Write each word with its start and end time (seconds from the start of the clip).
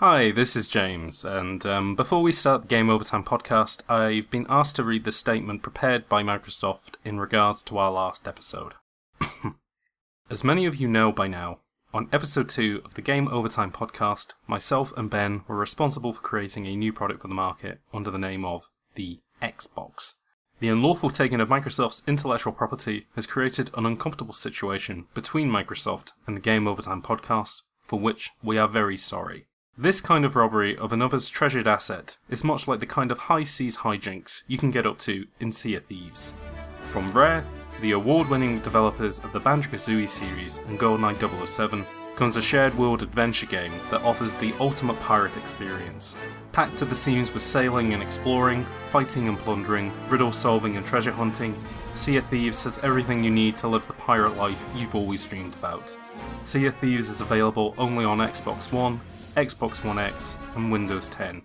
Hi, 0.00 0.30
this 0.30 0.54
is 0.54 0.68
James, 0.68 1.24
and 1.24 1.66
um, 1.66 1.96
before 1.96 2.22
we 2.22 2.30
start 2.30 2.62
the 2.62 2.68
Game 2.68 2.88
Overtime 2.88 3.24
podcast, 3.24 3.82
I've 3.90 4.30
been 4.30 4.46
asked 4.48 4.76
to 4.76 4.84
read 4.84 5.02
the 5.02 5.10
statement 5.10 5.60
prepared 5.60 6.08
by 6.08 6.22
Microsoft 6.22 6.94
in 7.04 7.18
regards 7.18 7.64
to 7.64 7.78
our 7.78 7.90
last 7.90 8.28
episode. 8.28 8.74
As 10.30 10.44
many 10.44 10.66
of 10.66 10.76
you 10.76 10.86
know 10.86 11.10
by 11.10 11.26
now, 11.26 11.58
on 11.92 12.08
episode 12.12 12.48
2 12.48 12.82
of 12.84 12.94
the 12.94 13.02
Game 13.02 13.26
Overtime 13.26 13.72
podcast, 13.72 14.34
myself 14.46 14.96
and 14.96 15.10
Ben 15.10 15.42
were 15.48 15.56
responsible 15.56 16.12
for 16.12 16.22
creating 16.22 16.68
a 16.68 16.76
new 16.76 16.92
product 16.92 17.22
for 17.22 17.26
the 17.26 17.34
market 17.34 17.80
under 17.92 18.12
the 18.12 18.18
name 18.18 18.44
of 18.44 18.70
the 18.94 19.18
Xbox. 19.42 20.14
The 20.60 20.68
unlawful 20.68 21.10
taking 21.10 21.40
of 21.40 21.48
Microsoft's 21.48 22.04
intellectual 22.06 22.52
property 22.52 23.08
has 23.16 23.26
created 23.26 23.72
an 23.74 23.84
uncomfortable 23.84 24.34
situation 24.34 25.08
between 25.12 25.50
Microsoft 25.50 26.12
and 26.24 26.36
the 26.36 26.40
Game 26.40 26.68
Overtime 26.68 27.02
podcast, 27.02 27.62
for 27.82 27.98
which 27.98 28.30
we 28.44 28.58
are 28.58 28.68
very 28.68 28.96
sorry. 28.96 29.48
This 29.80 30.00
kind 30.00 30.24
of 30.24 30.34
robbery 30.34 30.76
of 30.76 30.92
another's 30.92 31.30
treasured 31.30 31.68
asset 31.68 32.16
is 32.28 32.42
much 32.42 32.66
like 32.66 32.80
the 32.80 32.86
kind 32.86 33.12
of 33.12 33.18
high 33.18 33.44
seas 33.44 33.76
hijinks 33.76 34.42
you 34.48 34.58
can 34.58 34.72
get 34.72 34.86
up 34.88 34.98
to 34.98 35.28
in 35.38 35.52
Sea 35.52 35.76
of 35.76 35.84
Thieves. 35.84 36.34
From 36.88 37.08
Rare, 37.12 37.46
the 37.80 37.92
award 37.92 38.28
winning 38.28 38.58
developers 38.58 39.20
of 39.20 39.30
the 39.30 39.38
Banjo 39.38 39.70
Kazooie 39.70 40.08
series 40.08 40.58
and 40.66 40.80
GoldenEye 40.80 41.46
007, 41.46 41.86
comes 42.16 42.36
a 42.36 42.42
shared 42.42 42.76
world 42.76 43.04
adventure 43.04 43.46
game 43.46 43.70
that 43.92 44.02
offers 44.02 44.34
the 44.34 44.52
ultimate 44.58 44.98
pirate 44.98 45.36
experience. 45.36 46.16
Packed 46.50 46.76
to 46.78 46.84
the 46.84 46.96
seams 46.96 47.32
with 47.32 47.44
sailing 47.44 47.94
and 47.94 48.02
exploring, 48.02 48.66
fighting 48.90 49.28
and 49.28 49.38
plundering, 49.38 49.92
riddle 50.08 50.32
solving 50.32 50.76
and 50.76 50.84
treasure 50.84 51.12
hunting, 51.12 51.54
Sea 51.94 52.16
of 52.16 52.26
Thieves 52.26 52.64
has 52.64 52.78
everything 52.78 53.22
you 53.22 53.30
need 53.30 53.56
to 53.58 53.68
live 53.68 53.86
the 53.86 53.92
pirate 53.92 54.36
life 54.36 54.66
you've 54.74 54.96
always 54.96 55.24
dreamed 55.24 55.54
about. 55.54 55.96
Sea 56.42 56.66
of 56.66 56.74
Thieves 56.74 57.08
is 57.08 57.20
available 57.20 57.76
only 57.78 58.04
on 58.04 58.18
Xbox 58.18 58.72
One, 58.72 59.00
Xbox 59.38 59.84
One 59.84 60.00
X, 60.00 60.36
and 60.56 60.72
Windows 60.72 61.06
10. 61.06 61.42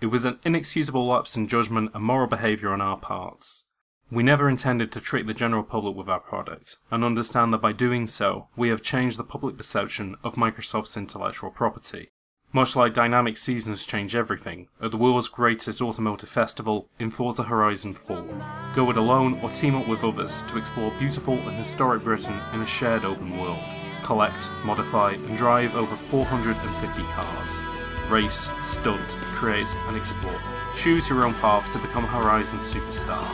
It 0.00 0.06
was 0.06 0.24
an 0.24 0.38
inexcusable 0.44 1.08
lapse 1.08 1.36
in 1.36 1.48
judgment 1.48 1.90
and 1.92 2.04
moral 2.04 2.28
behaviour 2.28 2.72
on 2.72 2.80
our 2.80 2.96
parts. 2.96 3.64
We 4.12 4.22
never 4.22 4.48
intended 4.48 4.92
to 4.92 5.00
trick 5.00 5.26
the 5.26 5.34
general 5.34 5.64
public 5.64 5.96
with 5.96 6.08
our 6.08 6.20
product, 6.20 6.76
and 6.88 7.02
understand 7.02 7.52
that 7.52 7.60
by 7.60 7.72
doing 7.72 8.06
so, 8.06 8.46
we 8.54 8.68
have 8.68 8.80
changed 8.80 9.18
the 9.18 9.24
public 9.24 9.56
perception 9.56 10.14
of 10.22 10.36
Microsoft's 10.36 10.96
intellectual 10.96 11.50
property. 11.50 12.10
Much 12.52 12.76
like 12.76 12.94
dynamic 12.94 13.36
seasons 13.36 13.84
change 13.84 14.14
everything, 14.14 14.68
at 14.80 14.92
the 14.92 14.96
world's 14.96 15.28
greatest 15.28 15.82
automotive 15.82 16.28
festival 16.28 16.88
in 17.00 17.10
Forza 17.10 17.42
Horizon 17.42 17.92
4. 17.92 18.24
Go 18.72 18.88
it 18.88 18.96
alone 18.96 19.40
or 19.42 19.50
team 19.50 19.74
up 19.74 19.88
with 19.88 20.04
others 20.04 20.44
to 20.44 20.58
explore 20.58 20.92
beautiful 20.96 21.34
and 21.34 21.56
historic 21.56 22.04
Britain 22.04 22.40
in 22.52 22.60
a 22.60 22.66
shared 22.66 23.04
open 23.04 23.36
world 23.36 23.85
collect, 24.06 24.48
modify, 24.64 25.12
and 25.12 25.36
drive 25.36 25.74
over 25.74 25.96
450 25.96 27.02
cars. 27.02 27.60
Race, 28.08 28.50
stunt, 28.62 29.16
create, 29.34 29.74
and 29.88 29.96
explore. 29.96 30.40
Choose 30.76 31.08
your 31.08 31.24
own 31.24 31.34
path 31.34 31.70
to 31.72 31.78
become 31.78 32.04
a 32.04 32.08
Horizon 32.08 32.60
superstar. 32.60 33.26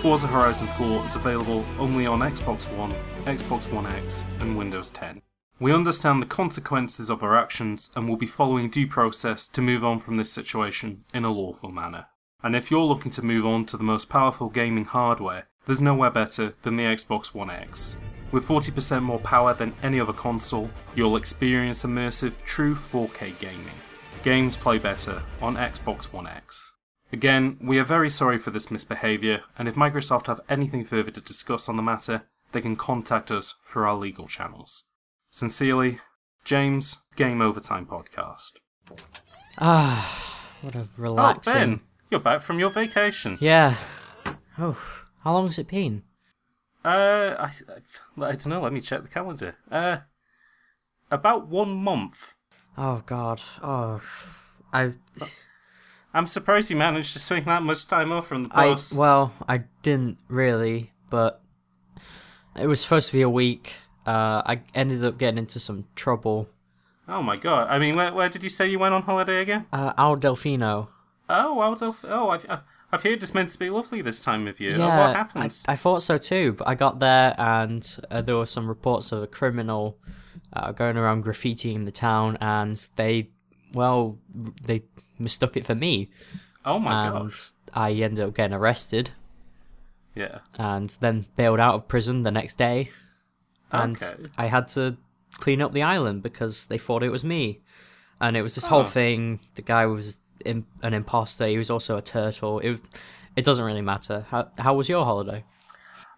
Forza 0.00 0.26
Horizon 0.26 0.68
4 0.78 1.06
is 1.06 1.14
available 1.14 1.64
only 1.78 2.06
on 2.06 2.20
Xbox 2.20 2.64
One, 2.76 2.92
Xbox 3.24 3.70
One 3.72 3.86
X, 3.86 4.24
and 4.40 4.56
Windows 4.56 4.90
10. 4.90 5.20
We 5.60 5.72
understand 5.72 6.20
the 6.20 6.26
consequences 6.26 7.10
of 7.10 7.22
our 7.22 7.36
actions 7.36 7.90
and 7.94 8.08
will 8.08 8.16
be 8.16 8.26
following 8.26 8.70
due 8.70 8.86
process 8.86 9.46
to 9.48 9.62
move 9.62 9.84
on 9.84 10.00
from 10.00 10.16
this 10.16 10.32
situation 10.32 11.04
in 11.12 11.24
a 11.24 11.30
lawful 11.30 11.70
manner. 11.70 12.06
And 12.42 12.56
if 12.56 12.70
you're 12.70 12.84
looking 12.84 13.10
to 13.12 13.24
move 13.24 13.46
on 13.46 13.64
to 13.66 13.76
the 13.76 13.84
most 13.84 14.10
powerful 14.10 14.48
gaming 14.48 14.84
hardware, 14.84 15.48
there's 15.66 15.80
nowhere 15.80 16.10
better 16.10 16.54
than 16.62 16.76
the 16.76 16.84
Xbox 16.84 17.34
One 17.34 17.50
X. 17.50 17.96
With 18.34 18.48
40% 18.48 19.04
more 19.04 19.20
power 19.20 19.54
than 19.54 19.76
any 19.80 20.00
other 20.00 20.12
console, 20.12 20.68
you'll 20.96 21.14
experience 21.14 21.84
immersive, 21.84 22.34
true 22.44 22.74
4K 22.74 23.38
gaming. 23.38 23.76
Games 24.24 24.56
play 24.56 24.76
better 24.76 25.22
on 25.40 25.54
Xbox 25.54 26.12
One 26.12 26.26
X. 26.26 26.72
Again, 27.12 27.56
we 27.62 27.78
are 27.78 27.84
very 27.84 28.10
sorry 28.10 28.38
for 28.38 28.50
this 28.50 28.72
misbehaviour, 28.72 29.42
and 29.56 29.68
if 29.68 29.76
Microsoft 29.76 30.26
have 30.26 30.40
anything 30.48 30.84
further 30.84 31.12
to 31.12 31.20
discuss 31.20 31.68
on 31.68 31.76
the 31.76 31.82
matter, 31.82 32.24
they 32.50 32.60
can 32.60 32.74
contact 32.74 33.30
us 33.30 33.54
through 33.68 33.84
our 33.84 33.94
legal 33.94 34.26
channels. 34.26 34.82
Sincerely, 35.30 36.00
James, 36.44 37.04
Game 37.14 37.40
Overtime 37.40 37.86
Podcast. 37.86 38.54
Ah, 39.60 40.58
what 40.60 40.74
a 40.74 40.88
relaxing. 40.98 41.52
Oh, 41.52 41.56
Ben, 41.56 41.80
you're 42.10 42.18
back 42.18 42.40
from 42.40 42.58
your 42.58 42.70
vacation. 42.70 43.38
Yeah. 43.40 43.76
Oh, 44.58 44.76
how 45.22 45.34
long 45.34 45.44
has 45.44 45.60
it 45.60 45.68
been? 45.68 46.02
Uh, 46.84 47.34
I, 47.38 47.50
I 48.18 48.32
don't 48.32 48.46
know. 48.48 48.60
Let 48.60 48.72
me 48.72 48.80
check 48.80 49.02
the 49.02 49.08
calendar. 49.08 49.56
Uh, 49.70 49.98
about 51.10 51.48
one 51.48 51.70
month. 51.70 52.34
Oh 52.76 53.02
God. 53.06 53.40
Oh, 53.62 54.00
I. 54.72 54.92
I'm 56.12 56.26
surprised 56.26 56.70
you 56.70 56.76
managed 56.76 57.12
to 57.14 57.18
swing 57.18 57.44
that 57.44 57.62
much 57.62 57.88
time 57.88 58.12
off 58.12 58.26
from 58.28 58.44
the 58.44 58.48
boss. 58.50 58.94
I 58.94 59.00
well, 59.00 59.32
I 59.48 59.64
didn't 59.82 60.18
really, 60.28 60.92
but 61.10 61.40
it 62.56 62.66
was 62.66 62.80
supposed 62.80 63.08
to 63.08 63.12
be 63.12 63.22
a 63.22 63.30
week. 63.30 63.74
Uh, 64.06 64.42
I 64.44 64.60
ended 64.74 65.04
up 65.04 65.18
getting 65.18 65.38
into 65.38 65.58
some 65.58 65.86
trouble. 65.96 66.48
oh 67.08 67.22
my 67.22 67.36
god! 67.36 67.68
I 67.70 67.78
mean, 67.78 67.96
where, 67.96 68.12
where 68.12 68.28
did 68.28 68.42
you 68.42 68.48
say 68.48 68.68
you 68.68 68.78
went 68.78 68.94
on 68.94 69.02
holiday 69.02 69.40
again? 69.40 69.66
Uh, 69.72 69.92
Isle 69.96 70.16
Delfino. 70.16 70.88
Oh, 71.28 71.54
well, 71.54 71.74
Delph- 71.74 72.04
oh, 72.04 72.28
I've, 72.28 72.44
I've 72.48 72.60
I've 72.94 73.02
heard 73.02 73.22
it's 73.22 73.34
meant 73.34 73.48
to 73.50 73.58
be 73.58 73.68
lovely 73.70 74.00
this 74.02 74.20
time 74.20 74.46
of 74.46 74.60
year. 74.60 74.78
Yeah, 74.78 75.06
what 75.06 75.16
happens? 75.16 75.64
I, 75.68 75.72
I 75.72 75.76
thought 75.76 76.02
so 76.02 76.16
too, 76.18 76.52
but 76.58 76.68
I 76.68 76.74
got 76.74 77.00
there 77.00 77.34
and 77.38 77.84
uh, 78.10 78.22
there 78.22 78.36
were 78.36 78.46
some 78.46 78.66
reports 78.68 79.12
of 79.12 79.22
a 79.22 79.26
criminal 79.26 79.98
uh, 80.52 80.72
going 80.72 80.96
around 80.96 81.24
graffitiing 81.24 81.84
the 81.84 81.90
town, 81.90 82.38
and 82.40 82.76
they, 82.96 83.28
well, 83.72 84.18
they 84.64 84.82
mistook 85.18 85.56
it 85.56 85.66
for 85.66 85.74
me, 85.74 86.10
oh 86.64 86.78
my 86.78 87.06
and 87.06 87.30
gosh! 87.30 87.50
I 87.72 87.90
ended 87.92 88.24
up 88.24 88.34
getting 88.34 88.54
arrested 88.54 89.10
Yeah. 90.14 90.38
and 90.58 90.90
then 91.00 91.26
bailed 91.36 91.58
out 91.60 91.74
of 91.74 91.88
prison 91.88 92.22
the 92.22 92.30
next 92.30 92.56
day, 92.56 92.90
and 93.72 93.96
Okay. 94.00 94.14
I 94.38 94.46
had 94.46 94.68
to 94.68 94.96
clean 95.38 95.60
up 95.60 95.72
the 95.72 95.82
island 95.82 96.22
because 96.22 96.68
they 96.68 96.78
thought 96.78 97.02
it 97.02 97.10
was 97.10 97.24
me, 97.24 97.60
and 98.20 98.36
it 98.36 98.42
was 98.42 98.54
this 98.54 98.66
whole 98.66 98.80
Oh. 98.80 98.84
thing. 98.84 99.40
The 99.56 99.62
guy 99.62 99.86
was 99.86 100.20
im- 100.44 100.66
an 100.82 100.94
imposter. 100.94 101.46
He 101.46 101.58
was 101.58 101.70
also 101.70 101.96
a 101.96 102.02
turtle. 102.02 102.60
It 102.60 102.80
it 103.36 103.44
doesn't 103.44 103.64
really 103.64 103.82
matter. 103.82 104.26
How 104.30 104.48
how 104.58 104.74
was 104.74 104.88
your 104.88 105.04
holiday? 105.04 105.44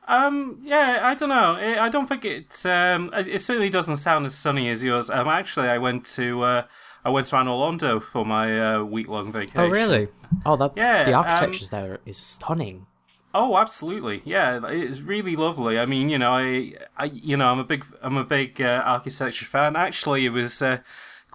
Um. 0.09 0.61
Yeah. 0.63 1.01
I 1.03 1.15
don't 1.15 1.29
know. 1.31 1.57
I 1.57 1.87
I 1.87 1.89
don't 1.89 2.07
think 2.07 2.25
it. 2.25 2.67
Um. 2.67 3.11
It 3.13 3.29
it 3.29 3.43
certainly 3.43 3.71
doesn't 3.71 3.97
sound 3.97 4.27
as 4.27 4.35
sunny 4.35 4.69
as 4.69 4.83
yours. 4.83 5.11
Um. 5.11 5.29
Actually, 5.29 5.69
I 5.69 5.79
went 5.79 6.05
to. 6.17 6.43
Uh, 6.43 6.63
I 7.05 7.11
went 7.11 7.27
to 7.29 7.37
Orlando 7.37 8.01
for 8.01 8.27
my 8.27 8.75
uh, 8.75 8.83
week 8.83 9.07
long 9.07 9.31
vacation. 9.31 9.61
Oh 9.61 9.69
really? 9.69 10.09
Oh, 10.45 10.57
that 10.57 10.73
Yeah, 10.77 11.05
the 11.05 11.13
um, 11.13 11.25
architecture 11.25 11.67
there 11.71 11.99
is 12.05 12.17
stunning. 12.17 12.87
Oh, 13.33 13.57
absolutely. 13.59 14.23
Yeah, 14.25 14.67
it's 14.67 15.03
really 15.03 15.37
lovely. 15.37 15.79
I 15.79 15.87
mean, 15.87 16.09
you 16.09 16.19
know, 16.19 16.33
I, 16.33 16.73
I 16.97 17.05
you 17.05 17.37
know, 17.37 17.49
I'm 17.53 17.61
a 17.61 17.65
big, 17.65 17.85
I'm 18.03 18.17
a 18.17 18.25
big 18.25 18.61
uh, 18.61 18.83
architecture 18.85 19.45
fan. 19.45 19.77
Actually, 19.77 20.25
it 20.27 20.31
was 20.31 20.61
uh, 20.61 20.79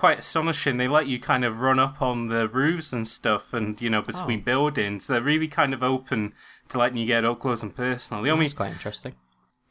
quite 0.02 0.18
astonishing. 0.18 0.78
They 0.78 0.88
let 0.88 1.06
you 1.06 1.20
kind 1.20 1.46
of 1.46 1.62
run 1.62 1.78
up 1.78 2.02
on 2.02 2.28
the 2.28 2.48
roofs 2.48 2.92
and 2.92 3.08
stuff, 3.08 3.54
and 3.54 3.80
you 3.80 3.88
know, 3.88 4.02
between 4.02 4.40
Oh. 4.40 4.44
buildings. 4.44 5.06
They're 5.06 5.22
really 5.22 5.48
kind 5.48 5.76
of 5.76 5.84
open 5.84 6.34
to 6.70 6.80
letting 6.80 6.98
you 6.98 7.06
get 7.06 7.24
up 7.24 7.40
close 7.40 7.62
and 7.62 7.76
personal. 7.76 8.24
The 8.24 8.32
only, 8.32 8.46
That's 8.46 8.56
quite 8.56 8.72
interesting. 8.72 9.14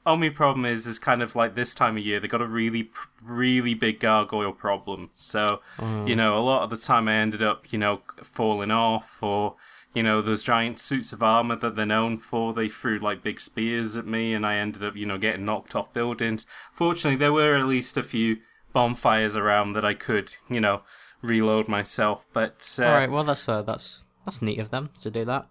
only 0.07 0.31
problem 0.31 0.65
is, 0.65 0.87
is 0.87 1.01
kind 1.01 1.21
of 1.21 1.35
like 1.35 1.57
this 1.57 1.75
time 1.75 1.97
of 1.97 2.05
year, 2.05 2.21
they 2.21 2.29
got 2.29 2.41
a 2.41 2.47
really, 2.47 2.93
really 3.25 3.75
big 3.75 3.99
gargoyle 3.99 4.53
problem. 4.53 5.11
So, 5.17 5.63
you 5.81 5.85
mm. 5.85 6.17
know, 6.17 6.39
a 6.39 6.47
lot 6.51 6.63
of 6.63 6.71
the 6.71 6.79
time 6.79 7.09
I 7.09 7.15
ended 7.15 7.43
up, 7.43 7.73
you 7.73 7.81
know, 7.81 8.03
falling 8.23 8.71
off 8.71 9.21
or, 9.25 9.57
you 9.95 10.05
know, 10.05 10.23
those 10.23 10.45
giant 10.45 10.79
suits 10.79 11.13
of 11.13 11.25
armor 11.25 11.57
that 11.57 11.75
they're 11.75 11.85
known 11.85 12.19
for, 12.19 12.55
they 12.55 12.69
threw 12.69 13.01
like 13.01 13.25
big 13.25 13.41
spears 13.41 13.97
at 13.97 14.07
me 14.07 14.33
and 14.33 14.47
I 14.47 14.55
ended 14.55 14.85
up, 14.85 14.95
you 14.95 15.07
know, 15.07 15.19
getting 15.19 15.45
knocked 15.45 15.75
off 15.75 15.93
buildings. 15.93 16.47
Fortunately, 16.73 17.17
there 17.17 17.33
were 17.33 17.57
at 17.57 17.67
least 17.67 17.97
a 17.97 18.05
few 18.05 18.37
bonfires 18.73 19.37
around 19.37 19.73
that 19.75 19.85
I 19.85 19.95
could, 19.95 20.37
you 20.49 20.61
know, 20.61 20.83
reload 21.23 21.69
myself. 21.69 22.27
But, 22.33 22.77
uh, 22.79 22.85
All 22.85 22.93
right, 22.93 23.11
well 23.11 23.25
that's 23.25 23.49
uh, 23.49 23.63
that's 23.63 24.05
that's 24.25 24.43
neat 24.43 24.59
of 24.59 24.71
them 24.71 24.91
to 25.03 25.11
do 25.11 25.25
that. 25.25 25.47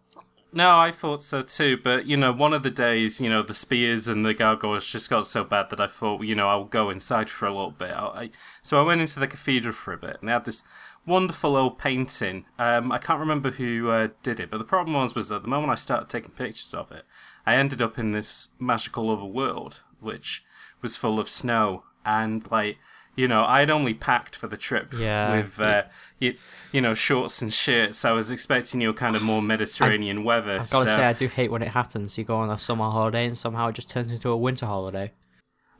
no, 0.52 0.78
I 0.78 0.92
thought 0.92 1.22
so 1.22 1.42
too, 1.42 1.78
but 1.78 2.06
you 2.08 2.18
know, 2.18 2.32
one 2.32 2.54
of 2.54 2.64
the 2.64 2.72
days, 2.72 3.22
you 3.22 3.30
know, 3.30 3.44
the 3.44 3.54
spears 3.54 4.08
and 4.08 4.26
the 4.26 4.34
gargoyles 4.34 4.88
just 4.88 5.10
got 5.10 5.28
so 5.28 5.44
bad 5.44 5.70
that 5.70 5.80
I 5.80 5.88
thought, 5.88 6.24
you 6.24 6.36
know, 6.36 6.48
I'll 6.50 6.66
go 6.66 6.90
inside 6.90 7.30
for 7.30 7.46
a 7.46 7.52
little 7.54 7.72
bit. 7.72 7.92
I, 7.92 8.06
I, 8.06 8.30
so 8.62 8.80
I 8.82 8.86
went 8.86 9.02
into 9.02 9.20
the 9.20 9.28
cathedral 9.28 9.74
for 9.74 9.94
a 9.94 9.98
bit, 9.98 10.18
and 10.20 10.28
they 10.28 10.34
had 10.34 10.46
this 10.46 10.64
wonderful 11.06 11.56
old 11.56 11.78
painting. 11.78 12.46
Um, 12.58 12.92
I 12.92 12.98
can't 12.98 13.20
remember 13.20 13.52
who 13.52 13.90
uh, 13.90 14.08
did 14.24 14.40
it, 14.40 14.50
but 14.50 14.58
the 14.58 14.64
problem 14.64 14.96
was, 14.96 15.14
was 15.16 15.30
that 15.30 15.44
the 15.44 15.48
moment 15.50 15.72
I 15.72 15.76
started 15.76 16.10
taking 16.10 16.32
pictures 16.32 16.74
of 16.74 16.92
it, 16.92 17.04
I 17.46 17.56
ended 17.56 17.82
up 17.82 17.98
in 18.00 18.12
this 18.12 18.50
magical 18.60 19.10
other 19.10 19.26
world, 19.26 19.82
which 20.00 20.44
was 20.82 20.96
full 20.96 21.20
of 21.20 21.30
snow 21.30 21.84
and 22.06 22.50
like. 22.52 22.78
You 23.20 23.28
know, 23.28 23.44
I'd 23.44 23.70
only 23.70 23.94
packed 23.94 24.34
for 24.38 24.48
the 24.48 24.56
trip 24.56 24.94
Yeah. 24.94 25.36
with, 25.36 25.60
uh, 25.60 25.84
you, 26.20 26.36
you 26.72 26.80
know, 26.80 26.94
shorts 26.94 27.42
and 27.42 27.54
shirts. 27.54 28.06
I 28.06 28.12
was 28.14 28.32
expecting 28.32 28.80
your 28.80 28.94
kind 28.94 29.14
of 29.14 29.22
more 29.22 29.42
Mediterranean 29.42 30.24
weather. 30.24 30.60
I've 30.62 30.70
got 30.72 30.84
to 30.86 30.90
so- 30.90 30.96
say, 30.96 31.04
I 31.04 31.12
do 31.12 31.28
hate 31.28 31.52
when 31.52 31.62
it 31.62 31.68
happens. 31.72 32.18
You 32.18 32.24
go 32.24 32.38
on 32.38 32.50
a 32.50 32.58
summer 32.58 32.90
holiday 32.90 33.26
and 33.26 33.38
somehow 33.38 33.68
it 33.68 33.76
just 33.76 33.90
turns 33.90 34.10
into 34.10 34.30
a 34.30 34.38
winter 34.38 34.66
holiday. 34.68 35.12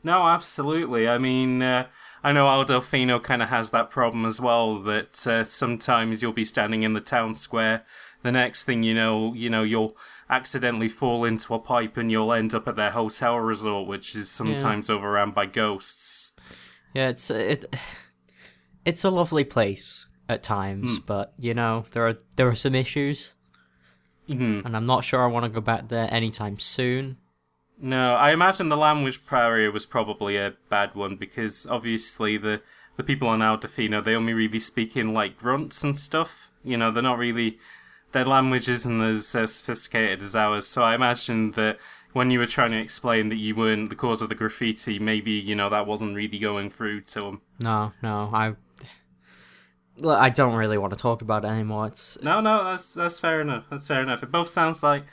No, 0.04 0.28
absolutely. 0.28 1.08
I 1.08 1.16
mean, 1.16 1.62
uh, 1.62 1.86
I 2.22 2.32
know 2.32 2.46
Isle 2.46 2.66
Delfino 2.66 3.22
kind 3.22 3.40
of 3.42 3.48
has 3.48 3.70
that 3.70 3.88
problem 3.88 4.26
as 4.26 4.38
well. 4.38 4.78
That 4.82 5.26
uh, 5.26 5.44
sometimes 5.44 6.20
you'll 6.20 6.34
be 6.34 6.44
standing 6.44 6.82
in 6.82 6.92
the 6.92 7.00
town 7.00 7.34
square, 7.34 7.86
the 8.22 8.32
next 8.32 8.64
thing 8.64 8.82
you 8.82 8.92
know, 8.92 9.32
you 9.32 9.48
know 9.48 9.62
you'll 9.62 9.96
accidentally 10.28 10.90
fall 10.90 11.24
into 11.24 11.54
a 11.54 11.58
pipe 11.58 11.96
and 11.96 12.10
you'll 12.10 12.34
end 12.34 12.52
up 12.52 12.68
at 12.68 12.76
their 12.76 12.90
hotel 12.90 13.36
resort, 13.38 13.88
which 13.88 14.14
is 14.14 14.30
sometimes 14.30 14.90
overrun 14.90 15.30
by 15.30 15.46
ghosts. 15.46 16.32
Yeah, 16.94 17.08
it's 17.08 17.30
it. 17.30 17.74
It's 18.84 19.04
a 19.04 19.10
lovely 19.10 19.44
place 19.44 20.06
at 20.28 20.42
times, 20.42 20.96
Hmm. 20.98 21.04
but 21.06 21.32
you 21.38 21.54
know 21.54 21.84
there 21.90 22.06
are 22.08 22.16
there 22.36 22.48
are 22.48 22.54
some 22.54 22.74
issues, 22.74 23.34
Mhm. 24.28 24.64
and 24.64 24.76
I'm 24.76 24.86
not 24.86 25.04
sure 25.04 25.22
I 25.22 25.26
want 25.26 25.44
to 25.44 25.50
go 25.50 25.60
back 25.60 25.88
there 25.88 26.08
anytime 26.12 26.58
soon. 26.58 27.18
No, 27.78 28.14
I 28.14 28.32
imagine 28.32 28.68
the 28.68 28.76
language 28.76 29.20
barrier 29.28 29.70
was 29.70 29.86
probably 29.86 30.36
a 30.36 30.54
bad 30.68 30.94
one 30.94 31.16
because 31.16 31.66
obviously 31.66 32.36
the 32.36 32.62
the 32.96 33.04
people 33.04 33.28
on 33.28 33.40
Isle 33.42 33.58
Delfino 33.58 34.02
they 34.04 34.14
only 34.14 34.34
really 34.34 34.60
speak 34.60 34.96
in 34.96 35.14
like 35.14 35.36
grunts 35.38 35.82
and 35.84 35.96
stuff. 35.96 36.50
You 36.64 36.76
know, 36.76 36.90
they're 36.90 37.02
not 37.02 37.18
really 37.18 37.58
their 38.12 38.24
language 38.24 38.68
isn't 38.68 39.00
as 39.00 39.34
uh, 39.34 39.46
sophisticated 39.46 40.20
as 40.22 40.34
ours. 40.34 40.66
So 40.66 40.82
I 40.82 40.94
imagine 40.94 41.52
that 41.52 41.78
when 42.12 42.30
you 42.30 42.38
were 42.38 42.46
trying 42.46 42.72
to 42.72 42.78
explain 42.78 43.28
that 43.28 43.36
you 43.36 43.54
weren't 43.54 43.88
the 43.88 43.96
cause 43.96 44.22
of 44.22 44.28
the 44.28 44.34
graffiti, 44.34 44.98
maybe 44.98 45.32
you 45.32 45.54
know 45.54 45.68
that 45.68 45.86
wasn't 45.86 46.14
really 46.14 46.38
going 46.38 46.70
through 46.70 47.02
to 47.02 47.24
him. 47.26 47.40
No, 47.58 47.92
no, 48.02 48.30
I. 48.32 48.54
Look, 49.96 50.18
I 50.18 50.30
don't 50.30 50.54
really 50.54 50.78
want 50.78 50.92
to 50.94 50.98
talk 50.98 51.20
about 51.20 51.44
it 51.44 51.48
anymore. 51.48 51.88
It's 51.88 52.20
No, 52.22 52.40
no, 52.40 52.64
that's 52.64 52.94
that's 52.94 53.20
fair 53.20 53.40
enough. 53.40 53.66
That's 53.70 53.86
fair 53.86 54.02
enough. 54.02 54.22
It 54.22 54.30
both 54.30 54.48
sounds 54.48 54.82
like 54.82 55.04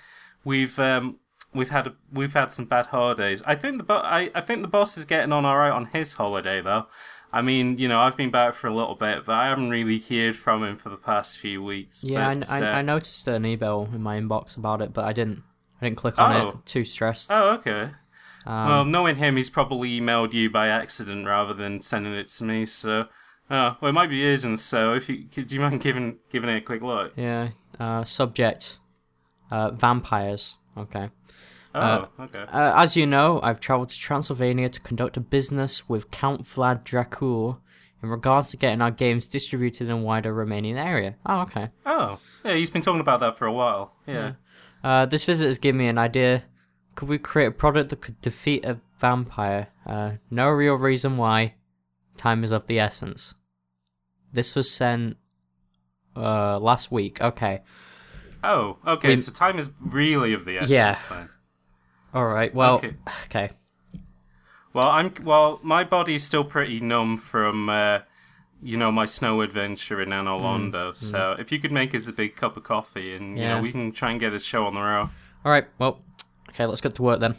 we've 0.46 0.80
um 0.80 1.18
we've 1.54 1.70
had 1.70 1.88
a, 1.88 1.96
we've 2.12 2.34
had 2.34 2.52
some 2.52 2.66
bad 2.66 2.88
holidays. 2.88 3.44
I 3.46 3.56
think 3.56 3.78
the 3.78 3.84
bo- 3.84 3.98
I 3.98 4.32
I 4.34 4.42
think 4.42 4.62
the 4.62 4.68
boss 4.68 4.98
is 4.98 5.06
getting 5.06 5.34
on 5.34 5.46
all 5.46 5.58
right 5.58 5.72
on 5.72 5.88
his 5.88 6.14
holiday 6.14 6.62
though. 6.62 6.88
I 7.34 7.42
mean, 7.42 7.78
you 7.78 7.90
know, 7.90 8.00
I've 8.00 8.16
been 8.16 8.32
back 8.32 8.54
for 8.54 8.68
a 8.68 8.74
little 8.74 8.96
bit, 8.96 9.26
but 9.26 9.36
I 9.36 9.50
haven't 9.50 9.70
really 9.70 10.00
heard 10.00 10.38
from 10.38 10.64
him 10.64 10.78
for 10.78 10.88
the 10.90 10.98
past 10.98 11.38
few 11.38 11.62
weeks. 11.62 12.04
yeah. 12.04 12.34
but, 12.34 12.50
I, 12.50 12.60
I, 12.60 12.72
uh, 12.72 12.76
I 12.76 12.82
noticed 12.82 13.28
an 13.28 13.46
email 13.46 13.90
in 13.94 14.02
my 14.02 14.18
inbox 14.18 14.56
about 14.56 14.82
it, 14.82 14.94
but 14.94 15.04
I 15.04 15.12
didn't. 15.12 15.44
I 15.82 15.86
didn't 15.86 15.98
click 15.98 16.18
on 16.20 16.36
Oh. 16.36 16.48
it. 16.50 16.66
Too 16.66 16.84
stressed. 16.86 17.32
Oh, 17.32 17.54
okay. 17.56 17.92
Um, 18.46 18.68
well, 18.68 18.86
knowing 18.86 19.18
him, 19.18 19.36
he's 19.36 19.50
probably 19.50 20.00
emailed 20.00 20.34
you 20.34 20.50
by 20.50 20.68
accident 20.70 21.28
rather 21.28 21.54
than 21.54 21.82
sending 21.82 22.14
it 22.14 22.28
to 22.28 22.44
me. 22.44 22.66
So, 22.66 23.08
oh, 23.52 23.78
well, 23.82 23.90
it 23.90 23.94
might 23.94 24.10
be 24.10 24.26
urgent. 24.26 24.60
So, 24.60 24.94
if 24.94 25.10
you 25.10 25.26
do 25.26 25.44
you 25.56 25.60
mind 25.62 25.82
giving 25.82 26.18
giving 26.30 26.50
it 26.50 26.58
a 26.58 26.62
quick 26.62 26.82
look? 26.82 27.14
yeah. 27.16 27.50
Uh, 27.80 28.04
subject: 28.06 28.80
uh, 29.52 29.72
vampires. 29.72 30.56
Okay. 30.78 31.10
Oh, 31.76 32.08
okay. 32.20 32.40
Uh, 32.52 32.74
as 32.76 32.98
you 32.98 33.06
know, 33.06 33.40
I've 33.44 33.60
travelled 33.60 33.90
to 33.90 34.00
Transylvania 34.00 34.68
to 34.70 34.80
conduct 34.80 35.16
a 35.18 35.22
business 35.22 35.88
with 35.88 36.10
Count 36.10 36.44
Vlad 36.44 36.84
Dracul 36.84 37.60
in 38.02 38.10
regards 38.10 38.50
to 38.52 38.58
getting 38.58 38.82
our 38.82 38.90
games 38.90 39.28
distributed 39.28 39.88
in 39.90 40.02
wider 40.02 40.34
Romanian 40.34 40.84
area. 40.84 41.18
Oh, 41.26 41.42
okay. 41.42 41.68
Oh, 41.86 42.18
yeah, 42.44 42.54
he's 42.54 42.72
been 42.72 42.82
talking 42.82 43.00
about 43.02 43.20
that 43.20 43.38
for 43.38 43.46
a 43.46 43.52
while. 43.54 43.94
Yeah. 44.08 44.34
Uh, 44.88 45.06
this 45.06 45.26
visit 45.26 45.48
has 45.48 45.60
given 45.60 45.78
me 45.80 45.88
an 45.88 45.98
idea. 45.98 46.44
Could 46.96 47.10
we 47.10 47.18
create 47.18 47.48
a 47.48 47.52
product 47.52 47.90
that 47.90 48.00
could 48.00 48.22
defeat 48.22 48.64
a 48.64 48.80
vampire? 49.00 49.68
Uh, 49.86 50.12
no 50.32 50.48
real 50.50 50.76
reason 50.76 51.18
why. 51.18 51.56
Time 52.16 52.42
is 52.46 52.52
of 52.54 52.68
the 52.68 52.80
essence. 52.80 53.36
This 54.32 54.56
was 54.56 54.72
sent 54.72 55.18
uh, 56.16 56.58
last 56.60 56.90
week. 56.90 57.20
Okay. 57.22 57.64
Oh, 58.46 58.78
okay. 58.88 59.10
We- 59.10 59.18
So 59.18 59.34
time 59.34 59.60
is 59.60 59.72
really 59.82 60.32
of 60.32 60.46
the 60.46 60.56
essence 60.56 60.72
Yeah. 60.72 60.98
then. 61.10 61.30
All 62.14 62.26
right. 62.28 62.56
Well. 62.56 62.76
Okay. 62.76 62.94
Okay. 63.26 63.50
Well, 64.74 64.88
I'm 64.88 65.12
well. 65.22 65.60
My 65.64 65.84
body's 65.84 66.24
still 66.24 66.46
pretty 66.46 66.80
numb 66.80 67.18
from, 67.18 67.68
uh, 67.68 68.00
you 68.62 68.78
know, 68.78 68.92
my 68.92 69.06
snow 69.06 69.42
adventure 69.42 70.02
in 70.02 70.10
Anor 70.10 70.42
Londo. 70.42 70.72
Mm, 70.72 70.92
mm. 70.92 70.96
So 70.96 71.36
if 71.40 71.52
you 71.52 71.60
could 71.60 71.72
make 71.72 71.94
us 71.96 72.08
a 72.08 72.14
big 72.14 72.36
cup 72.36 72.58
of 72.58 72.64
coffee, 72.64 73.16
and 73.16 73.38
you 73.38 73.44
Yeah. 73.44 73.56
know, 73.56 73.62
we 73.62 73.72
can 73.72 73.92
try 73.92 74.12
and 74.12 74.20
get 74.20 74.32
this 74.32 74.44
show 74.44 74.66
on 74.66 74.74
the 74.74 74.82
road. 74.82 75.10
All 75.46 75.52
right. 75.52 75.66
Well. 75.80 76.02
Okay. 76.50 76.66
Let's 76.66 76.82
get 76.82 76.96
to 76.96 77.04
work 77.04 77.20
then. 77.20 77.36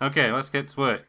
Okay, 0.00 0.30
let's 0.30 0.48
get 0.48 0.68
to 0.68 0.78
work. 0.80 1.08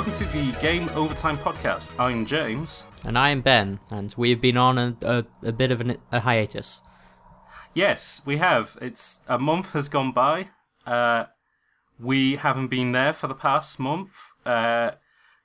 Welcome 0.00 0.14
to 0.14 0.24
the 0.32 0.50
Game 0.62 0.88
Overtime 0.94 1.36
Podcast. 1.36 1.90
I'm 1.98 2.24
James. 2.24 2.84
And 3.04 3.18
I 3.18 3.28
am 3.28 3.42
Ben, 3.42 3.80
and 3.90 4.14
we've 4.16 4.40
been 4.40 4.56
on 4.56 4.78
a, 4.78 4.96
a, 5.02 5.24
a 5.42 5.52
bit 5.52 5.70
of 5.70 5.82
an, 5.82 5.98
a 6.10 6.20
hiatus. 6.20 6.80
Yes, 7.74 8.22
we 8.24 8.38
have. 8.38 8.78
It's 8.80 9.20
a 9.28 9.38
month 9.38 9.72
has 9.72 9.90
gone 9.90 10.12
by. 10.12 10.48
Uh, 10.86 11.26
we 11.98 12.36
haven't 12.36 12.68
been 12.68 12.92
there 12.92 13.12
for 13.12 13.26
the 13.26 13.34
past 13.34 13.78
month. 13.78 14.30
Uh, 14.46 14.92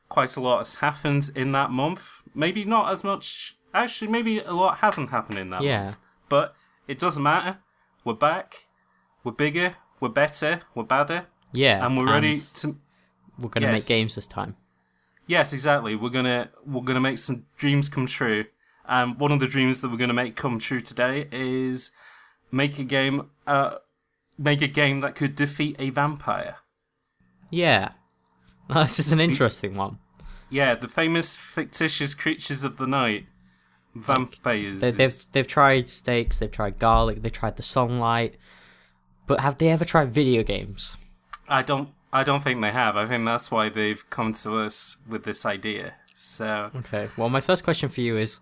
quite 0.08 0.38
a 0.38 0.40
lot 0.40 0.60
has 0.60 0.76
happened 0.76 1.32
in 1.36 1.52
that 1.52 1.70
month. 1.70 2.22
Maybe 2.34 2.64
not 2.64 2.94
as 2.94 3.04
much. 3.04 3.58
Actually, 3.74 4.08
maybe 4.10 4.40
a 4.40 4.54
lot 4.54 4.78
hasn't 4.78 5.10
happened 5.10 5.38
in 5.38 5.50
that 5.50 5.64
Yeah. 5.64 5.84
month. 5.84 5.98
But 6.30 6.56
it 6.88 6.98
doesn't 6.98 7.22
matter. 7.22 7.58
We're 8.06 8.14
back. 8.14 8.68
We're 9.22 9.34
bigger. 9.34 9.76
We're 10.00 10.08
better. 10.08 10.62
We're 10.74 10.84
badder. 10.84 11.26
Yeah. 11.52 11.86
And 11.86 11.98
we're 11.98 12.10
ready 12.10 12.38
to. 12.38 12.78
We're 13.38 13.50
going 13.50 13.64
to 13.64 13.72
yes. 13.72 13.84
make 13.84 13.88
games 13.88 14.16
this 14.16 14.28
time. 14.28 14.56
Yes, 15.28 15.54
exactly. 15.54 15.96
We're 15.96 16.10
gonna 16.10 16.52
we're 16.66 16.82
gonna 16.82 17.00
make 17.00 17.18
some 17.18 17.46
dreams 17.58 17.90
come 17.90 18.06
true. 18.06 18.46
And 18.88 19.20
one 19.20 19.32
of 19.32 19.40
the 19.40 19.48
dreams 19.48 19.82
that 19.82 19.90
we're 19.90 19.98
gonna 19.98 20.14
make 20.14 20.36
come 20.36 20.60
true 20.60 20.82
today 20.82 21.28
is 21.32 21.92
make 22.52 22.78
a 22.78 22.84
game. 22.84 23.30
Uh, 23.48 23.78
make 24.38 24.62
a 24.62 24.68
game 24.68 25.00
that 25.00 25.16
could 25.16 25.36
defeat 25.36 25.76
a 25.80 25.90
vampire. 25.90 26.58
Yeah. 27.50 27.92
this 28.70 29.00
is 29.00 29.12
an 29.12 29.20
interesting 29.20 29.74
one. 29.74 30.00
Yeah, 30.50 30.76
the 30.76 30.88
famous 30.88 31.36
fictitious 31.36 32.14
creatures 32.14 32.64
of 32.64 32.78
the 32.78 32.86
night, 32.86 33.26
vampires. 33.96 34.82
They, 34.82 34.92
they've 34.92 35.16
they've 35.32 35.48
tried 35.48 35.90
steaks, 35.90 36.40
they've 36.40 36.52
tried 36.52 36.78
garlic, 36.78 37.24
they 37.24 37.30
tried 37.30 37.58
the 37.58 37.64
sunlight, 37.64 38.36
but 39.26 39.40
have 39.40 39.58
they 39.58 39.70
ever 39.70 39.86
tried 39.86 40.14
video 40.14 40.44
games? 40.44 40.98
I 41.48 41.64
don't. 41.64 41.90
I 42.16 42.24
don't 42.24 42.42
think 42.42 42.62
they 42.62 42.72
have. 42.72 42.96
I 42.96 43.06
think 43.08 43.26
that's 43.26 43.52
why 43.52 43.68
they've 43.68 44.10
come 44.10 44.32
to 44.36 44.58
us 44.60 44.96
with 45.06 45.26
this 45.26 45.46
idea. 45.46 45.96
So 46.16 46.72
Okay. 46.74 47.10
Well, 47.18 47.28
my 47.28 47.42
first 47.42 47.66
question 47.66 47.90
for 47.90 48.00
you 48.00 48.16
is: 48.16 48.40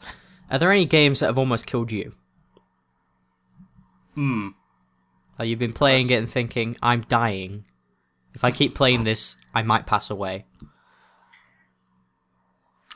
Are 0.52 0.60
there 0.60 0.72
any 0.72 0.86
games 0.86 1.20
that 1.20 1.26
have 1.26 1.40
almost 1.40 1.66
killed 1.66 1.92
you? 1.92 2.14
Hmm. 4.14 4.50
Like 5.40 5.50
you've 5.50 5.58
been 5.58 5.74
playing 5.74 6.12
it 6.12 6.18
and 6.18 6.30
thinking, 6.30 6.78
"I'm 6.84 7.02
dying. 7.10 7.66
If 8.36 8.44
I 8.44 8.52
keep 8.52 8.76
playing 8.76 9.06
this, 9.06 9.38
I 9.56 9.64
might 9.64 9.88
pass 9.88 10.12
away." 10.12 10.46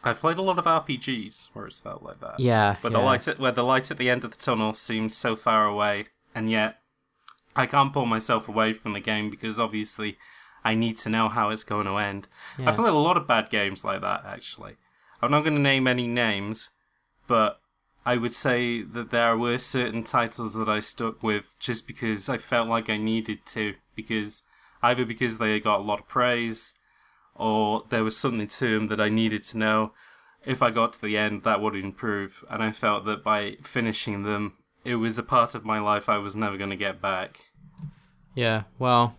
I've 0.03 0.19
played 0.19 0.38
a 0.38 0.43
lot 0.43 0.60
of 0.60 0.65
RPGs 0.65 1.50
where 1.53 1.65
it's 1.65 1.79
felt 1.79 2.03
like 2.03 2.19
that. 2.19 2.39
Yeah. 2.39 2.75
But 2.84 2.91
yeah. 2.91 3.00
the 3.00 3.03
light 3.03 3.27
at 3.27 3.39
where 3.39 3.51
the 3.51 3.63
light 3.63 3.89
at 3.89 3.98
the 3.98 4.12
end 4.12 4.24
of 4.24 4.29
the 4.29 4.38
tunnel 4.38 4.75
seems 4.75 5.17
so 5.17 5.36
far 5.36 5.65
away, 5.65 6.10
and 6.36 6.51
yet 6.51 6.77
I 7.55 7.65
can't 7.65 7.91
pull 7.91 8.05
myself 8.05 8.48
away 8.48 8.74
from 8.74 8.93
the 8.93 9.00
game 9.00 9.31
because 9.31 9.60
obviously 9.60 10.19
I 10.63 10.75
need 10.75 10.97
to 10.97 11.09
know 11.09 11.29
how 11.29 11.49
it's 11.49 11.63
going 11.63 11.85
to 11.85 11.97
end. 11.97 12.27
Yeah. 12.57 12.69
I've 12.69 12.75
played 12.75 12.93
a 12.93 12.97
lot 12.97 13.17
of 13.17 13.27
bad 13.27 13.49
games 13.49 13.83
like 13.83 14.01
that 14.01 14.25
actually. 14.25 14.75
I'm 15.21 15.31
not 15.31 15.41
going 15.41 15.55
to 15.55 15.61
name 15.61 15.87
any 15.87 16.07
names, 16.07 16.71
but 17.27 17.59
I 18.05 18.17
would 18.17 18.33
say 18.33 18.83
that 18.83 19.09
there 19.09 19.37
were 19.37 19.57
certain 19.57 20.03
titles 20.03 20.53
that 20.53 20.69
I 20.69 20.79
stuck 20.79 21.23
with 21.23 21.55
just 21.59 21.87
because 21.87 22.29
I 22.29 22.37
felt 22.37 22.69
like 22.69 22.89
I 22.89 22.97
needed 22.97 23.45
to, 23.47 23.75
because 23.95 24.43
either 24.81 25.05
because 25.05 25.37
they 25.37 25.59
got 25.59 25.79
a 25.79 25.83
lot 25.83 25.99
of 25.99 26.07
praise, 26.07 26.73
or 27.35 27.83
there 27.89 28.03
was 28.03 28.15
something 28.15 28.47
to 28.47 28.79
them 28.79 28.87
that 28.87 29.01
I 29.01 29.09
needed 29.09 29.43
to 29.45 29.57
know. 29.57 29.91
If 30.45 30.61
I 30.61 30.71
got 30.71 30.93
to 30.93 31.01
the 31.01 31.17
end, 31.17 31.43
that 31.43 31.61
would 31.61 31.75
improve, 31.75 32.45
and 32.49 32.63
I 32.63 32.71
felt 32.71 33.05
that 33.05 33.23
by 33.23 33.57
finishing 33.61 34.23
them, 34.23 34.53
it 34.85 34.95
was 34.95 35.17
a 35.17 35.23
part 35.23 35.53
of 35.53 35.65
my 35.65 35.79
life 35.79 36.07
I 36.07 36.17
was 36.17 36.35
never 36.35 36.55
going 36.55 36.69
to 36.69 36.77
get 36.77 37.01
back. 37.01 37.47
Yeah, 38.33 38.63
well, 38.79 39.15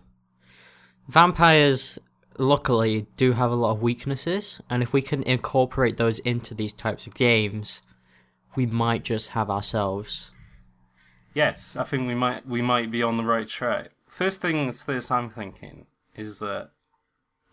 vampires 1.09 1.97
luckily 2.37 3.07
do 3.17 3.33
have 3.33 3.51
a 3.51 3.55
lot 3.55 3.71
of 3.71 3.81
weaknesses, 3.81 4.61
and 4.69 4.83
if 4.83 4.93
we 4.93 5.01
can 5.01 5.23
incorporate 5.23 5.97
those 5.97 6.19
into 6.19 6.53
these 6.53 6.71
types 6.71 7.07
of 7.07 7.15
games, 7.15 7.81
we 8.55 8.65
might 8.65 9.03
just 9.03 9.29
have 9.29 9.49
ourselves. 9.49 10.31
Yes, 11.33 11.75
I 11.75 11.83
think 11.83 12.07
we 12.07 12.15
might 12.15 12.47
we 12.47 12.61
might 12.61 12.91
be 12.91 13.03
on 13.03 13.17
the 13.17 13.23
right 13.23 13.47
track. 13.47 13.89
First 14.07 14.41
things 14.41 14.83
first, 14.83 15.11
I'm 15.11 15.29
thinking 15.29 15.87
is 16.15 16.39
that 16.39 16.69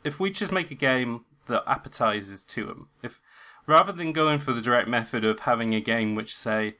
if 0.05 0.21
we 0.21 0.31
just 0.31 0.53
make 0.53 0.71
a 0.71 0.75
game 0.75 1.25
that 1.47 1.63
appetizes 1.67 2.45
to 2.45 2.67
them, 2.67 2.89
if 3.03 3.21
rather 3.67 3.93
than 3.93 4.13
going 4.13 4.39
for 4.39 4.53
the 4.53 4.63
direct 4.63 4.89
method 4.89 5.25
of 5.25 5.41
having 5.41 5.75
a 5.75 5.81
game 5.81 6.15
which 6.15 6.35
say, 6.35 6.77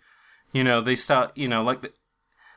you 0.53 0.65
know, 0.65 0.81
they 0.81 0.97
start, 0.97 1.37
you 1.37 1.49
know, 1.49 1.63
like 1.63 1.83
the, 1.83 1.93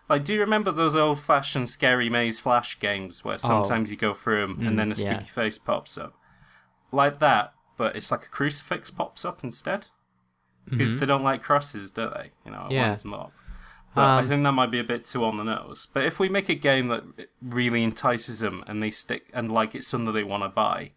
like, 0.10 0.24
do 0.24 0.34
you 0.34 0.40
remember 0.40 0.72
those 0.72 0.96
old-fashioned 0.96 1.70
scary 1.70 2.10
maze 2.10 2.40
flash 2.40 2.80
games 2.80 3.24
where 3.24 3.38
sometimes 3.38 3.92
you 3.92 3.98
go 3.98 4.14
through 4.14 4.42
them 4.48 4.68
and 4.68 4.78
then 4.80 4.92
a 4.92 4.96
yeah. 4.96 5.14
spooky 5.14 5.30
face 5.30 5.58
pops 5.60 5.98
up, 5.98 6.16
like 6.92 7.20
that, 7.20 7.54
but 7.78 7.96
it's 7.96 8.12
like 8.12 8.24
a 8.26 8.30
crucifix 8.30 8.90
pops 8.92 9.24
up 9.24 9.44
instead 9.44 9.88
because 10.70 10.96
they 10.98 11.06
don't 11.06 11.24
like 11.24 11.42
crosses, 11.42 11.92
do 11.92 12.10
they? 12.14 12.32
You 12.46 12.52
know, 12.52 12.58
it 12.58 12.64
Mm-hmm. 12.64 12.72
Yeah. 12.74 12.88
winds 12.88 13.04
them 13.04 13.14
up. 13.14 13.32
But 13.96 14.02
I 14.02 14.20
Um, 14.20 14.28
think 14.28 14.44
that 14.44 14.52
might 14.52 14.70
be 14.72 14.80
a 14.80 14.84
bit 14.84 15.04
too 15.04 15.24
on 15.26 15.38
the 15.38 15.44
nose. 15.44 15.88
But 15.94 16.06
if 16.06 16.20
we 16.20 16.30
make 16.30 16.48
a 16.50 16.54
game 16.56 16.90
that 16.90 17.04
really 17.42 17.84
entices 17.84 18.40
them 18.40 18.64
and 18.68 18.84
they 18.84 18.92
stick 18.92 19.30
and 19.34 19.52
like 19.52 19.74
it's 19.74 19.88
something 19.88 20.14
they 20.14 20.24
want 20.24 20.44
to 20.44 20.50
buy, 20.50 20.92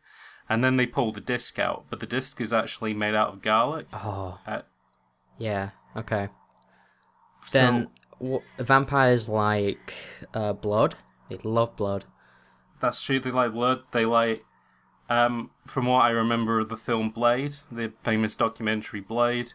and 0.48 0.62
then 0.62 0.76
they 0.76 0.84
pull 0.86 1.10
the 1.12 1.20
disc 1.22 1.58
out, 1.58 1.84
but 1.88 2.00
the 2.00 2.06
disc 2.06 2.38
is 2.40 2.52
actually 2.52 2.92
made 2.92 3.14
out 3.14 3.28
of 3.32 3.40
garlic. 3.40 3.86
Oh, 3.94 4.38
Uh, 4.46 4.62
yeah. 5.38 5.70
Okay. 5.96 6.28
so- 7.46 7.58
Then 7.58 7.88
vampires 8.58 9.28
like 9.28 9.94
uh, 10.34 10.52
blood. 10.52 10.94
They 11.28 11.38
love 11.44 11.76
blood. 11.76 12.04
That's 12.80 13.02
true. 13.02 13.20
They 13.20 13.30
like 13.30 13.52
blood. 13.52 13.82
They 13.92 14.04
like, 14.04 14.44
um, 15.08 15.50
from 15.66 15.86
what 15.86 16.00
I 16.02 16.10
remember 16.10 16.60
of 16.60 16.68
the 16.68 16.76
film 16.76 17.10
Blade, 17.10 17.54
the 17.70 17.92
famous 18.02 18.34
documentary 18.36 19.00
Blade. 19.00 19.52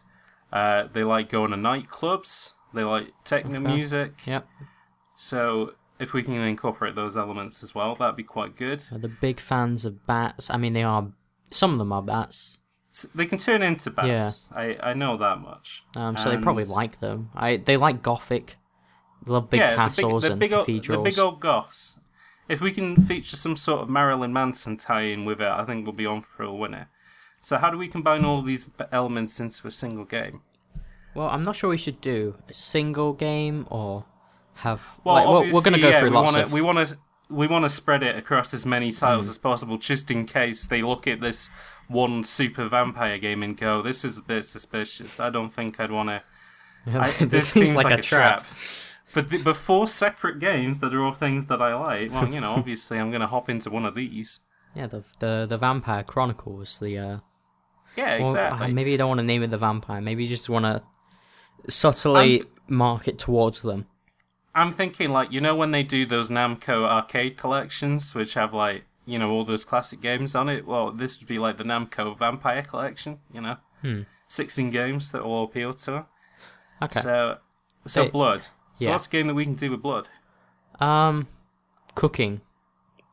Uh, 0.52 0.88
they 0.92 1.04
like 1.04 1.28
going 1.28 1.50
to 1.50 1.56
nightclubs. 1.56 2.54
They 2.72 2.82
like 2.84 3.12
techno 3.24 3.58
Okay. 3.60 3.74
music. 3.74 4.26
Yep. 4.26 4.46
So 5.14 5.74
if 5.98 6.12
we 6.12 6.22
can 6.22 6.34
incorporate 6.34 6.94
those 6.94 7.16
elements 7.16 7.62
as 7.62 7.74
well, 7.74 7.94
that'd 7.96 8.16
be 8.16 8.22
quite 8.22 8.56
good. 8.56 8.80
So 8.80 8.96
they're 8.98 9.10
big 9.10 9.40
fans 9.40 9.84
of 9.84 10.06
bats. 10.06 10.48
I 10.50 10.56
mean, 10.56 10.72
they 10.72 10.82
are. 10.84 11.08
Some 11.50 11.72
of 11.72 11.78
them 11.78 11.92
are 11.92 12.02
bats. 12.02 12.57
They 13.14 13.26
can 13.26 13.38
turn 13.38 13.62
into 13.62 13.90
bats. 13.90 14.50
Yeah. 14.52 14.58
I 14.58 14.90
I 14.90 14.94
know 14.94 15.16
that 15.16 15.40
much. 15.40 15.84
Um, 15.96 16.16
so 16.16 16.30
they 16.30 16.36
probably 16.36 16.64
like 16.64 17.00
them. 17.00 17.30
I 17.34 17.56
they 17.56 17.76
like 17.76 18.02
gothic. 18.02 18.56
They 19.24 19.32
love 19.32 19.50
big 19.50 19.60
yeah, 19.60 19.74
castles 19.74 20.22
the 20.22 20.30
big, 20.30 20.32
and 20.32 20.40
the 20.40 20.46
big 20.46 20.52
old, 20.52 20.66
cathedrals. 20.66 21.04
the 21.04 21.10
big 21.10 21.18
old 21.18 21.40
goths. 21.40 22.00
If 22.48 22.60
we 22.60 22.72
can 22.72 22.96
feature 22.96 23.36
some 23.36 23.56
sort 23.56 23.82
of 23.82 23.90
Marilyn 23.90 24.32
Manson 24.32 24.78
tie-in 24.78 25.26
with 25.26 25.42
it, 25.42 25.48
I 25.48 25.64
think 25.64 25.84
we'll 25.84 25.92
be 25.92 26.06
on 26.06 26.22
for 26.22 26.44
a 26.44 26.52
winner. 26.52 26.88
So 27.40 27.58
how 27.58 27.70
do 27.70 27.76
we 27.76 27.88
combine 27.88 28.24
all 28.24 28.40
these 28.40 28.70
elements 28.90 29.38
into 29.38 29.68
a 29.68 29.70
single 29.70 30.04
game? 30.04 30.40
Well, 31.14 31.28
I'm 31.28 31.42
not 31.42 31.56
sure 31.56 31.68
we 31.70 31.76
should 31.76 32.00
do 32.00 32.36
a 32.48 32.54
single 32.54 33.12
game 33.12 33.66
or 33.70 34.04
have. 34.54 34.98
Well, 35.04 35.14
like, 35.14 35.26
we're, 35.26 35.54
we're 35.54 35.60
going 35.60 35.74
to 35.74 35.80
go 35.80 35.88
yeah, 35.88 36.00
through 36.00 36.10
we 36.10 36.16
lots 36.16 36.32
wanna, 36.32 36.44
of. 36.44 36.52
We 36.52 36.62
want 36.62 36.88
to 36.88 36.96
we 37.30 37.46
want 37.46 37.64
to 37.64 37.68
spread 37.68 38.02
it 38.02 38.16
across 38.16 38.54
as 38.54 38.64
many 38.64 38.90
titles 38.92 39.26
Hmm. 39.26 39.30
as 39.30 39.38
possible, 39.38 39.76
just 39.78 40.10
in 40.10 40.24
case 40.26 40.64
they 40.64 40.82
look 40.82 41.06
at 41.06 41.20
this 41.20 41.50
one 41.88 42.24
super 42.24 42.66
vampire 42.68 43.18
game 43.18 43.42
and 43.42 43.56
go, 43.56 43.82
"This 43.82 44.04
is 44.04 44.18
a 44.18 44.22
bit 44.22 44.44
suspicious." 44.44 45.20
I 45.20 45.30
don't 45.30 45.50
think 45.52 45.78
I'd 45.80 45.90
want 45.90 46.08
to. 46.86 47.26
this, 47.26 47.48
seems, 47.48 47.74
like, 47.74 47.90
a 47.90 48.00
trap. 48.02 48.44
But 49.14 49.30
the, 49.30 49.38
but 49.42 49.56
four 49.56 49.86
separate 49.86 50.38
games 50.38 50.78
that 50.78 50.94
are 50.94 51.02
all 51.02 51.14
things 51.14 51.46
that 51.46 51.60
I 51.62 51.74
like. 51.74 52.12
Well, 52.12 52.28
you 52.28 52.40
know, 52.40 52.50
obviously, 52.56 52.98
I'm 52.98 53.10
going 53.10 53.20
to 53.22 53.26
hop 53.26 53.48
into 53.48 53.70
one 53.70 53.84
of 53.86 53.94
these. 53.94 54.40
Yeah, 54.74 54.86
the 54.86 55.02
the 55.18 55.46
the 55.48 55.56
Vampire 55.58 56.02
Chronicles. 56.02 56.78
The 56.78 56.98
uh, 56.98 57.18
Yeah, 57.96 58.18
well, 58.18 58.28
exactly. 58.28 58.66
uh, 58.66 58.70
maybe 58.70 58.90
you 58.92 58.98
don't 58.98 59.08
want 59.08 59.18
to 59.20 59.24
name 59.26 59.42
it 59.42 59.50
the 59.50 59.56
Vampire. 59.58 60.00
Maybe 60.00 60.22
you 60.24 60.28
just 60.28 60.48
want 60.50 60.64
to 60.66 60.82
subtly 61.68 62.44
market 62.68 63.18
towards 63.18 63.62
them. 63.62 63.86
I'm 64.58 64.72
thinking 64.72 65.10
like 65.10 65.32
you 65.32 65.40
know 65.40 65.54
when 65.54 65.70
they 65.70 65.82
do 65.82 66.04
those 66.06 66.30
Namco 66.30 66.84
arcade 66.84 67.36
collections, 67.36 68.14
which 68.14 68.34
have 68.34 68.52
like 68.54 68.84
you 69.06 69.18
know 69.18 69.30
all 69.30 69.44
those 69.44 69.64
classic 69.64 70.00
games 70.00 70.34
on 70.34 70.48
it. 70.48 70.66
Well, 70.66 70.90
this 70.90 71.18
would 71.18 71.28
be 71.28 71.38
like 71.38 71.56
the 71.58 71.64
Namco 71.64 72.16
Vampire 72.18 72.62
Collection. 72.62 73.18
You 73.32 73.40
know, 73.40 73.56
Hmm. 73.82 74.02
sixteen 74.28 74.70
games 74.70 75.12
that 75.12 75.22
all 75.22 75.44
appeal 75.44 75.72
to 75.74 75.90
her. 75.92 76.06
Okay. 76.82 77.00
So, 77.00 77.38
so 77.86 78.04
Hey, 78.04 78.10
blood. 78.10 78.42
So 78.44 78.50
yeah. 78.84 78.90
what's 78.92 79.06
a 79.06 79.10
game 79.10 79.26
that 79.28 79.34
we 79.34 79.44
can 79.44 79.54
do 79.54 79.70
with 79.70 79.82
blood? 79.82 80.08
Um, 80.80 81.26
cooking 81.94 82.40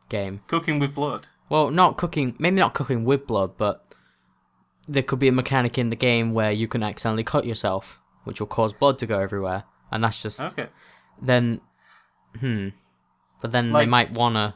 game. 0.09 0.41
Cooking 0.47 0.79
with 0.79 0.93
blood. 0.93 1.27
Well, 1.49 1.71
not 1.71 1.97
cooking. 1.97 2.35
Maybe 2.39 2.57
not 2.57 2.73
cooking 2.73 3.05
with 3.05 3.25
blood, 3.27 3.57
but 3.57 3.83
there 4.87 5.01
could 5.03 5.19
be 5.19 5.27
a 5.27 5.31
mechanic 5.31 5.77
in 5.77 5.89
the 5.89 5.95
game 5.95 6.33
where 6.33 6.51
you 6.51 6.67
can 6.67 6.83
accidentally 6.83 7.23
cut 7.23 7.45
yourself, 7.45 7.99
which 8.23 8.39
will 8.39 8.47
cause 8.47 8.73
blood 8.73 8.99
to 8.99 9.05
go 9.07 9.19
everywhere, 9.19 9.63
and 9.91 10.03
that's 10.03 10.21
just 10.21 10.39
Okay. 10.39 10.67
Then. 11.21 11.61
Hmm. 12.39 12.69
But 13.41 13.51
then 13.51 13.71
they 13.71 13.85
might 13.85 14.11
wanna. 14.11 14.55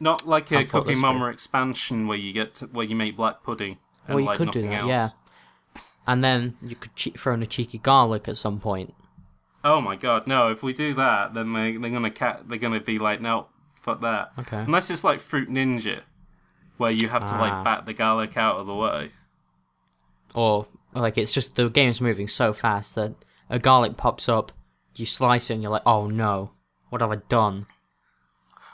Not 0.00 0.26
like 0.26 0.50
a 0.50 0.64
Cooking 0.64 0.98
Mama 0.98 1.26
expansion 1.28 2.06
where 2.08 2.18
you 2.18 2.32
get 2.32 2.54
to, 2.54 2.66
where 2.66 2.84
you 2.84 2.96
make 2.96 3.16
black 3.16 3.42
pudding 3.44 3.78
and 4.06 4.14
Well, 4.16 4.20
you 4.20 4.26
like 4.26 4.36
could 4.38 4.50
do 4.50 4.62
nothing 4.62 4.70
that, 4.88 4.96
else. 4.98 5.14
yeah. 5.76 5.80
And 6.06 6.24
then 6.24 6.56
you 6.60 6.74
could 6.74 6.94
che- 6.96 7.12
throw 7.12 7.34
in 7.34 7.42
a 7.42 7.46
cheeky 7.46 7.78
garlic 7.78 8.26
at 8.26 8.36
some 8.36 8.58
point. 8.58 8.94
Oh 9.64 9.80
my 9.80 9.94
god, 9.94 10.26
no! 10.26 10.50
If 10.50 10.64
we 10.64 10.72
do 10.72 10.92
that, 10.94 11.34
then 11.34 11.52
they 11.52 11.76
they're 11.76 11.90
gonna 11.90 12.10
cat 12.10 12.48
they're 12.48 12.58
gonna 12.58 12.80
be 12.80 12.98
like, 12.98 13.20
no, 13.20 13.46
fuck 13.80 14.00
that. 14.00 14.32
Okay. 14.40 14.56
Unless 14.58 14.90
it's 14.90 15.04
like 15.04 15.20
Fruit 15.20 15.48
Ninja, 15.48 16.00
where 16.78 16.90
you 16.90 17.08
have 17.08 17.24
to 17.26 17.34
Ah. 17.36 17.40
like 17.40 17.64
bat 17.64 17.86
the 17.86 17.94
garlic 17.94 18.36
out 18.36 18.56
of 18.56 18.66
the 18.66 18.74
way. 18.74 19.12
Or 20.34 20.66
like 20.94 21.16
it's 21.16 21.32
just 21.32 21.54
the 21.54 21.68
game's 21.70 22.00
moving 22.00 22.26
so 22.26 22.52
fast 22.52 22.96
that 22.96 23.14
a 23.48 23.60
garlic 23.60 23.96
pops 23.96 24.28
up, 24.28 24.50
you 24.96 25.06
slice 25.06 25.50
it, 25.50 25.54
and 25.54 25.62
you're 25.62 25.72
like, 25.72 25.86
oh 25.86 26.06
no, 26.06 26.52
what 26.90 27.00
have 27.00 27.10
I 27.12 27.16
done? 27.16 27.66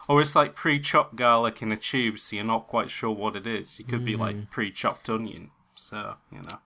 Or 0.08 0.20
it's 0.22 0.34
like 0.34 0.54
pre-chopped 0.54 1.16
garlic 1.16 1.60
in 1.60 1.70
a 1.70 1.76
tube, 1.76 2.18
so 2.18 2.36
you're 2.36 2.44
not 2.44 2.66
quite 2.66 2.88
sure 2.90 3.10
what 3.10 3.36
it 3.36 3.46
is. 3.46 3.78
It 3.78 3.88
could 3.88 4.04
be 4.04 4.14
Hmm. 4.14 4.20
like 4.22 4.50
pre-chopped 4.50 5.08
onion. 5.10 5.50
So 5.74 6.16
you 6.32 6.38
know, 6.42 6.58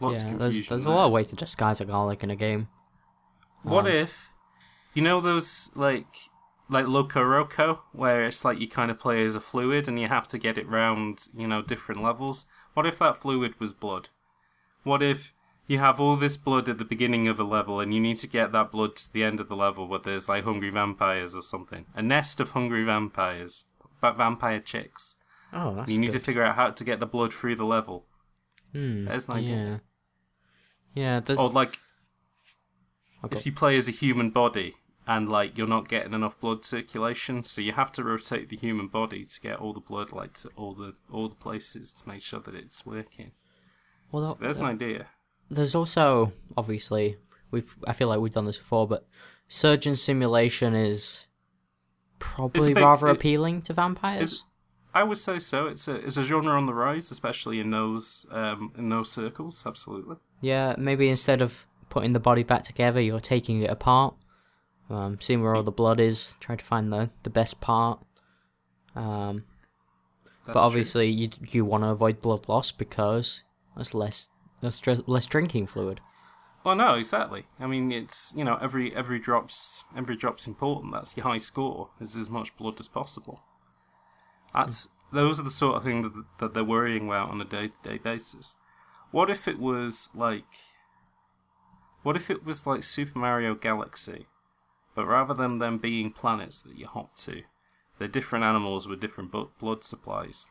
lots 0.00 0.22
of 0.22 0.28
yeah, 0.28 0.36
confusion. 0.36 0.38
there's 0.38 0.68
there's 0.68 0.86
a 0.86 0.90
lot 0.90 1.06
of 1.06 1.12
ways 1.12 1.28
to 1.28 1.36
disguise 1.36 1.80
a 1.80 1.84
garlic 1.84 2.22
in 2.22 2.30
a 2.30 2.36
game. 2.36 2.68
What 3.62 3.86
Um, 3.86 3.92
if, 3.92 4.32
you 4.94 5.02
know, 5.02 5.20
those 5.20 5.70
like 5.76 6.06
like 6.68 6.86
LocoRoco, 6.86 7.80
where 7.92 8.24
it's 8.24 8.44
like 8.44 8.58
you 8.58 8.66
kind 8.68 8.90
of 8.90 8.98
play 8.98 9.24
as 9.24 9.36
a 9.36 9.40
fluid 9.40 9.86
and 9.88 9.98
you 10.00 10.08
have 10.08 10.26
to 10.28 10.38
get 10.38 10.58
it 10.58 10.66
round, 10.68 11.28
you 11.36 11.46
know, 11.46 11.62
different 11.62 12.02
levels. 12.02 12.46
What 12.74 12.86
if 12.86 12.98
that 12.98 13.16
fluid 13.16 13.58
was 13.60 13.72
blood? 13.72 14.08
What 14.82 15.02
if 15.02 15.34
you 15.72 15.78
have 15.78 15.98
all 15.98 16.16
this 16.16 16.36
blood 16.36 16.68
at 16.68 16.76
the 16.78 16.84
beginning 16.84 17.26
of 17.28 17.40
a 17.40 17.44
level 17.44 17.80
and 17.80 17.94
you 17.94 18.00
need 18.00 18.18
to 18.18 18.28
get 18.28 18.52
that 18.52 18.70
blood 18.70 18.94
to 18.96 19.12
the 19.12 19.24
end 19.24 19.40
of 19.40 19.48
the 19.48 19.56
level 19.56 19.88
where 19.88 19.98
there's 19.98 20.28
like 20.28 20.44
hungry 20.44 20.70
vampires 20.70 21.34
or 21.34 21.42
something, 21.42 21.86
a 21.94 22.02
nest 22.02 22.40
of 22.40 22.50
hungry 22.50 22.84
vampires, 22.84 23.64
but 24.00 24.16
vampire 24.16 24.60
chicks. 24.60 25.16
Oh, 25.52 25.74
that's 25.74 25.90
you 25.90 25.98
need 25.98 26.12
good. 26.12 26.18
to 26.20 26.20
figure 26.20 26.44
out 26.44 26.56
how 26.56 26.70
to 26.70 26.84
get 26.84 27.00
the 27.00 27.06
blood 27.06 27.32
through 27.32 27.56
the 27.56 27.64
level. 27.64 28.04
Hmm, 28.72 29.06
There's 29.06 29.28
an 29.28 29.34
idea. 29.34 29.56
Yeah. 29.56 29.78
Yeah, 30.94 31.20
there's. 31.20 31.38
Or 31.38 31.48
like 31.48 31.78
okay. 33.24 33.36
if 33.36 33.46
you 33.46 33.52
play 33.52 33.76
as 33.78 33.88
a 33.88 33.92
human 33.92 34.28
body 34.30 34.74
and 35.06 35.28
like 35.28 35.56
you're 35.56 35.66
not 35.66 35.88
getting 35.88 36.12
enough 36.12 36.38
blood 36.40 36.64
circulation, 36.64 37.42
so 37.44 37.60
you 37.62 37.72
have 37.72 37.92
to 37.92 38.04
rotate 38.04 38.50
the 38.50 38.56
human 38.56 38.88
body 38.88 39.24
to 39.24 39.40
get 39.40 39.56
all 39.58 39.72
the 39.72 39.80
blood 39.80 40.12
like 40.12 40.34
to 40.34 40.50
all 40.56 40.74
the 40.74 40.94
all 41.10 41.28
the 41.28 41.34
places 41.34 41.94
to 41.94 42.08
make 42.08 42.20
sure 42.22 42.40
that 42.40 42.54
it's 42.54 42.84
working. 42.84 43.32
well, 44.10 44.36
There's 44.40 44.60
an 44.60 44.66
idea. 44.66 45.06
There's 45.50 45.74
also 45.74 46.32
obviously 46.56 47.16
we've. 47.50 47.76
I 47.86 47.92
feel 47.92 48.08
like 48.08 48.20
we've 48.20 48.32
done 48.32 48.46
this 48.46 48.58
before, 48.58 48.86
but 48.86 49.06
surgeon 49.48 49.96
simulation 49.96 50.74
is 50.74 51.26
probably 52.18 52.74
rather 52.74 53.08
it- 53.08 53.16
appealing 53.16 53.62
to 53.62 53.72
vampires. 53.72 54.44
I 54.94 55.02
would 55.04 55.18
say 55.18 55.38
so. 55.38 55.66
It's 55.68 55.88
a 55.88 55.94
it's 55.96 56.18
a 56.18 56.22
genre 56.22 56.52
on 56.52 56.64
the 56.64 56.74
rise, 56.74 57.10
especially 57.10 57.60
in 57.60 57.70
those 57.70 58.26
um, 58.30 58.72
in 58.76 58.90
those 58.90 59.10
circles. 59.10 59.64
Absolutely. 59.66 60.16
Yeah, 60.42 60.74
maybe 60.76 61.08
instead 61.08 61.40
of 61.40 61.66
putting 61.88 62.12
the 62.12 62.20
body 62.20 62.42
back 62.42 62.62
together, 62.62 63.00
you're 63.00 63.20
taking 63.20 63.62
it 63.62 63.70
apart, 63.70 64.14
um, 64.90 65.18
seeing 65.20 65.42
where 65.42 65.54
all 65.54 65.62
the 65.62 65.70
blood 65.70 65.98
is, 66.00 66.36
trying 66.40 66.58
to 66.58 66.64
find 66.64 66.92
the, 66.92 67.10
the 67.22 67.30
best 67.30 67.60
part. 67.60 68.00
Um, 68.94 69.44
That's 70.46 70.54
but 70.54 70.56
obviously, 70.56 71.08
you 71.08 71.30
you 71.48 71.64
want 71.64 71.84
to 71.84 71.88
avoid 71.88 72.20
blood 72.20 72.48
loss 72.48 72.70
because 72.70 73.44
that's 73.76 73.94
less 73.94 74.28
that's 74.62 74.78
dr- 74.78 75.06
less 75.06 75.26
drinking 75.26 75.66
fluid. 75.66 76.00
Well, 76.64 76.76
no, 76.76 76.94
exactly. 76.94 77.44
I 77.58 77.66
mean, 77.66 77.90
it's 77.90 78.32
you 78.36 78.44
know 78.44 78.56
every 78.60 78.94
every 78.94 79.18
drops 79.18 79.84
every 79.96 80.16
drop's 80.16 80.46
important. 80.46 80.92
That's 80.92 81.16
your 81.16 81.24
high 81.24 81.38
score. 81.38 81.90
Is 82.00 82.16
as 82.16 82.30
much 82.30 82.56
blood 82.56 82.78
as 82.80 82.88
possible. 82.88 83.42
That's 84.54 84.88
those 85.12 85.38
are 85.38 85.44
the 85.44 85.50
sort 85.50 85.76
of 85.76 85.84
thing 85.84 86.02
that, 86.02 86.24
that 86.38 86.54
they're 86.54 86.64
worrying 86.64 87.08
about 87.08 87.30
on 87.30 87.40
a 87.40 87.44
day 87.44 87.68
to 87.68 87.82
day 87.82 87.98
basis. 87.98 88.56
What 89.10 89.28
if 89.28 89.46
it 89.46 89.58
was 89.58 90.08
like 90.14 90.44
what 92.02 92.16
if 92.16 92.30
it 92.30 92.44
was 92.44 92.66
like 92.66 92.82
Super 92.82 93.18
Mario 93.18 93.54
Galaxy, 93.54 94.26
but 94.94 95.06
rather 95.06 95.34
than 95.34 95.56
them 95.56 95.78
being 95.78 96.10
planets 96.10 96.62
that 96.62 96.76
you 96.76 96.86
hop 96.86 97.16
to, 97.16 97.42
they're 97.98 98.08
different 98.08 98.44
animals 98.44 98.88
with 98.88 99.00
different 99.00 99.32
blood 99.32 99.84
supplies. 99.84 100.48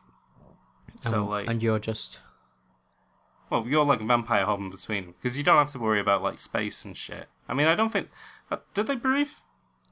So 1.02 1.20
and, 1.20 1.28
like, 1.28 1.48
and 1.48 1.62
you're 1.62 1.78
just 1.78 2.20
well, 3.52 3.66
you're 3.68 3.84
like 3.84 4.00
a 4.00 4.04
vampire 4.04 4.44
hopping 4.46 4.70
between 4.70 5.04
them 5.04 5.14
because 5.20 5.36
you 5.38 5.44
don't 5.44 5.58
have 5.58 5.70
to 5.72 5.78
worry 5.78 6.00
about 6.00 6.22
like 6.22 6.38
space 6.38 6.84
and 6.84 6.96
shit. 6.96 7.28
I 7.48 7.54
mean, 7.54 7.66
I 7.66 7.74
don't 7.74 7.92
think. 7.92 8.08
Uh, 8.50 8.56
did 8.74 8.86
they 8.86 8.96
breathe? 8.96 9.28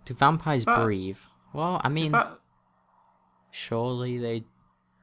do 0.06 0.14
vampires 0.14 0.64
that- 0.64 0.82
breathe? 0.82 1.18
Well, 1.52 1.80
I 1.84 1.88
mean, 1.88 2.10
that? 2.12 2.38
surely 3.50 4.18
they 4.18 4.44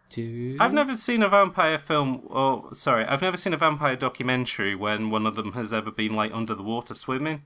do. 0.10 0.58
I've 0.60 0.74
never 0.74 0.96
seen 0.96 1.22
a 1.22 1.30
vampire 1.30 1.78
film, 1.78 2.24
or 2.28 2.74
sorry, 2.74 3.06
I've 3.06 3.22
never 3.22 3.38
seen 3.38 3.54
a 3.54 3.58
vampire 3.58 3.96
documentary 3.96 4.74
when 4.76 5.10
one 5.10 5.26
of 5.26 5.36
them 5.36 5.54
has 5.54 5.74
ever 5.74 5.92
been 5.92 6.16
like 6.16 6.34
under 6.34 6.56
the 6.56 6.64
water 6.64 6.94
swimming. 6.94 7.44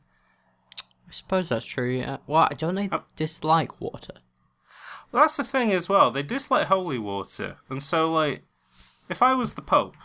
I 0.77 1.11
suppose 1.11 1.49
that's 1.49 1.65
true. 1.65 1.89
Yeah. 1.91 2.17
Well, 2.27 2.47
don't 2.57 2.75
they 2.75 2.89
Uh, 2.89 2.99
dislike 3.15 3.81
water? 3.81 4.13
Well, 5.11 5.23
that's 5.23 5.35
the 5.37 5.43
thing 5.43 5.71
as 5.71 5.89
well. 5.89 6.09
They 6.11 6.23
dislike 6.23 6.67
holy 6.67 6.99
water, 6.99 7.57
and 7.69 7.81
so 7.83 8.11
like 8.11 8.43
if 9.09 9.21
I 9.21 9.33
was 9.33 9.55
the 9.55 9.61
Pope, 9.61 9.95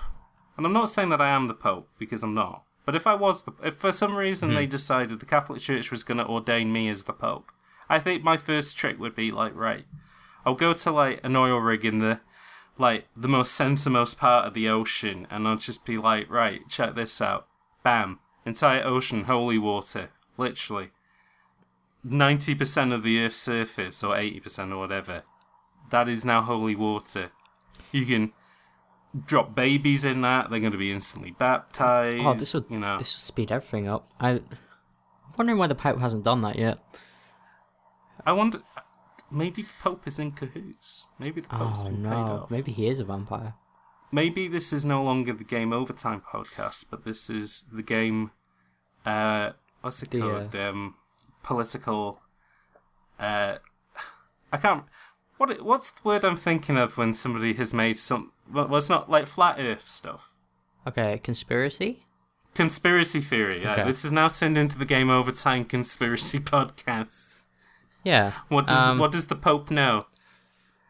and 0.56 0.66
I'm 0.66 0.72
not 0.72 0.90
saying 0.90 1.10
that 1.10 1.20
I 1.20 1.30
am 1.30 1.48
the 1.48 1.54
Pope 1.54 1.88
because 1.98 2.22
I'm 2.22 2.34
not, 2.34 2.64
but 2.84 2.94
if 2.94 3.06
I 3.06 3.14
was 3.14 3.42
the, 3.42 3.52
if 3.62 3.76
for 3.76 3.92
some 3.92 4.16
reason 4.16 4.54
they 4.54 4.62
mm-hmm. 4.62 4.70
decided 4.70 5.20
the 5.20 5.26
Catholic 5.26 5.60
Church 5.60 5.90
was 5.90 6.04
going 6.04 6.18
to 6.18 6.26
ordain 6.26 6.72
me 6.72 6.88
as 6.88 7.04
the 7.04 7.12
Pope, 7.12 7.50
I 7.88 7.98
think 7.98 8.22
my 8.22 8.36
first 8.36 8.76
trick 8.76 8.98
would 8.98 9.14
be 9.14 9.30
like, 9.30 9.54
right, 9.54 9.84
I'll 10.44 10.54
go 10.54 10.72
to 10.72 10.90
like 10.90 11.20
an 11.24 11.36
oil 11.36 11.58
rig 11.58 11.84
in 11.84 11.98
the, 11.98 12.20
like 12.78 13.06
the 13.16 13.28
most 13.28 13.58
centermost 13.58 14.18
part 14.18 14.46
of 14.46 14.54
the 14.54 14.68
ocean, 14.68 15.26
and 15.30 15.46
I'll 15.46 15.56
just 15.56 15.84
be 15.84 15.98
like, 15.98 16.30
right, 16.30 16.68
check 16.68 16.94
this 16.94 17.20
out, 17.20 17.48
bam, 17.82 18.20
entire 18.44 18.84
ocean, 18.84 19.24
holy 19.24 19.58
water, 19.58 20.10
literally. 20.36 20.90
90% 22.06 22.94
of 22.94 23.02
the 23.02 23.20
Earth's 23.20 23.38
surface, 23.38 24.04
or 24.04 24.14
80% 24.14 24.72
or 24.72 24.78
whatever, 24.78 25.24
that 25.90 26.08
is 26.08 26.24
now 26.24 26.42
holy 26.42 26.76
water. 26.76 27.32
You 27.90 28.06
can 28.06 28.32
drop 29.24 29.54
babies 29.54 30.04
in 30.04 30.20
that; 30.22 30.50
they're 30.50 30.60
going 30.60 30.72
to 30.72 30.78
be 30.78 30.92
instantly 30.92 31.30
baptized. 31.32 32.16
Oh, 32.18 32.34
this 32.34 32.52
would 32.54 32.64
you 32.68 32.78
know. 32.78 32.98
this 32.98 33.14
would 33.14 33.20
speed 33.20 33.50
everything 33.52 33.88
up. 33.88 34.08
I, 34.20 34.30
I'm 34.30 34.42
wondering 35.38 35.58
why 35.58 35.66
the 35.66 35.74
Pope 35.74 35.98
hasn't 36.00 36.24
done 36.24 36.40
that 36.42 36.56
yet. 36.56 36.78
I 38.24 38.32
wonder. 38.32 38.60
Maybe 39.30 39.62
the 39.62 39.72
Pope 39.82 40.06
is 40.06 40.18
in 40.18 40.32
cahoots. 40.32 41.08
Maybe 41.18 41.40
the 41.40 41.48
Pope's 41.48 41.80
Oh 41.80 41.84
been 41.84 41.96
paid 41.96 42.02
no, 42.02 42.16
off. 42.42 42.50
maybe 42.50 42.72
he 42.72 42.86
is 42.88 43.00
a 43.00 43.04
vampire. 43.04 43.54
Maybe 44.12 44.46
this 44.46 44.72
is 44.72 44.84
no 44.84 45.02
longer 45.02 45.32
the 45.32 45.42
Game 45.44 45.72
Overtime 45.72 46.22
podcast, 46.32 46.86
but 46.90 47.04
this 47.04 47.28
is 47.28 47.64
the 47.72 47.82
game. 47.82 48.30
Uh, 49.04 49.50
what's 49.80 50.02
it 50.02 50.10
The, 50.10 50.20
called? 50.20 50.54
Um, 50.54 50.94
political. 51.42 52.20
Uh, 53.18 53.56
I 54.52 54.56
can't. 54.58 54.84
What? 55.38 55.60
What's 55.64 55.90
the 55.90 56.00
word 56.04 56.24
I'm 56.24 56.36
thinking 56.36 56.76
of 56.78 56.96
when 56.96 57.12
somebody 57.14 57.54
has 57.54 57.74
made 57.74 57.98
some? 57.98 58.32
Well, 58.52 58.74
it's 58.76 58.88
not 58.88 59.10
like 59.10 59.26
flat 59.26 59.56
Earth 59.58 59.88
stuff. 59.88 60.32
Okay, 60.86 61.18
conspiracy. 61.22 62.04
Conspiracy 62.54 63.20
theory. 63.20 63.62
Yeah, 63.62 63.72
Okay. 63.72 63.84
this 63.84 64.04
is 64.04 64.12
now 64.12 64.28
turned 64.28 64.56
into 64.56 64.78
the 64.78 64.84
Game 64.84 65.10
Over 65.10 65.32
Time 65.32 65.64
conspiracy 65.64 66.38
podcast. 66.54 67.38
Yeah. 68.04 68.32
What 68.48 68.68
does 68.68 68.76
Um, 68.78 68.98
what 68.98 69.12
does 69.12 69.26
the 69.26 69.34
Pope 69.36 69.70
know? 69.70 70.06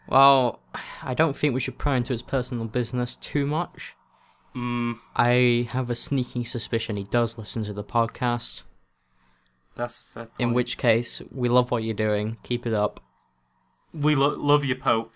Well, 0.09 0.61
I 1.03 1.15
don't 1.15 1.35
think 1.35 1.55
we 1.55 1.61
should 1.61 1.79
pry 1.79 1.97
into 1.97 2.13
his 2.13 2.23
personal 2.23 2.67
business 2.67 3.17
too 3.17 3.47
much. 3.47 3.95
Mm, 4.55 4.99
I 5.17 5.69
have 5.73 5.91
a 5.91 5.97
sneaking 5.97 6.45
suspicion 6.45 6.97
he 6.97 7.05
does 7.05 7.37
listen 7.39 7.65
to 7.65 7.73
the 7.73 7.83
podcast. 7.85 8.63
that's 9.75 10.01
a 10.01 10.05
fair 10.05 10.25
point. 10.27 10.35
In 10.39 10.53
which 10.55 10.79
case, 10.79 11.21
we 11.31 11.49
love 11.49 11.71
what 11.71 11.83
you're 11.83 11.95
doing. 11.95 12.37
Keep 12.43 12.67
it 12.67 12.73
up. 12.75 13.01
we 13.93 14.15
lo- 14.15 14.37
love 14.39 14.65
you, 14.65 14.75
Pope. 14.77 15.15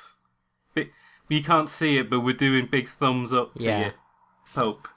But 1.30 1.36
you 1.36 1.44
can't 1.44 1.68
see 1.68 1.96
it, 1.96 2.10
but 2.10 2.20
we're 2.20 2.34
doing 2.34 2.66
big 2.66 2.88
thumbs 2.88 3.32
up 3.32 3.54
to 3.54 3.62
Yeah. 3.64 3.86
you, 3.86 3.92
Pope. 4.52 4.88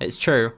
It's 0.00 0.18
true. 0.18 0.54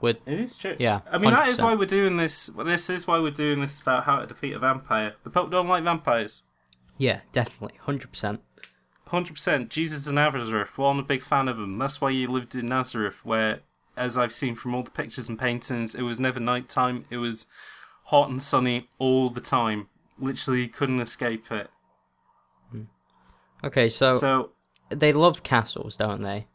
We're, 0.00 0.16
It 0.26 0.40
is 0.40 0.56
true. 0.56 0.74
Yeah, 0.80 1.00
I 1.12 1.18
mean 1.18 1.30
that 1.30 1.46
is 1.46 1.60
100%. 1.60 1.62
why 1.64 1.74
we're 1.76 1.84
doing 1.86 2.16
this. 2.16 2.46
This 2.48 2.90
is 2.90 3.06
why 3.06 3.20
we're 3.20 3.30
doing 3.30 3.60
this 3.60 3.80
about 3.80 4.02
how 4.04 4.18
to 4.18 4.26
defeat 4.26 4.52
a 4.54 4.58
vampire. 4.58 5.14
The 5.22 5.30
Pope 5.30 5.52
don't 5.52 5.68
like 5.68 5.84
vampires. 5.84 6.42
yeah, 6.96 7.20
definitely, 7.30 7.78
hundred 7.82 8.10
percent. 8.10 8.40
Hundred 9.06 9.34
percent. 9.34 9.70
Jesus 9.70 10.08
of 10.08 10.14
Nazareth. 10.14 10.76
Well, 10.76 10.90
I'm 10.90 10.98
a 10.98 11.04
big 11.04 11.22
fan 11.22 11.46
of 11.46 11.56
him. 11.56 11.78
That's 11.78 12.00
why 12.00 12.10
he 12.10 12.26
lived 12.26 12.56
in 12.56 12.66
Nazareth, 12.66 13.24
where, 13.24 13.60
as 13.96 14.18
I've 14.18 14.32
seen 14.32 14.56
from 14.56 14.74
all 14.74 14.82
the 14.82 14.90
pictures 14.90 15.28
and 15.28 15.38
paintings, 15.38 15.94
it 15.94 16.02
was 16.02 16.18
never 16.18 16.40
nighttime. 16.40 17.04
It 17.10 17.18
was 17.18 17.46
hot 18.06 18.28
and 18.28 18.42
sunny 18.42 18.88
all 18.98 19.30
the 19.30 19.40
time. 19.40 19.88
Literally, 20.18 20.62
you 20.62 20.68
couldn't 20.68 21.00
escape 21.00 21.52
it. 21.52 21.70
Okay, 23.64 23.88
so, 23.88 24.18
so 24.18 24.50
they 24.90 25.12
love 25.12 25.42
castles, 25.42 25.96
don't 25.96 26.22
they? 26.22 26.46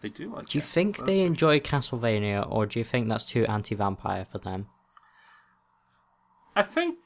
they 0.00 0.08
do 0.08 0.32
like. 0.34 0.48
Do 0.48 0.58
you 0.58 0.62
castles, 0.62 0.74
think 0.74 1.06
they 1.06 1.20
enjoy 1.22 1.60
Castlevania, 1.60 2.46
or 2.50 2.66
do 2.66 2.78
you 2.78 2.84
think 2.84 3.08
that's 3.08 3.24
too 3.24 3.44
anti-vampire 3.46 4.24
for 4.24 4.38
them? 4.38 4.66
I 6.54 6.62
think 6.62 6.98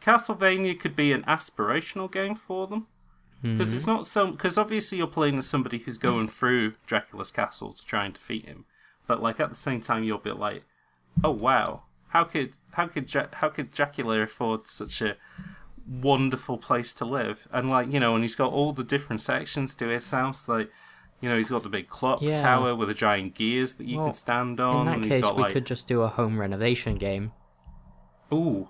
Castlevania 0.00 0.78
could 0.78 0.96
be 0.96 1.12
an 1.12 1.22
aspirational 1.24 2.10
game 2.10 2.34
for 2.34 2.66
them 2.66 2.86
because 3.42 3.68
Mm-hmm. 3.68 3.76
it's 3.76 3.86
not 3.86 4.06
so 4.06 4.30
because 4.30 4.56
obviously 4.56 4.96
you're 4.96 5.06
playing 5.06 5.36
as 5.36 5.46
somebody 5.46 5.76
who's 5.78 5.98
going 5.98 6.28
through 6.28 6.74
Dracula's 6.86 7.30
castle 7.30 7.74
to 7.74 7.84
try 7.84 8.06
and 8.06 8.14
defeat 8.14 8.46
him, 8.46 8.64
but 9.06 9.22
like 9.22 9.38
at 9.38 9.50
the 9.50 9.54
same 9.54 9.80
time 9.80 10.02
you'll 10.02 10.16
be 10.18 10.30
like, 10.30 10.64
oh 11.22 11.30
wow, 11.30 11.82
how 12.08 12.24
could 12.24 12.56
how 12.72 12.86
could 12.86 13.10
how 13.34 13.50
could 13.50 13.70
Dracula 13.70 14.20
afford 14.20 14.66
such 14.66 15.02
a 15.02 15.16
wonderful 15.88 16.58
place 16.58 16.92
to 16.94 17.04
live? 17.04 17.46
And 17.52 17.68
like 17.70 17.92
you 17.92 18.00
know, 18.00 18.14
and 18.14 18.22
he's 18.24 18.34
got 18.36 18.52
all 18.52 18.72
the 18.72 18.84
different 18.84 19.20
sections 19.22 19.74
to 19.76 19.88
his 19.88 20.10
house, 20.10 20.48
like. 20.48 20.70
You 21.20 21.30
know, 21.30 21.36
he's 21.38 21.48
got 21.48 21.62
the 21.62 21.70
big 21.70 21.88
clock 21.88 22.20
Yeah. 22.20 22.38
tower 22.38 22.74
with 22.74 22.88
the 22.88 22.94
giant 22.94 23.34
gears 23.34 23.74
that 23.76 23.86
you 23.86 23.96
Well, 23.96 24.08
can 24.08 24.14
stand 24.14 24.60
In 24.60 24.84
that 24.84 24.94
and 24.96 25.04
he's 25.04 25.14
case, 25.14 25.22
got 25.22 25.36
we 25.36 25.44
like, 25.44 25.52
could 25.54 25.64
just 25.64 25.88
do 25.88 26.02
a 26.02 26.08
home 26.08 26.38
renovation 26.38 26.96
game. 26.96 27.32
ooh, 28.30 28.68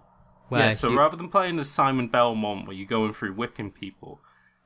Where 0.51 0.67
yeah, 0.67 0.71
so 0.71 0.91
you- 0.91 0.99
rather 0.99 1.17
than 1.17 1.31
playing 1.31 1.59
as 1.59 1.69
Simon 1.71 2.07
Belmont, 2.07 2.67
where 2.69 2.77
you're 2.77 2.87
going 2.87 3.13
through 3.13 3.33
whipping 3.33 3.73
people, 3.73 4.21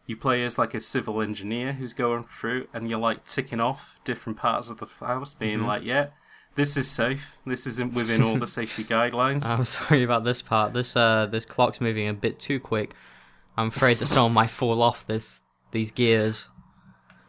you 0.04 0.16
play 0.18 0.44
as 0.44 0.58
like 0.58 0.74
a 0.74 0.80
civil 0.82 1.22
engineer 1.22 1.74
who's 1.74 1.94
going 1.94 2.24
through, 2.24 2.66
and 2.74 2.90
you're 2.90 2.98
like 2.98 3.24
ticking 3.24 3.60
off 3.60 4.00
different 4.04 4.38
parts 4.38 4.68
of 4.68 4.78
the 4.78 4.86
house, 5.06 5.32
being 5.34 5.58
Mm-hmm. 5.60 5.66
like, 5.66 5.84
"Yeah, 5.84 6.08
this 6.58 6.76
is 6.76 6.90
safe. 6.90 7.38
This 7.46 7.66
isn't 7.66 7.94
within 7.94 8.22
all 8.22 8.36
the 8.36 8.46
safety 8.58 8.84
guidelines." 8.84 9.46
I'm 9.46 9.64
sorry 9.64 10.02
about 10.02 10.24
this 10.24 10.42
part. 10.42 10.74
This 10.74 10.96
uh, 10.96 11.26
this 11.26 11.46
clock's 11.46 11.80
moving 11.80 12.08
a 12.08 12.12
bit 12.12 12.38
too 12.38 12.60
quick. 12.60 12.94
I'm 13.56 13.68
afraid 13.68 13.98
that 14.00 14.06
someone 14.06 14.34
might 14.34 14.50
fall 14.50 14.82
off 14.82 15.06
this 15.06 15.42
these 15.70 15.90
gears. 15.90 16.50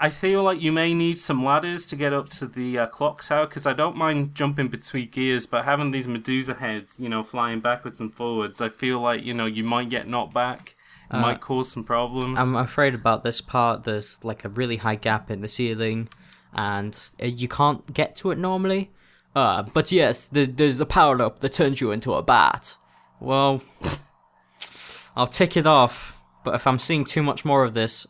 I 0.01 0.09
feel 0.09 0.43
like 0.43 0.61
you 0.61 0.71
may 0.71 0.93
need 0.93 1.19
some 1.19 1.43
ladders 1.43 1.85
to 1.87 1.95
get 1.95 2.13
up 2.13 2.29
to 2.29 2.47
the 2.47 2.79
uh, 2.79 2.87
clock 2.87 3.21
tower 3.21 3.45
because 3.45 3.67
I 3.67 3.73
don't 3.73 3.97
mind 3.97 4.33
jumping 4.33 4.69
between 4.69 5.09
gears, 5.09 5.45
but 5.45 5.65
having 5.65 5.91
these 5.91 6.07
Medusa 6.07 6.53
heads, 6.53 7.01
you 7.01 7.09
know, 7.09 7.21
flying 7.21 7.59
backwards 7.59 7.99
and 7.99 8.13
forwards, 8.13 8.61
I 8.61 8.69
feel 8.69 8.99
like 9.01 9.23
you 9.23 9.33
know 9.33 9.45
you 9.45 9.63
might 9.63 9.89
get 9.89 10.07
knocked 10.07 10.33
back. 10.33 10.75
It 11.11 11.17
might 11.17 11.41
cause 11.41 11.71
some 11.71 11.83
problems. 11.83 12.39
I'm 12.39 12.55
afraid 12.55 12.93
about 12.93 13.23
this 13.23 13.41
part. 13.41 13.83
There's 13.83 14.23
like 14.23 14.45
a 14.45 14.49
really 14.49 14.77
high 14.77 14.95
gap 14.95 15.31
in 15.31 15.41
the 15.41 15.47
ceiling, 15.47 16.07
and 16.53 16.97
uh, 17.21 17.25
you 17.25 17.47
can't 17.47 17.93
get 17.93 18.15
to 18.17 18.31
it 18.31 18.37
normally. 18.37 18.91
Uh, 19.35 19.63
but 19.73 19.91
yes, 19.91 20.27
the, 20.27 20.45
there's 20.45 20.79
a 20.79 20.85
power 20.85 21.21
up 21.21 21.39
that 21.39 21.53
turns 21.53 21.81
you 21.81 21.91
into 21.91 22.13
a 22.13 22.23
bat. 22.23 22.75
Well, 23.19 23.61
I'll 25.15 25.27
tick 25.27 25.55
it 25.55 25.67
off. 25.67 26.19
But 26.43 26.55
if 26.55 26.65
I'm 26.65 26.79
seeing 26.79 27.05
too 27.05 27.21
much 27.21 27.43
more 27.43 27.63
of 27.63 27.73
this, 27.73 28.07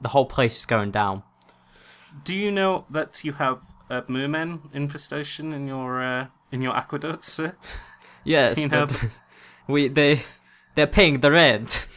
the 0.00 0.08
whole 0.08 0.26
place 0.26 0.60
is 0.60 0.66
going 0.66 0.90
down. 0.90 1.22
Do 2.24 2.34
you 2.34 2.50
know 2.50 2.86
that 2.90 3.22
you 3.24 3.34
have 3.34 3.60
a 3.88 4.04
merman 4.08 4.62
infestation 4.72 5.52
in 5.52 5.66
your 5.66 6.02
uh, 6.02 6.26
in 6.50 6.62
your 6.62 6.76
aqueducts, 6.76 7.32
sir? 7.32 7.56
Yes, 8.24 8.56
we 9.66 9.88
they 9.88 10.22
they're 10.76 10.86
paying 10.86 11.20
the 11.20 11.32
rent. 11.32 11.88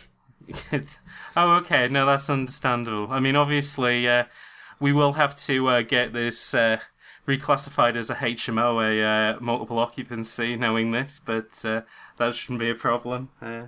oh, 1.38 1.52
okay. 1.58 1.88
No, 1.88 2.08
that's 2.08 2.32
understandable. 2.32 3.12
I 3.12 3.20
mean, 3.20 3.36
obviously, 3.36 4.08
uh, 4.08 4.24
we 4.80 4.92
will 4.92 5.14
have 5.14 5.36
to 5.36 5.68
uh, 5.68 5.82
get 5.84 6.14
this 6.14 6.56
uh, 6.56 6.80
reclassified 7.28 7.96
as 7.96 8.10
a 8.10 8.16
HMO, 8.16 8.82
a 8.84 9.04
uh, 9.36 9.40
multiple 9.40 9.80
occupancy, 9.80 10.56
knowing 10.56 10.92
this, 10.92 11.20
but 11.20 11.64
uh, 11.66 11.82
that 12.18 12.36
shouldn't 12.36 12.60
be 12.60 12.70
a 12.70 12.76
problem. 12.76 13.30
Uh, 13.42 13.64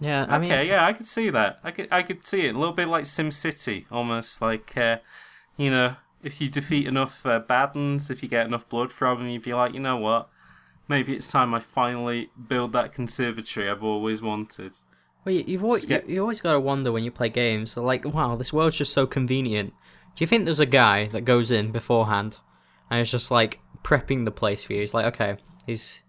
yeah, 0.00 0.26
I 0.28 0.38
mean, 0.38 0.50
yeah, 0.50 0.86
I 0.86 0.92
could 0.92 1.06
see 1.06 1.28
that. 1.30 1.58
I 1.62 1.70
could, 1.70 1.88
I 1.90 2.02
could 2.02 2.26
see 2.26 2.42
it 2.46 2.54
a 2.54 2.58
little 2.58 2.74
bit 2.74 2.88
like 2.88 3.04
SimCity, 3.04 3.84
almost 3.90 4.40
like, 4.40 4.76
uh, 4.76 4.98
you 5.56 5.70
know, 5.70 5.96
if 6.22 6.40
you 6.40 6.48
defeat 6.48 6.86
enough 6.86 7.26
uh, 7.26 7.40
bad 7.40 7.74
ones, 7.74 8.10
if 8.10 8.22
you 8.22 8.28
get 8.28 8.46
enough 8.46 8.68
blood 8.68 8.92
from 8.92 9.18
them, 9.18 9.28
you'd 9.28 9.42
be 9.42 9.52
like, 9.52 9.74
you 9.74 9.80
know 9.80 9.96
what? 9.98 10.28
Maybe 10.88 11.14
it's 11.14 11.30
time 11.30 11.52
I 11.52 11.60
finally 11.60 12.30
build 12.48 12.72
that 12.72 12.92
conservatory 12.94 13.68
I've 13.68 13.84
always 13.84 14.22
wanted. 14.22 14.72
Well, 15.24 15.34
you- 15.34 15.44
you've 15.46 15.64
always, 15.64 15.84
get- 15.84 16.08
you, 16.08 16.14
you 16.16 16.20
always 16.22 16.40
got 16.40 16.52
to 16.52 16.60
wonder 16.60 16.90
when 16.90 17.04
you 17.04 17.10
play 17.10 17.28
games. 17.28 17.76
Like, 17.76 18.04
wow, 18.06 18.34
this 18.36 18.52
world's 18.52 18.76
just 18.78 18.92
so 18.92 19.06
convenient. 19.06 19.74
Do 20.16 20.22
you 20.22 20.26
think 20.26 20.44
there's 20.44 20.60
a 20.60 20.66
guy 20.66 21.06
that 21.08 21.24
goes 21.24 21.50
in 21.50 21.70
beforehand 21.70 22.38
and 22.92 23.00
is 23.00 23.10
just 23.10 23.30
like 23.30 23.58
prepping 23.82 24.26
the 24.26 24.30
place 24.30 24.64
for 24.64 24.74
you? 24.74 24.80
He's 24.80 24.92
like, 24.94 25.06
okay, 25.06 25.36
he's 25.66 26.02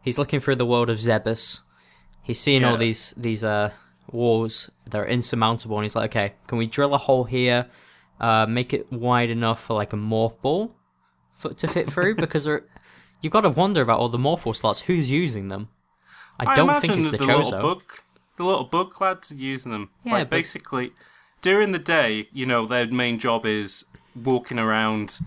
he's 0.00 0.16
looking 0.16 0.40
through 0.40 0.56
the 0.56 0.66
world 0.66 0.88
of 0.88 0.98
Zebes. 0.98 1.60
He's 2.22 2.38
seeing 2.38 2.64
all 2.64 2.76
these 2.76 3.12
these 3.16 3.42
uh 3.42 3.72
walls 4.12 4.70
that 4.86 4.98
are 4.98 5.06
insurmountable, 5.06 5.76
and 5.76 5.84
he's 5.84 5.96
like, 5.96 6.10
okay, 6.10 6.34
can 6.46 6.56
we 6.56 6.66
drill 6.66 6.94
a 6.94 6.98
hole 6.98 7.24
here, 7.24 7.66
uh, 8.20 8.46
make 8.46 8.72
it 8.72 8.90
wide 8.92 9.30
enough 9.30 9.62
for 9.62 9.74
like 9.74 9.92
a 9.92 9.96
morph 9.96 10.40
ball 10.40 10.74
for, 11.34 11.52
to 11.52 11.66
fit 11.66 11.90
through? 11.90 12.14
because 12.24 12.44
there, 12.44 12.64
you've 13.20 13.32
got 13.32 13.40
to 13.42 13.50
wonder 13.50 13.82
about 13.82 13.98
all 13.98 14.08
the 14.08 14.18
morph 14.18 14.44
ball 14.44 14.54
slots. 14.54 14.82
Who's 14.82 15.10
using 15.10 15.48
them? 15.48 15.68
I 16.38 16.52
I 16.52 16.56
don't 16.56 16.80
think 16.80 16.98
it's 16.98 17.10
the 17.10 17.18
the 17.18 17.24
Chozo. 17.24 17.50
little 17.50 17.62
bug, 17.74 17.82
the 18.36 18.44
little 18.44 18.64
bug 18.64 19.00
lads 19.00 19.32
are 19.32 19.34
using 19.34 19.72
them. 19.72 19.90
Yeah, 20.04 20.12
like 20.12 20.30
but- 20.30 20.36
basically, 20.36 20.92
during 21.42 21.72
the 21.72 21.78
day, 21.80 22.28
you 22.32 22.46
know, 22.46 22.66
their 22.66 22.86
main 22.86 23.18
job 23.18 23.44
is 23.44 23.86
walking 24.14 24.58
around, 24.58 25.18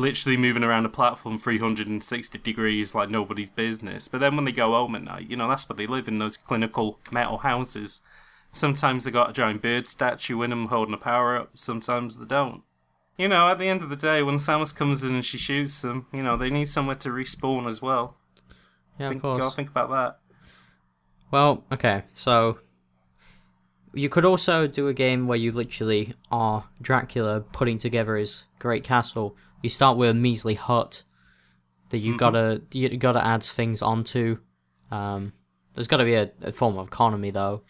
literally 0.00 0.36
moving 0.36 0.64
around 0.64 0.86
a 0.86 0.88
platform 0.88 1.38
360 1.38 2.38
degrees 2.38 2.94
like 2.94 3.10
nobody's 3.10 3.50
business. 3.50 4.08
But 4.08 4.20
then 4.20 4.34
when 4.36 4.44
they 4.44 4.52
go 4.52 4.72
home 4.72 4.94
at 4.96 5.04
night, 5.04 5.30
you 5.30 5.36
know, 5.36 5.48
that's 5.48 5.68
where 5.68 5.76
they 5.76 5.86
live 5.86 6.08
in 6.08 6.18
those 6.18 6.36
clinical 6.36 6.98
metal 7.12 7.38
houses. 7.38 8.00
Sometimes 8.52 9.04
they 9.04 9.10
got 9.10 9.30
a 9.30 9.32
giant 9.32 9.62
bird 9.62 9.86
statue 9.86 10.42
in 10.42 10.50
them 10.50 10.66
holding 10.68 10.94
a 10.94 10.98
power 10.98 11.36
up. 11.36 11.50
Sometimes 11.54 12.16
they 12.18 12.24
don't. 12.26 12.62
You 13.16 13.28
know, 13.28 13.48
at 13.48 13.58
the 13.58 13.68
end 13.68 13.82
of 13.82 13.90
the 13.90 13.96
day, 13.96 14.22
when 14.22 14.36
Samus 14.36 14.74
comes 14.74 15.04
in 15.04 15.14
and 15.14 15.24
she 15.24 15.36
shoots 15.38 15.82
them, 15.82 16.06
you 16.12 16.22
know, 16.22 16.36
they 16.36 16.50
need 16.50 16.68
somewhere 16.68 16.96
to 16.96 17.10
respawn 17.10 17.66
as 17.66 17.82
well. 17.82 18.16
Yeah, 18.98 19.10
Think, 19.10 19.18
of 19.18 19.22
course. 19.22 19.40
gotta 19.44 19.56
think 19.56 19.68
about 19.70 19.90
that. 19.90 20.18
Well, 21.30 21.64
okay, 21.70 22.04
so 22.14 22.58
you 23.92 24.08
could 24.08 24.24
also 24.24 24.66
do 24.66 24.88
a 24.88 24.94
game 24.94 25.26
where 25.26 25.38
you 25.38 25.52
literally 25.52 26.14
are 26.30 26.64
Dracula 26.80 27.40
putting 27.40 27.78
together 27.78 28.16
his 28.16 28.44
great 28.58 28.84
castle. 28.84 29.36
You 29.62 29.70
start 29.70 29.96
with 29.96 30.10
a 30.10 30.14
measly 30.14 30.54
hut 30.54 31.02
that 31.90 31.98
you 31.98 32.16
gotta 32.16 32.62
you 32.72 32.88
gotta 32.96 33.24
add 33.24 33.42
things 33.42 33.82
onto. 33.82 34.38
Um, 34.90 35.32
there's 35.74 35.88
got 35.88 35.98
to 35.98 36.04
be 36.04 36.14
a, 36.14 36.30
a 36.42 36.52
form 36.52 36.78
of 36.78 36.88
economy 36.88 37.30
though. 37.30 37.62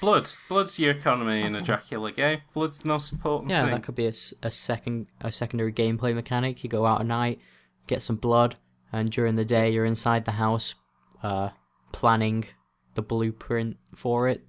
Blood. 0.00 0.30
Blood's 0.48 0.78
your 0.80 0.90
economy 0.92 1.42
in 1.42 1.54
a 1.54 1.60
Dracula 1.60 2.10
game. 2.10 2.40
Blood's 2.52 2.84
most 2.84 3.12
important 3.12 3.50
Yeah, 3.52 3.62
thing. 3.62 3.70
that 3.74 3.82
could 3.84 3.94
be 3.94 4.06
a, 4.06 4.12
a 4.42 4.50
second 4.50 5.06
a 5.20 5.30
secondary 5.30 5.72
gameplay 5.72 6.12
mechanic. 6.14 6.64
You 6.64 6.70
go 6.70 6.86
out 6.86 7.00
at 7.00 7.06
night, 7.06 7.40
get 7.86 8.02
some 8.02 8.16
blood, 8.16 8.56
and 8.92 9.10
during 9.10 9.36
the 9.36 9.44
day 9.44 9.70
you're 9.70 9.84
inside 9.84 10.24
the 10.24 10.32
house, 10.32 10.74
uh, 11.22 11.50
planning 11.92 12.46
the 12.94 13.02
blueprint 13.02 13.76
for 13.94 14.28
it, 14.28 14.44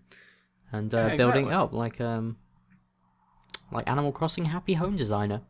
and 0.73 0.93
uh, 0.93 1.07
Yeah, 1.11 1.15
building 1.15 1.47
it 1.47 1.53
up 1.53 1.71
like 1.71 2.01
um, 2.01 2.35
like 3.71 3.87
Animal 3.89 4.11
Crossing 4.11 4.45
Happy 4.45 4.73
Home 4.73 4.95
Designer. 4.97 5.41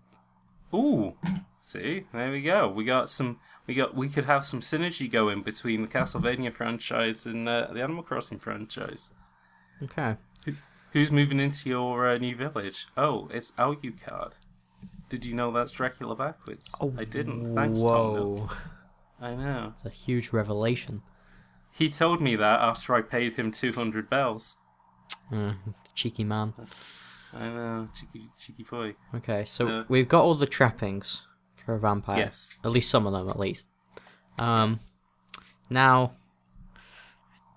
Ooh, 0.73 1.13
see, 1.59 2.05
there 2.13 2.31
we 2.31 2.41
go. 2.41 2.67
We 2.67 2.83
got 2.83 3.09
some. 3.09 3.39
We 3.67 3.73
got. 3.75 3.95
We 3.95 4.09
could 4.09 4.25
have 4.25 4.43
some 4.45 4.59
synergy 4.59 5.09
going 5.11 5.41
between 5.41 5.81
the 5.81 5.87
Castlevania 5.87 6.51
franchise 6.53 7.25
and 7.25 7.47
uh, 7.47 7.67
the 7.73 7.81
Animal 7.81 8.03
Crossing 8.03 8.39
franchise. 8.39 9.11
Okay. 9.81 10.17
Who's 10.91 11.11
moving 11.11 11.39
into 11.39 11.69
your 11.69 12.07
uh, 12.07 12.17
new 12.19 12.35
village? 12.35 12.85
Oh, 12.95 13.27
it's 13.33 13.51
Alucard. 13.53 14.37
Did 15.09 15.25
you 15.25 15.33
know 15.33 15.51
that's 15.51 15.71
Dracula 15.71 16.15
backwards? 16.15 16.75
Oh, 16.79 16.93
I 16.97 17.03
didn't. 17.03 17.55
Thanks, 17.55 17.81
Tom. 17.81 17.89
Whoa, 17.89 18.49
I 19.19 19.33
know. 19.35 19.71
it's 19.73 19.85
a 19.85 19.89
huge 19.89 20.31
revelation. 20.31 21.01
He 21.71 21.89
told 21.89 22.21
me 22.21 22.35
that 22.35 22.59
after 22.59 22.93
I 22.93 23.01
paid 23.01 23.33
him 23.33 23.51
two 23.51 23.73
hundred 23.73 24.09
bells. 24.09 24.57
Uh, 25.31 25.53
cheeky 25.95 26.23
man. 26.23 26.53
I 27.33 27.49
know, 27.49 27.89
cheeky, 27.93 28.29
cheeky 28.37 28.63
boy. 28.63 28.95
Okay, 29.15 29.43
so 29.45 29.67
So- 29.67 29.85
we've 29.87 30.07
got 30.07 30.23
all 30.23 30.35
the 30.35 30.45
trappings 30.45 31.25
for 31.55 31.73
a 31.75 31.79
vampire. 31.79 32.19
Yes. 32.19 32.55
At 32.63 32.71
least 32.71 32.89
some 32.89 33.07
of 33.07 33.13
them, 33.13 33.29
at 33.29 33.39
least. 33.39 33.67
Um, 34.37 34.77
now, 35.69 36.13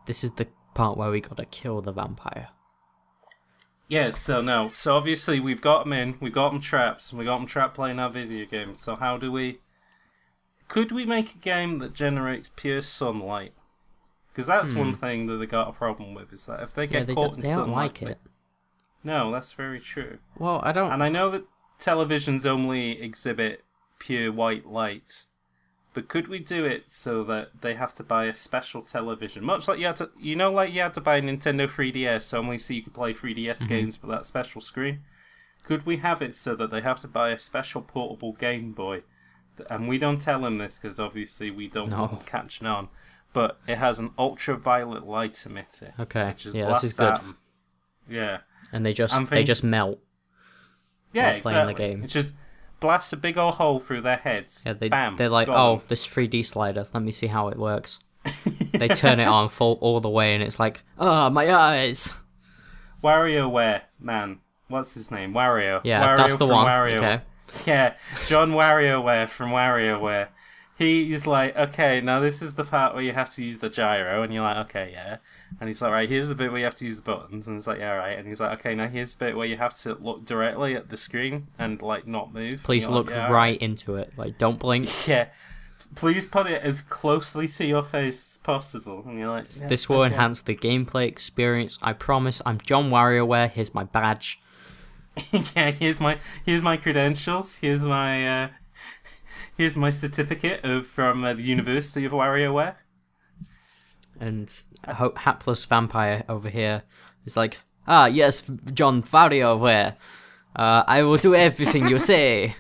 this 0.07 0.23
is 0.25 0.31
the 0.33 0.49
part 0.75 0.97
where 0.97 1.11
we 1.11 1.21
gotta 1.21 1.45
kill 1.47 1.83
the 1.83 1.93
vampire. 1.93 2.49
Yes, 3.89 4.19
so 4.21 4.41
no. 4.41 4.71
So 4.75 4.97
obviously 4.97 5.39
we've 5.39 5.61
got 5.61 5.85
them 5.85 5.93
in, 5.93 6.17
we've 6.21 6.33
got 6.33 6.51
them 6.51 6.61
traps, 6.61 7.11
and 7.13 7.19
we 7.19 7.25
got 7.25 7.39
them 7.39 7.47
trapped 7.47 7.75
playing 7.75 7.99
our 7.99 8.11
video 8.11 8.45
games. 8.47 8.81
So 8.81 8.97
how 8.97 9.17
do 9.17 9.31
we... 9.31 9.61
Could 10.69 10.91
we 10.91 11.05
make 11.07 11.35
a 11.35 11.39
game 11.39 11.79
that 11.79 11.93
generates 11.93 12.51
pure 12.55 12.83
sunlight? 12.83 13.53
Because 14.37 14.49
that's 14.49 14.75
one 14.75 14.93
thing 14.95 15.29
that 15.29 15.37
they 15.39 15.47
got 15.47 15.67
a 15.69 15.73
problem 15.73 16.13
with, 16.13 16.31
is 16.31 16.45
that 16.45 16.63
if 16.63 16.75
they 16.75 16.87
Hmm. 16.87 16.93
Yeah, 16.93 16.99
get 17.01 17.07
they 17.07 17.15
caught 17.15 17.35
in 17.37 17.41
they 17.41 17.49
don't 17.49 17.59
sunlight... 17.69 17.75
like 17.93 17.99
they- 18.01 18.11
it. 18.11 18.21
No, 19.03 19.31
that's 19.33 19.53
very 19.53 19.81
true. 19.81 20.19
Well, 20.39 20.61
I 20.63 20.73
don't. 20.73 20.93
And 20.93 21.03
I 21.03 21.09
know 21.09 21.31
that 21.31 21.45
televisions 21.79 22.45
only 22.45 23.01
exhibit 23.01 23.65
pure 23.99 24.31
white 24.31 24.67
light, 24.67 25.25
but 25.95 26.09
could 26.09 26.29
we 26.29 26.39
do 26.39 26.67
it 26.67 26.91
so 26.91 27.25
that 27.25 27.63
they 27.63 27.77
have 27.77 27.95
to 27.95 28.05
buy 28.05 28.27
a 28.27 28.35
special 28.35 28.83
television, 28.83 29.43
much 29.43 29.69
like 29.69 29.79
you 29.79 29.87
had 29.87 29.97
to, 29.97 30.11
you 30.19 30.37
know, 30.37 30.53
like 30.53 30.75
you 30.75 30.83
had 30.83 30.93
to 30.95 31.01
buy 31.01 31.17
a 31.17 31.23
Nintendo 31.23 31.67
3DS 31.67 32.23
so 32.23 32.39
only 32.41 32.59
so 32.59 32.75
you 32.75 32.83
could 32.83 32.93
play 32.93 33.15
3DS 33.15 33.67
games 33.67 34.03
with 34.03 34.11
that 34.11 34.27
special 34.27 34.61
screen? 34.61 35.01
Could 35.65 35.87
we 35.87 35.97
have 35.99 36.21
it 36.21 36.37
so 36.37 36.55
that 36.57 36.71
they 36.71 36.83
have 36.83 37.01
to 37.01 37.09
buy 37.09 37.31
a 37.31 37.39
special 37.39 37.81
portable 37.81 38.33
Game 38.35 38.73
Boy? 38.73 39.03
And 39.71 39.89
we 39.89 39.97
don't 39.97 40.21
tell 40.21 40.43
them 40.43 40.59
this 40.59 40.79
because 40.79 41.01
obviously 41.01 41.51
we 41.51 41.69
don't 41.69 41.89
No. 41.91 42.01
want 42.01 42.11
them 42.13 42.21
catching 42.27 42.67
on, 42.67 42.89
but 43.37 43.61
it 43.67 43.77
has 43.77 43.99
an 43.99 44.13
ultraviolet 44.19 45.07
light 45.07 45.35
emitter. 45.47 45.93
Okay, 46.01 46.29
Which 46.29 46.45
just 46.45 46.57
yeah, 46.57 46.71
this 46.71 46.85
is 46.85 46.97
good. 46.97 47.13
at 47.13 47.19
'em. 47.19 47.37
Yeah. 48.09 48.39
And 48.73 48.87
they 48.87 48.95
just 48.95 49.13
I'm 49.15 49.27
they 49.27 49.45
just 49.45 49.63
melt. 49.63 49.99
Yeah, 51.13 51.33
while 51.33 51.41
playing 51.43 51.67
the 51.67 51.75
game. 51.75 52.03
It 52.03 52.07
just 52.07 52.33
blasts 52.81 53.13
a 53.13 53.17
big 53.19 53.37
old 53.37 53.57
hole 53.57 53.79
through 53.79 54.01
their 54.01 54.17
heads. 54.17 54.63
Yeah, 54.65 54.73
they 54.73 54.89
Bam. 54.89 55.17
they're 55.17 55.29
like, 55.29 55.49
gone. 55.49 55.57
oh, 55.57 55.83
this 55.87 56.07
3D 56.07 56.47
slider. 56.47 56.87
Let 56.95 57.03
me 57.03 57.11
see 57.11 57.27
how 57.27 57.49
it 57.49 57.59
works. 57.59 57.99
they 58.73 58.89
turn 58.89 59.21
it 59.21 59.29
on 59.29 59.51
full 59.51 59.77
all 59.83 60.01
the 60.01 60.09
way, 60.09 60.33
and 60.33 60.43
it's 60.43 60.59
like, 60.59 60.83
oh, 60.99 61.29
my 61.29 61.53
eyes. 61.55 62.15
WarioWare 63.05 63.83
man. 64.01 64.41
What's 64.69 64.95
his 64.95 65.11
name? 65.11 65.35
Wario. 65.35 65.83
Yeah, 65.85 66.07
Wario 66.07 66.17
that's 66.17 66.37
the 66.39 66.47
one. 66.47 66.67
Wario. 66.67 66.97
Okay. 66.97 67.21
Yeah, 67.67 67.95
John 68.27 68.53
WarioWare 68.53 69.29
from 69.29 69.51
WarioWare. 69.51 70.29
He's 70.79 71.27
like, 71.27 71.57
okay, 71.57 72.03
now 72.03 72.21
this 72.21 72.43
is 72.43 72.55
the 72.55 72.65
part 72.65 72.95
where 72.95 73.03
you 73.03 73.13
have 73.13 73.33
to 73.35 73.43
use 73.43 73.59
the 73.59 73.71
gyro, 73.71 74.23
and 74.23 74.33
you're 74.33 74.43
like, 74.43 74.59
okay, 74.69 74.91
yeah. 74.93 75.19
And 75.59 75.71
he's 75.71 75.81
like, 75.81 75.91
right, 75.91 76.09
here's 76.09 76.29
the 76.29 76.35
bit 76.35 76.51
where 76.51 76.59
you 76.59 76.65
have 76.67 76.75
to 76.77 76.85
use 76.85 76.97
the 76.97 77.03
buttons, 77.03 77.49
and 77.49 77.57
it's 77.57 77.67
like, 77.67 77.79
yeah, 77.79 77.93
right. 77.93 78.19
And 78.19 78.29
he's 78.29 78.41
like, 78.41 78.59
okay, 78.61 78.75
now 78.75 78.87
here's 78.87 79.15
the 79.15 79.25
bit 79.25 79.37
where 79.37 79.47
you 79.47 79.57
have 79.57 79.75
to 79.79 79.95
look 79.95 80.27
directly 80.27 80.75
at 80.75 80.91
the 80.91 80.99
screen 80.99 81.47
and 81.59 81.81
like 81.81 82.07
not 82.07 82.35
move. 82.35 82.63
Please 82.63 82.89
look 82.89 83.07
like, 83.07 83.17
yeah, 83.17 83.31
right 83.31 83.57
into 83.59 83.97
it. 83.97 84.13
Like, 84.17 84.39
don't 84.39 84.59
blink. 84.59 84.91
Yeah. 85.07 85.29
Please 85.95 86.27
put 86.27 86.47
it 86.47 86.63
as 86.63 86.81
closely 86.81 87.47
to 87.49 87.65
your 87.65 87.83
face 87.83 88.33
as 88.33 88.37
possible. 88.39 89.05
And 89.07 89.19
you're 89.19 89.29
like, 89.29 89.45
yeah, 89.59 89.69
This 89.69 89.89
will 89.89 90.01
okay. 90.01 90.13
enhance 90.13 90.43
the 90.43 90.57
gameplay 90.57 91.07
experience. 91.07 91.79
I 91.81 91.93
promise. 91.93 92.43
I'm 92.45 92.59
John 92.59 92.91
WarioWare. 92.91 93.51
Here's 93.51 93.73
my 93.73 93.85
badge. 93.85 94.41
yeah, 95.55 95.71
here's 95.71 96.01
my 96.01 96.19
here's 96.45 96.63
my 96.63 96.77
credentials. 96.77 97.57
Here's 97.57 97.87
my 97.87 98.45
uh, 98.45 98.49
here's 99.57 99.77
my 99.77 99.91
certificate 99.91 100.65
of 100.65 100.87
from 100.87 101.25
uh, 101.25 101.35
the 101.35 101.43
University 101.43 102.05
of 102.05 102.13
WarioWare. 102.13 102.75
And 104.19 104.53
hapless 104.85 105.65
vampire 105.65 106.25
over 106.29 106.49
here 106.49 106.83
is 107.25 107.37
like, 107.37 107.59
ah, 107.87 108.07
yes, 108.07 108.43
John 108.73 109.03
WarioWare. 109.03 109.97
Uh, 110.55 110.85
I 110.87 111.03
will 111.03 111.19
do 111.19 111.35
everything 111.35 111.89
you 111.89 111.99
say 111.99 112.57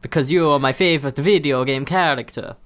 because 0.00 0.30
you 0.30 0.48
are 0.48 0.58
my 0.58 0.72
favorite 0.72 1.16
video 1.16 1.64
game 1.64 1.84
character. 1.84 2.56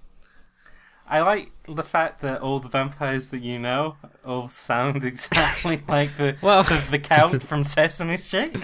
I 1.08 1.20
like 1.20 1.52
the 1.68 1.82
fact 1.82 2.20
that 2.22 2.40
all 2.40 2.58
the 2.58 2.68
vampires 2.68 3.28
that 3.28 3.40
you 3.40 3.58
know 3.58 3.96
all 4.24 4.48
sound 4.48 5.04
exactly 5.12 5.82
like 5.88 6.16
the 6.16 6.36
Well- 6.40 6.62
the, 6.64 6.84
the 6.90 6.98
Count 6.98 7.42
from 7.42 7.64
Sesame 7.64 8.16
Street. 8.16 8.56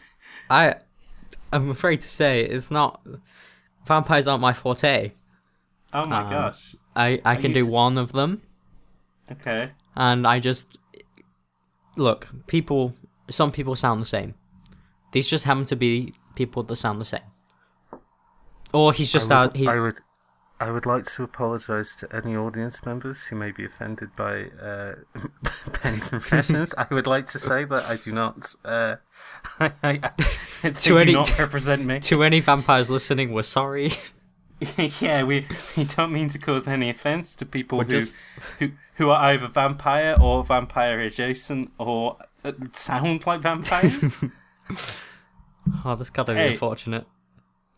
I, 0.50 0.76
I'm 1.52 1.70
afraid 1.70 2.00
to 2.02 2.08
say 2.08 2.42
it's 2.42 2.70
not. 2.70 3.00
Vampires 3.86 4.26
aren't 4.26 4.40
my 4.40 4.52
forte. 4.52 5.12
Oh 5.92 6.06
my 6.06 6.22
Um, 6.22 6.30
gosh. 6.30 6.74
I, 6.96 7.20
I 7.24 7.36
can 7.36 7.52
do 7.52 7.64
s- 7.64 7.68
one 7.68 7.98
of 7.98 8.12
them, 8.12 8.42
Okay. 9.30 9.70
and 9.96 10.26
I 10.26 10.38
just 10.40 10.78
look. 11.96 12.28
People, 12.46 12.94
some 13.30 13.50
people 13.52 13.76
sound 13.76 14.00
the 14.02 14.06
same. 14.06 14.34
These 15.12 15.28
just 15.28 15.44
happen 15.44 15.64
to 15.66 15.76
be 15.76 16.14
people 16.34 16.62
that 16.62 16.76
sound 16.76 17.00
the 17.00 17.04
same. 17.04 17.20
Or 18.72 18.92
he's 18.92 19.12
just 19.12 19.30
out. 19.30 19.54
He's, 19.56 19.66
would, 19.68 19.98
I 20.66 20.70
would 20.70 20.86
like 20.86 21.06
to 21.06 21.22
apologise 21.24 21.96
to 21.96 22.14
any 22.14 22.36
audience 22.36 22.86
members 22.86 23.26
who 23.26 23.36
may 23.36 23.50
be 23.50 23.64
offended 23.64 24.14
by 24.14 24.44
uh, 24.62 24.92
Ben's 25.82 26.12
impressions. 26.12 26.74
I 26.78 26.86
would 26.90 27.06
like 27.06 27.26
to 27.26 27.38
say 27.38 27.64
that 27.64 27.84
I 27.86 27.96
do 27.96 28.12
not. 28.12 28.54
Uh, 28.64 28.96
I, 29.60 29.96
To 30.62 30.70
do 30.70 30.98
any- 30.98 31.12
not 31.14 31.36
represent 31.38 31.84
me. 31.84 31.98
to 32.00 32.22
any 32.22 32.40
vampires 32.40 32.90
listening, 32.90 33.32
we're 33.32 33.42
sorry. 33.42 33.92
yeah, 35.00 35.24
we 35.24 35.46
we 35.76 35.84
don't 35.84 36.12
mean 36.12 36.28
to 36.28 36.38
cause 36.38 36.68
any 36.68 36.88
offence 36.90 37.34
to 37.36 37.44
people 37.46 37.78
We're 37.78 37.84
who, 37.84 37.90
just- 38.00 38.14
who 38.60 38.70
who 38.96 39.10
are 39.10 39.20
either 39.24 39.48
vampire 39.48 40.16
or 40.20 40.44
vampire 40.44 41.00
adjacent 41.00 41.72
or 41.78 42.18
uh, 42.44 42.52
sound 42.72 43.26
like 43.26 43.40
vampires. 43.40 44.14
Oh, 45.84 45.94
that's 45.96 46.10
gotta 46.10 46.32
be 46.34 46.38
Hey. 46.38 46.52
unfortunate. 46.52 47.06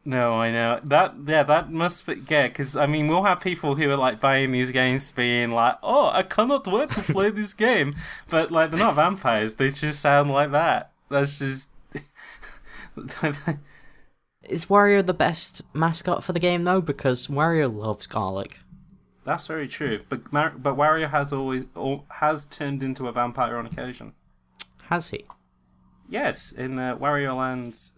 No, 0.06 0.34
I 0.34 0.50
know 0.50 0.80
that. 0.84 1.14
Yeah, 1.26 1.44
that 1.44 1.72
must 1.72 2.04
be 2.04 2.22
yeah. 2.28 2.48
Because 2.48 2.76
I 2.76 2.86
mean, 2.86 3.06
we'll 3.06 3.24
have 3.24 3.40
people 3.40 3.74
who 3.74 3.90
are 3.90 3.96
like 3.96 4.20
buying 4.20 4.50
these 4.50 4.70
games, 4.70 5.10
being 5.12 5.50
like, 5.50 5.78
"Oh, 5.82 6.10
I 6.12 6.22
cannot 6.22 6.66
wait 6.66 6.90
to 6.90 7.00
play 7.00 7.30
this 7.30 7.54
game," 7.54 7.94
but 8.28 8.52
like 8.52 8.70
they're 8.70 8.78
not 8.78 8.96
vampires. 8.96 9.54
They 9.54 9.70
just 9.70 10.00
sound 10.00 10.30
like 10.30 10.50
that. 10.50 10.92
That's 11.08 11.38
just. 11.38 11.70
Is 14.46 14.66
Wario 14.66 15.04
the 15.04 15.14
best 15.14 15.62
mascot 15.72 16.22
for 16.22 16.34
the 16.34 16.38
game 16.38 16.64
though? 16.64 16.82
Because 16.82 17.28
Wario 17.28 17.74
loves 17.74 18.06
garlic. 18.06 18.58
That's 19.24 19.46
very 19.46 19.68
true. 19.68 20.00
But 20.10 20.30
Mar- 20.30 20.54
but 20.56 20.76
Wario 20.76 21.08
has 21.10 21.32
always 21.32 21.64
all, 21.74 22.04
has 22.10 22.44
turned 22.44 22.82
into 22.82 23.08
a 23.08 23.12
vampire 23.12 23.56
on 23.56 23.64
occasion. 23.64 24.12
Has 24.88 25.08
he? 25.08 25.24
Yes, 26.10 26.52
in 26.52 26.78
uh, 26.78 26.96
Wario 26.98 27.34
Land's 27.38 27.92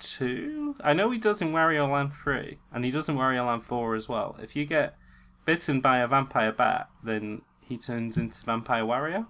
2? 0.00 0.76
I 0.82 0.92
know 0.92 1.10
he 1.10 1.18
does 1.18 1.40
in 1.40 1.52
Wario 1.52 1.90
Land 1.90 2.12
3, 2.14 2.58
and 2.72 2.84
he 2.84 2.90
does 2.90 3.08
in 3.08 3.16
Wario 3.16 3.46
Land 3.46 3.62
4 3.62 3.94
as 3.94 4.08
well. 4.08 4.36
If 4.42 4.56
you 4.56 4.64
get 4.64 4.96
bitten 5.44 5.80
by 5.80 5.98
a 5.98 6.08
vampire 6.08 6.52
bat, 6.52 6.88
then 7.02 7.42
he 7.60 7.76
turns 7.76 8.16
into 8.16 8.44
Vampire 8.44 8.82
Wario. 8.82 9.26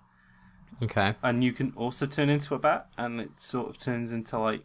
Okay. 0.83 1.15
And 1.23 1.45
you 1.45 1.53
can 1.53 1.73
also 1.77 2.07
turn 2.07 2.31
into 2.31 2.55
a 2.55 2.59
bat, 2.59 2.89
and 2.97 3.21
it 3.21 3.41
sort 3.41 3.69
of 3.69 3.79
turns 3.79 4.13
into 4.13 4.39
like 4.39 4.65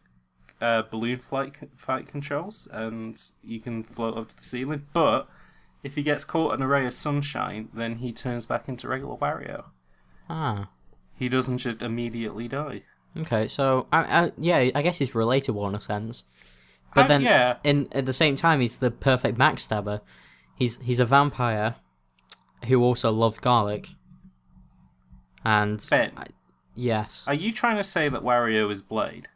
uh, 0.62 0.84
balloon 0.84 1.20
flight 1.20 1.56
flight 1.76 2.08
controls, 2.08 2.68
and 2.72 3.22
you 3.44 3.60
can 3.60 3.84
float 3.84 4.18
up 4.18 4.30
to 4.30 4.38
the 4.38 4.44
ceiling. 4.44 4.88
But 4.94 5.28
if 5.84 5.96
he 5.96 6.04
gets 6.04 6.26
caught 6.26 6.54
in 6.54 6.62
a 6.62 6.68
ray 6.68 6.86
of 6.86 6.94
sunshine, 6.94 7.70
then 7.74 7.98
he 7.98 8.12
turns 8.12 8.46
back 8.46 8.70
into 8.70 8.88
regular 8.88 9.18
Wario. 9.18 9.66
Ah. 10.30 10.70
He 11.14 11.30
doesn't 11.30 11.60
just 11.60 11.82
immediately 11.82 12.48
die. 12.48 12.84
Okay. 13.18 13.48
So, 13.48 13.88
I, 13.94 14.00
I, 14.26 14.32
yeah, 14.38 14.70
I 14.76 14.82
guess 14.82 14.98
he's 15.00 15.12
relatable 15.12 15.68
in 15.70 15.76
a 15.76 15.80
sense. 15.80 16.26
But 16.94 17.06
Uh, 17.06 17.08
then, 17.08 17.22
yeah. 17.22 17.58
in 17.64 17.88
at 17.92 18.06
the 18.06 18.14
same 18.14 18.36
time, 18.36 18.60
he's 18.62 18.78
the 18.80 18.92
perfect 18.92 19.38
backstabber. 19.38 20.02
He's 20.56 20.78
he's 20.82 21.00
a 21.00 21.06
vampire 21.06 21.76
who 22.68 22.82
also 22.84 23.12
loves 23.12 23.40
garlic. 23.40 23.90
And 25.44 25.86
Ben. 25.90 26.12
I- 26.18 26.28
yes, 26.76 27.24
Are 27.28 27.34
you 27.34 27.52
trying 27.54 27.78
to 27.78 27.84
say 27.84 28.10
that 28.10 28.22
Wario 28.24 28.72
is 28.72 28.82
Blade? 28.82 29.28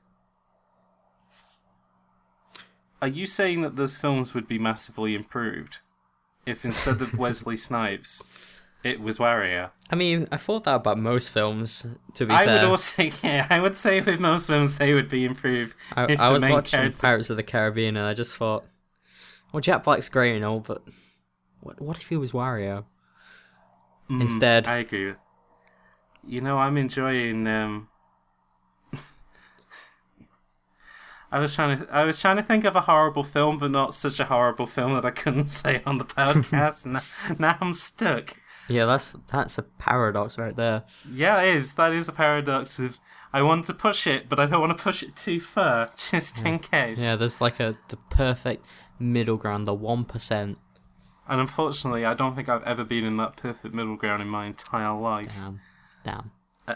Are 3.02 3.08
you 3.08 3.26
saying 3.26 3.62
that 3.62 3.76
those 3.76 3.98
films 3.98 4.34
would 4.34 4.48
be 4.48 4.60
massively 4.60 5.16
improved 5.16 5.80
if 6.46 6.66
instead 6.66 7.02
of 7.02 7.18
Wesley 7.18 7.56
Snipes, 7.56 8.28
it 8.84 9.02
was 9.02 9.18
Wario? 9.18 9.72
I 9.90 9.96
mean, 9.96 10.28
I 10.32 10.38
thought 10.38 10.64
that 10.66 10.76
about 10.76 10.98
most 10.98 11.30
films. 11.32 11.86
To 12.16 12.26
be 12.26 12.34
I 12.34 12.46
fair, 12.46 12.60
I 12.60 12.64
would 12.64 12.70
also, 12.70 13.04
yeah, 13.24 13.48
I 13.50 13.60
would 13.60 13.76
say 13.76 14.02
with 14.02 14.20
most 14.20 14.48
films 14.48 14.78
they 14.78 14.94
would 14.94 15.10
be 15.10 15.26
improved. 15.26 15.76
I, 15.96 16.16
I 16.20 16.30
was 16.30 16.42
watching 16.48 16.80
character- 16.80 17.02
Pirates 17.02 17.30
of 17.30 17.38
the 17.38 17.44
Caribbean, 17.44 17.98
and 17.98 18.06
I 18.06 18.14
just 18.14 18.38
thought, 18.38 18.66
well, 19.52 19.62
Jack 19.62 19.84
Black's 19.84 20.10
great 20.10 20.36
and 20.36 20.46
all, 20.46 20.60
but 20.60 20.84
what 21.62 21.82
what 21.82 21.98
if 21.98 22.08
he 22.08 22.18
was 22.18 22.32
Wario 22.32 22.86
Mm, 24.10 24.22
instead? 24.22 24.68
I 24.68 24.78
agree. 24.78 25.14
You 26.26 26.42
know, 26.42 26.58
I'm 26.58 26.78
enjoying. 26.78 27.46
Um... 27.48 27.90
I 31.32 31.40
was 31.40 31.54
trying 31.54 31.80
to. 31.80 31.94
I 31.94 32.04
was 32.04 32.20
trying 32.20 32.38
to 32.38 32.44
think 32.44 32.66
of 32.66 32.76
a 32.76 32.82
horrible 32.82 33.24
film, 33.24 33.58
but 33.60 33.70
not 33.72 33.94
such 33.94 34.20
a 34.20 34.26
horrible 34.26 34.66
film 34.66 34.94
that 34.96 35.06
I 35.06 35.12
couldn't 35.12 35.50
say 35.52 35.82
on 35.86 35.98
the 36.00 36.06
podcast. 36.06 36.86
now, 36.86 37.02
now 37.38 37.58
I'm 37.62 37.74
stuck. 37.74 38.36
Yeah, 38.70 38.86
that's 38.86 39.16
that's 39.32 39.58
a 39.58 39.64
paradox 39.64 40.38
right 40.38 40.56
there. 40.56 40.84
Yeah, 41.12 41.42
it 41.42 41.56
is. 41.56 41.74
That 41.74 41.94
is 41.94 42.08
a 42.08 42.12
paradox 42.12 42.80
of. 42.80 43.00
I 43.32 43.44
want 43.44 43.66
to 43.66 43.76
push 43.76 44.08
it, 44.08 44.28
but 44.28 44.40
I 44.40 44.48
don't 44.48 44.60
want 44.60 44.76
to 44.76 44.84
push 44.84 45.04
it 45.04 45.16
too 45.16 45.40
far, 45.40 45.92
just 45.98 46.46
in 46.46 46.60
case. 46.60 47.02
Yeah, 47.02 47.16
there's 47.16 47.42
like 47.42 47.60
a 47.60 47.78
the 47.90 47.98
perfect 48.10 48.66
middle 49.00 49.38
ground, 49.38 49.68
the 49.68 49.74
one 49.74 50.06
percent. 50.06 50.58
And 51.28 51.40
unfortunately, 51.40 52.06
I 52.06 52.16
don't 52.16 52.36
think 52.36 52.50
I've 52.50 52.64
ever 52.64 52.84
been 52.84 53.06
in 53.06 53.18
that 53.18 53.36
perfect 53.36 53.74
middle 53.76 53.96
ground 53.96 54.22
in 54.24 54.28
my 54.28 54.48
entire 54.48 55.00
life. 55.00 55.28
Damn, 55.36 55.62
damn. 56.04 56.32
Uh, 56.68 56.76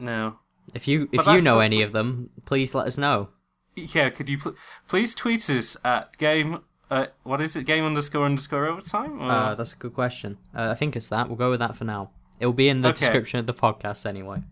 no. 0.00 0.38
If 0.74 0.88
you 0.88 1.08
if 1.12 1.24
But 1.24 1.34
you 1.34 1.40
know 1.40 1.60
any 1.60 1.82
of 1.82 1.92
them, 1.92 2.30
please 2.44 2.74
let 2.74 2.86
us 2.86 2.98
know. 2.98 3.28
Yeah, 3.74 4.10
could 4.10 4.28
you 4.28 4.38
pl- 4.38 4.56
please 4.88 5.14
tweet 5.14 5.48
us 5.48 5.76
at 5.84 6.16
game. 6.18 6.60
Uh, 6.92 7.06
what 7.22 7.40
is 7.40 7.56
it? 7.56 7.64
Game 7.64 7.84
underscore 7.84 8.26
underscore 8.26 8.66
overtime. 8.66 9.20
Or... 9.22 9.30
Uh, 9.30 9.54
that's 9.54 9.72
a 9.72 9.76
good 9.76 9.94
question. 9.94 10.36
Uh, 10.54 10.68
I 10.70 10.74
think 10.74 10.94
it's 10.94 11.08
that. 11.08 11.28
We'll 11.28 11.36
go 11.38 11.50
with 11.50 11.60
that 11.60 11.74
for 11.76 11.84
now. 11.84 12.10
It 12.38 12.46
will 12.46 12.52
be 12.52 12.68
in 12.68 12.82
the 12.82 12.88
Okay. 12.90 13.00
description 13.00 13.38
of 13.40 13.46
the 13.46 13.54
podcast 13.54 14.04
anyway. 14.04 14.42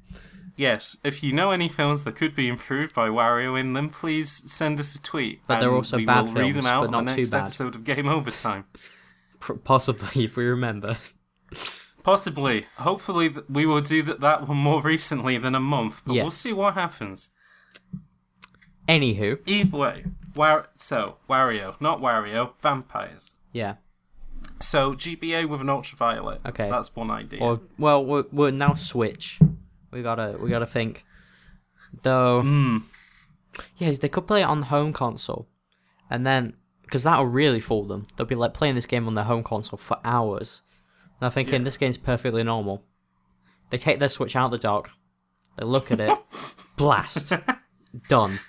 yes, 0.56 0.96
if 1.04 1.22
you 1.22 1.32
know 1.32 1.50
any 1.50 1.68
films 1.68 2.04
that 2.04 2.16
could 2.16 2.34
be 2.34 2.48
improved 2.48 2.94
by 2.94 3.08
Wario 3.08 3.58
in 3.58 3.72
them, 3.74 3.90
please 3.90 4.30
send 4.50 4.78
us 4.80 4.94
a 4.94 5.02
tweet. 5.02 5.40
But 5.46 5.60
they're 5.60 5.68
and 5.68 5.76
also 5.76 5.96
we 5.98 6.04
bad 6.06 6.26
will 6.26 6.32
read 6.34 6.54
them 6.54 6.62
films, 6.62 6.66
out 6.66 6.80
but 6.80 6.86
on 6.86 7.04
not 7.04 7.10
the 7.10 7.10
too 7.16 7.20
next 7.22 7.30
bad. 7.30 7.40
episode 7.42 7.74
of 7.74 7.84
Game 7.84 8.08
Overtime. 8.08 8.64
P- 9.46 9.54
possibly, 9.64 10.24
if 10.24 10.36
we 10.36 10.44
remember. 10.44 10.96
Possibly. 12.02 12.64
Hopefully, 12.78 13.28
we 13.50 13.66
will 13.66 13.82
do 13.82 14.02
that, 14.04 14.20
that 14.20 14.48
one 14.48 14.56
more 14.56 14.80
recently 14.80 15.36
than 15.36 15.54
a 15.54 15.60
month, 15.60 16.00
but 16.06 16.14
we'll 16.14 16.30
see 16.30 16.52
what 16.54 16.72
happens. 16.72 17.28
Anywho, 18.88 19.38
Either 19.46 19.76
way, 19.76 20.04
War- 20.36 20.68
so 20.74 21.16
Wario, 21.28 21.80
not 21.80 22.00
Wario, 22.00 22.52
vampires. 22.60 23.34
yeah. 23.52 23.74
So 24.58 24.94
GBA 24.94 25.48
with 25.48 25.60
an 25.60 25.68
ultraviolet. 25.68 26.40
Okay. 26.46 26.68
that's 26.70 26.94
one 26.96 27.10
idea. 27.10 27.40
Or 27.42 27.60
well, 27.78 28.04
we're, 28.04 28.24
we're 28.32 28.50
now 28.50 28.74
switch. 28.74 29.38
We 29.90 30.02
gotta 30.02 30.36
we 30.40 30.48
gotta 30.50 30.66
think. 30.66 31.04
Though, 32.02 32.42
Hmm. 32.42 32.78
yeah, 33.76 33.92
they 33.92 34.08
could 34.08 34.26
play 34.26 34.40
it 34.42 34.44
on 34.44 34.60
the 34.60 34.66
home 34.66 34.92
console, 34.92 35.48
and 36.08 36.24
then 36.26 36.54
because 36.82 37.02
that'll 37.04 37.26
really 37.26 37.60
fool 37.60 37.84
them. 37.84 38.06
They'll 38.16 38.26
be 38.26 38.34
like 38.34 38.54
playing 38.54 38.74
this 38.76 38.86
game 38.86 39.06
on 39.06 39.14
their 39.14 39.24
home 39.24 39.42
console 39.42 39.78
for 39.78 39.98
hours. 40.04 40.62
And 41.20 41.26
I'm 41.26 41.30
thinking 41.32 41.60
Yeah. 41.60 41.64
this 41.64 41.76
game's 41.76 41.98
perfectly 41.98 42.42
normal. 42.44 42.82
They 43.70 43.76
take 43.78 43.98
their 43.98 44.08
Switch 44.08 44.36
out 44.36 44.50
the 44.50 44.58
dock, 44.58 44.90
they 45.56 45.64
look 45.66 45.90
at 45.92 46.00
it, 46.00 46.18
blast, 46.76 47.32
done. 48.08 48.40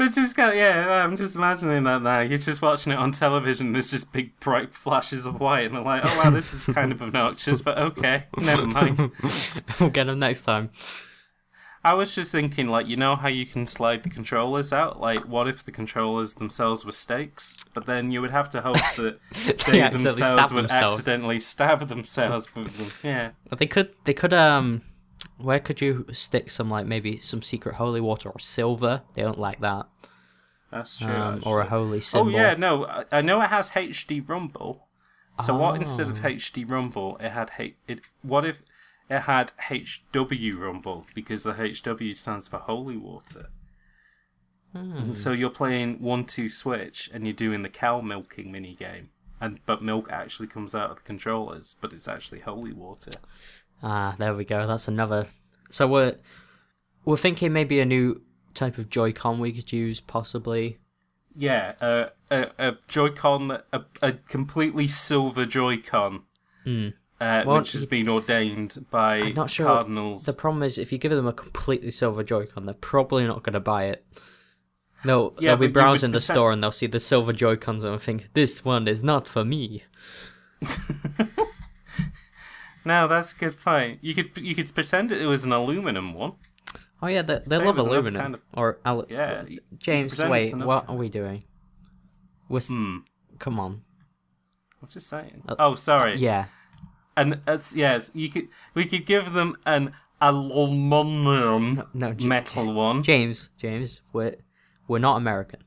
But 0.00 0.12
just 0.12 0.34
kind 0.34 0.48
of, 0.48 0.56
yeah, 0.56 1.04
I'm 1.04 1.14
just 1.14 1.36
imagining 1.36 1.84
that 1.84 2.00
now. 2.00 2.20
You're 2.20 2.38
just 2.38 2.62
watching 2.62 2.90
it 2.90 2.98
on 2.98 3.12
television. 3.12 3.74
There's 3.74 3.90
just 3.90 4.14
big 4.14 4.40
bright 4.40 4.74
flashes 4.74 5.26
of 5.26 5.38
white, 5.38 5.66
and 5.66 5.74
they're 5.74 5.82
like, 5.82 6.00
"Oh 6.06 6.16
wow, 6.16 6.30
this 6.30 6.54
is 6.54 6.64
kind 6.64 6.90
of 6.90 7.02
obnoxious." 7.02 7.60
But 7.60 7.76
okay, 7.76 8.24
never 8.38 8.66
mind. 8.66 8.98
we'll 9.78 9.90
get 9.90 10.04
them 10.04 10.20
next 10.20 10.46
time. 10.46 10.70
I 11.84 11.92
was 11.92 12.14
just 12.14 12.32
thinking, 12.32 12.68
like, 12.68 12.88
you 12.88 12.96
know 12.96 13.14
how 13.14 13.28
you 13.28 13.44
can 13.44 13.66
slide 13.66 14.02
the 14.02 14.08
controllers 14.08 14.72
out? 14.72 15.02
Like, 15.02 15.28
what 15.28 15.46
if 15.46 15.62
the 15.62 15.70
controllers 15.70 16.32
themselves 16.32 16.86
were 16.86 16.92
stakes? 16.92 17.62
But 17.74 17.84
then 17.84 18.10
you 18.10 18.22
would 18.22 18.30
have 18.30 18.48
to 18.50 18.62
hope 18.62 18.76
that 18.96 19.18
they 19.66 19.82
accidentally 19.82 19.98
themselves 19.98 20.50
would 20.50 20.62
themselves. 20.62 20.94
accidentally 20.94 21.40
stab 21.40 21.86
themselves 21.88 22.54
with 22.54 22.78
them. 22.78 23.10
Yeah. 23.10 23.30
But 23.50 23.58
they 23.58 23.66
could 23.66 23.90
they 24.04 24.14
could 24.14 24.32
um 24.32 24.80
where 25.38 25.60
could 25.60 25.80
you 25.80 26.06
stick 26.12 26.50
some 26.50 26.70
like 26.70 26.86
maybe 26.86 27.18
some 27.18 27.42
secret 27.42 27.76
holy 27.76 28.00
water 28.00 28.28
or 28.30 28.38
silver? 28.38 29.02
They 29.14 29.22
don't 29.22 29.38
like 29.38 29.60
that. 29.60 29.86
That's 30.70 30.98
true. 30.98 31.12
Um, 31.12 31.42
or 31.44 31.60
a 31.60 31.66
holy 31.68 32.00
Oh 32.14 32.28
yeah, 32.28 32.54
no, 32.54 32.86
I- 32.86 33.04
I 33.12 33.20
know 33.22 33.40
it 33.42 33.48
has 33.48 33.70
HD 33.70 34.20
Rumble. 34.26 34.86
So 35.44 35.56
what 35.56 35.76
instead 35.80 36.06
Oh. 36.06 36.10
of 36.10 36.18
HD 36.24 36.64
Rumble, 36.68 37.16
it 37.18 37.30
had 37.30 37.50
H- 37.58 37.76
it? 37.88 38.00
What 38.22 38.44
if 38.44 38.62
it 39.08 39.20
had 39.22 39.52
HW 39.68 40.56
Rumble 40.58 41.06
because 41.14 41.42
the 41.42 41.54
HW 41.54 42.14
stands 42.14 42.46
for 42.46 42.58
Holy 42.58 42.96
Water. 42.96 43.48
Hmm. 44.72 44.96
And 44.96 45.16
so 45.16 45.32
you're 45.32 45.50
playing 45.50 45.98
1-2-Switch 45.98 47.10
and 47.12 47.26
you're 47.26 47.34
doing 47.34 47.62
the 47.62 47.68
cow 47.68 48.00
milking 48.00 48.52
mini 48.52 48.74
game, 48.76 49.10
and 49.40 49.58
but 49.66 49.82
milk 49.82 50.12
actually 50.12 50.46
comes 50.46 50.74
out 50.76 50.90
of 50.90 50.96
the 50.98 51.02
controllers, 51.02 51.74
but 51.80 51.92
it's 51.92 52.06
actually 52.06 52.40
holy 52.40 52.72
water. 52.72 53.10
Ah, 53.82 54.14
there 54.18 54.34
we 54.34 54.44
go. 54.44 54.66
That's 54.66 54.88
another. 54.88 55.26
So 55.70 55.86
we're 55.86 56.16
we're 57.04 57.16
thinking 57.16 57.52
maybe 57.52 57.80
a 57.80 57.84
new 57.86 58.20
type 58.54 58.76
of 58.78 58.90
Joy-Con 58.90 59.38
we 59.38 59.52
could 59.52 59.72
use, 59.72 60.00
possibly. 60.00 60.78
Yeah, 61.34 61.74
uh, 61.80 62.06
a, 62.30 62.48
a 62.58 62.76
Joy-Con, 62.88 63.52
a, 63.72 63.84
a 64.02 64.12
completely 64.12 64.88
silver 64.88 65.46
Joy-Con, 65.46 66.22
Hmm. 66.64 66.88
uh, 67.20 67.44
Well, 67.46 67.58
which 67.58 67.72
has 67.72 67.86
been 67.86 68.08
ordained 68.08 68.84
by 68.90 69.18
I'm 69.20 69.34
not 69.34 69.48
sure. 69.50 69.66
cardinals. 69.66 70.26
The 70.26 70.32
problem 70.32 70.62
is, 70.64 70.76
if 70.76 70.90
you 70.92 70.98
give 70.98 71.12
them 71.12 71.28
a 71.28 71.32
completely 71.32 71.92
silver 71.92 72.24
Joy-Con, 72.24 72.66
they're 72.66 72.74
probably 72.74 73.26
not 73.26 73.44
going 73.44 73.54
to 73.54 73.60
buy 73.60 73.84
it. 73.84 74.04
They'll, 75.04 75.34
Yeah, 75.38 75.50
they'll 75.52 75.68
be 75.68 75.72
browsing 75.72 76.10
the 76.10 76.18
pretend- 76.18 76.34
store 76.36 76.52
and 76.52 76.62
they'll 76.62 76.72
see 76.72 76.88
the 76.88 77.00
silver 77.00 77.32
Joy-Cons 77.32 77.84
and 77.84 78.02
think, 78.02 78.28
this 78.34 78.64
one 78.64 78.86
is 78.88 79.02
not 79.04 79.26
for 79.28 79.44
me. 79.44 79.84
No, 82.84 83.06
that's 83.08 83.32
a 83.32 83.36
good 83.36 83.58
point. 83.58 83.98
You 84.02 84.14
could 84.14 84.30
you 84.38 84.54
could 84.54 84.72
pretend 84.74 85.12
it 85.12 85.26
was 85.26 85.44
an 85.44 85.52
aluminum 85.52 86.14
one. 86.14 86.32
Oh 87.02 87.06
yeah, 87.08 87.22
they, 87.22 87.40
they 87.46 87.58
love 87.58 87.78
aluminum. 87.78 88.20
kind 88.20 88.34
of- 88.34 88.40
Or 88.54 88.78
alu- 88.84 89.06
Yeah. 89.08 89.44
James, 89.78 90.18
wait, 90.22 90.54
what 90.54 90.88
are 90.88 90.96
we 90.96 91.08
doing? 91.08 91.44
We're 92.48 92.60
Hmm. 92.60 92.98
come 93.38 93.58
on. 93.60 93.82
What's 94.80 94.96
it 94.96 95.00
saying? 95.00 95.42
Uh, 95.48 95.56
oh, 95.58 95.74
sorry. 95.76 96.16
Yeah, 96.16 96.46
And 97.16 97.40
it's 97.46 97.74
yes, 97.76 98.10
you 98.14 98.28
could 98.30 98.48
we 98.74 98.84
could 98.86 99.04
give 99.06 99.32
them 99.32 99.56
an 99.66 99.92
aluminum 100.20 101.84
no, 101.94 102.12
J- 102.12 102.26
metal 102.26 102.72
one. 102.72 103.02
James, 103.02 103.50
James, 103.56 104.02
we're 104.12 104.36
we're 104.88 104.98
not 104.98 105.16
American, 105.16 105.60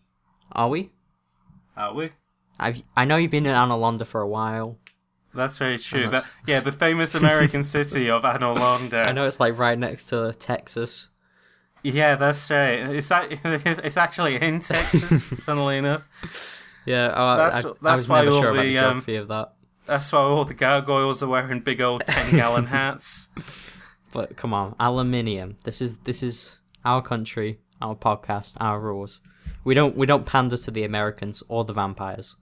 are 0.52 0.69
we? 0.69 0.91
Are 1.78 1.93
we? 1.93 2.10
I've 2.60 2.84
I 2.95 3.06
know 3.06 3.15
you've 3.17 3.32
been 3.32 3.45
in 3.45 3.56
Anor 3.56 3.80
Londo 3.80 4.06
for 4.06 4.21
a 4.21 4.28
while. 4.28 4.78
That's 5.35 5.57
very 5.57 5.79
true. 5.79 6.03
Unless- 6.03 6.33
That, 6.33 6.35
yeah, 6.47 6.59
the 6.59 6.71
famous 6.71 7.15
American 7.15 7.63
city 7.63 8.09
of 8.09 8.23
Anor 8.33 8.57
Londo. 8.57 9.05
I 9.05 9.11
know 9.11 9.25
it's 9.25 9.39
like 9.39 9.57
right 9.57 9.77
next 9.77 10.05
to 10.09 10.33
Texas. 10.33 11.09
Yeah, 11.83 12.15
that's 12.15 12.49
right. 12.51 12.79
It's 12.79 13.11
ac- 13.11 13.39
it's 13.43 13.97
actually 13.97 14.35
in 14.35 14.59
Texas, 14.61 15.25
funnily 15.25 15.77
enough. 15.79 16.61
Yeah, 16.85 17.13
oh, 17.15 17.37
That's- 17.37 17.65
I, 17.65 17.67
I, 17.69 17.71
I 17.71 17.75
that's 17.81 18.01
was 18.01 18.09
why 18.09 18.23
never 18.23 18.35
all 18.35 18.41
sure 18.41 18.51
about 18.51 18.61
the 18.63 18.73
the, 18.75 18.85
um, 18.89 19.21
of 19.21 19.27
that. 19.29 19.53
That's 19.85 20.11
why 20.13 20.19
all 20.19 20.45
the 20.45 20.53
gargoyles 20.53 21.21
are 21.23 21.27
wearing 21.27 21.59
big 21.59 21.81
old 21.81 22.05
ten 22.05 22.35
gallon 22.35 22.67
hats. 22.67 23.29
But 24.11 24.37
come 24.37 24.53
on, 24.53 24.75
aluminium. 24.79 25.57
This 25.65 25.81
is 25.81 25.97
this 25.99 26.21
is 26.23 26.59
our 26.85 27.01
country, 27.01 27.59
our 27.81 27.95
podcast, 27.95 28.55
our 28.61 28.79
rules. 28.79 29.19
We 29.65 29.73
don't 29.73 29.97
we 29.97 30.05
don't 30.05 30.25
pander 30.25 30.55
to 30.57 30.71
the 30.71 30.83
Americans 30.83 31.43
or 31.49 31.65
the 31.65 31.73
vampires. 31.73 32.35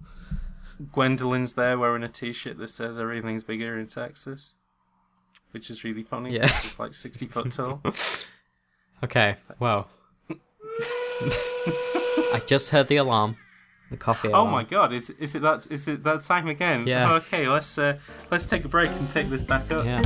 Gwendolyn's 0.92 1.54
there 1.54 1.78
wearing 1.78 2.04
a 2.04 2.08
t-shirt 2.10 2.58
that 2.58 2.70
says 2.70 2.98
everything's 2.98 3.44
bigger 3.44 3.78
in 3.80 3.88
Texas. 3.88 4.56
which 5.52 5.70
is 5.70 5.84
really 5.84 6.04
funny. 6.04 6.34
Yeah. 6.34 6.46
It's 6.46 6.80
like 6.80 6.94
60 6.94 7.26
foot 7.28 7.52
tall. 7.52 7.82
Okay, 9.04 9.38
well. 9.60 9.90
I 12.34 12.40
just 12.46 12.70
heard 12.70 12.88
the 12.88 12.98
alarm. 12.98 13.36
The 13.90 13.98
coffee 13.98 14.28
Alarm. 14.28 14.48
Oh 14.48 14.52
my 14.52 14.64
god, 14.64 14.94
is 14.94 15.10
is 15.10 15.34
it 15.34 15.42
that 15.42 15.68
is 15.72 15.88
it 15.88 16.04
that 16.04 16.22
time 16.22 16.48
again? 16.48 16.86
Yeah. 16.86 17.12
Oh, 17.12 17.16
okay, 17.16 17.48
let's 17.48 17.78
uh, 17.80 17.98
let's 18.30 18.46
take 18.46 18.64
a 18.64 18.68
break 18.70 18.92
and 18.92 19.10
pick 19.12 19.30
this 19.32 19.44
back 19.44 19.72
up. 19.72 19.86
Yeah. 19.86 20.02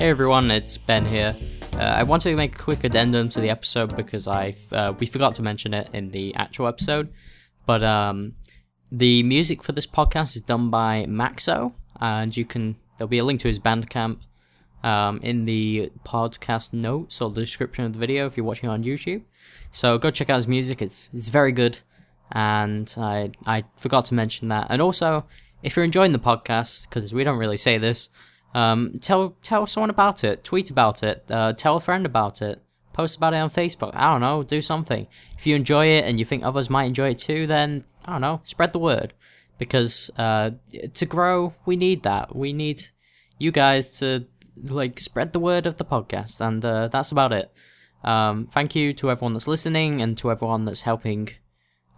Hey 0.00 0.08
everyone, 0.08 0.50
it's 0.50 0.78
Ben 0.78 1.04
here. 1.04 1.36
Uh, 1.74 1.80
I 1.80 2.04
wanted 2.04 2.30
to 2.30 2.36
make 2.36 2.54
a 2.54 2.58
quick 2.58 2.84
addendum 2.84 3.28
to 3.28 3.40
the 3.42 3.50
episode 3.50 3.94
because 3.96 4.26
I 4.26 4.54
uh, 4.72 4.94
we 4.98 5.04
forgot 5.04 5.34
to 5.34 5.42
mention 5.42 5.74
it 5.74 5.90
in 5.92 6.08
the 6.08 6.34
actual 6.36 6.68
episode, 6.68 7.12
but 7.66 7.82
um, 7.82 8.32
the 8.90 9.22
music 9.24 9.62
for 9.62 9.72
this 9.72 9.86
podcast 9.86 10.36
is 10.36 10.42
done 10.42 10.70
by 10.70 11.04
Maxo, 11.06 11.74
and 12.00 12.34
you 12.34 12.46
can 12.46 12.76
there'll 12.96 13.10
be 13.10 13.18
a 13.18 13.24
link 13.24 13.40
to 13.40 13.48
his 13.48 13.60
Bandcamp 13.60 14.20
um, 14.82 15.20
in 15.22 15.44
the 15.44 15.92
podcast 16.02 16.72
notes 16.72 17.20
or 17.20 17.28
the 17.28 17.42
description 17.42 17.84
of 17.84 17.92
the 17.92 17.98
video 17.98 18.24
if 18.24 18.38
you're 18.38 18.46
watching 18.46 18.70
on 18.70 18.82
YouTube. 18.82 19.20
So 19.70 19.98
go 19.98 20.10
check 20.10 20.30
out 20.30 20.36
his 20.36 20.48
music; 20.48 20.80
it's 20.80 21.10
it's 21.12 21.28
very 21.28 21.52
good, 21.52 21.78
and 22.32 22.90
I 22.96 23.32
I 23.44 23.64
forgot 23.76 24.06
to 24.06 24.14
mention 24.14 24.48
that. 24.48 24.68
And 24.70 24.80
also, 24.80 25.26
if 25.62 25.76
you're 25.76 25.84
enjoying 25.84 26.12
the 26.12 26.18
podcast, 26.18 26.88
because 26.88 27.12
we 27.12 27.22
don't 27.22 27.36
really 27.36 27.58
say 27.58 27.76
this, 27.76 28.08
um, 28.54 28.98
tell 29.00 29.36
tell 29.42 29.66
someone 29.66 29.90
about 29.90 30.24
it, 30.24 30.42
tweet 30.44 30.70
about 30.70 31.02
it, 31.02 31.24
uh, 31.30 31.52
tell 31.52 31.76
a 31.76 31.80
friend 31.80 32.04
about 32.04 32.42
it, 32.42 32.60
post 32.92 33.16
about 33.16 33.34
it 33.34 33.38
on 33.38 33.50
Facebook. 33.50 33.94
I 33.94 34.10
don't 34.10 34.20
know, 34.20 34.42
do 34.42 34.60
something. 34.60 35.06
If 35.38 35.46
you 35.46 35.54
enjoy 35.54 35.86
it 35.86 36.04
and 36.04 36.18
you 36.18 36.24
think 36.24 36.44
others 36.44 36.70
might 36.70 36.84
enjoy 36.84 37.10
it 37.10 37.18
too, 37.18 37.46
then 37.46 37.84
I 38.04 38.12
don't 38.12 38.20
know, 38.20 38.40
spread 38.44 38.72
the 38.72 38.78
word. 38.78 39.14
Because 39.58 40.10
uh, 40.16 40.52
to 40.94 41.06
grow, 41.06 41.54
we 41.66 41.76
need 41.76 42.02
that. 42.04 42.34
We 42.34 42.52
need 42.52 42.82
you 43.38 43.52
guys 43.52 43.98
to 43.98 44.26
like 44.62 44.98
spread 44.98 45.32
the 45.32 45.40
word 45.40 45.66
of 45.66 45.76
the 45.76 45.84
podcast, 45.84 46.40
and 46.40 46.64
uh, 46.64 46.88
that's 46.88 47.12
about 47.12 47.32
it. 47.32 47.52
Um, 48.02 48.46
thank 48.46 48.74
you 48.74 48.94
to 48.94 49.10
everyone 49.10 49.34
that's 49.34 49.46
listening 49.46 50.00
and 50.00 50.16
to 50.18 50.30
everyone 50.30 50.64
that's 50.64 50.80
helping 50.80 51.28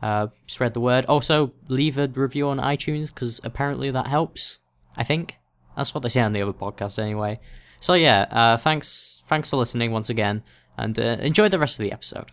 uh, 0.02 0.26
spread 0.48 0.74
the 0.74 0.80
word. 0.80 1.04
Also, 1.06 1.52
leave 1.68 1.96
a 1.96 2.08
review 2.08 2.48
on 2.48 2.58
iTunes 2.58 3.06
because 3.14 3.40
apparently 3.44 3.90
that 3.90 4.08
helps. 4.08 4.58
I 4.96 5.04
think 5.04 5.38
that's 5.76 5.94
what 5.94 6.02
they 6.02 6.08
say 6.08 6.20
on 6.20 6.32
the 6.32 6.42
other 6.42 6.52
podcast 6.52 6.98
anyway. 6.98 7.40
So 7.80 7.94
yeah, 7.94 8.22
uh, 8.30 8.56
thanks 8.58 9.22
thanks 9.26 9.50
for 9.50 9.56
listening 9.56 9.90
once 9.92 10.10
again, 10.10 10.42
and 10.76 10.98
uh, 10.98 11.02
enjoy 11.20 11.48
the 11.48 11.58
rest 11.58 11.78
of 11.78 11.82
the 11.84 11.92
episode. 11.92 12.30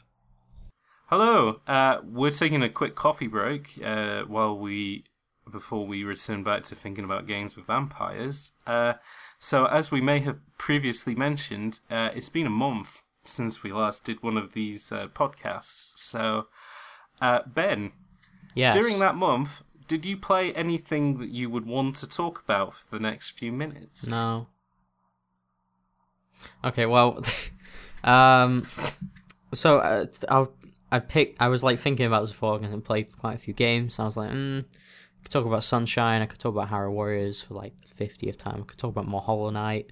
Hello, 1.08 1.62
uh, 1.68 2.00
we're 2.04 2.30
taking 2.32 2.62
a 2.62 2.70
quick 2.70 2.96
coffee 2.96 3.28
break 3.28 3.80
uh, 3.84 4.22
while 4.24 4.58
we 4.58 5.06
before 5.52 5.88
we 5.88 6.04
return 6.04 6.44
back 6.44 6.62
to 6.64 6.76
thinking 6.76 7.04
about 7.04 7.26
games 7.26 7.56
with 7.56 7.66
vampires. 7.66 8.52
Uh, 8.68 8.94
so, 9.40 9.66
as 9.66 9.92
we 9.92 10.02
may 10.02 10.20
have 10.20 10.38
previously 10.60 11.16
mentioned, 11.16 11.80
uh, 11.90 12.10
it's 12.14 12.30
been 12.30 12.46
a 12.46 12.52
month 12.52 13.02
since 13.26 13.64
we 13.64 13.72
last 13.72 14.06
did 14.06 14.22
one 14.22 14.38
of 14.38 14.54
these 14.54 14.92
uh, 14.92 15.08
podcasts. 15.08 15.98
So, 15.98 16.48
uh, 17.22 17.40
Ben, 17.48 17.94
Yes. 18.54 18.76
during 18.76 19.00
that 19.00 19.16
month, 19.16 19.64
did 19.90 20.06
you 20.06 20.16
play 20.16 20.54
anything 20.54 21.18
that 21.18 21.30
you 21.30 21.50
would 21.50 21.66
want 21.66 21.96
to 21.98 22.08
talk 22.08 22.42
about 22.42 22.76
for 22.76 22.90
the 22.90 23.00
next 23.00 23.32
few 23.32 23.52
minutes? 23.52 24.08
No. 24.08 24.48
Okay, 26.64 26.86
well, 26.86 27.22
um, 28.06 28.66
so 29.54 29.80
uh, 29.80 30.06
I'll 30.30 30.54
I 30.92 31.00
picked. 31.00 31.42
I 31.42 31.50
was 31.50 31.64
like 31.64 31.80
thinking 31.80 32.06
about 32.06 32.22
this 32.22 32.32
before, 32.32 32.56
and 32.56 32.66
I 32.66 32.80
played 32.80 33.18
quite 33.18 33.36
a 33.36 33.40
few 33.40 33.54
games. 33.54 34.00
I 34.00 34.06
was 34.06 34.16
like, 34.16 34.32
mm, 34.32 34.60
I 34.62 35.24
could 35.24 35.32
talk 35.32 35.46
about 35.46 35.64
Sunshine. 35.64 36.22
I 36.22 36.28
could 36.28 36.40
talk 36.40 36.54
about 36.54 36.70
Hyrule 36.70 36.92
Warriors 36.92 37.42
for 37.42 37.56
like 37.56 37.74
the 37.82 37.96
fiftieth 37.96 38.38
time. 38.38 38.62
I 38.62 38.66
could 38.66 38.78
talk 38.78 38.92
about 38.92 39.08
more 39.08 39.22
Hollow 39.22 39.50
Knight. 39.50 39.92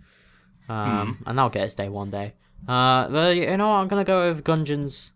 Um, 0.70 1.24
and 1.26 1.40
I'll 1.40 1.50
get 1.50 1.64
its 1.64 1.76
day 1.76 1.90
one 1.90 2.10
day. 2.10 2.34
Uh, 2.68 3.08
but 3.08 3.36
you 3.36 3.58
know 3.58 3.70
what? 3.70 3.76
I'm 3.76 3.88
gonna 3.88 4.04
go 4.04 4.30
with 4.30 4.44
Gungeons. 4.44 5.12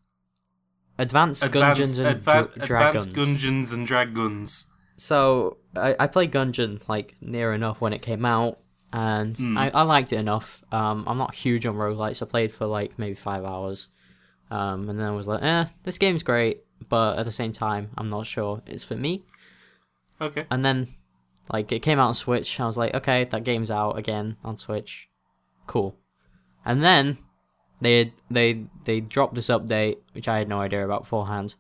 Advanced, 0.98 1.44
Gungeons 1.44 1.98
and 1.98 2.22
adva- 2.22 2.54
Dra- 2.54 2.66
Dragons. 2.66 3.06
Advanced 3.08 3.42
Gungeons 3.42 3.74
and 3.74 3.88
Dragons. 3.88 4.68
So 5.02 5.58
I, 5.76 5.96
I 6.00 6.06
played 6.06 6.32
Gungeon 6.32 6.88
like 6.88 7.16
near 7.22 7.54
enough 7.54 7.82
when 7.82 7.92
it 7.92 8.04
came 8.04 8.24
out, 8.24 8.60
and 8.94 9.36
I, 9.58 9.72
I 9.72 9.82
liked 9.82 10.14
it 10.14 10.18
enough. 10.18 10.64
Um, 10.72 11.06
I'm 11.08 11.18
not 11.18 11.34
huge 11.34 11.66
on 11.66 11.74
roguelites. 11.74 12.22
I 12.22 12.28
played 12.28 12.52
for 12.52 12.68
like 12.68 13.00
maybe 13.00 13.16
five 13.16 13.44
hours, 13.44 13.88
um, 14.52 14.88
and 14.88 15.00
then 15.00 15.08
I 15.08 15.10
was 15.10 15.28
like, 15.28 15.42
eh, 15.42 15.66
this 15.82 15.98
game's 15.98 16.22
great, 16.22 16.66
but 16.88 17.18
at 17.18 17.26
the 17.26 17.32
same 17.32 17.52
time, 17.52 17.90
I'm 17.98 18.12
not 18.12 18.28
sure 18.28 18.62
it's 18.68 18.84
for 18.84 18.96
me. 18.96 19.24
Okay. 20.22 20.46
And 20.52 20.64
then, 20.64 20.88
like, 21.52 21.72
it 21.72 21.80
came 21.80 21.98
out 21.98 22.10
on 22.10 22.14
Switch. 22.14 22.60
I 22.60 22.68
was 22.68 22.78
like, 22.78 22.94
okay, 22.94 23.24
that 23.24 23.44
game's 23.44 23.72
out 23.72 23.98
again 23.98 24.38
on 24.44 24.58
Switch. 24.58 25.10
Cool. 25.66 25.98
And 26.64 26.84
then 26.84 27.18
they 27.82 28.14
they 28.30 28.66
they 28.84 29.00
dropped 29.00 29.34
this 29.34 29.48
update, 29.48 29.98
which 30.14 30.28
I 30.28 30.38
had 30.38 30.48
no 30.48 30.62
idea 30.62 30.86
about 30.86 31.06
beforehand, 31.06 31.56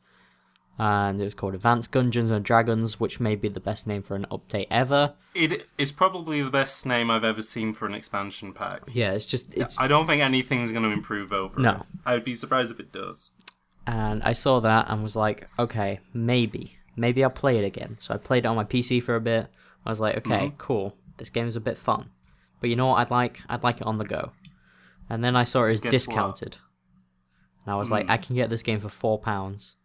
and 0.79 1.21
it 1.21 1.23
was 1.23 1.33
called 1.35 1.53
Advanced 1.53 1.91
Gungeons 1.91 2.31
and 2.31 2.43
Dragons, 2.43 2.99
which 2.99 3.19
may 3.19 3.35
be 3.35 3.47
the 3.49 3.59
best 3.59 3.85
name 3.87 4.01
for 4.01 4.15
an 4.15 4.25
update 4.31 4.67
ever. 4.71 5.13
It 5.35 5.67
is 5.77 5.91
probably 5.91 6.41
the 6.41 6.49
best 6.49 6.85
name 6.85 7.11
I've 7.11 7.23
ever 7.23 7.41
seen 7.41 7.73
for 7.73 7.85
an 7.85 7.93
expansion 7.93 8.53
pack. 8.53 8.81
Yeah, 8.91 9.11
it's 9.11 9.25
just 9.25 9.53
it's 9.53 9.79
I 9.79 9.87
don't 9.87 10.07
think 10.07 10.21
anything's 10.21 10.71
going 10.71 10.83
to 10.83 10.89
improve 10.89 11.31
over 11.31 11.59
No. 11.59 11.71
it. 11.71 11.81
I 12.05 12.13
would 12.13 12.23
be 12.23 12.35
surprised 12.35 12.71
if 12.71 12.79
it 12.79 12.91
does. 12.91 13.31
and 13.87 14.23
I 14.23 14.33
saw 14.33 14.59
that 14.61 14.89
and 14.89 15.03
was 15.03 15.15
like, 15.15 15.47
okay, 15.59 15.99
maybe, 16.13 16.77
maybe 16.95 17.23
I'll 17.23 17.29
play 17.29 17.57
it 17.57 17.65
again. 17.65 17.95
So 17.99 18.13
I 18.13 18.17
played 18.17 18.45
it 18.45 18.47
on 18.47 18.55
my 18.55 18.63
PC 18.65 19.01
for 19.03 19.15
a 19.15 19.21
bit. 19.21 19.47
I 19.85 19.89
was 19.89 19.99
like, 19.99 20.17
okay, 20.17 20.47
Mm-hmm. 20.47 20.57
cool, 20.57 20.95
this 21.17 21.29
game 21.29 21.47
is 21.47 21.55
a 21.55 21.61
bit 21.61 21.77
fun, 21.77 22.09
but 22.59 22.69
you 22.69 22.75
know 22.75 22.87
what? 22.87 22.95
I'd 22.99 23.11
like, 23.11 23.41
I'd 23.49 23.63
like 23.63 23.81
it 23.81 23.87
on 23.87 23.97
the 23.97 24.05
go. 24.05 24.31
And 25.09 25.23
then 25.23 25.35
I 25.35 25.43
saw 25.43 25.65
it 25.65 25.69
was 25.71 25.81
Guess 25.81 25.91
what? 25.91 25.91
discounted, 25.91 26.57
and 27.65 27.73
I 27.73 27.75
was 27.75 27.91
like, 27.91 28.05
Hmm. 28.05 28.11
I 28.11 28.17
can 28.17 28.35
get 28.35 28.49
this 28.49 28.63
game 28.63 28.79
for 28.79 28.89
four 28.89 29.19
pounds. 29.19 29.75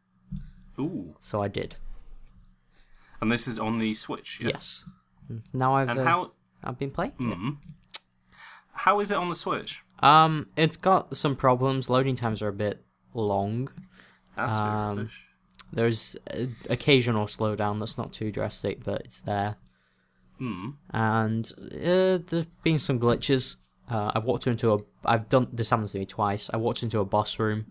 Ooh. 0.78 1.14
So 1.20 1.42
I 1.42 1.48
did. 1.48 1.76
And 3.20 3.32
this 3.32 3.48
is 3.48 3.58
on 3.58 3.78
the 3.78 3.94
Switch, 3.94 4.40
yeah? 4.42 4.48
Yes. 4.48 4.84
Now 5.52 5.74
I've 5.76 5.88
And 5.88 6.00
uh, 6.00 6.04
how 6.04 6.32
I've 6.62 6.78
been 6.78 6.90
playing 6.90 7.12
it. 7.18 7.24
mm, 7.24 7.56
how 8.72 9.00
is 9.00 9.10
it 9.10 9.16
on 9.16 9.28
the 9.28 9.34
Switch? 9.34 9.82
Um, 10.00 10.48
it's 10.56 10.76
got 10.76 11.16
some 11.16 11.34
problems. 11.36 11.88
Loading 11.88 12.14
times 12.14 12.42
are 12.42 12.48
a 12.48 12.52
bit 12.52 12.84
long. 13.14 13.68
That's 14.36 14.54
Um. 14.54 15.10
There's 15.72 16.16
occasional 16.70 17.26
slowdown 17.26 17.78
that's 17.80 17.98
not 17.98 18.12
too 18.12 18.30
drastic, 18.30 18.84
but 18.84 19.00
it's 19.02 19.20
there. 19.22 19.56
Mm. 20.40 20.74
and 20.90 21.50
uh, 21.72 22.18
there's 22.26 22.44
been 22.62 22.78
some 22.78 23.00
glitches. 23.00 23.56
Uh, 23.90 24.12
I've 24.14 24.24
walked 24.24 24.46
into 24.46 24.74
a. 24.74 24.78
I've 25.04 25.28
done 25.30 25.48
this 25.52 25.70
happens 25.70 25.92
to 25.92 25.98
me 25.98 26.04
twice. 26.04 26.50
I 26.52 26.58
walked 26.58 26.82
into 26.82 27.00
a 27.00 27.04
boss 27.06 27.38
room. 27.38 27.64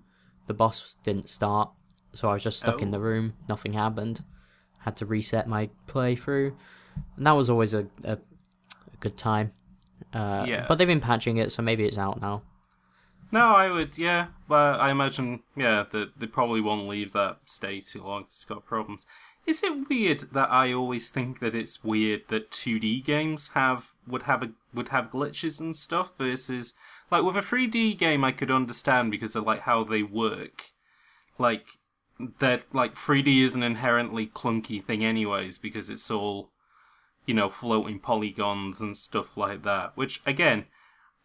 The 0.47 0.55
boss 0.55 0.97
didn't 1.03 1.29
start, 1.29 1.69
so 2.15 2.29
I 2.29 2.33
was 2.33 2.43
just 2.43 2.59
stuck 2.59 2.81
in 2.81 2.87
Oh. 2.89 2.91
the 2.91 2.99
room. 2.99 3.33
Nothing 3.47 3.73
happened. 3.73 4.23
Had 4.79 4.95
to 4.97 5.05
reset 5.05 5.47
my 5.47 5.69
playthrough, 5.87 6.53
and 7.17 7.25
that 7.27 7.31
was 7.33 7.49
always 7.49 7.73
a 7.73 7.87
a, 8.03 8.13
a 8.13 8.97
good 8.99 9.17
time. 9.17 9.51
Uh, 10.13 10.45
Yeah. 10.47 10.65
But 10.67 10.77
they've 10.77 10.87
been 10.87 11.01
patching 11.01 11.37
it, 11.37 11.51
so 11.51 11.61
maybe 11.61 11.85
it's 11.85 11.97
out 11.97 12.21
now. 12.21 12.41
No, 13.31 13.53
I 13.55 13.69
would, 13.69 13.97
yeah. 13.97 14.27
But 14.47 14.79
I 14.79 14.91
imagine, 14.91 15.41
yeah, 15.57 15.83
that 15.91 16.19
they 16.19 16.27
probably 16.27 16.61
won't 16.61 16.87
leave 16.87 17.11
that 17.13 17.39
state 17.45 17.85
too 17.87 18.03
long 18.03 18.21
if 18.23 18.27
it's 18.29 18.45
got 18.45 18.65
problems. 18.65 19.07
Is 19.47 19.61
it 19.63 19.89
weird 19.89 20.21
that 20.33 20.49
I 20.51 20.71
always 20.73 21.09
think 21.09 21.39
that 21.39 21.53
it's 21.55 21.83
weird 21.83 22.27
that 22.29 22.51
2D 22.51 23.03
games 23.03 23.49
have 23.49 23.91
would 24.07 24.23
have 24.23 24.41
a, 24.43 24.51
would 24.73 24.89
have 24.89 25.09
glitches 25.11 25.59
and 25.59 25.75
stuff 25.75 26.13
versus 26.17 26.73
like 27.11 27.23
with 27.23 27.35
a 27.37 27.41
3D 27.41 27.97
game 27.97 28.23
I 28.23 28.31
could 28.31 28.49
understand 28.51 29.11
because 29.11 29.35
of 29.35 29.45
like 29.45 29.61
how 29.61 29.83
they 29.83 30.01
work. 30.03 30.71
Like 31.37 31.65
that 32.39 32.65
like 32.73 32.95
3D 32.95 33.41
is 33.41 33.55
an 33.55 33.63
inherently 33.63 34.27
clunky 34.27 34.83
thing 34.83 35.03
anyways 35.03 35.57
because 35.57 35.89
it's 35.89 36.09
all 36.09 36.51
you 37.25 37.33
know 37.33 37.49
floating 37.49 37.99
polygons 37.99 38.81
and 38.81 38.95
stuff 38.95 39.37
like 39.37 39.63
that, 39.63 39.95
which 39.95 40.21
again 40.25 40.65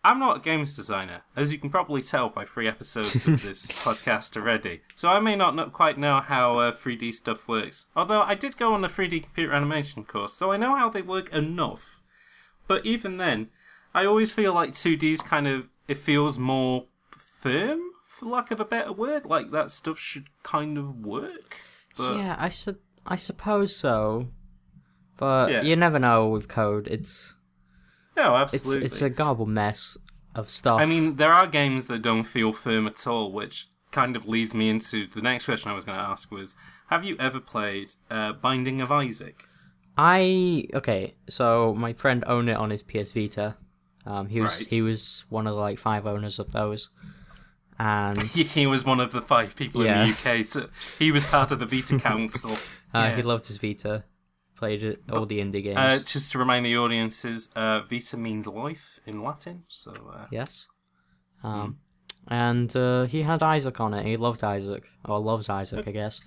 I'm 0.03 0.19
not 0.19 0.39
a 0.39 0.41
games 0.41 0.75
designer, 0.75 1.25
as 1.37 1.53
you 1.53 1.59
can 1.59 1.69
probably 1.69 2.01
tell 2.01 2.31
by 2.31 2.47
three 2.47 2.67
episodes 2.67 3.29
of 3.29 3.43
this 3.43 3.67
podcast 3.67 4.35
already. 4.35 4.81
So 4.95 5.11
I 5.11 5.21
may 5.21 5.37
not 5.37 5.55
know, 5.55 5.69
quite 5.69 5.99
know 5.99 6.21
how 6.21 6.59
uh, 6.59 6.73
3D 6.73 7.13
stuff 7.13 7.47
works. 7.47 7.87
Although 7.95 8.23
I 8.23 8.35
did 8.35 8.57
go 8.57 8.73
on 8.73 8.83
a 8.83 8.89
3D 8.89 9.25
computer 9.25 9.53
animation 9.53 10.05
course, 10.05 10.33
so 10.33 10.53
I 10.53 10.57
know 10.57 10.75
how 10.75 10.89
they 10.89 11.03
work 11.03 11.31
enough. 11.35 12.01
But 12.67 12.87
even 12.87 13.19
then, 13.19 13.49
I 13.93 14.07
always 14.07 14.31
feel 14.31 14.55
like 14.55 14.73
2D's 14.73 15.21
kind 15.21 15.47
of 15.47 15.69
it 15.87 15.99
feels 15.99 16.39
more 16.39 16.87
firm, 17.11 17.81
for 18.21 18.27
lack 18.27 18.51
of 18.51 18.61
a 18.61 18.65
better 18.65 18.93
word. 18.93 19.27
Like 19.27 19.51
that 19.51 19.71
stuff 19.71 19.99
should 19.99 20.29
kind 20.43 20.77
of 20.79 21.05
work. 21.05 21.57
But 21.97 22.17
yeah, 22.17 22.37
I 22.39 22.49
su- 22.51 22.79
I 23.07 23.17
suppose 23.17 23.75
so. 23.75 24.29
But 25.17 25.51
Yeah. 25.51 25.63
you 25.63 25.77
never 25.77 25.99
know 25.99 26.29
with 26.29 26.49
code. 26.49 26.87
It's 26.87 27.35
no, 28.17 28.37
it's 28.37 28.55
absolutely. 28.55 28.87
it's 28.87 29.03
a 29.03 29.11
garbled 29.11 29.49
mess 29.49 29.97
of 30.35 30.49
stuff. 30.49 30.81
I 30.81 30.87
mean, 30.87 31.17
there 31.17 31.33
are 31.33 31.47
games 31.47 31.87
that 31.87 32.03
don't 32.03 32.25
feel 32.25 32.53
firm 32.53 32.87
at 32.87 33.07
all, 33.07 33.33
which 33.33 33.69
kind 33.91 34.15
of 34.17 34.27
leads 34.29 34.55
me 34.55 34.69
into 34.69 35.07
the 35.09 35.21
next 35.21 35.47
question 35.47 35.71
I 35.71 35.75
was 35.75 35.85
going 35.85 35.99
to 35.99 36.05
ask 36.05 36.31
was 36.31 36.55
Have 36.89 37.05
you 37.05 37.17
ever 37.19 37.41
played 37.41 37.91
uh, 38.11 38.33
Binding 38.35 38.81
of 38.81 38.93
Isaac? 38.93 39.47
I 39.97 40.69
okay, 40.75 41.15
so 41.29 41.75
my 41.75 41.93
friend 41.93 42.25
owned 42.27 42.49
it 42.49 42.57
on 42.57 42.71
his 42.71 42.83
PS 42.83 43.13
Vita. 43.13 43.57
Um, 44.07 44.29
he 44.29 44.41
was 44.41 44.61
Right. 44.61 44.71
he 44.71 44.81
was 44.83 45.25
one 45.29 45.47
of 45.47 45.55
the 45.55 45.61
like 45.61 45.79
five 45.79 46.07
owners 46.07 46.39
of 46.39 46.53
those, 46.53 46.89
and 47.81 48.23
he 48.59 48.67
was 48.67 48.85
one 48.85 49.01
of 49.01 49.11
the 49.13 49.23
five 49.23 49.57
people 49.57 49.85
Yeah. 49.85 50.05
in 50.05 50.11
the 50.11 50.13
UK. 50.41 50.47
So 50.47 50.69
he 50.99 51.11
was 51.11 51.25
part 51.25 51.51
of 51.53 51.59
the 51.59 51.67
Vita 51.67 51.99
Council. 52.09 52.53
uh, 52.53 52.57
Yeah. 53.09 53.17
he 53.17 53.23
loved 53.23 53.47
his 53.47 53.57
Vita. 53.59 54.05
Played 54.57 54.83
it, 54.83 55.01
all 55.11 55.25
the 55.25 55.39
indie 55.41 55.63
games. 55.63 55.79
Uh, 55.79 55.99
just 56.05 56.33
to 56.33 56.39
remind 56.39 56.67
the 56.67 56.77
audiences, 56.77 57.49
uh, 57.57 57.81
Vita 57.81 58.17
means 58.19 58.47
life 58.47 59.01
in 59.07 59.23
Latin. 59.23 59.65
So 59.69 59.91
uh, 60.15 60.27
yes, 60.31 60.69
um, 61.43 61.79
and 62.29 62.71
uh, 62.77 63.05
he 63.05 63.23
had 63.23 63.43
Isaac 63.43 63.81
on 63.81 63.95
it. 63.95 64.05
He 64.05 64.19
loved 64.19 64.45
Isaac, 64.45 64.85
or 65.07 65.19
loves 65.19 65.49
Isaac, 65.49 65.89
I 65.89 65.93
guess. 65.93 66.21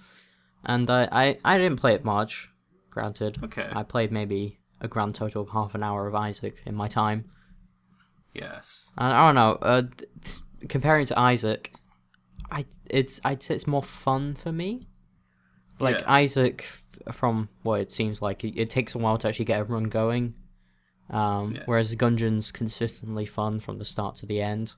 And 0.65 0.89
I, 0.89 1.07
I 1.11 1.37
I 1.45 1.57
didn't 1.59 1.79
play 1.79 1.93
it 1.93 2.03
much. 2.03 2.49
Granted, 2.89 3.37
Okay. 3.43 3.69
I 3.71 3.83
played 3.83 4.11
maybe 4.11 4.57
a 4.81 4.87
grand 4.87 5.13
total 5.13 5.43
of 5.43 5.49
half 5.49 5.75
an 5.75 5.83
hour 5.83 6.07
of 6.07 6.15
Isaac 6.15 6.55
in 6.65 6.73
my 6.73 6.87
time. 6.87 7.25
yes, 8.33 8.91
And 8.97 9.13
I 9.13 9.25
don't 9.27 9.35
know. 9.35 9.53
Uh, 9.61 9.81
d- 9.81 10.05
t- 10.23 10.41
comparing 10.69 11.05
to 11.07 11.19
Isaac, 11.19 11.73
I 12.51 12.65
it's 12.89 13.19
I'd 13.23 13.41
say 13.43 13.55
it's 13.55 13.67
more 13.67 13.83
fun 13.83 14.35
for 14.35 14.51
me. 14.51 14.87
Like 15.79 15.99
Yeah. 16.01 16.11
Isaac, 16.11 16.65
from 17.11 17.49
what 17.63 17.81
it 17.81 17.91
seems 17.91 18.21
like, 18.21 18.43
it, 18.43 18.57
it 18.59 18.69
takes 18.69 18.95
a 18.95 18.99
while 18.99 19.17
to 19.17 19.27
actually 19.27 19.45
get 19.45 19.59
a 19.61 19.63
run 19.63 19.85
going. 19.85 20.35
Um, 21.09 21.55
Yeah. 21.55 21.63
Whereas 21.65 21.93
Gungeon's 21.95 22.51
consistently 22.51 23.25
fun 23.25 23.59
from 23.59 23.77
the 23.79 23.85
start 23.85 24.15
to 24.17 24.25
the 24.25 24.41
end. 24.41 24.73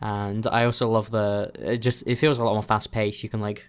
And 0.00 0.46
I 0.46 0.64
also 0.64 0.88
love 0.88 1.10
the 1.10 1.50
it 1.58 1.78
just 1.78 2.06
it 2.06 2.16
feels 2.16 2.38
a 2.38 2.44
lot 2.44 2.54
more 2.54 2.62
fast 2.62 2.92
paced. 2.92 3.22
You 3.22 3.28
can 3.28 3.40
like 3.40 3.66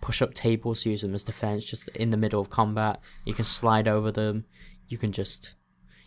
push 0.00 0.22
up 0.22 0.34
tables, 0.34 0.84
use 0.84 1.02
them 1.02 1.14
as 1.14 1.22
defense, 1.24 1.64
just 1.64 1.88
in 1.90 2.10
the 2.10 2.16
middle 2.16 2.40
of 2.40 2.50
combat. 2.50 3.00
You 3.24 3.34
can 3.34 3.44
slide 3.44 3.86
over 3.86 4.10
them. 4.10 4.44
You 4.88 4.98
can 4.98 5.12
just 5.12 5.54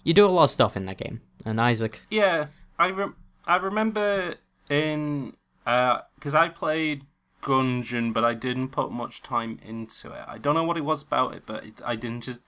you 0.03 0.13
do 0.13 0.25
a 0.25 0.29
lot 0.29 0.43
of 0.43 0.49
stuff 0.49 0.75
in 0.75 0.85
that 0.85 0.97
game. 0.97 1.21
And 1.45 1.59
Isaac, 1.61 2.01
yeah. 2.09 2.47
I 2.77 2.89
rem- 2.89 3.15
I 3.47 3.55
remember 3.57 4.35
in 4.69 5.33
because 5.65 6.35
I 6.35 6.49
played 6.49 7.03
Gungeon, 7.41 8.13
but 8.13 8.23
I 8.23 8.33
didn't 8.33 8.69
put 8.69 8.91
much 8.91 9.21
time 9.21 9.59
into 9.65 10.11
it. 10.11 10.23
I 10.27 10.37
don't 10.37 10.55
know 10.55 10.63
what 10.63 10.77
it 10.77 10.85
was 10.85 11.01
about 11.03 11.33
it, 11.35 11.43
but 11.45 11.63
it, 11.65 11.81
I 11.85 11.95
didn't 11.95 12.21
just 12.21 12.41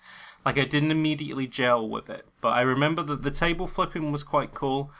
like 0.45 0.57
I 0.57 0.65
didn't 0.65 0.91
immediately 0.91 1.47
gel 1.47 1.87
with 1.87 2.09
it. 2.09 2.25
But 2.41 2.49
I 2.49 2.61
remember 2.61 3.01
that 3.03 3.21
the 3.23 3.31
table 3.31 3.67
flipping 3.67 4.11
was 4.11 4.23
quite 4.23 4.53
cool, 4.53 4.91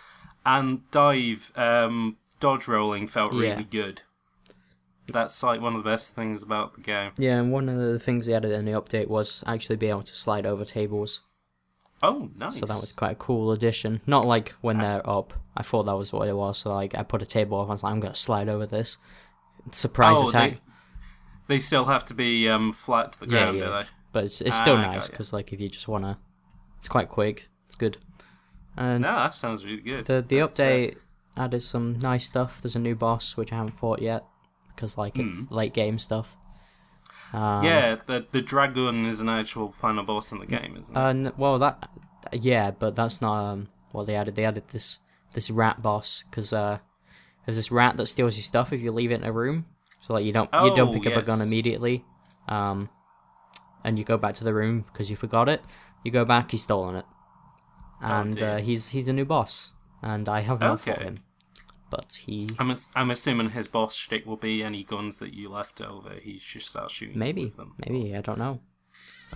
and 0.46 0.89
dive 0.91 1.52
um, 1.56 2.18
dodge 2.39 2.68
rolling 2.68 3.08
felt 3.08 3.32
really 3.32 3.48
Yeah. 3.48 3.62
good. 3.64 4.02
That's 5.08 5.44
like 5.44 5.60
one 5.60 5.76
of 5.76 5.84
the 5.84 5.89
best 5.89 6.16
things 6.16 6.41
about 6.41 6.76
the 6.76 6.82
game. 6.82 7.12
Yeah, 7.18 7.38
and 7.38 7.52
one 7.52 7.68
of 7.68 7.76
the 7.76 8.00
things 8.00 8.26
they 8.26 8.34
added 8.34 8.52
in 8.54 8.64
the 8.64 8.72
update 8.72 9.08
was 9.10 9.44
actually 9.46 9.76
be 9.76 9.89
able 9.89 10.04
to 10.04 10.16
slide 10.16 10.46
over 10.46 10.64
tables. 10.64 11.20
Oh, 12.04 12.30
nice. 12.38 12.60
So 12.60 12.66
that 12.66 12.80
was 12.82 12.91
quite 12.91 13.12
a 13.14 13.16
cool 13.16 13.54
addition. 13.54 14.01
Not 14.06 14.26
like 14.26 14.49
when 14.60 14.78
they're 14.78 15.10
up. 15.10 15.34
I 15.56 15.64
thought 15.64 15.84
that 15.84 15.95
was 15.95 16.12
what 16.12 16.28
it 16.28 16.36
was. 16.36 16.58
So 16.58 16.74
like 16.74 16.95
I 16.95 17.04
put 17.04 17.22
a 17.22 17.26
table 17.26 17.62
up, 17.62 17.70
I 17.70 17.72
was 17.72 17.84
like, 17.84 17.93
I'm 17.93 18.01
gonna 18.01 18.14
slide 18.16 18.49
over 18.49 18.66
this. 18.66 18.97
Surprise 19.72 20.18
oh, 20.20 20.28
attack. 20.30 20.51
They, 21.47 21.56
they 21.56 21.60
still 21.60 21.86
have 21.86 22.04
to 22.06 22.14
be 22.14 22.49
um, 22.49 22.74
flat 22.74 23.14
to 23.14 23.20
the 23.22 23.28
ground, 23.28 23.58
yeah. 23.58 23.66
do 23.66 23.72
they? 23.72 23.84
But 24.12 24.26
it's, 24.26 24.41
it's 24.41 24.58
still 24.58 24.76
Ah, 24.76 24.82
nice 24.82 25.10
because 25.10 25.32
like 25.32 25.54
if 25.54 25.62
you 25.62 25.70
just 25.70 25.88
wanna, 25.88 26.20
it's 26.78 26.89
quite 26.89 27.08
quick. 27.08 27.47
It's 27.68 27.76
good. 27.76 27.97
And 28.76 29.04
No, 29.04 29.16
that 29.16 29.34
sounds 29.34 29.64
really 29.64 29.82
good. 29.82 30.06
the 30.06 30.26
the 30.28 30.39
That's, 30.39 30.60
uh, 30.60 30.64
update 30.64 30.95
added 31.38 31.62
some 31.62 31.97
nice 31.99 32.26
stuff. 32.26 32.62
There's 32.62 32.76
a 32.76 32.80
new 32.80 32.95
boss 32.95 33.38
which 33.38 33.54
I 33.54 33.56
haven't 33.56 33.80
fought 33.80 34.01
yet 34.01 34.26
because 34.76 34.97
like 34.97 35.18
it's 35.18 35.49
late 35.51 35.74
game 35.74 35.97
stuff. 35.97 36.36
Um, 37.34 37.64
yeah, 37.64 37.96
the 38.06 38.26
the 38.32 38.42
dragon 38.42 39.06
is 39.06 39.20
an 39.20 39.28
actual 39.30 39.72
final 39.72 40.04
boss 40.04 40.32
in 40.32 40.40
the 40.40 40.46
game, 40.46 40.76
isn't 40.78 40.96
it? 40.96 41.00
Uh, 41.00 41.08
n- 41.10 41.34
well, 41.38 41.58
that 41.60 41.90
yeah, 42.32 42.72
but 42.72 42.96
that's 42.96 43.22
not 43.22 43.44
um, 43.44 43.70
what 43.92 44.06
they 44.08 44.16
added. 44.16 44.36
They 44.36 44.46
added 44.46 44.66
this 44.72 45.00
this 45.34 45.50
rat 45.50 45.82
boss 45.82 46.24
because 46.30 46.54
uh, 46.54 46.78
there's 47.46 47.58
this 47.58 47.72
rat 47.72 47.98
that 47.98 48.06
steals 48.06 48.38
your 48.38 48.44
stuff 48.44 48.72
if 48.72 48.82
you 48.82 48.92
leave 48.92 49.12
it 49.12 49.16
in 49.16 49.24
a 49.24 49.32
room. 49.32 49.66
So 50.00 50.14
like 50.14 50.26
you 50.26 50.32
don't 50.34 50.50
you 50.54 50.76
don't 50.76 50.90
Oh, 50.90 50.94
pick 50.94 51.08
up 51.08 51.16
a 51.24 51.26
gun 51.26 51.42
immediately, 51.42 52.06
um, 52.48 52.90
and 53.84 53.98
you 53.98 54.06
go 54.06 54.18
back 54.18 54.36
to 54.36 54.44
the 54.44 54.54
room 54.54 54.82
because 54.92 55.10
you 55.10 55.16
forgot 55.16 55.50
it. 55.50 55.62
You 56.04 56.12
go 56.12 56.26
back, 56.26 56.52
he's 56.52 56.64
stolen 56.64 56.98
it, 56.98 57.06
and 58.02 58.36
dear. 58.38 58.50
uh, 58.50 58.58
he's 58.60 58.90
he's 58.90 59.08
a 59.08 59.14
new 59.14 59.26
boss, 59.26 59.72
and 60.02 60.28
I 60.30 60.42
have 60.42 60.60
not 60.60 60.82
fought 60.82 61.02
him, 61.02 61.20
but 61.96 62.14
he 62.26 62.48
I'm 62.60 62.72
ass- 62.72 62.89
I'm 62.96 63.12
assuming 63.12 63.50
his 63.52 63.68
boss 63.68 63.96
shtick 63.96 64.26
will 64.26 64.38
be 64.38 64.64
any 64.64 64.84
guns 64.84 65.18
that 65.20 65.34
you 65.34 65.50
left 65.50 65.82
over. 65.82 66.14
He 66.22 66.39
should 66.39 66.62
start 66.64 66.89
shooting 66.91 67.18
maybe 67.20 67.46
with 67.46 67.58
them. 67.58 67.74
maybe 67.86 68.16
I 68.16 68.22
don't 68.22 68.38
know. 68.39 68.60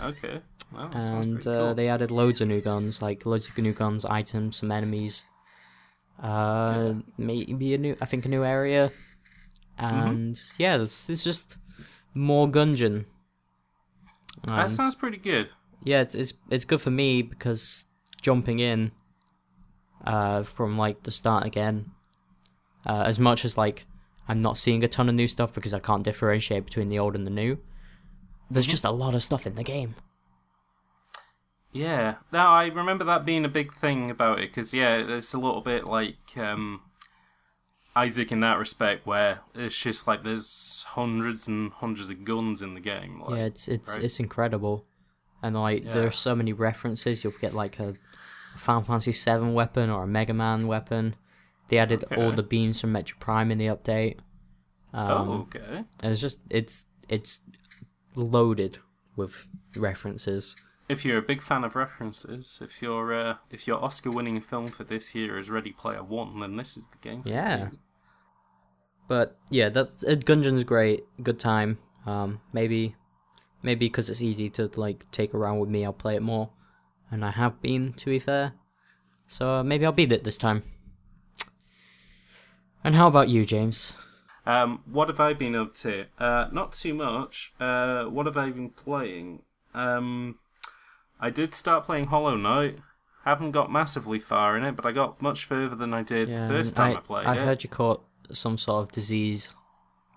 Okay. 0.01 0.41
Sounds 0.73 1.25
and 1.25 1.39
uh, 1.39 1.51
cool. 1.59 1.73
they 1.75 1.87
added 1.89 2.11
loads 2.11 2.41
of 2.41 2.47
new 2.49 2.61
guns, 2.61 3.01
like 3.01 3.25
loads 3.25 3.47
of 3.49 3.57
new 3.57 3.73
guns, 3.73 4.05
items, 4.05 4.57
some 4.57 4.71
enemies. 4.71 5.23
Uh, 6.21 6.95
maybe 7.17 7.73
a 7.73 7.77
new, 7.77 7.95
I 8.01 8.05
think 8.05 8.25
a 8.25 8.29
new 8.29 8.43
area, 8.43 8.91
Mm-hmm. 9.79 10.07
and 10.09 10.41
yeah, 10.57 10.81
it's, 10.81 11.07
it's 11.09 11.23
just 11.23 11.57
more 12.15 12.47
Gungeon. 12.47 13.05
that 14.47 14.71
sounds 14.71 14.95
pretty 14.95 15.17
good. 15.17 15.49
yeah, 15.83 16.01
it's, 16.01 16.15
it's 16.15 16.33
it's 16.49 16.65
good 16.65 16.81
for 16.81 16.89
me 16.91 17.21
because 17.21 17.85
jumping 18.21 18.57
in, 18.59 18.91
uh, 20.05 20.41
from 20.43 20.77
like 20.77 21.03
the 21.03 21.11
start 21.11 21.45
again, 21.45 21.91
uh, 22.85 23.03
as 23.05 23.19
much 23.19 23.43
as 23.45 23.57
like 23.57 23.85
I'm 24.27 24.41
not 24.41 24.57
seeing 24.57 24.83
a 24.83 24.87
ton 24.87 25.09
of 25.09 25.15
new 25.15 25.27
stuff 25.27 25.53
because 25.53 25.73
I 25.73 25.79
can't 25.79 26.03
differentiate 26.03 26.65
between 26.65 26.89
the 26.89 26.99
old 26.99 27.15
and 27.15 27.25
the 27.25 27.31
new. 27.31 27.57
There's 28.49 28.65
Mm-hmm. 28.65 28.71
just 28.71 28.83
a 28.85 28.91
lot 28.91 29.13
of 29.15 29.23
stuff 29.23 29.45
in 29.47 29.55
the 29.55 29.63
game. 29.63 29.95
Yeah. 31.71 32.15
Now 32.31 32.53
I 32.53 32.65
remember 32.67 33.03
that 33.05 33.25
being 33.25 33.45
a 33.45 33.49
big 33.49 33.73
thing 33.73 34.09
about 34.09 34.39
it 34.39 34.49
because 34.49 34.73
yeah, 34.73 34.95
it's 34.97 35.33
a 35.33 35.37
little 35.37 35.61
bit 35.61 35.85
like 35.85 36.15
um, 36.37 36.81
Isaac 37.95 38.31
in 38.31 38.39
that 38.41 38.57
respect, 38.57 39.05
where 39.05 39.41
it's 39.53 39.77
just 39.77 40.07
like 40.07 40.23
there's 40.23 40.85
hundreds 40.89 41.47
and 41.47 41.71
hundreds 41.73 42.09
of 42.09 42.23
guns 42.23 42.61
in 42.61 42.73
the 42.73 42.79
game. 42.79 43.21
Like, 43.21 43.37
yeah, 43.37 43.45
it's 43.45 43.67
it's 43.67 43.93
right? 43.95 44.03
it's 44.03 44.19
incredible, 44.19 44.85
and 45.43 45.55
like 45.55 45.83
there 45.83 46.07
are 46.07 46.11
so 46.11 46.35
many 46.35 46.53
references. 46.53 47.23
You'll 47.23 47.33
get 47.39 47.53
like 47.53 47.79
a 47.79 47.95
Final 48.55 48.83
Fantasy 48.83 49.11
VII 49.11 49.51
weapon 49.51 49.89
or 49.89 50.03
a 50.03 50.07
Mega 50.07 50.33
Man 50.33 50.67
weapon. 50.67 51.15
They 51.67 51.77
added 51.77 52.05
all 52.15 52.31
the 52.31 52.43
beams 52.43 52.79
from 52.79 52.93
Metroid 52.93 53.19
Prime 53.19 53.51
in 53.51 53.57
the 53.57 53.67
update. 53.67 54.19
Um, 54.93 55.29
oh, 55.29 55.33
okay. 55.41 55.83
and 56.01 56.11
it's 56.11 56.21
just 56.21 56.39
it's 56.49 56.85
it's 57.09 57.41
loaded 58.15 58.79
with 59.15 59.47
references. 59.75 60.55
If 60.87 61.03
you're 61.03 61.17
a 61.17 61.21
big 61.21 61.41
fan 61.41 61.65
of 61.65 61.75
references, 61.75 62.61
if 62.63 62.81
your 62.81 63.13
uh, 63.13 63.35
if 63.51 63.67
your 63.67 63.83
Oscar-winning 63.83 64.39
film 64.41 64.67
for 64.67 64.85
this 64.85 65.13
year 65.13 65.37
is 65.37 65.49
Ready 65.49 65.71
Player 65.71 66.03
One, 66.03 66.39
then 66.39 66.55
this 66.55 66.77
is 66.77 66.87
the 66.87 66.97
game. 66.97 67.23
Yeah. 67.25 67.69
you. 67.71 67.79
But 69.07 69.37
yeah, 69.49 69.69
that's 69.69 70.03
uh, 70.03 70.15
Gungeon's 70.15 70.63
great, 70.63 71.03
good 71.21 71.39
time. 71.39 71.79
Um, 72.05 72.39
maybe 72.53 72.95
maybe 73.61 73.87
because 73.87 74.09
it's 74.09 74.21
easy 74.21 74.49
to 74.51 74.71
like 74.75 75.09
take 75.11 75.33
around 75.33 75.59
with 75.59 75.69
me, 75.69 75.83
I'll 75.83 75.93
play 75.93 76.15
it 76.15 76.21
more, 76.21 76.51
and 77.11 77.25
I 77.25 77.31
have 77.31 77.61
been 77.61 77.93
to 77.93 78.05
be 78.05 78.19
fair. 78.19 78.53
So 79.27 79.55
uh, 79.55 79.63
maybe 79.63 79.85
I'll 79.85 79.91
beat 79.91 80.11
it 80.11 80.23
this 80.23 80.37
time. 80.37 80.63
And 82.83 82.95
how 82.95 83.07
about 83.07 83.29
you, 83.29 83.45
James? 83.45 83.95
Um, 84.45 84.81
what 84.89 85.09
have 85.09 85.19
I 85.19 85.33
been 85.33 85.55
up 85.55 85.73
to? 85.75 86.05
Uh, 86.17 86.47
not 86.51 86.71
too 86.73 86.93
much. 86.93 87.53
Uh, 87.59 88.05
what 88.05 88.25
have 88.25 88.37
I 88.37 88.49
been 88.49 88.69
playing? 88.69 89.43
Um, 89.73 90.39
I 91.19 91.29
did 91.29 91.53
start 91.53 91.85
playing 91.85 92.07
Hollow 92.07 92.35
Knight. 92.37 92.79
Haven't 93.25 93.51
got 93.51 93.69
massively 93.71 94.19
far 94.19 94.55
in 94.57 94.63
it, 94.63 94.75
but 94.77 94.85
I 94.85 94.93
got 94.93 95.21
much 95.21 95.43
further 95.43 95.75
than 95.75 95.93
I 95.93 96.01
did 96.01 96.29
the 96.29 96.47
first 96.47 96.77
time 96.77 96.95
I, 96.95 96.99
played 97.01 97.25
I 97.27 97.35
it. 97.35 97.41
I 97.41 97.45
heard 97.45 97.63
you 97.63 97.69
caught 97.69 98.01
some 98.31 98.57
sort 98.57 98.83
of 98.83 98.91
disease, 98.93 99.53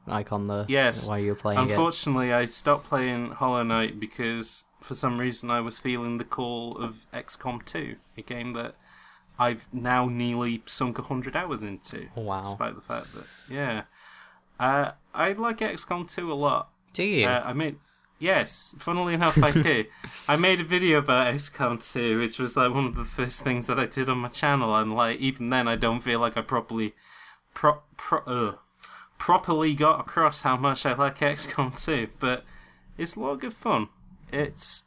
like 0.06 0.30
on 0.30 0.44
the 0.46 0.64
Yes. 0.68 1.08
while 1.08 1.18
you 1.18 1.30
were 1.30 1.34
playing 1.34 1.58
it. 1.58 1.70
Unfortunately, 1.70 2.32
I 2.32 2.44
stopped 2.46 2.86
playing 2.86 3.32
Hollow 3.32 3.64
Knight 3.64 3.98
because 3.98 4.66
for 4.80 4.94
some 4.94 5.18
reason 5.18 5.50
I 5.50 5.60
was 5.60 5.80
feeling 5.80 6.18
the 6.18 6.24
call 6.24 6.76
of 6.76 7.06
XCOM 7.12 7.64
2, 7.64 7.96
a 8.16 8.22
game 8.22 8.52
that 8.52 8.76
I've 9.40 9.66
now 9.72 10.04
nearly 10.04 10.62
sunk 10.66 10.98
100 10.98 11.34
hours 11.34 11.62
into. 11.62 12.08
Wow. 12.14 12.42
Despite 12.42 12.74
the 12.74 12.82
fact 12.82 13.14
that, 13.14 13.24
yeah. 13.48 13.84
Uh, 14.60 14.92
I 15.14 15.32
like 15.32 15.58
XCOM 15.58 16.14
2 16.14 16.30
a 16.30 16.34
lot. 16.34 16.68
Do 16.92 17.02
you? 17.02 17.26
Uh, 17.26 17.42
I 17.46 17.54
made, 17.54 17.76
yes, 18.18 18.74
funnily 18.78 19.14
enough, 19.14 19.42
I 19.42 19.50
do. 19.50 19.86
I 20.28 20.36
made 20.36 20.60
a 20.60 20.64
video 20.64 20.98
about 20.98 21.34
XCOM 21.34 21.82
2, 21.92 22.18
which 22.18 22.38
was 22.38 22.54
like 22.54 22.74
one 22.74 22.84
of 22.84 22.96
the 22.96 23.06
first 23.06 23.40
things 23.40 23.66
that 23.68 23.80
I 23.80 23.86
did 23.86 24.10
on 24.10 24.18
my 24.18 24.28
channel, 24.28 24.76
and 24.76 24.94
like 24.94 25.18
even 25.20 25.48
then, 25.48 25.66
I 25.66 25.76
don't 25.76 26.00
feel 26.00 26.20
like 26.20 26.36
I 26.36 26.42
properly, 26.42 26.94
pro, 27.54 27.78
pro, 27.96 28.18
uh, 28.26 28.54
properly 29.16 29.72
got 29.72 30.00
across 30.00 30.42
how 30.42 30.58
much 30.58 30.84
I 30.84 30.92
like 30.94 31.20
XCOM 31.20 31.82
2. 31.82 32.08
But 32.18 32.44
it's 32.98 33.16
a 33.16 33.20
lot 33.20 33.30
of 33.30 33.40
good 33.40 33.54
fun. 33.54 33.88
It's 34.30 34.84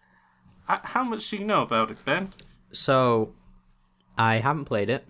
uh, 0.70 0.78
how 0.84 1.04
much 1.04 1.28
do 1.32 1.38
you 1.38 1.44
know 1.44 1.64
about 1.64 1.90
it, 1.90 2.06
Ben? 2.06 2.34
so, 2.72 3.34
I 4.18 4.36
haven't 4.40 4.66
played 4.66 4.90
it. 4.90 5.06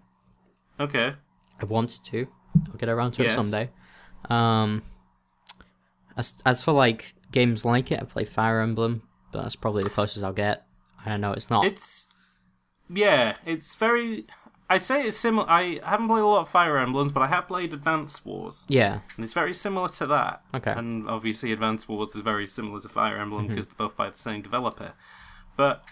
Okay. 0.80 1.14
I've 1.62 1.70
wanted 1.70 2.04
to. 2.06 2.28
I'll 2.70 2.78
get 2.78 2.89
around 2.89 3.12
to 3.14 3.24
Yes. 3.24 3.34
it 3.34 3.41
someday. 3.41 3.70
Um, 4.30 4.84
as 6.18 6.36
as 6.45 6.64
for 6.64 6.72
like 6.72 7.14
games 7.32 7.66
like 7.66 7.91
it, 7.91 7.99
I 7.99 8.06
play 8.06 8.26
Fire 8.26 8.62
Emblem, 8.62 9.04
but 9.32 9.41
that's 9.41 9.56
probably 9.56 9.84
the 9.84 9.89
closest 9.89 10.24
I'll 10.24 10.34
get. 10.34 10.66
I 11.06 11.10
don't 11.10 11.22
know. 11.22 11.34
It's 11.34 11.49
not. 11.49 11.66
It's 11.66 12.10
yeah, 12.89 13.36
it's 13.45 13.76
very. 13.76 14.26
I'd 14.70 14.82
say 14.82 15.06
it's 15.06 15.18
similar. 15.18 15.47
I 15.49 15.80
haven't 15.84 16.08
played 16.08 16.22
a 16.22 16.26
lot 16.26 16.41
of 16.41 16.49
Fire 16.49 16.78
Emblems, 16.78 17.12
but 17.12 17.22
I 17.22 17.28
have 17.28 17.47
played 17.47 17.74
Advance 17.74 18.24
Wars, 18.26 18.66
yeah. 18.70 19.01
and 19.16 19.24
it's 19.24 19.34
very 19.34 19.54
similar 19.54 19.88
to 19.89 20.08
that. 20.08 20.41
Okay. 20.54 20.72
And 20.72 21.08
obviously, 21.08 21.51
Advance 21.51 21.88
Wars 21.88 22.16
is 22.16 22.22
very 22.22 22.47
similar 22.47 22.80
to 22.80 22.89
Fire 22.89 23.18
Emblem 23.18 23.47
because 23.47 23.68
they're 23.68 23.76
both 23.88 23.95
by 23.97 24.10
the 24.10 24.18
same 24.18 24.41
developer. 24.41 24.93
But 25.58 25.84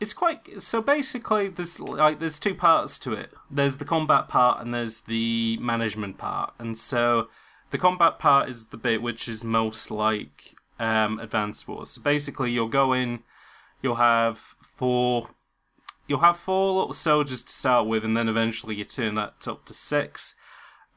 it's 0.00 0.12
quite 0.12 0.60
so. 0.60 0.82
Basically, 0.82 1.48
there's 1.48 1.80
like 1.80 2.18
there's 2.18 2.40
two 2.40 2.54
parts 2.54 2.98
to 3.00 3.12
it. 3.12 3.32
There's 3.50 3.76
the 3.76 3.84
combat 3.84 4.28
part 4.28 4.60
and 4.60 4.74
there's 4.74 5.00
the 5.00 5.56
management 5.58 6.18
part. 6.18 6.52
And 6.58 6.76
so, 6.76 7.28
the 7.70 7.78
combat 7.78 8.18
part 8.18 8.48
is 8.48 8.66
the 8.66 8.76
bit 8.76 9.02
which 9.02 9.28
is 9.28 9.44
most 9.44 9.90
like 9.90 10.56
um, 10.78 11.18
Advance 11.18 11.66
Wars. 11.66 11.90
So 11.90 12.02
basically, 12.02 12.50
you'll 12.50 12.68
go 12.68 12.92
in, 12.92 13.20
you'll 13.82 13.96
have 13.96 14.38
four. 14.62 15.30
You'll 16.06 16.20
have 16.20 16.36
four 16.36 16.74
little 16.80 16.92
soldiers 16.92 17.42
to 17.44 17.52
start 17.52 17.86
with, 17.86 18.04
and 18.04 18.16
then 18.16 18.28
eventually 18.28 18.74
you 18.74 18.84
turn 18.84 19.14
that 19.14 19.48
up 19.48 19.64
to 19.64 19.72
six. 19.72 20.34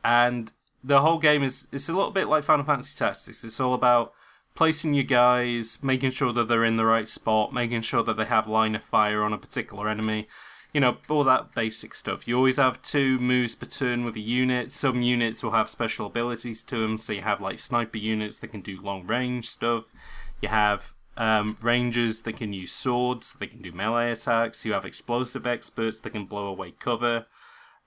And 0.03 0.51
the 0.83 1.01
whole 1.01 1.17
game 1.17 1.43
is 1.43 1.67
it's 1.71 1.87
a 1.87 1.93
little 1.93 2.11
bit 2.11 2.27
like 2.27 2.43
Final 2.43 2.65
Fantasy 2.65 2.97
Tactics. 2.97 3.43
It's 3.43 3.59
all 3.59 3.73
about 3.73 4.13
placing 4.57 4.95
your 4.95 5.03
guys, 5.03 5.77
making 5.83 6.09
sure 6.09 6.33
that 6.33 6.47
they're 6.47 6.65
in 6.65 6.77
the 6.77 6.85
right 6.85 7.07
spot, 7.07 7.53
making 7.53 7.81
sure 7.81 8.03
that 8.03 8.17
they 8.17 8.25
have 8.25 8.47
line 8.47 8.73
of 8.73 8.83
fire 8.83 9.21
on 9.21 9.31
a 9.31 9.37
particular 9.37 9.87
enemy. 9.87 10.27
You 10.73 10.81
know, 10.81 10.97
all 11.09 11.23
that 11.23 11.53
basic 11.53 11.93
stuff. 11.93 12.27
You 12.27 12.35
always 12.35 12.57
have 12.57 12.81
two 12.81 13.19
moves 13.19 13.55
per 13.55 13.67
turn 13.67 14.03
with 14.03 14.15
a 14.15 14.19
unit. 14.19 14.71
Some 14.71 15.01
units 15.01 15.43
will 15.43 15.51
have 15.51 15.69
special 15.69 16.07
abilities 16.07 16.63
to 16.63 16.79
them, 16.79 16.97
so 16.97 17.13
you 17.13 17.21
have 17.21 17.39
like 17.39 17.59
sniper 17.59 17.99
units 17.99 18.39
that 18.39 18.49
can 18.49 18.61
do 18.61 18.81
long 18.81 19.05
range 19.05 19.47
stuff. 19.47 19.93
You 20.41 20.49
have 20.49 20.95
um, 21.15 21.55
rangers 21.61 22.21
that 22.23 22.37
can 22.37 22.51
use 22.51 22.71
swords, 22.71 23.33
they 23.33 23.47
can 23.47 23.61
do 23.61 23.71
melee 23.71 24.11
attacks. 24.11 24.65
You 24.65 24.73
have 24.73 24.85
explosive 24.85 25.45
experts 25.45 26.01
that 26.01 26.09
can 26.09 26.25
blow 26.25 26.47
away 26.47 26.71
cover. 26.71 27.27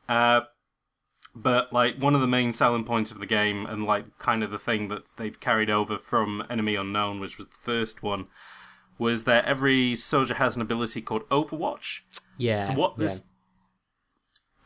Uh, 0.09 0.43
but 1.35 1.73
like 1.73 1.97
one 1.97 2.15
of 2.15 2.21
the 2.21 2.27
main 2.27 2.53
selling 2.53 2.85
points 2.85 3.11
of 3.11 3.19
the 3.19 3.27
game, 3.27 3.67
and 3.67 3.85
like 3.85 4.19
kind 4.19 4.43
of 4.43 4.51
the 4.51 4.59
thing 4.59 4.89
that 4.89 5.15
they've 5.17 5.39
carried 5.39 5.71
over 5.71 5.99
from 5.99 6.45
Enemy 6.51 6.75
Unknown, 6.75 7.21
which 7.21 7.39
was 7.39 7.47
the 7.47 7.57
first 7.57 8.03
one, 8.03 8.27
was 8.99 9.25
that 9.25 9.45
every 9.45 9.97
soldier 9.97 10.35
has 10.35 10.57
an 10.57 10.63
ability 10.63 11.03
called 11.03 11.29
Overwatch. 11.29 12.01
Yeah. 12.37 12.59
So 12.59 12.73
what 12.75 12.95
yeah. 12.97 13.03
this 13.03 13.23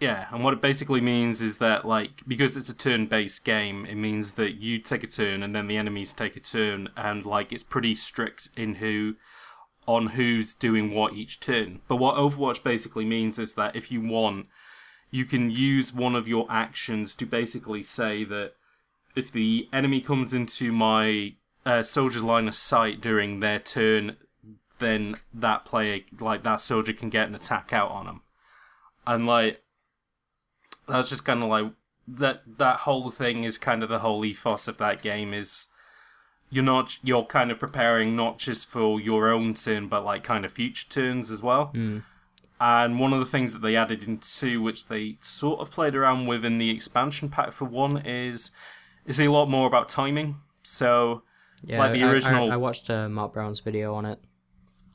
yeah, 0.01 0.27
and 0.33 0.43
what 0.43 0.53
it 0.53 0.61
basically 0.61 1.01
means 1.01 1.41
is 1.41 1.59
that 1.59 1.85
like 1.85 2.23
because 2.27 2.57
it's 2.57 2.69
a 2.69 2.77
turn-based 2.77 3.45
game, 3.45 3.87
it 3.87 3.95
means 3.95 4.33
that 4.33 4.55
you 4.57 4.79
take 4.79 5.05
a 5.05 5.07
turn 5.07 5.43
and 5.43 5.55
then 5.55 5.67
the 5.67 5.77
enemies 5.77 6.13
take 6.13 6.37
a 6.37 6.41
turn, 6.41 6.89
and 6.97 7.25
like 7.25 7.53
it's 7.53 7.63
pretty 7.63 7.95
strict 7.95 8.49
in 8.57 8.77
who 8.77 9.15
on 9.87 10.09
who's 10.09 10.55
doing 10.55 10.95
what 10.95 11.15
each 11.15 11.41
turn. 11.41 11.81
But 11.89 11.97
what 11.97 12.17
Overwatch 12.17 12.63
basically 12.63 13.05
means 13.05 13.39
is 13.39 13.55
that 13.55 13.77
if 13.77 13.93
you 13.93 14.01
want, 14.01 14.47
you 15.15 15.25
can 15.25 15.49
use 15.49 15.95
one 15.95 16.17
of 16.17 16.27
your 16.27 16.45
actions 16.51 17.15
to 17.15 17.25
basically 17.25 17.85
say 17.85 18.25
that 18.25 18.55
if 19.15 19.31
the 19.31 19.69
enemy 19.73 20.01
comes 20.01 20.35
into 20.35 20.73
my 20.73 21.35
uh, 21.65 21.85
soldier's 21.85 22.25
line 22.25 22.49
of 22.49 22.55
sight 22.57 23.01
during 23.01 23.39
their 23.39 23.61
turn, 23.61 24.17
then 24.81 25.15
that 25.33 25.65
player, 25.65 26.01
like 26.19 26.43
that 26.43 26.61
soldier, 26.61 26.93
can 26.93 27.11
get 27.11 27.29
an 27.29 27.35
attack 27.37 27.73
out 27.73 27.93
on 27.93 28.07
them. 28.07 28.23
And 29.07 29.25
like 29.25 29.63
that's 30.89 31.11
just 31.11 31.25
kind 31.25 31.45
of 31.45 31.49
like 31.49 31.71
that. 32.09 32.59
That 32.59 32.81
whole 32.81 33.13
thing 33.13 33.45
is 33.45 33.57
kind 33.57 33.85
of 33.85 33.89
the 33.89 34.01
whole 34.01 34.25
ethos 34.25 34.67
of 34.67 34.79
that 34.79 35.01
game 35.01 35.33
is 35.33 35.67
you're 36.51 36.65
not 36.65 36.99
you're 37.05 37.25
kind 37.25 37.53
of 37.53 37.61
preparing 37.61 38.17
not 38.17 38.39
just 38.39 38.67
for 38.67 39.01
your 39.01 39.29
own 39.29 39.55
turn, 39.55 39.87
but 39.87 40.05
like 40.05 40.25
kind 40.25 40.45
of 40.45 40.51
future 40.51 40.89
turns 40.89 41.31
as 41.31 41.41
well. 41.41 41.71
And 42.67 42.99
one 42.99 43.13
of 43.13 43.19
the 43.19 43.27
things 43.35 43.53
that 43.53 43.61
they 43.63 43.77
added 43.77 44.03
in 44.03 44.11
into 44.15 44.63
which 44.63 44.81
they 44.89 45.19
sort 45.21 45.61
of 45.61 45.71
played 45.71 45.95
around 45.95 46.27
with 46.27 46.45
in 46.47 46.57
the 46.59 46.71
expansion 46.71 47.29
pack 47.29 47.53
for 47.53 47.67
one 47.67 47.99
is 48.07 48.51
is 49.05 49.21
a 49.21 49.29
lot 49.29 49.47
more 49.51 49.67
about 49.67 49.89
timing. 49.89 50.37
So 50.63 51.23
Yeah, 51.63 51.79
like 51.81 51.93
the 51.93 52.03
I- 52.03 52.07
I- 52.07 52.11
original- 52.13 52.53
I, 52.53 52.57
watched 52.57 52.89
uh, 52.89 53.09
Mark 53.09 53.35
Brown's 53.35 53.61
video 53.61 53.95
on 53.95 54.05
it. 54.07 54.19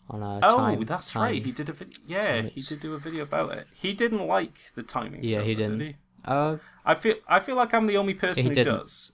On 0.09 0.23
uh, 0.23 0.39
Oh, 0.41 0.57
time, 0.57 0.81
that's 0.85 1.13
time. 1.13 1.23
right. 1.23 1.43
He 1.43 1.51
did 1.51 1.69
a 1.69 1.73
video. 1.73 1.99
Yeah, 2.07 2.41
he 2.41 2.61
did 2.61 2.79
do 2.79 2.93
a 2.95 2.99
video 3.07 3.21
about 3.23 3.53
it. 3.59 3.67
He 3.83 3.93
didn't 3.93 4.25
like 4.25 4.55
the 4.73 4.81
timing. 4.81 5.21
Yeah, 5.23 5.41
he 5.43 5.53
didn't. 5.53 5.77
Did 5.77 5.87
he? 5.89 5.95
Uh, 6.25 6.57
I 6.83 6.95
feel. 6.95 7.15
I 7.27 7.39
feel 7.39 7.55
like 7.55 7.71
I'm 7.75 7.85
the 7.85 7.97
only 7.97 8.15
person 8.15 8.43
He 8.45 8.49
who 8.49 8.55
didn't. 8.55 8.77
does. 8.79 9.11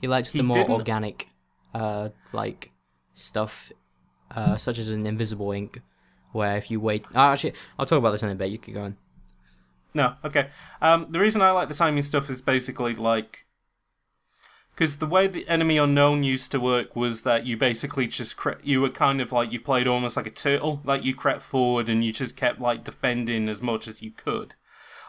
he 0.00 0.06
likes 0.06 0.28
He 0.30 0.38
the 0.38 0.44
more 0.44 0.54
didn't- 0.58 0.70
organic, 0.80 1.28
uh, 1.74 2.10
like 2.32 2.70
stuff, 3.14 3.72
uh, 4.30 4.56
such 4.56 4.78
as 4.78 4.88
an 4.90 5.04
invisible 5.06 5.50
ink, 5.50 5.80
where 6.34 6.56
if 6.56 6.70
you 6.70 6.80
wait. 6.80 7.06
Oh, 7.14 7.20
actually, 7.20 7.54
I'll 7.78 7.86
talk 7.86 7.98
about 7.98 8.10
this 8.10 8.22
in 8.22 8.30
a 8.30 8.34
bit. 8.34 8.50
You 8.50 8.58
could 8.58 8.74
go 8.74 8.82
on. 8.82 8.96
No, 9.94 10.14
okay. 10.24 10.48
Um, 10.82 11.06
the 11.10 11.20
reason 11.20 11.40
I 11.40 11.52
like 11.52 11.68
the 11.68 11.74
timing 11.74 12.02
stuff 12.02 12.28
is 12.28 12.42
basically 12.42 12.94
like 12.94 13.44
because 14.74 14.96
the 14.96 15.06
way 15.06 15.28
the 15.28 15.48
enemy 15.48 15.78
unknown 15.78 16.24
used 16.24 16.50
to 16.50 16.58
work 16.58 16.96
was 16.96 17.20
that 17.20 17.46
you 17.46 17.56
basically 17.56 18.08
just 18.08 18.36
cre- 18.36 18.60
you 18.62 18.80
were 18.80 18.90
kind 18.90 19.20
of 19.20 19.30
like 19.30 19.52
you 19.52 19.60
played 19.60 19.86
almost 19.86 20.16
like 20.16 20.26
a 20.26 20.30
turtle, 20.30 20.80
like 20.84 21.04
you 21.04 21.14
crept 21.14 21.42
forward 21.42 21.88
and 21.88 22.04
you 22.04 22.12
just 22.12 22.36
kept 22.36 22.60
like 22.60 22.82
defending 22.82 23.48
as 23.48 23.62
much 23.62 23.86
as 23.86 24.02
you 24.02 24.10
could. 24.10 24.54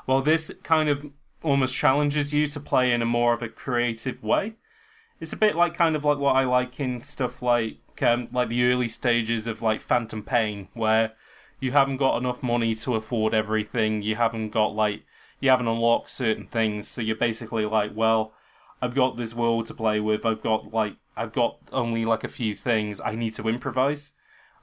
Well, 0.06 0.22
this 0.22 0.52
kind 0.62 0.88
of 0.88 1.08
almost 1.42 1.76
challenges 1.76 2.32
you 2.32 2.46
to 2.46 2.60
play 2.60 2.92
in 2.92 3.02
a 3.02 3.06
more 3.06 3.34
of 3.34 3.42
a 3.42 3.50
creative 3.50 4.24
way. 4.24 4.54
It's 5.20 5.34
a 5.34 5.38
bit 5.38 5.56
like 5.56 5.74
kind 5.74 5.96
of 5.96 6.06
like 6.06 6.20
what 6.20 6.36
I 6.36 6.44
like 6.44 6.80
in 6.80 7.02
stuff 7.02 7.42
like 7.42 7.78
um, 8.04 8.28
like 8.32 8.50
the 8.50 8.72
early 8.72 8.90
stages 8.90 9.48
of 9.48 9.62
like 9.62 9.82
Phantom 9.82 10.24
Pain, 10.24 10.68
where 10.74 11.14
you 11.60 11.72
haven't 11.72 11.98
got 11.98 12.18
enough 12.18 12.44
money 12.44 12.76
to 12.76 12.96
afford 12.96 13.34
everything. 13.34 14.02
You 14.02 14.16
haven't 14.16 14.50
got 14.50 14.76
like 14.76 15.04
you 15.40 15.50
haven't 15.50 15.68
unlocked 15.68 16.10
certain 16.10 16.48
things, 16.48 16.88
so 16.88 17.02
you're 17.02 17.16
basically 17.16 17.66
like, 17.66 17.92
well, 17.96 18.34
I've 18.82 18.96
got 18.96 19.18
this 19.18 19.34
world 19.34 19.66
to 19.68 19.74
play 19.74 20.00
with. 20.00 20.26
I've 20.26 20.42
got 20.42 20.74
like 20.74 20.96
I've 21.18 21.34
got 21.34 21.58
only 21.72 22.06
like 22.06 22.24
a 22.24 22.30
few 22.30 22.56
things. 22.56 23.02
I 23.04 23.16
need 23.16 23.36
to 23.36 23.48
improvise, 23.48 24.14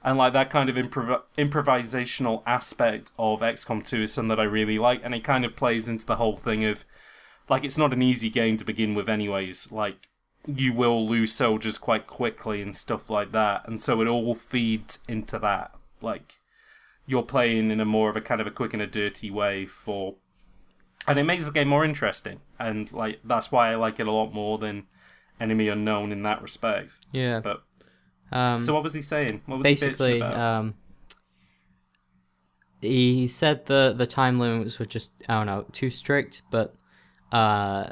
and 0.03 0.17
like 0.17 0.33
that 0.33 0.49
kind 0.49 0.69
of 0.69 0.75
improv- 0.75 1.23
improvisational 1.37 2.43
aspect 2.45 3.11
of 3.17 3.41
XCOM 3.41 3.85
2 3.85 4.03
is 4.03 4.13
something 4.13 4.29
that 4.29 4.39
I 4.39 4.43
really 4.43 4.79
like, 4.79 5.01
and 5.03 5.13
it 5.15 5.23
kind 5.23 5.45
of 5.45 5.55
plays 5.55 5.87
into 5.87 6.05
the 6.05 6.17
whole 6.17 6.37
thing 6.37 6.63
of 6.65 6.85
like 7.49 7.63
it's 7.63 7.77
not 7.77 7.93
an 7.93 8.01
easy 8.01 8.29
game 8.29 8.57
to 8.57 8.65
begin 8.65 8.95
with, 8.95 9.09
anyways. 9.09 9.71
Like 9.71 10.09
you 10.47 10.73
will 10.73 11.07
lose 11.07 11.33
soldiers 11.33 11.77
quite 11.77 12.05
quickly 12.07 12.61
and 12.61 12.75
stuff 12.75 13.09
like 13.09 13.31
that, 13.31 13.67
and 13.67 13.79
so 13.81 14.01
it 14.01 14.07
all 14.07 14.35
feeds 14.35 14.99
into 15.07 15.39
that. 15.39 15.71
Like 16.01 16.39
you're 17.05 17.23
playing 17.23 17.71
in 17.71 17.79
a 17.79 17.85
more 17.85 18.09
of 18.09 18.15
a 18.17 18.21
kind 18.21 18.39
of 18.41 18.47
a 18.47 18.51
quick 18.51 18.73
and 18.73 18.81
a 18.81 18.87
dirty 18.87 19.29
way 19.29 19.65
for 19.65 20.15
and 21.05 21.19
it 21.19 21.23
makes 21.25 21.45
the 21.45 21.51
game 21.51 21.67
more 21.67 21.83
interesting 21.83 22.39
and 22.57 22.89
like 22.93 23.19
that's 23.25 23.51
why 23.51 23.69
i 23.69 23.75
like 23.75 23.99
it 23.99 24.07
a 24.07 24.11
lot 24.11 24.33
more 24.33 24.57
than 24.57 24.85
enemy 25.37 25.67
unknown 25.67 26.13
in 26.13 26.23
that 26.23 26.41
respect 26.41 26.93
Yeah. 27.11 27.41
but 27.41 27.61
Um, 28.31 28.61
so 28.61 28.73
what 28.73 28.83
was 28.83 28.93
he 28.93 29.01
saying 29.01 29.41
what 29.47 29.57
was 29.59 29.65
he 29.65 29.71
basically, 29.73 30.13
bitching 30.13 30.27
about? 30.31 30.37
um, 30.37 30.73
he 32.79 33.27
said 33.27 33.65
the 33.65 33.93
the 33.97 34.07
time 34.07 34.39
limits 34.39 34.79
were 34.79 34.85
just 34.85 35.11
I 35.27 35.35
don't 35.35 35.45
know 35.47 35.65
too 35.73 35.89
strict, 35.89 36.41
but 36.51 36.73
uh, 37.33 37.85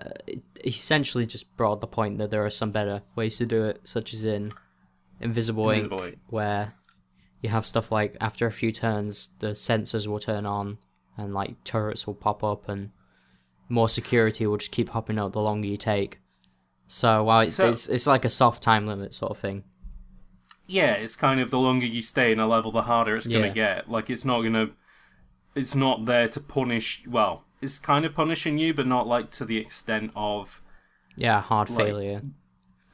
essentially 0.63 1.25
just 1.25 1.55
brought 1.57 1.79
the 1.79 1.87
point 1.87 2.17
that 2.19 2.29
there 2.31 2.45
are 2.45 2.49
some 2.49 2.71
better 2.71 3.01
ways 3.15 3.37
to 3.37 3.45
do 3.45 3.65
it, 3.65 3.81
such 3.83 4.13
as 4.13 4.23
in 4.23 4.51
Invisible, 5.19 5.69
Invisible 5.71 5.99
Inc, 5.99 6.11
Inc. 6.13 6.17
where 6.29 6.73
you 7.41 7.49
have 7.49 7.65
stuff 7.65 7.91
like 7.91 8.15
after 8.21 8.45
a 8.47 8.51
few 8.51 8.71
turns 8.71 9.29
the 9.39 9.47
sensors 9.47 10.05
will 10.07 10.19
turn 10.19 10.45
on 10.45 10.77
and 11.17 11.33
like 11.33 11.63
turrets 11.63 12.05
will 12.05 12.13
pop 12.13 12.43
up 12.43 12.69
and 12.69 12.91
more 13.67 13.89
security 13.89 14.45
will 14.45 14.57
just 14.57 14.71
keep 14.71 14.89
popping 14.91 15.17
up 15.17 15.31
the 15.33 15.41
longer 15.41 15.67
you 15.67 15.77
take. 15.77 16.19
So 16.87 17.23
while 17.23 17.41
it's, 17.41 17.53
So- 17.53 17.69
it's 17.69 17.87
it's 17.87 18.05
like 18.07 18.25
a 18.25 18.29
soft 18.29 18.61
time 18.61 18.85
limit 18.85 19.13
sort 19.13 19.31
of 19.31 19.37
thing. 19.39 19.63
yeah 20.67 20.93
it's 20.93 21.15
kind 21.15 21.39
of 21.39 21.49
the 21.51 21.59
longer 21.59 21.85
you 21.85 22.01
stay 22.01 22.31
in 22.31 22.39
a 22.39 22.47
level 22.47 22.71
the 22.71 22.83
harder 22.83 23.15
it's 23.17 23.27
going 23.27 23.41
to 23.41 23.47
Yeah. 23.47 23.53
get 23.75 23.89
like 23.89 24.09
it's 24.09 24.23
not 24.23 24.41
to 24.43 24.71
it's 25.55 25.75
not 25.75 26.05
there 26.05 26.27
to 26.29 26.39
punish 26.39 27.03
well 27.07 27.43
it's 27.62 27.80
kind 27.80 28.05
of 28.05 28.14
punishing 28.16 28.57
you 28.57 28.74
but 28.74 28.88
not 28.88 29.07
like 29.07 29.32
to 29.32 29.45
the 29.45 29.57
extent 29.57 30.12
of 30.16 30.62
Yeah, 31.16 31.41
hard 31.41 31.70
Like- 31.70 31.86
failure. 31.88 32.22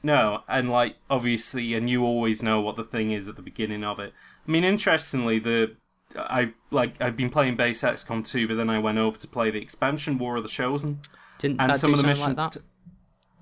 No, 0.04 0.44
and 0.48 0.70
like 0.70 0.98
obviously, 1.10 1.74
and 1.74 1.90
you 1.90 2.04
always 2.04 2.42
know 2.44 2.62
what 2.62 2.76
the 2.76 2.84
thing 2.84 3.12
is 3.12 3.28
at 3.28 3.36
the 3.36 3.42
beginning 3.42 3.84
of 3.84 4.00
it. 4.00 4.14
I 4.48 4.52
mean, 4.52 4.64
interestingly, 4.64 5.40
the 5.40 5.76
I 6.16 6.54
like 6.72 7.02
I've 7.02 7.18
been 7.18 7.30
playing 7.30 7.56
base 7.58 7.82
XCOM 7.82 8.26
2, 8.26 8.48
but 8.48 8.56
then 8.58 8.70
I 8.70 8.80
went 8.80 9.00
over 9.00 9.18
to 9.18 9.28
play 9.28 9.52
the 9.52 9.60
expansion 9.62 10.18
War 10.18 10.38
of 10.38 10.44
the 10.44 10.50
Chosen, 10.50 11.00
Didn't 11.40 11.60
and 11.60 11.72
that 11.72 11.80
some 11.80 11.92
do 11.92 12.00
of 12.00 12.06
the 12.06 12.16
something 12.16 12.36
missions. 12.36 12.38
like 12.38 12.52
that? 12.54 12.62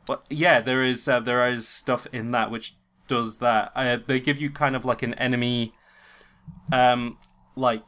But 0.08 0.26
yeah, 0.30 0.62
there 0.62 0.82
is 0.84 1.08
uh, 1.08 1.20
there 1.20 1.48
is 1.52 1.68
stuff 1.68 2.08
in 2.12 2.32
that 2.32 2.50
which 2.50 2.76
does 3.08 3.38
that. 3.40 3.72
Uh, 3.76 3.98
they 4.08 4.20
give 4.20 4.40
you 4.42 4.50
kind 4.50 4.76
of 4.76 4.86
like 4.86 5.04
an 5.04 5.14
enemy, 5.16 5.74
um, 6.72 7.18
like 7.56 7.84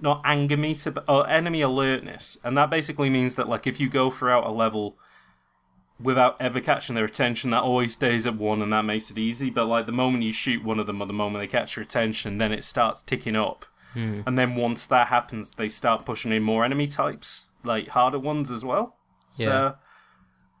not 0.00 0.20
anger 0.24 0.56
meter, 0.56 0.90
but 0.90 1.04
oh, 1.08 1.22
enemy 1.22 1.60
alertness, 1.60 2.36
and 2.44 2.56
that 2.56 2.70
basically 2.70 3.10
means 3.10 3.34
that 3.34 3.48
like 3.48 3.66
if 3.66 3.80
you 3.80 3.88
go 3.88 4.10
throughout 4.10 4.46
a 4.46 4.50
level 4.52 4.96
without 6.00 6.40
ever 6.40 6.60
catching 6.60 6.94
their 6.94 7.04
attention, 7.04 7.50
that 7.50 7.62
always 7.62 7.94
stays 7.94 8.26
at 8.26 8.36
one, 8.36 8.62
and 8.62 8.72
that 8.72 8.84
makes 8.84 9.10
it 9.10 9.18
easy. 9.18 9.50
But 9.50 9.66
like 9.66 9.86
the 9.86 9.92
moment 9.92 10.22
you 10.22 10.32
shoot 10.32 10.62
one 10.64 10.78
of 10.78 10.86
them, 10.86 11.02
or 11.02 11.06
the 11.06 11.12
moment 11.12 11.42
they 11.42 11.48
catch 11.48 11.76
your 11.76 11.82
attention, 11.82 12.38
then 12.38 12.52
it 12.52 12.62
starts 12.64 13.02
ticking 13.02 13.36
up. 13.36 13.64
And 13.94 14.38
then 14.38 14.54
once 14.54 14.86
that 14.86 15.08
happens, 15.08 15.54
they 15.56 15.68
start 15.68 16.06
pushing 16.06 16.30
in 16.30 16.44
more 16.44 16.64
enemy 16.64 16.86
types, 16.86 17.48
like 17.64 17.88
harder 17.88 18.20
ones 18.20 18.48
as 18.48 18.64
well. 18.64 18.96
So 19.30 19.74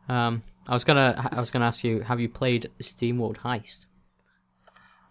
Um, 0.08 0.42
I 0.66 0.72
was 0.72 0.82
gonna, 0.82 1.14
I 1.32 1.38
was 1.38 1.52
gonna 1.52 1.66
ask 1.66 1.84
you, 1.84 2.00
have 2.00 2.18
you 2.18 2.28
played 2.28 2.70
SteamWorld 2.80 3.36
Heist? 3.38 3.86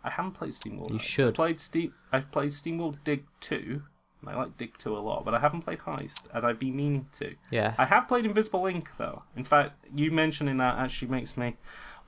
I 0.04 0.10
haven't 0.10 0.34
played 0.34 0.52
SteamWorld. 0.52 0.90
You 0.90 0.96
Heist. 0.98 1.02
should. 1.02 1.28
I've 1.30 1.34
played 1.36 1.60
Steam. 1.62 1.94
I've 2.12 2.30
played 2.32 2.50
SteamWorld 2.50 2.98
Dig 3.06 3.24
Two. 3.40 3.84
I 4.26 4.36
like 4.36 4.58
Dig 4.58 4.78
Two 4.78 4.98
a 4.98 5.00
lot, 5.00 5.24
but 5.26 5.34
I 5.34 5.40
haven't 5.40 5.62
played 5.62 5.80
Heist, 5.80 6.28
and 6.34 6.46
I've 6.46 6.60
been 6.60 6.76
meaning 6.76 7.08
to. 7.14 7.36
Yeah. 7.52 7.76
I 7.78 7.86
have 7.86 8.08
played 8.08 8.26
Invisible 8.26 8.62
Inc 8.64 8.88
though. 8.98 9.24
In 9.36 9.44
fact, 9.44 9.86
you 9.96 10.12
mentioning 10.12 10.58
that 10.58 10.78
actually 10.80 11.10
makes 11.10 11.38
me 11.38 11.56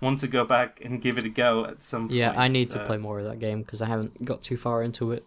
want 0.02 0.20
to 0.20 0.28
go 0.28 0.46
back 0.46 0.82
and 0.84 1.02
give 1.02 1.18
it 1.18 1.26
a 1.26 1.30
go 1.30 1.66
at 1.66 1.84
some 1.84 2.08
point. 2.08 2.14
Yeah, 2.14 2.34
I 2.36 2.48
need 2.48 2.72
to 2.72 2.86
play 2.86 2.98
more 2.98 3.20
of 3.20 3.26
that 3.26 3.40
game 3.40 3.62
because 3.62 3.82
I 3.82 3.88
haven't 3.88 4.26
got 4.26 4.42
too 4.42 4.58
far 4.58 4.82
into 4.84 5.12
it. 5.12 5.26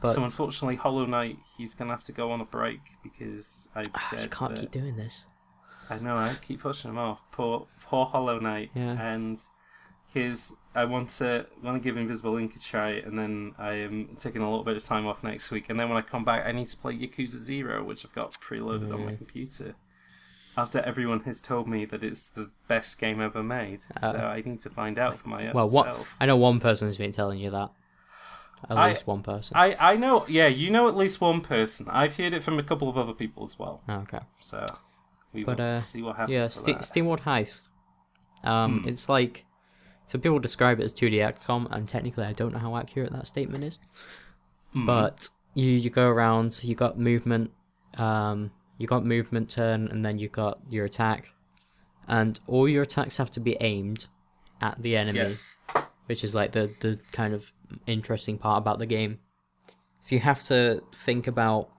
But 0.00 0.14
So 0.14 0.22
unfortunately, 0.24 0.76
Hollow 0.76 1.06
Knight, 1.06 1.38
he's 1.56 1.74
gonna 1.74 1.90
have 1.92 2.04
to 2.04 2.12
go 2.12 2.32
on 2.32 2.40
a 2.40 2.44
break 2.44 2.80
because 3.02 3.68
I've 3.74 3.90
I 3.94 4.00
said 4.00 4.28
Ah, 4.32 4.36
can't 4.36 4.56
keep 4.56 4.70
doing 4.70 4.96
this. 4.96 5.28
I 5.90 5.98
know 5.98 6.16
I 6.16 6.34
keep 6.40 6.60
pushing 6.60 6.90
him 6.90 6.98
off. 6.98 7.20
Poor, 7.30 7.66
poor 7.82 8.06
Hollow 8.06 8.38
Knight. 8.38 8.70
Yeah. 8.74 9.00
And 9.00 9.40
his, 10.12 10.54
I 10.74 10.84
want 10.84 11.08
to 11.20 11.46
want 11.62 11.80
to 11.82 11.86
give 11.86 11.96
Invisible 11.96 12.34
Inc 12.34 12.56
a 12.56 12.58
try, 12.60 12.90
and 12.90 13.18
then 13.18 13.54
I 13.58 13.72
am 13.74 14.16
taking 14.18 14.42
a 14.42 14.48
little 14.48 14.64
bit 14.64 14.76
of 14.76 14.84
time 14.84 15.06
off 15.06 15.22
next 15.22 15.50
week, 15.50 15.70
and 15.70 15.78
then 15.78 15.88
when 15.88 15.98
I 15.98 16.02
come 16.02 16.24
back, 16.24 16.46
I 16.46 16.52
need 16.52 16.66
to 16.68 16.76
play 16.76 16.94
Yakuza 16.96 17.36
Zero, 17.36 17.82
which 17.84 18.04
I've 18.04 18.14
got 18.14 18.32
preloaded 18.32 18.92
on 18.92 19.04
my 19.04 19.12
Mm. 19.12 19.18
computer. 19.18 19.74
After 20.56 20.80
everyone 20.80 21.20
has 21.20 21.40
told 21.40 21.66
me 21.66 21.86
that 21.86 22.04
it's 22.04 22.28
the 22.28 22.50
best 22.68 22.98
game 22.98 23.22
ever 23.22 23.42
made, 23.42 23.80
so 24.02 24.08
Uh, 24.08 24.12
I 24.36 24.42
need 24.44 24.60
to 24.60 24.70
find 24.70 24.98
out 24.98 25.16
for 25.18 25.28
my 25.30 25.46
own 25.48 25.54
Well, 25.54 25.68
what 25.68 25.86
self. 25.86 26.14
I 26.20 26.26
know 26.26 26.36
one 26.36 26.60
person 26.60 26.88
has 26.88 26.98
been 26.98 27.12
telling 27.12 27.38
you 27.38 27.50
that. 27.50 27.70
At 28.68 28.76
I- 28.76 28.88
least 28.90 29.06
one 29.06 29.22
person. 29.22 29.56
I, 29.56 29.74
I 29.92 29.96
know, 29.96 30.26
yeah, 30.28 30.46
you 30.48 30.70
know 30.70 30.88
at 30.88 30.96
least 30.96 31.20
one 31.22 31.40
person. 31.40 31.88
I've 31.88 32.16
heard 32.16 32.32
it 32.34 32.42
from 32.42 32.58
a 32.58 32.62
couple 32.62 32.88
of 32.90 32.98
other 32.98 33.14
people 33.14 33.44
as 33.44 33.58
well. 33.58 33.80
Oh, 33.88 33.94
okay. 34.04 34.20
So 34.40 34.66
we 35.32 35.42
But, 35.42 35.58
will 35.58 35.76
uh, 35.76 35.80
see 35.80 36.02
what 36.02 36.16
happens. 36.16 36.32
Yeah, 36.34 36.48
Ste- 36.48 36.66
that. 36.66 37.20
Heist. 37.24 37.68
Um, 38.44 38.80
Hmm. 38.82 38.88
it's 38.88 39.08
like 39.08 39.44
some 40.06 40.20
people 40.20 40.38
describe 40.38 40.80
it 40.80 40.84
as 40.84 40.92
2D 40.92 41.14
XCOM, 41.14 41.70
and 41.70 41.88
technically, 41.88 42.24
I 42.24 42.32
don't 42.32 42.52
know 42.52 42.58
how 42.58 42.76
accurate 42.76 43.12
that 43.12 43.26
statement 43.26 43.64
is. 43.64 43.78
Hmm. 44.72 44.86
But 44.86 45.28
you 45.54 45.66
you 45.66 45.90
go 45.90 46.08
around, 46.08 46.62
you 46.62 46.74
got 46.74 46.98
movement, 46.98 47.50
um, 47.94 48.50
you 48.78 48.86
got 48.86 49.04
movement 49.04 49.50
turn, 49.50 49.88
and 49.88 50.04
then 50.04 50.18
you 50.18 50.28
got 50.28 50.58
your 50.68 50.84
attack, 50.84 51.30
and 52.08 52.38
all 52.46 52.68
your 52.68 52.82
attacks 52.82 53.16
have 53.16 53.30
to 53.32 53.40
be 53.40 53.56
aimed 53.60 54.06
at 54.60 54.80
the 54.80 54.96
enemy, 54.96 55.18
yes. 55.18 55.44
which 56.06 56.24
is 56.24 56.34
like 56.34 56.52
the 56.52 56.70
the 56.80 56.98
kind 57.12 57.34
of 57.34 57.52
interesting 57.86 58.38
part 58.38 58.58
about 58.58 58.78
the 58.78 58.86
game. 58.86 59.18
So 60.00 60.16
you 60.16 60.20
have 60.20 60.42
to 60.44 60.82
think 60.94 61.26
about 61.26 61.70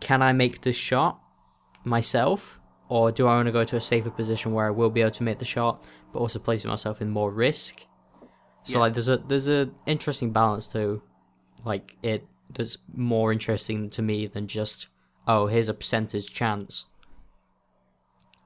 can 0.00 0.22
I 0.22 0.32
make 0.32 0.62
this 0.62 0.76
shot 0.76 1.20
myself 1.84 2.58
or 2.88 3.12
do 3.12 3.26
I 3.26 3.34
want 3.36 3.46
to 3.46 3.52
go 3.52 3.64
to 3.64 3.76
a 3.76 3.80
safer 3.80 4.10
position 4.10 4.52
where 4.52 4.66
I 4.66 4.70
will 4.70 4.90
be 4.90 5.00
able 5.00 5.10
to 5.12 5.22
make 5.22 5.38
the 5.38 5.44
shot 5.44 5.84
but 6.12 6.18
also 6.20 6.38
placing 6.38 6.68
myself 6.70 7.00
in 7.00 7.10
more 7.10 7.30
risk? 7.30 7.86
So 8.64 8.74
Yeah. 8.74 8.80
like 8.80 8.92
there's 8.94 9.08
a 9.08 9.16
there's 9.18 9.48
a 9.48 9.70
interesting 9.86 10.32
balance 10.32 10.66
to 10.68 11.02
like 11.64 11.96
it 12.02 12.26
that's 12.52 12.78
more 12.94 13.32
interesting 13.32 13.90
to 13.90 14.02
me 14.02 14.26
than 14.26 14.46
just 14.48 14.88
oh 15.26 15.46
here's 15.46 15.68
a 15.68 15.74
percentage 15.74 16.32
chance 16.32 16.86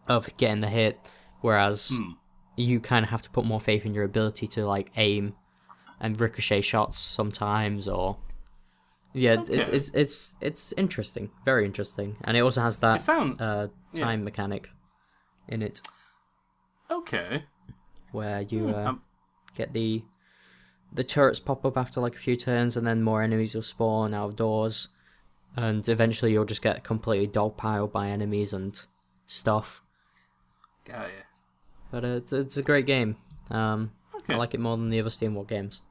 of 0.08 0.34
getting 0.36 0.60
the 0.60 0.68
hit 0.68 0.98
whereas 1.40 1.90
Hmm. 1.96 2.10
you 2.56 2.80
kind 2.80 3.04
of 3.04 3.10
have 3.10 3.22
to 3.22 3.30
put 3.30 3.44
more 3.44 3.60
faith 3.60 3.86
in 3.86 3.94
your 3.94 4.04
ability 4.04 4.46
to 4.48 4.66
like 4.66 4.90
aim 4.96 5.34
and 6.00 6.20
ricochet 6.20 6.60
shots 6.60 6.98
sometimes 6.98 7.88
or 7.88 8.18
yeah 9.14 9.34
it's, 9.40 9.50
Okay. 9.50 9.62
it's 9.76 9.90
it's 9.94 10.34
it's 10.40 10.72
interesting 10.76 11.30
very 11.44 11.64
interesting 11.64 12.16
and 12.26 12.36
it 12.36 12.40
also 12.40 12.60
has 12.60 12.78
that 12.80 13.00
sound 13.00 13.40
uh 13.40 13.68
yeah. 13.94 14.04
time 14.04 14.22
mechanic 14.24 14.68
in 15.48 15.62
it 15.62 15.80
okay. 16.90 17.44
Where 18.14 18.40
you 18.42 18.70
uh, 18.70 18.88
um, 18.90 19.02
get 19.54 19.72
the 19.72 20.02
the 20.92 21.04
turrets 21.04 21.40
pop 21.40 21.64
up 21.66 21.76
after 21.76 22.00
like 22.00 22.14
a 22.14 22.18
few 22.18 22.36
turns 22.36 22.76
and 22.76 22.86
then 22.86 23.02
more 23.02 23.20
enemies 23.22 23.54
will 23.54 23.62
spawn 23.62 24.14
outdoors 24.14 24.88
and 25.56 25.88
eventually 25.88 26.32
you'll 26.32 26.44
just 26.44 26.62
get 26.62 26.84
completely 26.84 27.26
dogpiled 27.26 27.92
by 27.92 28.08
enemies 28.08 28.52
and 28.52 28.86
stuff 29.26 29.82
Got 30.84 31.08
ya. 31.08 31.22
but 31.90 32.04
uh, 32.04 32.08
it's, 32.08 32.32
it's 32.32 32.56
a 32.56 32.62
great 32.62 32.86
game 32.86 33.16
um 33.50 33.92
Okay. 34.16 34.34
I 34.34 34.36
like 34.38 34.54
it 34.54 34.60
more 34.60 34.76
than 34.78 34.88
the 34.88 35.00
other 35.00 35.10
SteamWorld 35.10 35.48
games 35.48 35.82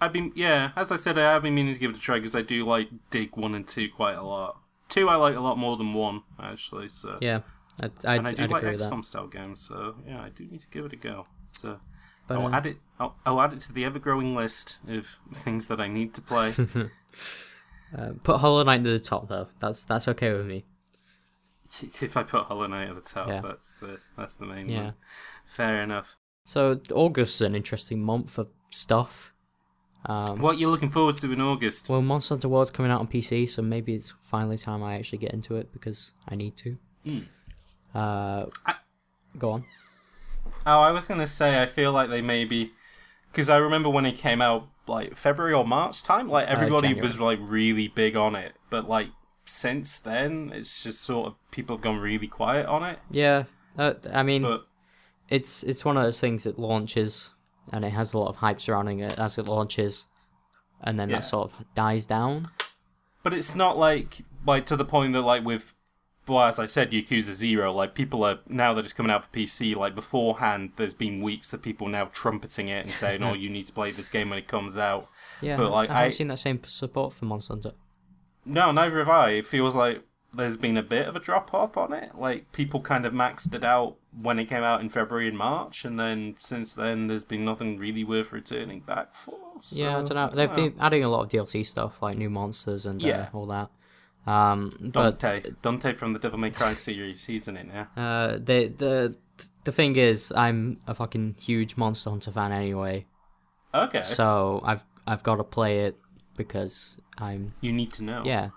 I've 0.00 0.12
been 0.12 0.32
yeah, 0.36 0.70
as 0.76 0.92
I 0.92 0.96
said, 0.96 1.18
I 1.18 1.32
have 1.32 1.42
been 1.42 1.54
meaning 1.54 1.74
to 1.74 1.80
give 1.80 1.90
it 1.90 1.96
a 1.96 2.00
try 2.00 2.16
because 2.16 2.36
I 2.36 2.42
do 2.42 2.64
like 2.64 2.88
Dig 3.10 3.36
one 3.36 3.54
and 3.54 3.66
two 3.66 3.88
quite 3.88 4.14
a 4.16 4.22
lot. 4.22 4.60
Two 4.88 5.08
I 5.08 5.16
like 5.16 5.34
a 5.34 5.40
lot 5.40 5.58
more 5.58 5.76
than 5.76 5.92
one 5.92 6.22
actually. 6.38 6.88
So 6.88 7.18
yeah 7.20 7.40
I'd, 7.82 7.92
I'd, 8.04 8.18
and 8.18 8.28
I 8.28 8.32
do 8.32 8.42
I'd 8.44 8.50
like 8.50 8.64
XCOM 8.64 9.04
style 9.04 9.26
games. 9.26 9.60
So 9.60 9.96
yeah, 10.06 10.20
I 10.22 10.30
do 10.30 10.44
need 10.44 10.60
to 10.60 10.68
give 10.68 10.84
it 10.84 10.92
a 10.92 10.96
go. 10.96 11.26
So 11.52 11.80
but 12.26 12.38
I'll 12.38 12.46
uh, 12.46 12.50
add 12.50 12.66
it. 12.66 12.76
I'll, 13.00 13.16
I'll 13.24 13.40
add 13.40 13.52
it 13.52 13.60
to 13.60 13.72
the 13.72 13.84
ever-growing 13.84 14.34
list 14.34 14.78
of 14.88 15.18
things 15.34 15.66
that 15.68 15.80
I 15.80 15.88
need 15.88 16.14
to 16.14 16.20
play. 16.22 16.54
uh, 17.96 18.10
put 18.22 18.38
Hollow 18.38 18.62
Knight 18.64 18.84
to 18.84 18.90
the 18.90 18.98
top 18.98 19.28
though 19.28 19.48
that's 19.60 19.84
that's 19.84 20.06
okay 20.08 20.32
with 20.34 20.46
me 20.46 20.64
if 21.82 22.16
I 22.16 22.22
put 22.22 22.44
Hollow 22.44 22.66
Knight 22.66 22.88
at 22.88 22.94
the 22.94 23.00
top, 23.00 23.28
Yeah. 23.28 23.40
that's 23.40 23.74
the 23.76 23.98
that's 24.16 24.34
the 24.34 24.46
main 24.46 24.68
Yeah. 24.68 24.82
one. 24.84 24.94
Fair 25.46 25.82
enough. 25.82 26.16
so 26.44 26.80
August 26.92 27.36
is 27.36 27.40
an 27.42 27.54
interesting 27.54 28.02
month 28.02 28.30
for 28.30 28.46
stuff 28.70 29.32
um 30.06 30.38
What 30.40 30.58
you're 30.58 30.70
looking 30.70 30.90
forward 30.90 31.16
to 31.16 31.32
in 31.32 31.40
August? 31.40 31.88
Well, 31.88 32.02
Monster 32.02 32.34
Hunter 32.34 32.48
World's 32.48 32.70
coming 32.70 32.92
out 32.92 33.00
on 33.00 33.08
PC, 33.08 33.48
so 33.48 33.62
maybe 33.62 33.94
it's 33.94 34.12
finally 34.22 34.56
time 34.58 34.82
I 34.82 34.94
actually 34.96 35.18
get 35.18 35.32
into 35.32 35.56
it 35.56 35.72
because 35.72 36.12
I 36.28 36.36
need 36.36 36.56
to. 36.58 36.78
Hmm. 37.04 37.18
Uh, 37.98 38.46
I- 38.66 38.74
go 39.38 39.52
on. 39.52 39.64
Oh, 40.66 40.80
I 40.80 40.90
was 40.92 41.06
gonna 41.06 41.26
say 41.26 41.60
I 41.62 41.66
feel 41.66 41.92
like 41.92 42.10
they 42.10 42.22
maybe 42.22 42.72
because 43.32 43.48
I 43.48 43.56
remember 43.56 43.88
when 43.90 44.06
it 44.06 44.16
came 44.16 44.40
out 44.40 44.68
like 44.86 45.16
February 45.16 45.52
or 45.54 45.66
March 45.66 46.02
time, 46.02 46.28
like 46.28 46.46
everybody 46.48 46.88
January. 46.88 47.06
was 47.06 47.20
like 47.20 47.38
really 47.42 47.88
big 47.88 48.16
on 48.16 48.34
it, 48.34 48.54
but 48.70 48.88
like 48.88 49.08
since 49.44 49.98
then 49.98 50.52
it's 50.54 50.82
just 50.82 51.02
sort 51.02 51.26
of 51.26 51.34
people 51.50 51.76
have 51.76 51.82
gone 51.82 51.98
really 51.98 52.26
quiet 52.26 52.66
on 52.66 52.82
it. 52.84 52.98
Yeah, 53.10 53.44
uh, 53.78 53.94
I 54.12 54.22
mean, 54.22 54.42
But 54.42 54.66
it's 55.28 55.62
it's 55.62 55.84
one 55.84 55.96
of 55.96 56.02
those 56.02 56.20
things 56.20 56.44
that 56.44 56.58
launches 56.58 57.30
and 57.72 57.84
it 57.84 57.90
has 57.90 58.14
a 58.14 58.18
lot 58.18 58.28
of 58.28 58.36
hype 58.36 58.60
surrounding 58.60 59.00
it 59.00 59.18
as 59.18 59.36
it 59.38 59.46
launches, 59.46 60.06
and 60.82 60.98
then 60.98 61.08
Yeah. 61.10 61.16
that 61.16 61.22
sort 61.24 61.52
of 61.52 61.64
dies 61.74 62.06
down. 62.06 62.50
but 63.22 63.34
it's 63.34 63.54
not 63.54 63.76
like 63.76 64.22
like 64.46 64.64
to 64.66 64.76
the 64.76 64.84
point 64.84 65.12
that 65.12 65.22
like 65.22 65.44
with 65.44 65.74
well 66.28 66.44
as 66.44 66.58
I 66.58 66.66
said 66.66 66.90
Yakuza 66.90 67.32
Zero, 67.32 67.72
like 67.72 67.94
people 67.94 68.24
are 68.24 68.38
now 68.48 68.74
that 68.74 68.84
it's 68.84 68.92
coming 68.92 69.10
out 69.10 69.24
for 69.24 69.30
PC, 69.30 69.74
like 69.76 69.94
beforehand 69.94 70.72
there's 70.76 70.94
been 70.94 71.20
weeks 71.22 71.52
of 71.52 71.62
people 71.62 71.88
now 71.88 72.04
trumpeting 72.06 72.68
it 72.68 72.84
and 72.84 72.94
saying, 72.94 73.22
Oh, 73.22 73.34
you 73.42 73.48
need 73.50 73.66
to 73.66 73.72
play 73.72 73.90
this 73.90 74.08
game 74.08 74.30
when 74.30 74.38
it 74.38 74.48
comes 74.48 74.76
out. 74.76 75.06
Yeah, 75.40 75.56
But, 75.56 75.70
like, 75.70 75.88
I 75.90 75.94
haven't 75.94 76.06
I- 76.06 76.10
seen 76.10 76.28
that 76.28 76.38
same 76.38 76.60
support 76.64 77.12
for 77.14 77.24
Monster 77.26 77.54
Hunter. 77.54 77.72
No, 78.44 78.72
neither 78.72 78.98
have 78.98 79.08
I. 79.08 79.30
It 79.30 79.46
feels 79.46 79.76
like 79.76 80.02
there's 80.32 80.56
been 80.56 80.76
a 80.76 80.82
bit 80.82 81.06
of 81.06 81.16
a 81.16 81.20
drop 81.20 81.52
off 81.54 81.76
on 81.76 81.92
it. 81.92 82.10
Like 82.14 82.50
people 82.52 82.80
kind 82.80 83.04
of 83.04 83.12
maxed 83.12 83.54
it 83.54 83.64
out 83.64 83.96
when 84.22 84.38
it 84.38 84.46
came 84.46 84.62
out 84.62 84.80
in 84.80 84.88
February 84.88 85.28
and 85.28 85.38
March, 85.38 85.84
and 85.84 85.98
then 85.98 86.34
since 86.38 86.74
then 86.74 87.06
there's 87.06 87.24
been 87.24 87.44
nothing 87.44 87.78
really 87.78 88.04
worth 88.04 88.32
returning 88.32 88.80
back 88.80 89.14
for. 89.14 89.36
So, 89.62 89.76
yeah, 89.76 89.98
I 89.98 90.02
don't 90.02 90.14
know. 90.14 90.30
They've 90.34 90.48
well, 90.48 90.70
been 90.70 90.74
adding 90.80 91.04
a 91.04 91.08
lot 91.08 91.22
of 91.24 91.28
DLC 91.30 91.64
stuff 91.66 92.00
like 92.02 92.16
new 92.16 92.30
monsters 92.30 92.86
and 92.86 93.00
Yeah. 93.02 93.28
uh, 93.32 93.36
all 93.36 93.46
that. 93.46 93.70
Um, 94.28 94.70
but 94.80 95.18
Dante, 95.20 95.50
Dante 95.62 95.92
from 95.94 96.12
the 96.12 96.18
Devil 96.18 96.38
May 96.38 96.50
Cry 96.50 96.74
series, 96.74 97.24
he's 97.24 97.48
in 97.48 97.56
it 97.56 97.66
now. 97.66 97.88
Uh, 97.96 98.32
the 98.34 98.68
the 98.68 99.16
the 99.64 99.72
thing 99.72 99.96
is, 99.96 100.32
I'm 100.36 100.80
a 100.86 100.94
fucking 100.94 101.36
huge 101.40 101.76
Monster 101.76 102.10
Hunter 102.10 102.30
fan 102.30 102.52
anyway, 102.52 103.06
Okay, 103.74 104.02
so 104.02 104.60
I've 104.64 104.84
I've 105.06 105.22
got 105.22 105.36
to 105.36 105.44
play 105.44 105.80
it 105.86 105.96
because 106.36 106.98
I'm 107.16 107.54
you 107.62 107.72
need 107.72 107.90
to 107.92 108.04
know. 108.04 108.22
yeah, 108.26 108.50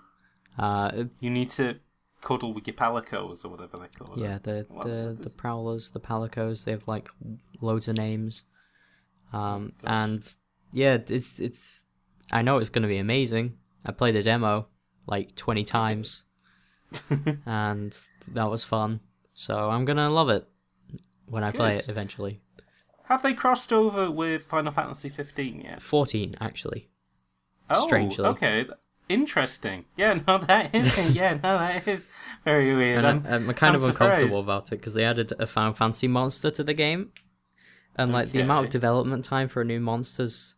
uh, 0.58 1.04
you 1.20 1.30
need 1.30 1.48
to 1.52 1.76
cuddle 2.20 2.52
with 2.52 2.66
your 2.66 2.76
palicos 2.76 3.44
or 3.44 3.48
whatever 3.48 3.76
they 3.78 3.88
call 3.98 4.12
it. 4.14 4.20
yeah. 4.20 4.38
The 4.42 4.66
the 4.84 5.16
the 5.18 5.30
prowlers, 5.30 5.90
the 5.90 6.00
palicos, 6.00 6.64
they 6.64 6.72
have 6.72 6.86
like 6.86 7.08
loads 7.62 7.88
of 7.88 7.96
names, 7.96 8.44
um, 9.32 9.72
and 9.84 10.22
yeah, 10.72 10.98
it's 11.08 11.40
it's. 11.40 11.84
I 12.30 12.42
know 12.42 12.58
it's 12.58 12.70
gonna 12.70 12.88
be 12.88 12.98
amazing. 12.98 13.56
I 13.86 13.92
played 13.92 14.14
the 14.14 14.22
demo 14.22 14.66
like 15.06 15.34
twenty 15.36 15.64
times, 15.64 16.24
and 17.46 17.96
that 18.28 18.50
was 18.50 18.64
fun. 18.64 19.00
So 19.34 19.70
I'm 19.70 19.84
gonna 19.84 20.10
love 20.10 20.28
it 20.28 20.46
when 21.26 21.42
I 21.42 21.50
play 21.50 21.74
it 21.74 21.88
eventually. 21.88 22.40
Have 23.04 23.22
they 23.22 23.34
crossed 23.34 23.72
over 23.72 24.10
with 24.10 24.42
Final 24.42 24.72
Fantasy 24.72 25.08
15 25.08 25.60
yet? 25.60 25.82
14 25.82 26.34
actually. 26.40 26.88
Oh, 27.68 27.84
Strangely. 27.86 28.24
okay. 28.24 28.66
interesting. 29.08 29.84
Yeah, 29.96 30.20
no, 30.28 30.38
that 30.38 30.74
is. 30.74 31.10
yeah, 31.10 31.34
no, 31.34 31.58
that 31.58 31.86
is 31.86 32.08
very 32.44 32.74
weird. 32.74 32.98
And 33.04 33.06
I'm, 33.06 33.26
I'm, 33.26 33.48
I'm 33.50 33.54
kind 33.54 33.76
I'm 33.76 33.82
of 33.82 33.88
uncomfortable 33.88 34.38
about 34.38 34.72
it 34.72 34.76
because 34.76 34.94
they 34.94 35.04
added 35.04 35.32
a 35.38 35.46
Final 35.46 35.74
Fantasy 35.74 36.08
monster 36.08 36.50
to 36.52 36.62
the 36.64 36.74
game, 36.74 37.12
and 37.96 38.12
like 38.12 38.32
the 38.32 38.40
amount 38.40 38.66
of 38.66 38.72
development 38.72 39.24
time 39.24 39.48
for 39.48 39.62
a 39.62 39.64
new 39.64 39.80
monster's 39.80 40.54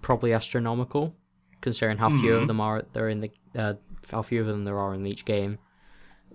probably 0.00 0.32
astronomical, 0.32 1.16
considering 1.62 1.96
how 1.98 2.10
few 2.10 2.34
Hmm. 2.36 2.42
of 2.42 2.46
them 2.48 2.60
are 2.60 2.82
there 2.92 3.08
in 3.08 3.20
the 3.22 3.30
uh, 3.56 3.74
how 4.10 4.20
few 4.22 4.40
of 4.42 4.46
them 4.46 4.64
there 4.64 4.78
are 4.78 4.92
in 4.94 5.06
each 5.06 5.24
game. 5.24 5.58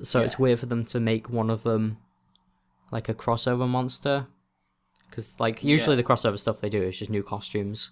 So 0.02 0.22
it's 0.22 0.40
weird 0.40 0.60
for 0.60 0.66
them 0.68 0.86
to 0.86 1.00
make 1.00 1.30
one 1.30 1.50
of 1.52 1.62
them 1.64 1.98
like 2.92 3.10
a 3.10 3.14
crossover 3.14 3.68
monster, 3.68 4.28
because 5.10 5.40
like 5.40 5.64
usually 5.64 5.96
Yeah. 5.96 6.02
the 6.02 6.08
crossover 6.08 6.38
stuff 6.40 6.60
they 6.62 6.70
do 6.70 6.82
is 6.84 6.98
just 7.00 7.12
new 7.12 7.24
costumes, 7.24 7.92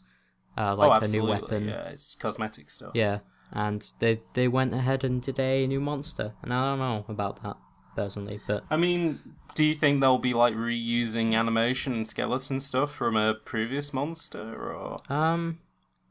uh, 0.58 0.74
oh, 0.74 0.88
like 0.88 1.04
a 1.04 1.08
new 1.08 1.26
weapon. 1.26 1.68
Yeah, 1.68 1.90
it's 1.90 2.16
cosmetic 2.16 2.70
stuff. 2.70 2.92
Yeah, 2.94 3.20
and 3.52 3.82
they 4.00 4.22
they 4.34 4.48
went 4.48 4.74
ahead 4.74 5.04
and 5.04 5.22
did 5.22 5.40
a 5.40 5.68
new 5.68 5.82
monster, 5.82 6.34
and 6.42 6.54
I 6.54 6.62
don't 6.70 6.80
know 6.80 7.06
about 7.10 7.42
that 7.44 7.58
personally, 7.96 8.40
but 8.48 8.64
I 8.70 8.78
mean, 8.78 9.20
do 9.56 9.64
you 9.64 9.74
think 9.76 10.00
they'll 10.02 10.18
be 10.18 10.34
like 10.34 10.54
reusing 10.54 11.34
animation 11.34 11.94
and 11.94 12.08
skeleton 12.08 12.60
stuff 12.60 12.92
from 12.92 13.16
a 13.18 13.34
previous 13.34 13.94
monster, 13.94 14.42
or 14.56 15.02
um, 15.12 15.60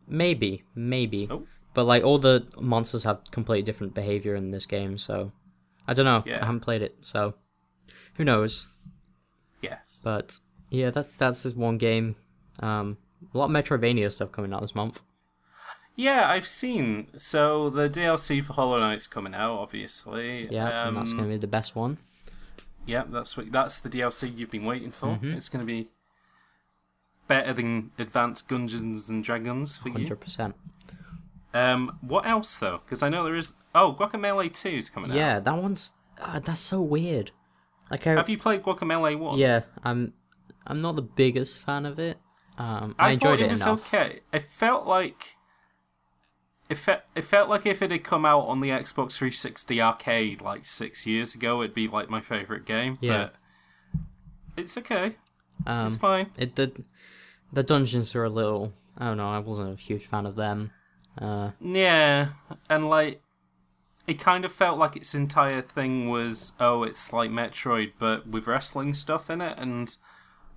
maybe, 0.07 0.65
maybe, 0.75 1.29
Oh. 1.31 1.47
but 1.75 1.85
like 1.85 2.03
all 2.05 2.19
the 2.19 2.47
monsters 2.61 3.05
have 3.05 3.21
completely 3.31 3.63
different 3.63 3.95
behavior 3.95 4.35
in 4.35 4.51
this 4.51 4.67
game, 4.67 4.99
so 4.99 5.33
I 5.87 5.95
don't 5.95 6.05
know. 6.07 6.23
Yeah. 6.27 6.43
I 6.43 6.47
haven't 6.47 6.61
played 6.61 6.83
it, 6.83 6.97
so 7.01 7.35
who 8.15 8.25
knows? 8.25 8.69
yes? 9.61 10.03
But 10.05 10.39
yeah, 10.71 10.91
that's 10.91 11.17
that's 11.17 11.43
just 11.43 11.57
one 11.57 11.79
game. 11.79 12.17
Um, 12.61 12.99
a 13.33 13.39
lot 13.39 13.47
of 13.47 13.51
Metroidvania 13.51 14.13
stuff 14.13 14.33
coming 14.33 14.53
out 14.53 14.61
this 14.63 14.75
month. 14.75 15.03
Yeah, 15.97 16.29
I've 16.29 16.47
seen. 16.47 17.07
So 17.17 17.71
the 17.71 17.89
DLC 17.89 18.43
for 18.43 18.53
Hollow 18.55 18.79
Knight's 18.81 19.07
coming 19.07 19.35
out, 19.35 19.55
obviously. 19.59 20.49
Yeah, 20.51 20.89
and 20.89 20.97
that's 20.97 21.13
Um, 21.13 21.19
gonna 21.19 21.31
be 21.31 21.37
the 21.39 21.47
best 21.47 21.75
one. 21.77 21.99
Yeah, 22.87 23.05
that's 23.09 23.37
what, 23.37 23.51
that's 23.51 23.79
the 23.81 23.89
DLC 23.89 24.37
you've 24.37 24.51
been 24.51 24.65
waiting 24.67 24.91
for. 24.91 25.07
Mm-hmm. 25.09 25.33
It's 25.33 25.49
going 25.49 25.63
to 25.63 25.67
be 25.67 25.89
better 27.27 27.53
than 27.53 27.91
Advanced 27.99 28.49
Gungeons 28.49 29.09
and 29.11 29.22
Dragons 29.22 29.77
for 29.77 29.89
you. 29.89 29.95
Hundred 29.95 30.20
percent. 30.20 30.55
Um, 31.53 31.99
what 32.01 32.27
else 32.27 32.57
though? 32.57 32.81
Because 32.85 33.03
I 33.03 33.09
know 33.09 33.22
there 33.22 33.37
is. 33.37 33.55
Oh, 33.75 33.97
Guacamelee 33.99 34.53
Two 34.53 34.70
is 34.70 34.91
coming 34.91 35.11
out. 35.11 35.16
Yeah, 35.16 35.39
that 35.41 35.57
one's 35.57 35.95
uh, 36.20 36.39
that's 36.41 36.61
so 36.61 36.81
weird. 36.81 37.31
Like, 37.91 38.07
I, 38.07 38.12
Have 38.12 38.29
you 38.29 38.39
played 38.39 38.62
Guacamelee 38.62 39.18
One? 39.18 39.39
yeah, 39.39 39.62
I'm 39.83 40.14
I'm 40.66 40.81
not 40.81 40.97
the 40.97 41.03
biggest 41.03 41.59
fan 41.61 41.87
of 41.87 41.99
it. 41.99 42.18
Um, 42.57 42.95
I, 42.99 43.09
I, 43.09 43.11
enjoyed 43.12 43.41
it 43.41 43.47
it 43.47 43.51
was 43.51 43.62
enough. 43.62 43.93
okay. 43.95 44.20
It 44.33 44.43
felt 44.43 44.87
like. 44.87 45.37
It, 46.70 46.79
fe- 46.79 47.03
it 47.14 47.25
felt 47.25 47.51
like 47.51 47.66
if 47.66 47.83
it 47.83 47.91
had 47.91 48.03
come 48.05 48.25
out 48.25 48.47
on 48.47 48.61
the 48.61 48.70
Xbox 48.70 49.18
360 49.18 49.83
arcade 49.83 50.41
like 50.41 50.64
six 50.64 51.07
years 51.07 51.35
ago, 51.35 51.61
it'd 51.61 51.75
be 51.75 51.87
like 51.87 52.09
my 52.09 52.22
favorite 52.22 52.64
game. 52.64 52.97
Yeah. 53.03 53.29
But 53.29 53.35
it's 54.57 54.79
okay. 54.79 55.16
Um, 55.66 55.89
It's 55.89 55.99
fine. 55.99 56.31
it 56.39 56.55
did. 56.55 56.85
The 57.55 57.63
dungeons 57.63 58.15
were 58.15 58.25
a 58.25 58.31
little. 58.31 58.73
I 58.99 59.07
don't 59.07 59.17
know. 59.17 59.31
I 59.31 59.39
wasn't 59.39 59.79
a 59.79 59.83
huge 59.83 60.05
fan 60.07 60.27
of 60.27 60.37
them. 60.37 60.71
Uh, 61.21 61.51
Yeah, 61.61 62.29
and 62.69 62.89
like 62.91 63.23
it 64.07 64.19
kind 64.19 64.45
of 64.45 64.53
felt 64.53 64.79
like 64.79 64.97
its 64.97 65.15
entire 65.15 65.63
thing 65.63 66.09
was 66.11 66.53
oh, 66.61 66.83
it's 66.83 67.13
like 67.13 67.31
Metroid 67.31 67.93
but 67.99 68.27
with 68.27 68.47
wrestling 68.47 68.93
stuff 68.95 69.31
in 69.31 69.41
it, 69.41 69.59
and 69.59 69.97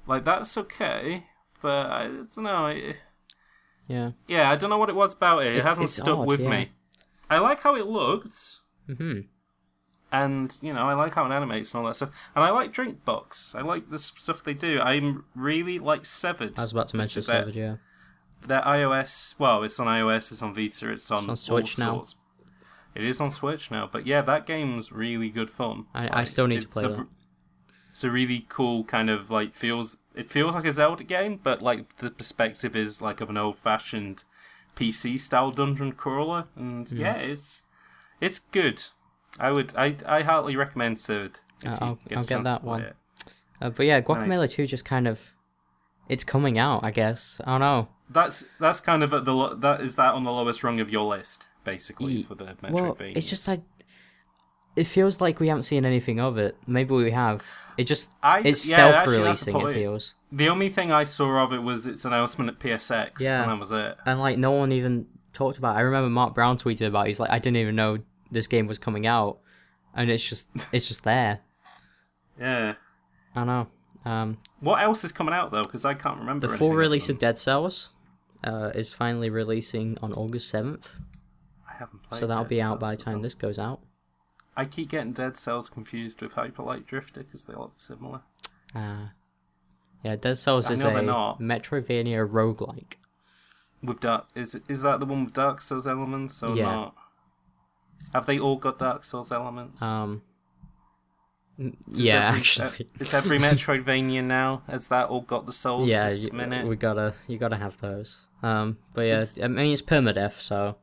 like 0.07 0.25
that's 0.25 0.57
okay, 0.57 1.25
but 1.61 1.85
I 1.89 2.07
don't 2.07 2.43
know. 2.43 2.65
It, 2.67 3.01
yeah. 3.87 4.11
yeah, 4.27 4.51
I 4.51 4.55
don't 4.57 4.69
know 4.69 4.77
what 4.77 4.89
it 4.89 4.95
was 4.95 5.13
about 5.13 5.43
it. 5.43 5.53
It, 5.53 5.57
It- 5.57 5.63
hasn't 5.63 5.89
stuck 5.89 6.17
odd, 6.19 6.27
with 6.27 6.41
yeah. 6.41 6.49
me. 6.49 6.71
I 7.29 7.39
like 7.39 7.61
how 7.61 7.75
it 7.75 7.85
looked, 7.87 8.35
hmm 8.87 9.19
and 10.11 10.57
you 10.61 10.73
know 10.73 10.87
I 10.87 10.93
like 10.93 11.13
how 11.13 11.25
it 11.25 11.31
animates 11.33 11.73
and 11.73 11.81
all 11.81 11.87
that 11.87 11.95
stuff, 11.95 12.11
and 12.35 12.43
I 12.43 12.49
like 12.51 12.73
Drinkbox. 12.73 13.55
I 13.55 13.61
like 13.61 13.89
the 13.89 13.99
stuff 13.99 14.43
they 14.43 14.53
do. 14.53 14.79
I'm 14.79 15.25
really 15.35 15.79
like 15.79 16.05
Severed. 16.05 16.57
I 16.57 16.63
was 16.63 16.71
about 16.71 16.87
to 16.89 16.97
mention 16.97 17.23
Severed, 17.23 17.53
their-. 17.53 17.63
Yeah. 17.63 17.75
their 18.47 18.61
iOS. 18.61 19.37
Well, 19.39 19.63
it's 19.63 19.79
on 19.79 19.87
iOS, 19.87 20.31
it's 20.31 20.41
on 20.41 20.53
Vita, 20.53 20.91
it's 20.91 21.09
on, 21.11 21.29
on 21.29 21.35
Switch 21.37 21.77
now. 21.79 21.97
sorts. 21.97 22.15
It 22.95 23.03
is 23.03 23.21
on 23.21 23.29
Switch 23.31 23.69
now, 23.69 23.87
but 23.91 24.07
yeah, 24.07 24.21
that 24.21 24.45
game's 24.47 24.91
really 24.91 25.29
good 25.29 25.49
fun. 25.49 25.85
I- 25.93 26.21
I 26.21 26.23
still 26.23 26.47
need 26.47 26.61
to 26.61 26.65
it's 26.65 26.73
play 26.73 26.85
a, 26.85 26.89
that. 26.89 27.07
It's 27.91 28.03
a 28.03 28.09
really 28.11 28.45
cool 28.49 28.83
kind 28.83 29.09
of 29.09 29.29
like 29.29 29.53
feels. 29.53 29.97
It 30.15 30.29
feels 30.29 30.55
like 30.55 30.65
a 30.65 30.71
Zelda 30.71 31.03
game, 31.03 31.39
but 31.43 31.61
like 31.61 31.97
the 31.97 32.09
perspective 32.11 32.75
is 32.75 33.01
like 33.01 33.21
of 33.21 33.29
an 33.29 33.37
old-fashioned 33.37 34.23
PC 34.75 35.19
style 35.19 35.51
dungeon 35.51 35.91
crawler, 35.93 36.45
and 36.55 36.87
Hmm. 36.89 36.97
yeah, 36.97 37.15
it's 37.15 37.63
it's 38.21 38.39
good. 38.39 38.83
I 39.39 39.51
would 39.51 39.73
I 39.77 39.95
I 40.05 40.21
heartily 40.23 40.55
recommend. 40.55 40.97
If 40.97 41.09
Uh, 41.09 41.13
you 41.63 41.69
I'll- 41.81 41.99
get 42.07 42.17
I'll 42.17 42.23
get 42.23 42.43
that 42.43 42.63
one. 42.63 42.85
Uh, 43.61 43.69
but 43.71 43.85
yeah, 43.85 44.01
Guacamelee 44.01 44.41
Nice. 44.41 44.51
2 44.53 44.67
just 44.67 44.85
kind 44.85 45.07
of. 45.07 45.33
It's 46.09 46.23
coming 46.23 46.57
out, 46.57 46.83
I 46.83 46.91
guess. 46.91 47.41
I 47.43 47.51
don't 47.51 47.59
know. 47.61 47.87
That's 48.09 48.45
that's 48.59 48.79
kind 48.79 49.03
of 49.03 49.13
at 49.13 49.25
the 49.25 49.33
lo- 49.33 49.55
that 49.55 49.81
is 49.81 49.95
that 49.95 50.13
on 50.13 50.23
the 50.23 50.31
lowest 50.31 50.63
rung 50.63 50.79
of 50.79 50.89
your 50.89 51.03
list, 51.05 51.47
basically 51.65 52.23
for 52.23 52.35
the 52.35 52.45
Metroidvania. 52.63 52.71
Well, 52.71 52.95
it's 52.99 53.29
just 53.29 53.47
like. 53.47 53.61
It 54.75 54.85
feels 54.85 55.19
like 55.19 55.39
we 55.39 55.47
haven't 55.47 55.63
seen 55.63 55.85
anything 55.85 56.19
of 56.19 56.37
it. 56.37 56.55
Maybe 56.67 56.93
we 56.93 57.09
have. 57.11 57.43
It 57.77 57.85
just. 57.85 58.13
I 58.21 58.41
d- 58.43 58.49
it's 58.49 58.69
yeah, 58.69 58.75
stealth 58.77 58.95
actually, 58.95 59.17
releasing, 59.23 59.59
it 59.59 59.73
feels. 59.73 60.15
The 60.31 60.49
only 60.49 60.69
thing 60.69 60.91
I 60.91 61.03
saw 61.03 61.43
of 61.43 61.51
it 61.51 61.63
was 61.63 61.87
its 61.87 62.05
announcement 62.05 62.49
at 62.51 62.59
PSX, 62.59 63.19
Yeah. 63.19 63.41
and 63.41 63.51
that 63.51 63.59
was 63.59 63.71
it. 63.71 63.97
And 64.05 64.19
like, 64.19 64.37
no 64.37 64.51
one 64.51 64.71
even 64.71 65.07
talked 65.33 65.57
about 65.57 65.75
it. 65.75 65.79
I 65.79 65.81
remember 65.81 66.09
Mark 66.09 66.35
Brown 66.35 66.57
tweeted 66.57 66.87
about 66.87 67.05
it. 67.05 67.09
He's 67.09 67.19
like, 67.19 67.31
I 67.31 67.39
didn't 67.39 67.57
even 67.57 67.75
know 67.75 67.97
this 68.31 68.47
game 68.47 68.67
was 68.67 68.79
coming 68.79 69.05
out. 69.07 69.39
And 69.95 70.09
it's 70.11 70.27
just. 70.27 70.49
It's 70.71 70.87
just 70.87 71.03
there. 71.03 71.39
Yeah. 72.39 72.75
I 73.35 73.43
know. 73.43 73.67
Um, 74.05 74.37
What 74.59 74.81
else 74.81 75.03
is 75.03 75.11
coming 75.11 75.33
out 75.33 75.51
though? 75.51 75.63
Because 75.63 75.85
I 75.85 75.93
can't 75.93 76.19
remember. 76.19 76.47
the 76.47 76.57
full 76.57 76.73
release 76.73 77.09
of 77.09 77.19
Dead 77.19 77.37
Cells 77.37 77.89
uh, 78.43 78.71
is 78.75 78.93
finally 78.93 79.29
releasing 79.29 79.97
on 80.01 80.13
August 80.13 80.53
7th. 80.53 80.87
I 81.69 81.73
haven't 81.79 82.03
played. 82.03 82.19
So 82.19 82.27
that'll 82.27 82.43
Dead 82.45 82.49
be 82.49 82.61
out 82.61 82.79
by 82.79 82.91
the 82.91 83.01
time 83.01 83.21
this 83.21 83.33
goes 83.33 83.57
out. 83.59 83.81
I 84.55 84.65
keep 84.65 84.89
getting 84.89 85.13
Dead 85.13 85.35
Cells 85.35 85.69
confused 85.69 86.21
with 86.21 86.33
Hyperlight 86.35 86.85
Drifter 86.85 87.23
because 87.23 87.45
they 87.45 87.53
look 87.53 87.73
similar. 87.77 88.21
Uh, 88.73 89.07
yeah, 90.03 90.15
Dead 90.15 90.37
Cells 90.37 90.69
I 90.69 90.73
is 90.73 90.83
a. 90.83 90.87
Metroidvania 90.91 92.27
roguelike. 92.29 92.93
With 93.83 93.99
Dark, 93.99 94.27
is 94.35 94.55
is 94.67 94.81
that 94.81 94.99
the 94.99 95.05
one 95.05 95.25
with 95.25 95.33
Dark 95.33 95.61
Souls 95.61 95.85
elements 95.87 96.41
or 96.41 96.55
Yeah. 96.55 96.63
not? 96.65 96.95
Have 98.13 98.25
they 98.25 98.39
all 98.39 98.55
got 98.55 98.79
Dark 98.79 99.03
Souls 99.03 99.31
elements? 99.31 99.81
Um, 99.81 100.21
Does 101.59 101.99
yeah, 102.01 102.27
every- 102.27 102.39
actually. 102.39 102.67
uh, 102.67 102.99
is 102.99 103.13
every 103.13 103.39
Metroidvania 103.39 104.23
now? 104.23 104.61
Has 104.67 104.87
that 104.89 105.09
all 105.09 105.21
got 105.21 105.45
the 105.45 105.53
Souls 105.53 105.89
yeah, 105.89 106.07
system 106.07 106.39
in 106.39 106.53
it? 106.53 106.65
we 106.67 106.75
gotta, 106.75 107.15
you 107.27 107.37
gotta 107.37 107.57
have 107.57 107.79
those. 107.81 108.25
Um, 108.43 108.77
but 108.93 109.01
yeah, 109.01 109.15
It's- 109.15 109.39
I 109.41 109.47
mean 109.47 109.73
it's 109.73 109.81
permadeath, 109.81 110.39
so 110.39 110.77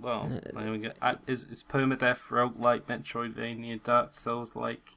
Well, 0.00 0.30
Uh, 0.54 0.60
there 0.62 0.70
we 0.72 0.78
go. 0.78 0.92
Is 1.26 1.44
is 1.44 1.64
permadeath 1.64 2.28
roguelike 2.28 2.82
Metroidvania 2.82 3.82
Dark 3.82 4.14
Souls 4.14 4.54
like 4.54 4.92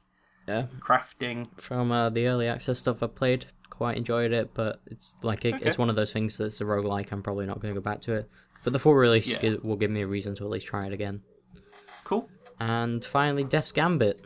yeah. 0.46 0.66
crafting? 0.78 1.48
From 1.60 1.90
uh, 1.90 2.08
the 2.10 2.28
early 2.28 2.46
access 2.46 2.78
stuff 2.78 3.02
I 3.02 3.08
played, 3.08 3.46
quite 3.68 3.96
enjoyed 3.96 4.30
it, 4.30 4.54
but 4.54 4.80
it's 4.86 5.16
like 5.22 5.44
it, 5.44 5.56
it's 5.60 5.76
one 5.76 5.90
of 5.90 5.96
those 5.96 6.12
things 6.12 6.38
that's 6.38 6.60
a 6.60 6.64
roguelike. 6.64 7.10
I'm 7.10 7.20
probably 7.22 7.46
not 7.46 7.58
going 7.58 7.74
to 7.74 7.80
go 7.80 7.84
back 7.84 8.00
to 8.02 8.12
it. 8.14 8.30
But 8.64 8.72
the 8.72 8.78
full 8.78 8.94
release 8.94 9.42
Yeah. 9.42 9.56
will 9.62 9.76
give 9.76 9.90
me 9.90 10.02
a 10.02 10.06
reason 10.06 10.34
to 10.36 10.44
at 10.44 10.50
least 10.50 10.66
try 10.66 10.86
it 10.86 10.92
again. 10.92 11.22
Cool. 12.04 12.28
And 12.60 13.04
finally, 13.04 13.42
Death's 13.44 13.72
Gambit. 13.72 14.22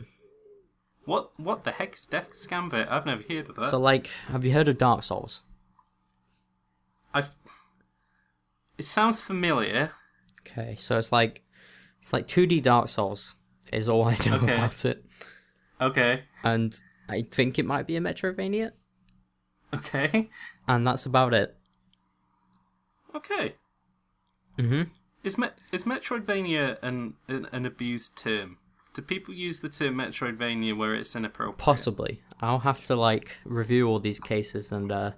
What 1.05 1.31
what 1.39 1.63
the 1.63 1.71
heck 1.71 1.95
is 1.95 2.05
Death's 2.05 2.45
Gambit? 2.45 2.87
I've 2.89 3.05
never 3.05 3.23
heard 3.23 3.49
of 3.49 3.55
that. 3.55 3.69
So, 3.69 3.79
like, 3.79 4.07
have 4.27 4.43
you 4.45 4.51
heard 4.53 4.67
of 4.67 4.77
Dark 4.77 5.03
Souls? 5.03 5.41
I've. 7.13 7.29
It 8.77 8.85
sounds 8.85 9.21
familiar. 9.21 9.93
Okay, 10.41 10.75
so 10.77 10.97
it's 10.97 11.11
like 11.11 11.43
it's 11.99 12.13
like 12.13 12.27
2D 12.27 12.61
Dark 12.61 12.89
Souls 12.89 13.35
is 13.73 13.89
all 13.89 14.03
I 14.05 14.17
know 14.25 14.35
Okay. 14.35 14.53
about 14.53 14.85
it, 14.85 15.03
Okay. 15.81 16.23
and 16.43 16.77
I 17.09 17.23
think 17.23 17.57
it 17.57 17.65
might 17.65 17.87
be 17.87 17.95
a 17.95 18.01
Metroidvania, 18.01 18.71
Okay. 19.73 20.29
and 20.67 20.85
that's 20.85 21.05
about 21.05 21.33
it. 21.33 21.57
Okay. 23.15 23.55
Hmm 24.57 24.83
Is 25.23 25.37
Met 25.37 25.57
is 25.71 25.83
Metroidvania 25.83 26.77
an, 26.81 27.13
an 27.27 27.47
an 27.51 27.65
abused 27.65 28.17
term? 28.17 28.57
Do 28.93 29.01
people 29.01 29.33
use 29.33 29.59
the 29.59 29.69
term 29.69 29.95
Metroidvania 29.95 30.75
where 30.75 30.95
it's 30.95 31.15
inappropriate? 31.15 31.57
Possibly, 31.59 32.21
I'll 32.41 32.59
have 32.59 32.83
to 32.85 32.95
like 32.95 33.37
review 33.45 33.87
all 33.87 33.99
these 33.99 34.19
cases 34.19 34.71
and 34.71 34.91
uh, 34.91 35.11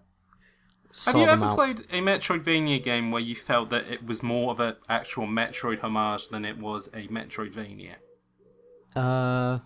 Have 1.05 1.15
you 1.15 1.23
ever 1.25 1.45
out. 1.45 1.55
played 1.55 1.79
a 1.91 2.01
Metroidvania 2.01 2.81
game 2.83 3.11
where 3.11 3.21
you 3.21 3.35
felt 3.35 3.69
that 3.69 3.85
it 3.87 4.05
was 4.05 4.21
more 4.21 4.51
of 4.51 4.59
an 4.59 4.75
actual 4.89 5.27
Metroid 5.27 5.79
homage 5.79 6.27
than 6.29 6.43
it 6.43 6.57
was 6.57 6.87
a 6.93 7.07
Metroidvania? 7.07 7.95
Uh, 8.95 9.59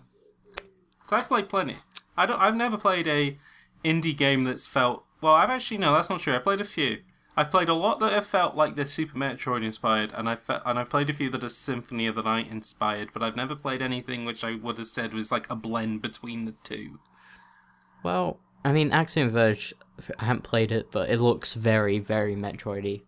So 1.06 1.16
I've 1.16 1.28
played 1.28 1.48
plenty. 1.48 1.76
I 2.16 2.26
don't. 2.26 2.40
I've 2.40 2.54
never 2.56 2.76
played 2.76 3.06
a 3.08 3.38
indie 3.84 4.16
game 4.16 4.44
that's 4.44 4.66
felt. 4.66 5.04
Well, 5.20 5.34
I've 5.34 5.50
actually 5.50 5.78
no, 5.78 5.92
that's 5.94 6.10
not 6.10 6.20
true. 6.20 6.34
I 6.34 6.38
played 6.38 6.60
a 6.60 6.64
few. 6.64 6.98
I've 7.36 7.50
played 7.50 7.68
a 7.68 7.74
lot 7.74 7.98
that 8.00 8.12
have 8.12 8.26
felt 8.26 8.54
like 8.54 8.76
they're 8.76 8.86
Super 8.86 9.18
Metroid 9.18 9.64
inspired, 9.64 10.12
and 10.14 10.28
I've 10.28 10.38
fe- 10.40 10.60
and 10.64 10.78
I've 10.78 10.88
played 10.90 11.10
a 11.10 11.12
few 11.12 11.30
that 11.30 11.42
are 11.42 11.48
Symphony 11.48 12.06
of 12.06 12.14
the 12.14 12.22
Night 12.22 12.48
inspired, 12.50 13.08
but 13.12 13.22
I've 13.24 13.34
never 13.36 13.56
played 13.56 13.82
anything 13.82 14.24
which 14.24 14.44
I 14.44 14.54
would 14.54 14.78
have 14.78 14.86
said 14.86 15.12
was 15.12 15.32
like 15.32 15.50
a 15.50 15.56
blend 15.56 16.00
between 16.02 16.44
the 16.44 16.54
two. 16.62 17.00
Well, 18.04 18.38
I 18.64 18.72
mean, 18.72 18.92
Axiom 18.92 19.30
Verge, 19.30 19.74
I 20.18 20.26
haven't 20.26 20.42
played 20.44 20.70
it, 20.70 20.90
but 20.92 21.10
it 21.10 21.18
looks 21.20 21.54
very, 21.54 21.98
very 21.98 22.36
Metroidy. 22.36 23.02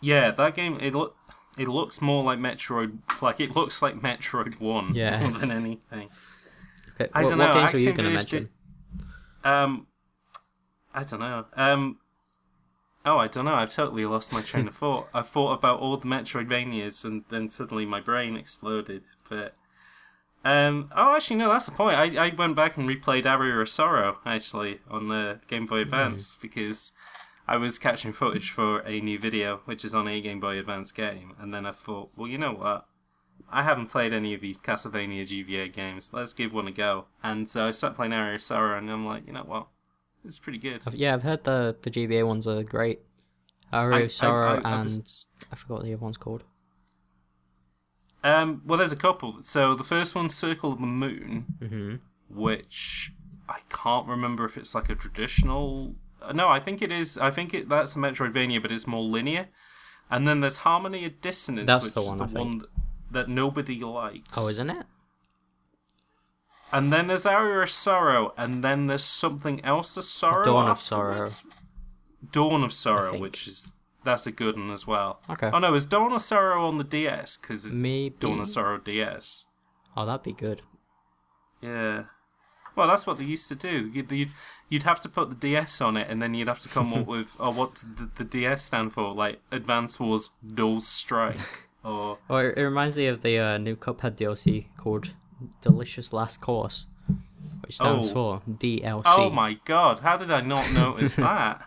Yeah, 0.00 0.30
that 0.32 0.54
game 0.54 0.78
it 0.80 0.94
look 0.94 1.16
it 1.58 1.68
looks 1.68 2.00
more 2.00 2.24
like 2.24 2.38
Metroid, 2.38 2.98
like 3.22 3.38
it 3.40 3.54
looks 3.54 3.82
like 3.82 4.00
Metroid 4.00 4.58
One 4.60 4.94
Yeah. 4.94 5.20
more 5.28 5.30
than 5.38 5.52
anything. 5.52 6.08
Okay, 6.94 7.10
I 7.12 7.22
what, 7.24 7.30
don't 7.30 7.38
what 7.38 7.46
know, 7.48 7.54
games 7.54 7.72
were 7.72 7.78
you 7.78 7.92
going 7.92 8.04
to 8.08 8.10
mention? 8.14 8.48
did- 8.98 9.04
Um, 9.48 9.86
I 10.94 11.04
don't 11.04 11.20
know. 11.20 11.44
Um, 11.56 11.98
oh, 13.04 13.18
I 13.18 13.28
don't 13.28 13.44
know. 13.44 13.54
I've 13.54 13.70
totally 13.70 14.04
lost 14.06 14.32
my 14.32 14.42
train 14.42 14.68
of 14.68 14.76
thought. 14.76 15.08
I 15.14 15.22
thought 15.22 15.52
about 15.52 15.80
all 15.80 15.96
the 15.96 16.06
Metroidvanias, 16.06 17.04
and 17.04 17.24
then 17.30 17.48
suddenly 17.48 17.86
my 17.86 18.00
brain 18.00 18.36
exploded. 18.36 19.04
But 19.28 19.54
um, 20.44 20.90
oh, 20.96 21.16
actually, 21.16 21.36
no, 21.36 21.50
that's 21.50 21.66
the 21.66 21.72
point. 21.72 21.94
I, 21.94 22.26
I 22.26 22.34
went 22.34 22.56
back 22.56 22.76
and 22.76 22.88
replayed 22.88 23.26
Aria 23.26 23.56
of 23.56 23.68
Sorrow 23.68 24.18
actually 24.24 24.80
on 24.90 25.08
the 25.08 25.40
Game 25.48 25.66
Boy 25.66 25.80
Advance 25.80 26.36
because 26.40 26.92
I 27.46 27.56
was 27.56 27.78
catching 27.78 28.12
footage 28.12 28.50
for 28.50 28.80
a 28.80 29.00
new 29.00 29.18
video, 29.18 29.60
which 29.64 29.84
is 29.84 29.94
on 29.94 30.08
a 30.08 30.20
Game 30.20 30.40
Boy 30.40 30.58
Advance 30.58 30.92
game, 30.92 31.34
and 31.38 31.52
then 31.52 31.66
I 31.66 31.72
thought, 31.72 32.10
well, 32.16 32.28
you 32.28 32.38
know 32.38 32.52
what? 32.52 32.86
I 33.50 33.64
haven't 33.64 33.88
played 33.88 34.12
any 34.12 34.32
of 34.32 34.40
these 34.40 34.60
Castlevania 34.60 35.22
GBA 35.22 35.72
games. 35.72 36.12
Let's 36.12 36.32
give 36.32 36.52
one 36.52 36.68
a 36.68 36.70
go. 36.70 37.06
And 37.22 37.48
so 37.48 37.66
I 37.66 37.72
started 37.72 37.96
playing 37.96 38.12
Aria 38.12 38.36
of 38.36 38.42
Sorrow, 38.42 38.78
and 38.78 38.90
I'm 38.90 39.04
like, 39.04 39.26
you 39.26 39.32
know 39.32 39.42
what? 39.42 39.66
It's 40.24 40.38
pretty 40.38 40.58
good. 40.58 40.82
I've- 40.86 40.96
Yeah, 40.96 41.14
I've 41.14 41.22
heard 41.22 41.44
the 41.44 41.76
the 41.82 41.90
GBA 41.90 42.26
ones 42.26 42.46
are 42.46 42.62
great. 42.62 43.00
I- 43.72 43.84
of 44.00 44.12
Sorrow 44.12 44.60
I- 44.62 44.68
I 44.68 44.74
and 44.80 44.84
was- 44.84 45.28
I 45.52 45.56
forgot 45.56 45.74
what 45.78 45.84
the 45.84 45.94
other 45.94 46.02
one's 46.02 46.16
called. 46.16 46.44
Um, 48.22 48.62
well, 48.66 48.78
there's 48.78 48.92
a 48.92 48.96
couple. 48.96 49.42
So 49.42 49.74
the 49.74 49.84
first 49.84 50.14
one's 50.14 50.34
Circle 50.34 50.72
of 50.72 50.80
the 50.80 50.86
Moon, 50.86 51.46
hmm 51.60 51.94
which 52.28 53.12
I 53.48 53.58
can't 53.70 54.06
remember 54.06 54.44
if 54.44 54.56
it's 54.56 54.74
like 54.74 54.88
a 54.88 54.94
traditional. 54.94 55.96
uh, 56.22 56.32
No, 56.32 56.48
I 56.48 56.60
think 56.60 56.80
it 56.82 56.92
is. 56.92 57.18
I 57.18 57.30
think 57.32 57.52
it 57.54 57.68
that's 57.68 57.96
a 57.96 57.98
Metroidvania, 57.98 58.60
but 58.62 58.70
it's 58.70 58.86
more 58.86 59.02
linear. 59.02 59.48
And 60.10 60.28
then 60.28 60.40
there's 60.40 60.58
Harmony 60.58 61.04
of 61.06 61.20
Dissonance, 61.20 61.66
That's 61.66 61.86
which 61.86 61.94
the 61.94 62.02
is 62.02 62.16
the 62.16 62.24
one 62.26 62.62
that 63.10 63.28
nobody 63.28 63.80
likes. 63.80 64.36
Oh, 64.36 64.48
isn't 64.48 64.70
it? 64.70 64.86
And 66.72 66.92
then 66.92 67.08
there's 67.08 67.26
Aria 67.26 67.60
of 67.60 67.70
Sorrow, 67.70 68.32
and 68.36 68.62
then 68.62 68.86
there's 68.86 69.04
something 69.04 69.64
else 69.64 69.96
of 69.96 70.04
Sorrow. 70.04 70.44
Dawn 70.44 70.68
of 70.68 70.80
Sorrow. 70.80 71.28
Dawn 72.32 72.62
of 72.62 72.72
Sorrow, 72.72 73.18
which 73.18 73.48
is 73.48 73.74
that's 74.04 74.26
a 74.26 74.32
good 74.32 74.56
one 74.56 74.70
as 74.70 74.86
well. 74.86 75.20
Okay. 75.28 75.50
Oh 75.52 75.58
no, 75.58 75.74
it's 75.74 75.86
Dawn 75.86 76.12
of 76.12 76.22
Sorrow 76.22 76.66
on 76.66 76.78
the 76.78 76.84
DS 76.84 77.36
because 77.36 77.66
it's 77.66 77.74
Maybe. 77.74 78.14
Dawn 78.20 78.40
of 78.40 78.48
Sorrow 78.48 78.78
DS. 78.78 79.46
Oh, 79.96 80.06
that'd 80.06 80.22
be 80.22 80.32
good. 80.32 80.62
Yeah. 81.60 82.04
Well, 82.76 82.86
that's 82.88 83.06
what 83.06 83.18
they 83.18 83.24
used 83.24 83.48
to 83.48 83.54
do. 83.54 83.90
You'd, 83.92 84.10
you'd, 84.12 84.30
you'd 84.68 84.84
have 84.84 85.00
to 85.00 85.08
put 85.08 85.28
the 85.28 85.34
DS 85.34 85.80
on 85.80 85.96
it, 85.96 86.08
and 86.08 86.22
then 86.22 86.34
you'd 86.34 86.48
have 86.48 86.60
to 86.60 86.68
come 86.68 86.94
up 86.94 87.06
with, 87.06 87.34
oh, 87.38 87.50
what 87.50 87.74
does 87.74 87.84
the, 87.96 88.10
the 88.16 88.24
DS 88.24 88.62
stand 88.62 88.92
for? 88.92 89.12
Like, 89.12 89.40
Advance 89.50 89.98
Wars 89.98 90.30
Dual 90.46 90.80
Strike. 90.80 91.36
Or, 91.82 92.18
Well, 92.28 92.40
it, 92.40 92.58
it 92.58 92.62
reminds 92.62 92.98
me 92.98 93.06
of 93.06 93.22
the 93.22 93.38
uh, 93.38 93.56
new 93.56 93.74
Cuphead 93.74 94.14
DLC 94.16 94.66
called 94.76 95.14
Delicious 95.60 96.12
Last 96.12 96.40
Course, 96.40 96.86
which 97.62 97.76
stands 97.76 98.10
Oh. 98.10 98.12
for 98.12 98.42
DLC. 98.48 99.02
oh 99.06 99.30
my 99.30 99.54
god, 99.64 100.00
how 100.00 100.16
did 100.16 100.30
I 100.30 100.40
not 100.40 100.72
notice 100.72 101.14
that? 101.16 101.66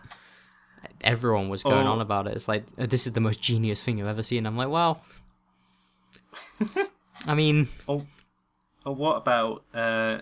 Everyone 1.02 1.48
was 1.48 1.62
going 1.62 1.86
Oh. 1.86 1.92
on 1.92 2.00
about 2.00 2.26
it. 2.26 2.34
It's 2.34 2.48
like 2.48 2.64
uh, 2.78 2.86
this 2.86 3.06
is 3.06 3.12
the 3.12 3.20
most 3.20 3.42
genius 3.42 3.82
thing 3.82 4.00
I've 4.00 4.08
ever 4.08 4.22
seen. 4.22 4.46
I'm 4.46 4.56
like, 4.56 4.68
well, 4.70 5.02
I 7.26 7.34
mean, 7.34 7.68
oh, 7.88 8.04
oh 8.86 8.92
what 8.92 9.16
about 9.18 9.64
uh, 9.74 10.18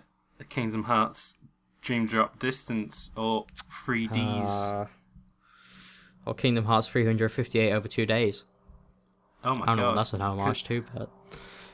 Kingdom 0.49 0.85
Hearts 0.85 1.39
Dream 1.81 2.07
Drop 2.07 2.39
Distance 2.39 3.11
or 3.17 3.47
3Ds? 3.87 4.73
uh, 4.73 4.87
or 6.27 6.35
Kingdom 6.35 6.65
Hearts 6.67 6.89
358 6.89 7.73
over 7.73 7.89
two 7.89 8.07
days. 8.07 8.45
oh 9.45 9.55
my 9.55 9.63
I 9.63 9.67
don't 9.67 9.77
know 9.79 9.83
god. 9.91 9.99
that's 9.99 10.13
an 10.13 10.21
homage 10.23 10.65
too, 10.65 10.85
but 10.95 11.11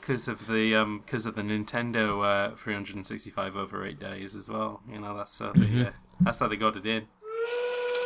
Because 0.09 0.27
of 0.27 0.47
the 0.47 0.73
um, 0.75 1.03
because 1.05 1.27
of 1.27 1.35
the 1.35 1.43
Nintendo 1.43 2.25
uh, 2.51 2.55
365 2.55 3.55
over 3.55 3.85
eight 3.85 3.99
days 3.99 4.33
as 4.35 4.49
well. 4.49 4.81
You 4.91 4.97
know 4.99 5.15
that's 5.15 5.37
how 5.37 5.53
they 5.53 5.59
Mm-hmm. 5.59 5.81
uh, 5.83 5.89
that's 6.21 6.39
how 6.39 6.47
they 6.47 6.55
got 6.55 6.75
it 6.77 6.87
in. 6.87 7.05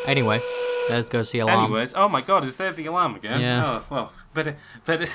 anyway, 0.06 0.41
let's 0.89 1.08
go 1.08 1.22
see 1.22 1.39
alarm. 1.39 1.64
Anyways, 1.64 1.93
oh 1.95 2.10
my 2.10 2.20
god, 2.20 2.43
is 2.43 2.58
there 2.58 2.74
the 2.74 2.88
alarm 2.88 3.16
again? 3.16 3.39
Yeah. 3.39 3.64
Oh 3.66 3.86
well, 3.89 4.12
better 4.34 4.58
better 4.86 5.08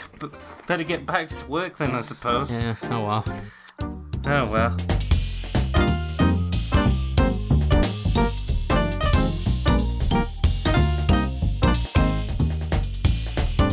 better 0.66 0.82
get 0.82 1.05
back 1.05 1.28
to 1.28 1.47
work 1.47 1.76
then, 1.76 1.91
I 1.91 2.01
suppose. 2.01 2.57
Yeah. 2.57 2.74
Oh 2.84 3.05
well. 3.05 3.24
Oh 4.24 4.47
well. 4.51 5.78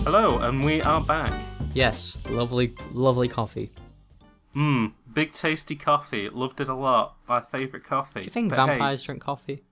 Hello, 0.04 0.38
and 0.40 0.64
we 0.64 0.82
are 0.82 1.02
back. 1.02 1.32
Yes. 1.76 2.18
Lovely, 2.30 2.74
lovely 2.94 3.28
coffee. 3.28 3.70
Mmm, 4.56 4.94
big 5.14 5.34
tasty 5.34 5.76
coffee. 5.76 6.30
Loved 6.30 6.62
it 6.62 6.70
a 6.70 6.74
lot. 6.74 7.18
My 7.28 7.42
favourite 7.42 7.86
coffee. 7.86 8.22
Do 8.22 8.26
you 8.26 8.32
think 8.32 8.54
vampires 8.54 9.04
drink 9.04 9.22
coffee? 9.22 9.64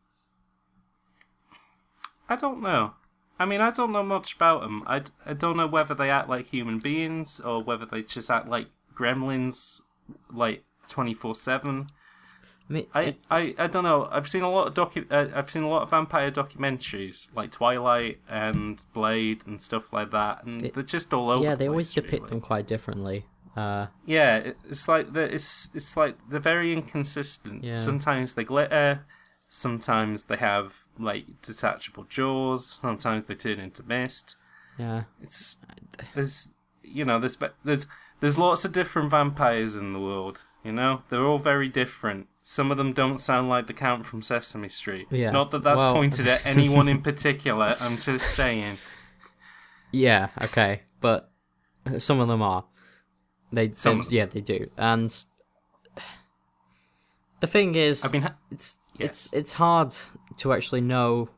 I 2.27 2.35
don't 2.35 2.61
know. 2.61 2.93
I 3.39 3.45
mean, 3.45 3.61
I 3.61 3.71
don't 3.71 3.91
know 3.93 4.03
much 4.03 4.35
about 4.35 4.61
them. 4.61 4.83
I, 4.85 4.99
d- 4.99 5.11
I 5.25 5.33
don't 5.33 5.55
know 5.57 5.65
whether 5.67 5.95
they 5.95 6.09
act 6.09 6.27
like 6.29 6.47
human 6.47 6.79
beings 6.79 7.39
or 7.39 7.63
whether 7.63 7.85
they 7.85 8.01
just 8.03 8.29
act 8.29 8.47
like 8.49 8.67
gremlins, 8.93 9.81
like 10.29 10.63
twenty 10.87 11.13
four 11.13 11.35
seven. 11.35 11.87
I 12.93 13.15
I, 13.29 13.55
I, 13.57 13.67
don't 13.67 13.83
know. 13.83 14.07
I've 14.11 14.27
seen 14.27 14.41
a 14.43 14.49
lot 14.49 14.67
of 14.67 14.73
docu- 14.73 15.11
uh, 15.11 15.29
I've 15.37 15.49
seen 15.51 15.63
a 15.63 15.69
lot 15.69 15.83
of 15.83 15.89
vampire 15.89 16.31
documentaries 16.31 17.33
like 17.35 17.51
Twilight 17.51 18.19
and 18.29 18.83
Blade 18.93 19.45
and 19.47 19.61
stuff 19.61 19.91
like 19.93 20.11
that, 20.11 20.43
and 20.45 20.61
It- 20.65 20.73
they're 20.73 20.83
just 20.83 21.13
all 21.13 21.29
over. 21.29 21.43
yeah, 21.43 21.51
the 21.55 21.59
they 21.59 21.67
always 21.69 21.93
depict 21.93 22.13
really. 22.23 22.29
them 22.29 22.41
quite 22.41 22.67
differently. 22.67 23.25
Uh, 23.55 23.87
Yeah, 24.05 24.37
it- 24.37 24.57
it's 24.69 24.87
like 24.87 25.13
the 25.13 25.21
it's 25.35 25.69
it's 25.75 25.95
like 25.95 26.15
they're 26.29 26.39
very 26.39 26.73
inconsistent. 26.73 27.63
Yeah. 27.63 27.75
Sometimes 27.75 28.33
they 28.33 28.43
glitter, 28.43 29.05
sometimes 29.49 30.23
they 30.25 30.37
have 30.37 30.79
like 30.99 31.25
detachable 31.41 32.05
jaws, 32.05 32.79
sometimes 32.81 33.25
they 33.25 33.35
turn 33.35 33.59
into 33.59 33.83
mist. 33.83 34.35
yeah. 34.77 35.03
It's 35.21 35.57
there's 36.15 36.55
you 36.81 37.05
know 37.05 37.19
there's 37.19 37.37
there's 37.63 37.87
there's 38.19 38.37
lots 38.39 38.65
of 38.65 38.71
different 38.71 39.11
vampires 39.11 39.75
in 39.77 39.93
the 39.93 39.99
world. 39.99 40.45
You 40.63 40.71
know 40.71 41.03
they're 41.09 41.25
all 41.25 41.39
very 41.39 41.69
different. 41.69 42.27
Some 42.43 42.71
of 42.71 42.77
them 42.77 42.91
don't 42.93 43.19
sound 43.19 43.47
like 43.47 43.67
the 43.67 43.73
Count 43.73 44.05
from 44.05 44.21
Sesame 44.21 44.67
Street. 44.69 45.07
Yeah, 45.09 45.31
Not 45.31 45.51
that 45.51 45.63
that's 45.63 45.81
well- 45.81 45.93
pointed 45.93 46.27
at 46.27 46.45
anyone 46.45 46.87
in 46.89 47.01
particular. 47.01 47.75
I'm 47.79 47.97
just 47.97 48.35
saying. 48.35 48.77
Yeah, 49.91 50.29
okay, 50.41 50.81
but 50.99 51.31
some 51.99 52.19
of 52.19 52.27
them 52.27 52.41
are. 52.41 52.65
They, 53.51 53.71
Some 53.71 54.01
they- 54.01 54.17
yeah, 54.17 54.25
they 54.25 54.41
do. 54.41 54.69
And 54.77 55.15
the 57.39 57.47
thing 57.47 57.75
is, 57.75 58.03
I 58.05 58.09
mean, 58.11 58.23
ha- 58.23 58.35
it's 58.51 58.77
yes. 58.97 59.07
it's 59.09 59.33
it's 59.33 59.53
hard 59.53 59.93
to 60.37 60.53
actually 60.53 60.81
know 60.81 61.29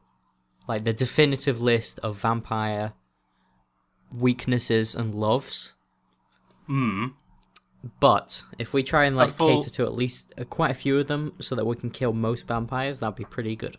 like 0.68 0.86
the 0.86 0.94
definitive 0.94 1.62
list 1.62 2.00
of 2.00 2.18
vampire 2.18 2.94
weaknesses 4.12 4.96
and 4.96 5.14
loves. 5.14 5.74
hmm. 6.68 7.08
But 8.00 8.44
if 8.58 8.74
we 8.74 8.82
try 8.84 9.06
and 9.06 9.16
like 9.16 9.30
full- 9.30 9.62
cater 9.62 9.70
to 9.76 9.84
at 9.84 9.94
least 9.94 10.34
uh, 10.38 10.44
quite 10.46 10.72
a 10.72 10.76
few 10.76 10.98
of 11.00 11.08
them, 11.08 11.34
so 11.40 11.56
that 11.56 11.66
we 11.66 11.76
can 11.76 11.90
kill 11.92 12.14
most 12.14 12.48
vampires, 12.48 13.00
that'd 13.00 13.16
be 13.16 13.26
pretty 13.26 13.56
good. 13.56 13.78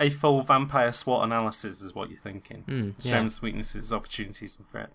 a 0.00 0.10
full 0.10 0.42
vampire 0.42 0.92
SWOT 0.92 1.24
analysis 1.24 1.80
is 1.82 1.94
what 1.94 2.10
you're 2.10 2.18
thinking. 2.18 2.64
Mm, 2.66 2.94
yeah. 2.98 3.08
Strengths, 3.10 3.40
weaknesses, 3.42 3.92
opportunities, 3.92 4.56
and 4.58 4.68
threats. 4.68 4.94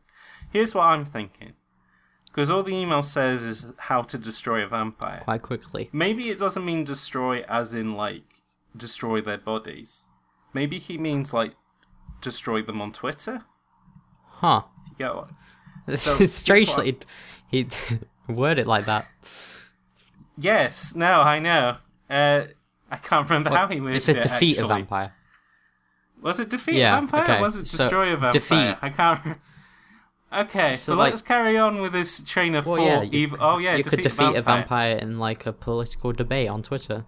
Here's 0.52 0.76
what 0.76 0.84
I'm 0.84 1.06
thinking. 1.06 1.54
Because 2.26 2.50
all 2.52 2.62
the 2.64 2.74
email 2.76 3.02
says 3.02 3.44
is 3.44 3.74
how 3.78 4.02
to 4.04 4.18
destroy 4.18 4.62
a 4.64 4.68
vampire. 4.68 5.22
Quite 5.24 5.42
quickly. 5.42 5.90
Maybe 5.92 6.30
it 6.30 6.38
doesn't 6.38 6.64
mean 6.66 6.84
destroy 6.84 7.42
as 7.48 7.74
in, 7.74 7.96
like, 7.96 8.42
destroy 8.76 9.20
their 9.22 9.38
bodies. 9.40 10.06
Maybe 10.54 10.78
he 10.78 10.98
means, 10.98 11.34
like, 11.34 11.54
destroy 12.22 12.62
them 12.62 12.82
on 12.82 12.92
Twitter? 12.92 13.46
Huh. 14.28 14.64
You 14.92 14.96
get 14.98 15.16
what? 15.16 15.30
So, 15.98 16.24
Strangely, 16.28 17.00
he 17.48 17.68
word 18.34 18.60
it 18.60 18.68
like 18.68 18.86
that. 18.86 19.06
Yes, 20.38 20.96
no, 20.96 21.22
I 21.22 21.40
know. 21.40 21.78
Uh, 22.10 22.44
I 22.90 22.96
can't 22.98 23.30
remember 23.30 23.50
how 23.50 23.68
he 23.68 23.80
worded 23.80 23.98
It's 23.98 24.08
a 24.10 24.18
it, 24.18 24.24
defeat 24.24 24.60
a 24.60 24.68
vampire. 24.68 25.14
Was 26.22 26.40
it 26.40 26.50
defeat 26.50 26.76
Yeah, 26.76 26.94
a 26.98 27.02
vampire? 27.02 27.24
okay, 27.24 27.38
Or 27.38 27.42
was 27.42 27.56
it 27.56 27.68
so 27.68 27.78
destroy 27.78 28.14
a 28.14 28.18
vampire? 28.18 28.32
defeat. 28.32 28.78
I 28.82 28.90
can't. 28.90 29.26
re- 29.26 29.36
Okay, 30.32 30.76
So, 30.76 30.92
so, 30.94 30.98
like- 30.98 31.10
let's 31.12 31.24
carry 31.24 31.58
on 31.58 31.82
with 31.82 31.92
this 31.92 32.22
train 32.24 32.54
of 32.54 32.68
Well, 32.68 32.78
thought. 32.78 33.12
yeah, 33.12 33.24
Ev- 33.24 33.36
oh 33.40 33.58
yeah, 33.58 33.76
you 33.76 33.84
could 33.84 34.02
defeat, 34.02 34.18
defeat 34.26 34.36
a 34.38 34.42
vampire 34.44 34.98
in 34.98 35.18
like 35.18 35.48
a 35.48 35.52
political 35.54 36.12
debate 36.12 36.48
on 36.50 36.62
Twitter. 36.62 37.06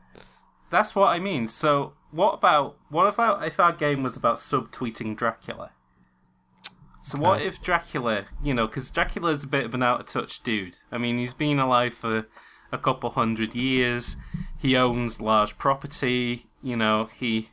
That's 0.71 0.95
what 0.95 1.09
I 1.09 1.19
mean. 1.19 1.45
So 1.47 1.93
what 2.09 2.33
about 2.33 2.77
what 2.89 3.05
about 3.05 3.43
if 3.45 3.59
our 3.59 3.73
game 3.73 4.01
was 4.01 4.17
about 4.17 4.37
subtweeting 4.37 5.15
Dracula? 5.15 5.69
So 7.01 7.17
what 7.17 7.37
Okay. 7.37 7.47
if 7.47 7.61
Dracula, 7.61 8.25
you 8.43 8.53
know, 8.53 8.67
because 8.67 8.91
Dracula's 8.91 9.43
a 9.43 9.47
bit 9.47 9.65
of 9.65 9.73
an 9.73 9.81
out 9.83 9.99
of 10.01 10.05
touch 10.05 10.43
dude. 10.43 10.77
I 10.91 10.97
mean, 10.97 11.17
he's 11.17 11.33
been 11.33 11.59
alive 11.59 11.93
for 11.95 12.27
a 12.71 12.77
couple 12.77 13.09
hundred 13.09 13.55
years. 13.55 14.17
He 14.57 14.77
owns 14.77 15.19
large 15.19 15.57
property. 15.57 16.45
You 16.61 16.75
know, 16.77 17.09
he 17.17 17.49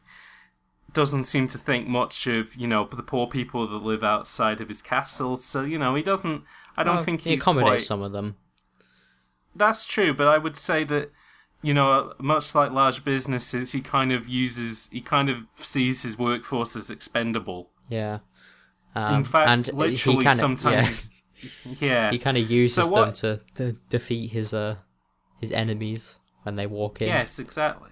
doesn't 0.92 1.24
seem 1.24 1.46
to 1.48 1.58
think 1.58 1.86
much 1.88 2.26
of 2.26 2.54
you 2.56 2.66
know 2.66 2.84
the 2.90 3.02
poor 3.02 3.26
people 3.26 3.66
that 3.66 3.82
live 3.82 4.04
outside 4.04 4.60
of 4.60 4.68
his 4.68 4.82
castle. 4.82 5.36
So 5.38 5.62
you 5.62 5.78
know, 5.78 5.94
he 5.94 6.02
doesn't. 6.02 6.44
I 6.76 6.82
don't 6.82 6.96
Well, 6.96 7.04
think 7.04 7.22
he 7.22 7.34
accommodates 7.34 7.70
quite. 7.70 7.80
some 7.82 8.02
of 8.02 8.12
them. 8.12 8.36
That's 9.54 9.86
true, 9.86 10.12
but 10.14 10.28
I 10.28 10.38
would 10.38 10.56
say 10.56 10.84
that 10.84 11.10
you 11.60 11.74
know, 11.74 12.12
much 12.20 12.54
like 12.54 12.70
large 12.70 13.02
businesses, 13.04 13.72
he 13.72 13.80
kind 13.80 14.12
of 14.12 14.28
uses, 14.28 14.88
he 14.92 15.00
kind 15.00 15.28
of 15.28 15.46
sees 15.56 16.04
his 16.04 16.16
workforce 16.16 16.76
as 16.76 16.88
expendable. 16.90 17.70
Yeah. 17.88 18.18
Um, 18.94 19.14
In 19.16 19.24
fact, 19.24 19.48
and 19.48 19.66
he 19.66 19.72
literally, 19.72 20.24
kinda, 20.24 20.34
sometimes, 20.34 21.10
yeah, 21.80 22.10
he 22.10 22.18
kind 22.18 22.36
of 22.36 22.50
uses 22.50 22.76
So 22.84 22.88
what- 22.88 23.04
them 23.04 23.14
to, 23.14 23.40
to 23.54 23.72
defeat 23.88 24.32
his 24.32 24.52
uh 24.52 24.76
his 25.40 25.52
enemies 25.52 26.18
when 26.42 26.54
they 26.56 26.66
walk 26.66 27.00
in. 27.00 27.08
yes, 27.08 27.38
exactly. 27.38 27.90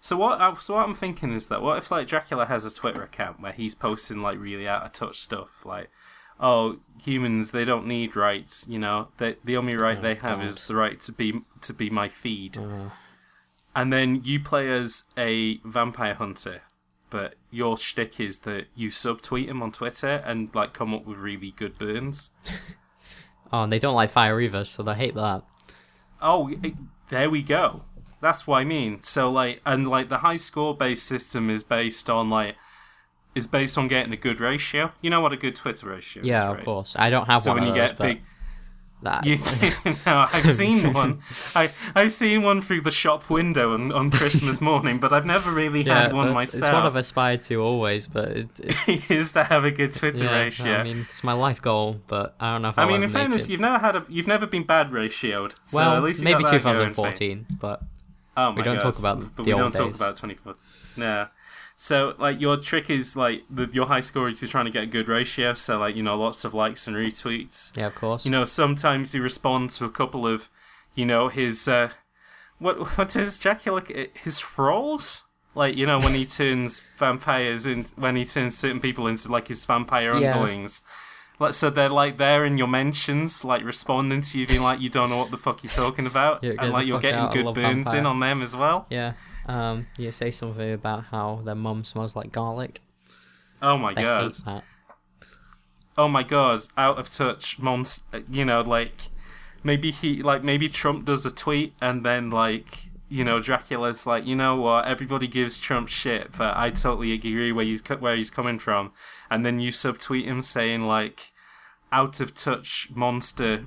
So 0.00 0.16
what? 0.16 0.40
I- 0.40 0.54
So 0.58 0.74
what 0.74 0.86
I'm 0.88 0.94
thinking 0.94 1.32
is 1.34 1.48
that 1.48 1.60
what 1.62 1.78
if 1.78 1.90
like 1.90 2.06
Dracula 2.06 2.46
has 2.46 2.64
a 2.64 2.74
Twitter 2.74 3.02
account 3.02 3.40
where 3.40 3.52
he's 3.52 3.74
posting 3.74 4.22
like 4.22 4.38
really 4.38 4.66
out 4.68 4.84
of 4.84 4.92
touch 4.92 5.18
stuff, 5.20 5.66
like, 5.66 5.90
oh, 6.40 6.78
humans 7.02 7.50
they 7.50 7.64
don't 7.64 7.86
need 7.86 8.14
rights, 8.16 8.64
you 8.68 8.78
know, 8.78 9.08
they, 9.18 9.36
the 9.44 9.56
only 9.56 9.76
right 9.76 9.98
Oh, 9.98 10.02
they 10.02 10.14
have 10.14 10.38
God. 10.38 10.44
is 10.46 10.66
the 10.66 10.76
right 10.76 10.98
to 11.00 11.12
be 11.12 11.42
to 11.62 11.74
be 11.74 11.90
my 11.90 12.08
feed. 12.08 12.56
Uh, 12.56 12.90
And 13.74 13.92
then 13.92 14.22
you 14.24 14.40
play 14.40 14.68
as 14.70 15.04
a 15.16 15.58
vampire 15.64 16.14
hunter, 16.14 16.62
but 17.10 17.34
your 17.50 17.76
shtick 17.78 18.20
is 18.20 18.38
that 18.40 18.66
you 18.74 18.88
subtweet 18.90 19.46
him 19.46 19.62
on 19.62 19.72
Twitter 19.72 20.22
and 20.26 20.54
like 20.54 20.72
come 20.72 20.92
up 20.94 21.06
with 21.06 21.18
really 21.18 21.50
good 21.52 21.78
burns. 21.78 22.30
oh, 23.52 23.62
and 23.62 23.72
they 23.72 23.78
don't 23.78 23.94
like 23.94 24.10
fire 24.10 24.40
either, 24.40 24.64
so 24.64 24.82
they 24.82 24.94
hate 24.94 25.14
that. 25.14 25.42
Oh, 26.20 26.48
it- 26.62 26.74
there 27.10 27.30
we 27.30 27.42
go. 27.42 27.84
That's 28.20 28.46
what 28.46 28.58
I 28.58 28.64
mean. 28.64 29.00
So 29.00 29.30
like, 29.30 29.62
and 29.64 29.88
like 29.88 30.08
the 30.10 30.18
high 30.18 30.36
score 30.36 30.76
based 30.76 31.06
system 31.06 31.48
is 31.48 31.62
based 31.62 32.10
on 32.10 32.28
like 32.28 32.56
is 33.34 33.46
based 33.46 33.78
on 33.78 33.88
getting 33.88 34.12
a 34.12 34.16
good 34.16 34.40
ratio. 34.40 34.92
You 35.00 35.10
know 35.10 35.20
what 35.20 35.32
a 35.32 35.36
good 35.36 35.54
Twitter 35.54 35.88
ratio 35.88 36.22
is, 36.22 36.28
Yeah, 36.28 36.48
right? 36.48 36.58
of 36.58 36.64
course. 36.64 36.96
I 36.98 37.08
don't 37.10 37.26
have 37.26 37.42
So 37.44 37.52
one 37.52 37.60
when 37.60 37.68
of 37.70 37.74
you 37.76 37.80
those, 37.80 37.90
get 37.92 37.98
but 37.98 38.04
big, 38.04 38.22
that 39.02 39.24
You, 39.24 39.36
no, 40.06 40.26
I've 40.32 40.50
seen 40.50 40.92
one. 40.92 41.20
I 41.54 41.70
I've 41.94 42.12
seen 42.12 42.42
one 42.42 42.62
through 42.62 42.82
the 42.82 42.90
shop 42.90 43.30
window 43.30 43.74
on, 43.74 43.92
on 43.92 44.10
Christmas 44.10 44.60
morning, 44.60 44.98
but 44.98 45.12
I've 45.12 45.26
never 45.26 45.50
really 45.50 45.82
yeah, 45.82 46.02
had 46.02 46.12
one 46.12 46.32
myself. 46.32 46.62
it's 46.62 46.72
what 46.72 46.84
I've 46.84 46.96
aspired 46.96 47.42
to 47.44 47.62
always, 47.62 48.06
but 48.06 48.28
it, 48.30 48.48
it's 48.58 49.10
is 49.10 49.32
to 49.32 49.44
have 49.44 49.64
a 49.64 49.70
good 49.70 49.92
Twitter 49.92 50.24
yeah, 50.24 50.38
ratio. 50.38 50.74
I 50.74 50.82
mean, 50.84 51.06
it's 51.08 51.22
my 51.22 51.32
life 51.32 51.62
goal, 51.62 52.00
but 52.06 52.34
I 52.40 52.52
don't 52.52 52.62
know 52.62 52.70
if 52.70 52.78
I 52.78 52.82
I'll 52.82 52.88
mean, 52.88 53.02
in 53.02 53.08
fairness, 53.08 53.44
it. 53.44 53.50
you've 53.50 53.60
never 53.60 53.78
had 53.78 53.96
a, 53.96 54.04
you've 54.08 54.26
never 54.26 54.46
been 54.46 54.64
bad 54.64 54.90
ratioed. 54.90 55.54
So 55.64 55.78
well, 55.78 55.96
at 55.96 56.02
least 56.02 56.22
maybe 56.22 56.42
got 56.42 56.52
that 56.52 56.62
going 56.62 56.92
for 56.92 57.06
you. 57.06 57.12
2014, 57.12 57.46
but 57.60 57.82
Oh 58.38 58.52
my 58.52 58.62
don't 58.62 58.76
God, 58.76 58.82
talk 58.82 58.98
about 59.00 59.20
but 59.20 59.36
the 59.36 59.42
we 59.42 59.50
don't 59.50 59.74
talk 59.74 59.92
about 59.96 60.14
24. 60.14 60.54
No. 60.96 61.26
So 61.80 62.16
like 62.18 62.40
your 62.40 62.56
trick 62.56 62.90
is 62.90 63.14
like 63.14 63.44
the, 63.48 63.68
your 63.72 63.86
high 63.86 64.00
score 64.00 64.28
is 64.28 64.40
just 64.40 64.50
trying 64.50 64.64
to 64.64 64.70
get 64.72 64.82
a 64.82 64.86
good 64.86 65.06
ratio. 65.06 65.54
So 65.54 65.78
like 65.78 65.94
you 65.94 66.02
know 66.02 66.18
lots 66.18 66.44
of 66.44 66.52
likes 66.52 66.88
and 66.88 66.96
retweets. 66.96 67.76
yeah, 67.76 67.86
of 67.86 67.94
course. 67.94 68.24
You 68.24 68.32
know 68.32 68.44
sometimes 68.44 69.12
he 69.12 69.20
responds 69.20 69.78
to 69.78 69.84
a 69.84 69.90
couple 69.90 70.26
of, 70.26 70.50
you 70.96 71.06
know 71.06 71.28
his 71.28 71.68
uh, 71.68 71.90
what 72.58 72.98
what's 72.98 73.14
his 73.14 73.38
Dracula 73.38 73.82
his 74.14 74.40
thralls. 74.40 75.28
Like 75.54 75.76
you 75.76 75.86
know 75.86 75.98
when 76.00 76.14
he 76.14 76.26
turns 76.26 76.82
vampires 76.96 77.64
and 77.64 77.88
when 77.94 78.16
he 78.16 78.24
turns 78.24 78.58
certain 78.58 78.80
people 78.80 79.06
into 79.06 79.30
like 79.30 79.46
his 79.46 79.64
vampire 79.64 80.18
Yeah. 80.18 80.32
underlings. 80.34 80.82
Like 81.40 81.54
so 81.54 81.70
they're 81.70 81.88
like 81.88 82.18
there 82.18 82.44
in 82.44 82.58
your 82.58 82.66
mentions, 82.66 83.44
like 83.44 83.62
responding 83.64 84.22
to 84.22 84.40
you, 84.40 84.48
being 84.48 84.62
like 84.62 84.80
you 84.80 84.88
don't 84.90 85.10
know 85.10 85.18
what 85.18 85.30
the 85.30 85.36
fuck 85.38 85.62
you're 85.62 85.70
talking 85.72 86.06
about, 86.06 86.42
Yeah, 86.42 86.54
and 86.58 86.72
like 86.72 86.88
you're 86.88 86.98
getting 86.98 87.20
out, 87.20 87.32
good 87.32 87.54
burns 87.54 87.84
vampire. 87.84 88.00
in 88.00 88.06
on 88.06 88.18
them 88.18 88.42
as 88.42 88.56
well. 88.56 88.86
yeah. 88.90 89.12
Um, 89.48 89.86
you 89.98 90.12
say 90.12 90.30
something 90.30 90.72
about 90.72 91.04
how 91.04 91.40
their 91.44 91.54
mum 91.54 91.82
smells 91.84 92.14
like 92.14 92.30
garlic. 92.32 92.80
Oh 93.62 93.76
my 93.78 93.94
They 93.94 94.02
god. 94.02 94.22
hate 94.32 94.44
that. 94.44 94.64
Oh 95.96 96.08
my 96.08 96.22
god. 96.22 96.60
Out 96.76 96.98
of 96.98 97.10
touch 97.10 97.58
monster. 97.58 98.22
You 98.30 98.44
know, 98.44 98.60
like 98.60 99.08
maybe 99.64 99.90
he 99.90 100.22
like 100.22 100.44
maybe 100.44 100.68
Trump 100.68 101.04
does 101.04 101.24
a 101.26 101.34
tweet 101.34 101.72
and 101.80 102.04
then 102.04 102.30
like 102.30 102.90
you 103.08 103.24
know 103.24 103.40
Dracula's 103.40 104.06
like 104.06 104.26
you 104.26 104.36
know 104.36 104.54
what 104.56 104.84
everybody 104.84 105.26
gives 105.26 105.58
Trump 105.58 105.88
shit 105.88 106.32
but 106.36 106.54
I 106.56 106.68
totally 106.70 107.12
agree 107.12 107.50
where 107.52 107.64
you 107.64 107.78
where 107.98 108.14
he's 108.14 108.30
coming 108.30 108.58
from 108.58 108.92
and 109.30 109.46
then 109.46 109.60
you 109.60 109.70
subtweet 109.72 110.24
him 110.26 110.42
saying 110.42 110.86
like 110.86 111.32
out 111.90 112.20
of 112.20 112.34
touch 112.34 112.88
monster 112.94 113.64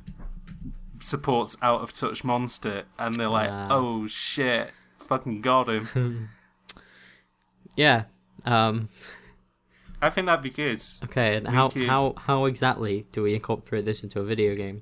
supports 1.00 1.58
out 1.62 1.82
of 1.82 1.92
touch 1.92 2.24
monster 2.24 2.84
and 3.00 3.16
they're 3.16 3.28
like 3.28 3.50
Wow. 3.50 3.68
oh 3.72 4.08
shit 4.08 4.72
fucking 5.12 5.41
got 5.41 5.70
him 5.70 6.30
Yeah. 7.76 8.03
Um. 8.45 8.89
I 10.01 10.09
think 10.09 10.26
that'd 10.28 10.43
be 10.43 10.49
good 10.49 10.82
Okay. 11.05 11.36
And 11.36 11.47
how 11.47 11.70
how 11.88 12.14
how 12.18 12.45
exactly 12.45 13.05
do 13.12 13.24
we 13.24 13.34
incorporate 13.36 13.86
this 13.86 14.03
into 14.03 14.20
a 14.20 14.24
video 14.24 14.55
game? 14.55 14.82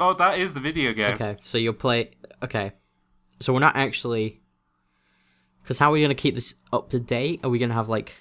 oh 0.00 0.14
that 0.14 0.38
is 0.38 0.52
the 0.54 0.60
video 0.60 0.92
game 0.92 1.14
Okay. 1.14 1.36
So 1.42 1.58
you'll 1.58 1.74
play. 1.74 2.10
Okay. 2.42 2.72
So 3.40 3.52
we're 3.52 3.60
not 3.60 3.76
actually. 3.76 4.40
Because 5.62 5.78
how 5.78 5.90
are 5.90 5.92
we 5.92 6.02
gonna 6.02 6.14
keep 6.14 6.34
this 6.34 6.54
up 6.72 6.90
to 6.90 6.98
date? 6.98 7.40
Are 7.44 7.50
we 7.50 7.58
gonna 7.58 7.74
have 7.74 7.88
like? 7.88 8.16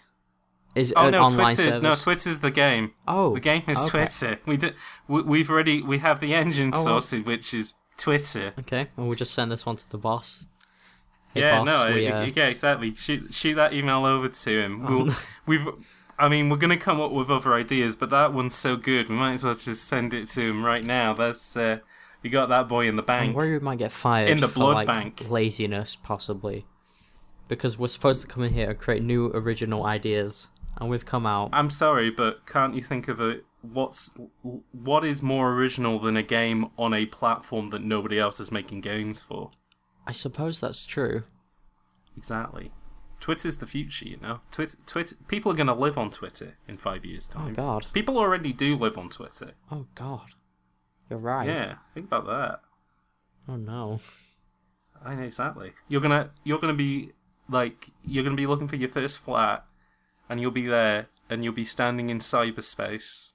Is 0.76 0.92
it 0.92 0.98
Oh 0.98 1.08
an 1.08 1.12
no, 1.14 1.24
online 1.24 1.56
Twitter! 1.56 1.70
service? 1.72 1.84
No, 1.84 1.96
Twitter's 1.96 2.40
the 2.40 2.52
game. 2.52 2.94
oh, 3.08 3.34
The 3.34 3.40
game 3.42 3.64
is 3.68 3.78
okay. 3.80 3.90
Twitter. 3.90 4.40
We 4.46 4.58
do, 4.58 4.72
we, 5.08 5.22
we've 5.24 5.50
already 5.50 5.82
we 5.82 5.98
have 6.00 6.20
the 6.20 6.34
engine 6.34 6.72
Oh, 6.74 6.86
well. 6.86 7.02
sorted, 7.02 7.26
which 7.26 7.54
is 7.54 7.74
Twitter. 7.98 8.54
Okay, 8.60 8.88
and 8.96 9.08
we'll 9.08 9.18
just 9.18 9.34
send 9.34 9.52
this 9.52 9.66
one 9.66 9.76
to 9.78 9.90
the 9.90 9.98
boss. 9.98 10.46
Hey, 11.34 11.42
yeah, 11.42 11.64
boss, 11.64 11.66
no, 11.68 11.94
we, 11.94 12.08
uh, 12.08 12.26
yeah, 12.26 12.46
exactly. 12.48 12.94
Shoot, 12.96 13.34
shoot 13.34 13.56
that 13.56 13.74
email 13.74 14.06
over 14.06 14.28
to 14.30 14.50
him. 14.62 14.86
Oh, 14.86 14.90
We'll, 14.90 15.06
no. 15.06 15.16
we've, 15.46 15.68
I 16.20 16.28
mean, 16.28 16.50
we're 16.50 16.58
gonna 16.58 16.78
come 16.78 17.00
up 17.00 17.12
with 17.12 17.30
other 17.32 17.54
ideas, 17.54 17.96
but 17.96 18.10
that 18.10 18.34
one's 18.34 18.56
so 18.56 18.76
good, 18.76 19.10
we 19.10 19.16
might 19.16 19.34
as 19.34 19.46
well 19.46 19.54
just 19.54 19.86
send 19.88 20.14
it 20.14 20.28
to 20.30 20.42
him 20.42 20.64
right 20.64 20.84
now. 20.84 21.14
That's 21.14 21.56
uh, 21.58 21.80
we 22.22 22.30
got 22.30 22.50
that 22.50 22.68
boy 22.68 22.88
in 22.88 22.96
the 22.96 23.02
bank. 23.02 23.30
I'm 23.30 23.34
worried 23.36 23.52
we 23.54 23.60
might 23.60 23.80
get 23.80 23.92
fired 23.92 24.30
In 24.30 24.38
the 24.40 24.48
for, 24.48 24.60
blood 24.60 24.74
like, 24.76 24.88
bank. 24.88 25.30
laziness, 25.30 25.96
possibly. 25.96 26.66
Because 27.48 27.78
we're 27.78 27.88
supposed 27.88 28.22
to 28.22 28.28
come 28.28 28.44
in 28.44 28.54
here 28.54 28.70
and 28.70 28.80
create 28.80 29.02
new 29.04 29.28
original 29.34 29.86
ideas, 29.86 30.50
and 30.80 30.90
we've 30.90 31.06
come 31.06 31.26
out. 31.26 31.50
I'm 31.52 31.70
sorry, 31.70 32.10
but 32.10 32.46
can't 32.46 32.76
you 32.76 32.82
think 32.84 33.08
of 33.08 33.20
a 33.20 33.40
what's 33.62 34.12
what 34.72 35.04
is 35.06 35.22
more 35.22 35.54
original 35.54 36.00
than 36.00 36.18
a 36.18 36.24
game 36.24 36.70
on 36.78 36.94
a 36.94 37.06
platform 37.06 37.70
that 37.72 37.82
nobody 37.84 38.20
else 38.20 38.40
is 38.40 38.52
making 38.52 38.82
games 38.82 39.20
for? 39.22 39.52
I 40.06 40.12
suppose 40.12 40.60
that's 40.60 40.86
true. 40.86 41.24
Exactly. 42.18 42.72
Twitter's 43.20 43.58
the 43.58 43.68
future, 43.68 44.08
you 44.08 44.18
know. 44.18 44.42
Twitter, 44.50 44.78
Twitter. 44.86 45.16
People 45.28 45.52
are 45.52 45.56
going 45.56 45.68
to 45.68 45.74
live 45.74 45.98
on 45.98 46.10
Twitter 46.10 46.58
in 46.68 46.78
five 46.78 47.06
years' 47.06 47.30
oh, 47.34 47.40
time. 47.40 47.52
Oh. 47.52 47.56
God. 47.56 47.88
People 47.94 48.18
already 48.18 48.52
do 48.52 48.76
live 48.76 48.98
on 48.98 49.10
Twitter. 49.10 49.52
Oh 49.72 49.86
God. 49.96 50.32
You're 51.10 51.20
right. 51.20 51.46
Yeah, 51.46 51.76
think 51.94 52.08
about 52.08 52.26
that. 52.28 52.62
Oh 53.48 53.58
no. 53.58 54.00
I 55.04 55.16
know 55.16 55.24
exactly. 55.24 55.74
You're 55.88 56.02
gonna 56.02 56.32
you're 56.44 56.60
gonna 56.60 56.74
be 56.74 57.12
like 57.50 57.90
you're 58.04 58.24
gonna 58.24 58.36
be 58.36 58.48
looking 58.48 58.68
for 58.68 58.78
your 58.78 58.88
first 58.88 59.18
flat, 59.18 59.66
and 60.30 60.40
you'll 60.40 60.52
be 60.52 60.68
there, 60.68 61.08
and 61.30 61.44
you'll 61.44 61.54
be 61.54 61.66
standing 61.66 62.10
in 62.10 62.20
cyberspace, 62.20 63.34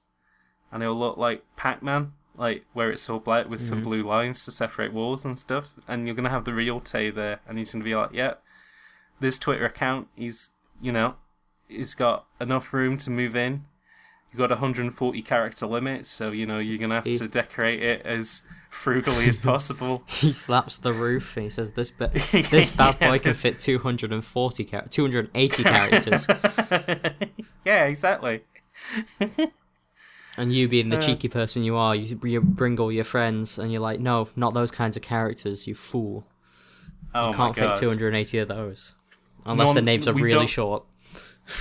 and 0.71 0.81
it'll 0.81 0.97
look 0.97 1.17
like 1.17 1.43
Pac-Man, 1.55 2.13
like 2.37 2.65
where 2.73 2.91
it's 2.91 3.09
all 3.09 3.19
black 3.19 3.49
with 3.49 3.59
some 3.59 3.79
mm-hmm. 3.79 3.89
blue 3.89 4.03
lines 4.03 4.45
to 4.45 4.51
separate 4.51 4.93
walls 4.93 5.25
and 5.25 5.37
stuff. 5.37 5.71
And 5.87 6.05
you're 6.05 6.15
gonna 6.15 6.29
have 6.29 6.45
the 6.45 6.53
real 6.53 6.79
Tay 6.79 7.09
there, 7.09 7.39
and 7.47 7.57
he's 7.57 7.71
gonna 7.71 7.83
be 7.83 7.95
like, 7.95 8.13
"Yeah, 8.13 8.35
this 9.19 9.39
Twitter 9.39 9.65
account, 9.65 10.07
he's 10.15 10.51
you 10.79 10.91
know, 10.91 11.15
he's 11.67 11.95
got 11.95 12.27
enough 12.39 12.71
room 12.73 12.97
to 12.97 13.09
move 13.09 13.35
in." 13.35 13.65
You 14.31 14.37
got 14.39 14.49
140 14.49 15.21
character 15.21 15.65
limit, 15.65 16.05
so 16.05 16.31
you 16.31 16.45
know 16.45 16.59
you're 16.59 16.77
gonna 16.77 16.95
have 16.95 17.05
He- 17.05 17.17
to 17.17 17.27
decorate 17.27 17.81
it 17.81 18.05
as 18.05 18.43
frugally 18.69 19.27
as 19.27 19.37
possible. 19.39 20.03
He 20.05 20.31
slaps 20.31 20.77
the 20.77 20.93
roof 20.93 21.35
and 21.37 21.45
he 21.45 21.49
says, 21.49 21.73
"This 21.73 21.89
bit, 21.89 22.13
this 22.51 22.69
bad 22.75 22.97
Yeah, 23.01 23.09
boy 23.09 23.19
can 23.19 23.33
fit 23.33 23.59
240 23.59 24.63
char- 24.65 24.87
280 24.87 25.63
characters." 25.63 26.27
yeah, 27.65 27.85
exactly. 27.85 28.43
And 30.37 30.53
you, 30.53 30.67
being 30.67 30.89
the 30.89 30.97
Uh. 30.97 31.01
cheeky 31.01 31.27
person 31.29 31.63
you 31.63 31.75
are, 31.75 31.95
you, 31.95 32.19
you 32.23 32.39
bring 32.41 32.79
all 32.79 32.91
your 32.91 33.03
friends, 33.03 33.57
and 33.57 33.71
you're 33.71 33.81
like, 33.81 33.99
"No, 33.99 34.29
not 34.35 34.53
those 34.53 34.69
kinds 34.71 34.95
of 34.95 35.01
characters, 35.03 35.65
you 35.67 35.73
fool! 35.75 36.27
Oh 37.15 37.33
Can't 37.33 37.57
my 37.57 37.61
god. 37.63 37.77
fit 37.79 37.81
280 37.89 38.37
of 38.39 38.47
those, 38.47 38.93
unless 39.45 39.69
Non- 39.69 39.75
the 39.75 39.81
names 39.81 40.07
are 40.07 40.13
really 40.13 40.29
don't- 40.31 40.47
short." 40.47 40.85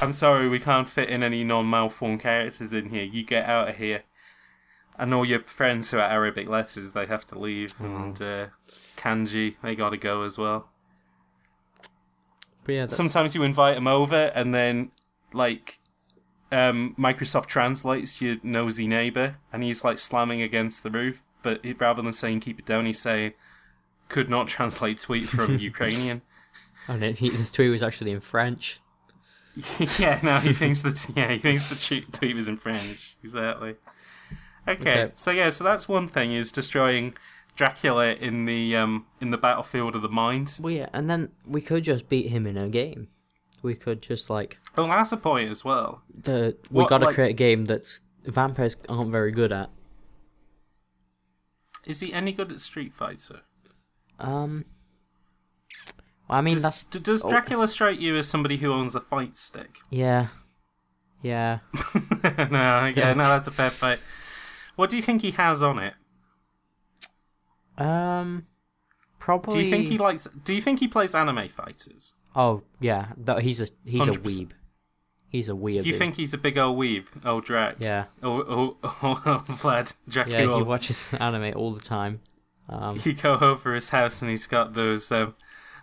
I'm 0.02 0.12
sorry, 0.12 0.48
we 0.48 0.58
can't 0.58 0.88
fit 0.88 1.08
in 1.08 1.22
any 1.22 1.44
non-malformed 1.44 2.20
characters 2.20 2.72
in 2.72 2.90
here. 2.90 3.04
You 3.04 3.22
get 3.24 3.48
out 3.48 3.68
of 3.68 3.76
here. 3.76 4.02
And 4.98 5.14
all 5.14 5.24
your 5.24 5.40
friends 5.44 5.90
who 5.92 5.98
are 5.98 6.00
Arabic 6.08 6.48
letters, 6.48 6.92
they 6.92 7.06
have 7.06 7.24
to 7.26 7.38
leave. 7.38 7.72
Oh. 7.80 7.84
And 7.84 8.20
uh, 8.20 8.46
kanji, 8.96 9.56
they 9.62 9.76
gotta 9.76 9.96
go 9.96 10.22
as 10.22 10.36
well. 10.38 10.68
But 12.64 12.72
yeah, 12.74 12.80
that's, 12.82 12.96
sometimes 12.96 13.34
you 13.34 13.42
invite 13.44 13.76
them 13.76 13.86
over 13.86 14.32
and 14.34 14.52
then 14.54 14.90
like 15.32 15.78
um, 16.52 16.94
Microsoft 16.98 17.46
translates 17.46 18.20
your 18.22 18.36
nosy 18.42 18.86
neighbor 18.86 19.36
and 19.52 19.62
he's 19.62 19.84
like 19.84 19.98
slamming 19.98 20.42
against 20.42 20.82
the 20.82 20.90
roof, 20.90 21.22
but 21.42 21.60
it, 21.64 21.80
rather 21.80 22.02
than 22.02 22.12
saying 22.12 22.40
keep 22.40 22.58
it 22.58 22.66
down, 22.66 22.86
he's 22.86 23.00
saying 23.00 23.32
could 24.08 24.30
not 24.30 24.46
translate 24.48 24.98
tweet 25.00 25.28
from 25.28 25.58
Ukrainian. 25.70 26.22
and 26.88 27.02
then 27.02 27.14
he, 27.14 27.28
his 27.30 27.50
tweet 27.50 27.70
was 27.70 27.82
actually 27.82 28.12
in 28.12 28.20
French. 28.20 28.80
yeah, 29.98 30.20
no, 30.22 30.38
he 30.38 30.52
thinks 30.62 30.82
that 30.82 31.06
yeah 31.16 31.32
he 31.32 31.38
thinks 31.38 31.68
the 31.70 31.74
tweet 31.74 32.12
tweet 32.12 32.36
was 32.36 32.46
in 32.48 32.56
French 32.56 33.16
exactly. 33.22 33.74
Okay, 34.68 34.80
Okay. 35.04 35.10
so 35.14 35.30
yeah, 35.30 35.50
so 35.50 35.64
that's 35.64 35.88
one 35.88 36.08
thing 36.08 36.32
is 36.32 36.52
destroying 36.52 37.14
Dracula 37.56 38.08
in 38.14 38.44
the 38.44 38.76
um 38.76 39.06
in 39.20 39.30
the 39.30 39.38
battlefield 39.38 39.96
of 39.96 40.02
the 40.02 40.08
mind. 40.08 40.58
Well, 40.60 40.72
yeah, 40.72 40.88
and 40.92 41.08
then 41.08 41.30
we 41.46 41.60
could 41.60 41.84
just 41.84 42.08
beat 42.08 42.28
him 42.28 42.46
in 42.46 42.56
a 42.58 42.68
game. 42.68 43.08
We 43.66 43.74
could 43.74 44.00
just 44.00 44.30
like 44.30 44.58
Oh, 44.78 44.86
that's 44.86 45.10
a 45.10 45.16
point 45.16 45.50
as 45.50 45.64
well. 45.64 46.02
the 46.14 46.56
we 46.70 46.82
What, 46.82 46.88
got 46.88 46.98
to 46.98 47.06
like- 47.06 47.14
create 47.16 47.30
a 47.30 47.34
game 47.34 47.64
that's 47.64 48.00
vampires 48.24 48.76
aren't 48.88 49.10
very 49.10 49.32
good 49.32 49.50
at. 49.50 49.70
Is 51.84 51.98
he 52.00 52.12
any 52.12 52.30
good 52.32 52.52
at 52.52 52.60
Street 52.60 52.92
Fighter? 52.92 53.40
Um, 54.20 54.64
I 56.30 56.40
mean 56.40 56.54
Does, 56.54 56.62
that's 56.62 56.84
does 56.84 57.24
oh. 57.24 57.28
Dracula 57.28 57.66
strike 57.68 58.00
you 58.00 58.16
as 58.16 58.28
somebody 58.28 58.56
who 58.58 58.72
owns 58.72 58.94
a 58.94 59.00
fight 59.00 59.36
stick? 59.36 59.78
yeah, 59.90 60.28
yeah. 61.22 61.58
no, 62.50 62.92
yeah, 62.94 63.14
no, 63.14 63.28
that's 63.28 63.48
a 63.48 63.52
fair 63.52 63.70
fight. 63.70 63.98
What 64.76 64.90
do 64.90 64.96
you 64.96 65.02
think 65.02 65.22
he 65.22 65.32
has 65.32 65.62
on 65.62 65.78
it? 65.80 65.94
Um, 67.78 68.46
probably. 69.26 69.58
Do 69.58 69.64
you 69.64 69.70
think 69.70 69.88
he 69.88 69.98
likes? 69.98 70.28
Do 70.44 70.54
you 70.54 70.62
think 70.62 70.78
he 70.78 70.86
plays 70.88 71.14
anime 71.14 71.48
fighters? 71.48 72.14
Oh 72.36 72.62
yeah, 72.80 73.08
that 73.16 73.42
he's 73.42 73.60
a 73.60 73.68
he's 73.84 74.06
a 74.06 74.12
100%. 74.12 74.18
weeb. 74.22 74.50
He's 75.28 75.48
a 75.48 75.52
weeb. 75.52 75.84
You 75.84 75.92
think 75.92 76.14
he's 76.14 76.32
a 76.32 76.38
big 76.38 76.56
old 76.56 76.78
weeb? 76.78 77.06
Oh, 77.24 77.40
Drac. 77.40 77.76
Yeah, 77.80 78.04
Oh, 78.22 78.38
oh, 78.48 78.76
oh, 78.84 79.22
oh 79.26 79.44
Vlad. 79.48 79.92
yeah. 80.30 80.56
He 80.56 80.62
watches 80.62 81.12
anime 81.20 81.52
all 81.56 81.72
the 81.72 81.80
time. 81.80 82.20
Um, 82.68 83.00
you 83.04 83.12
go 83.12 83.36
over 83.40 83.74
his 83.74 83.90
house 83.90 84.22
and 84.22 84.30
he's 84.30 84.46
got 84.46 84.74
those. 84.74 85.10
Um, 85.10 85.34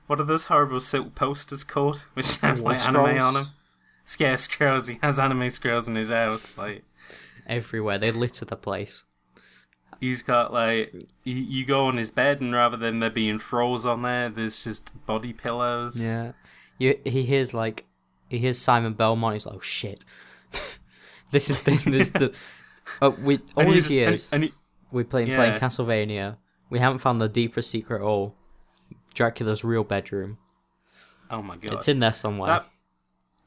what 0.07 0.19
are 0.21 0.25
those 0.25 0.45
horrible 0.45 0.79
silk 0.79 1.13
posters 1.15 1.63
called? 1.63 2.05
Which 2.13 2.37
have 2.37 2.61
like 2.61 2.79
anime 2.87 3.19
on 3.21 3.33
them. 3.35 3.45
Scare 4.05 4.37
scrolls. 4.37 4.87
He 4.87 4.99
has 5.03 5.19
anime 5.19 5.49
scrolls 5.49 5.87
in 5.87 5.95
his 5.95 6.09
house. 6.09 6.57
Like 6.57 6.83
everywhere 7.45 7.97
they 7.99 8.11
litter 8.11 8.45
the 8.45 8.55
place. 8.55 9.03
He's 9.99 10.21
got 10.21 10.53
like 10.53 10.93
you, 11.23 11.35
you 11.35 11.65
go 11.65 11.85
on 11.87 11.97
his 11.97 12.11
bed 12.11 12.41
and 12.41 12.53
rather 12.53 12.77
than 12.77 12.99
there 12.99 13.09
being 13.09 13.39
throws 13.39 13.85
on 13.85 14.01
there, 14.01 14.29
there's 14.29 14.63
just 14.63 14.91
body 15.05 15.33
pillows. 15.33 15.95
Yeah, 16.01 16.33
you, 16.77 16.99
he 17.03 17.23
hears 17.23 17.53
like 17.53 17.85
he 18.29 18.39
hears 18.39 18.57
Simon 18.59 18.93
Belmont. 18.93 19.35
He's 19.35 19.45
like, 19.45 19.55
oh 19.55 19.59
shit. 19.61 20.03
this 21.31 21.49
is 21.49 21.61
the, 21.61 21.71
this 21.71 22.07
is 22.07 22.11
the. 22.11 22.33
Uh, 23.01 23.11
we 23.21 23.39
all 23.55 23.63
these 23.65 23.87
he's- 23.87 23.89
years 23.91 24.29
And, 24.31 24.43
and 24.43 24.51
he, 24.51 24.57
we 24.91 25.03
playing 25.03 25.33
playing 25.33 25.53
Yeah. 25.53 25.59
Castlevania. 25.59 26.37
We 26.69 26.79
haven't 26.79 26.99
found 26.99 27.21
the 27.21 27.29
deepest 27.29 27.69
secret 27.71 27.97
at 28.01 28.05
all. 28.05 28.35
Dracula's 29.13 29.63
real 29.63 29.83
bedroom. 29.83 30.37
oh 31.29 31.41
my 31.41 31.55
god. 31.55 31.73
It's 31.73 31.87
in 31.87 31.99
there 31.99 32.11
somewhere. 32.11 32.47
That 32.49 32.65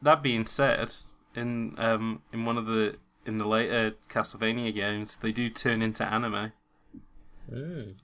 that 0.03 0.23
being 0.23 0.45
said, 0.45 0.91
in 1.35 1.75
um 1.79 2.23
in 2.33 2.45
one 2.45 2.57
of 2.57 2.67
the 2.67 2.97
in 3.27 3.39
the 3.39 3.47
later 3.47 3.95
Castlevania 4.09 4.75
games, 4.75 5.17
they 5.17 5.33
do 5.33 5.49
turn 5.51 5.83
into 5.83 6.05
anime. 6.05 6.53
Mm. 7.53 7.95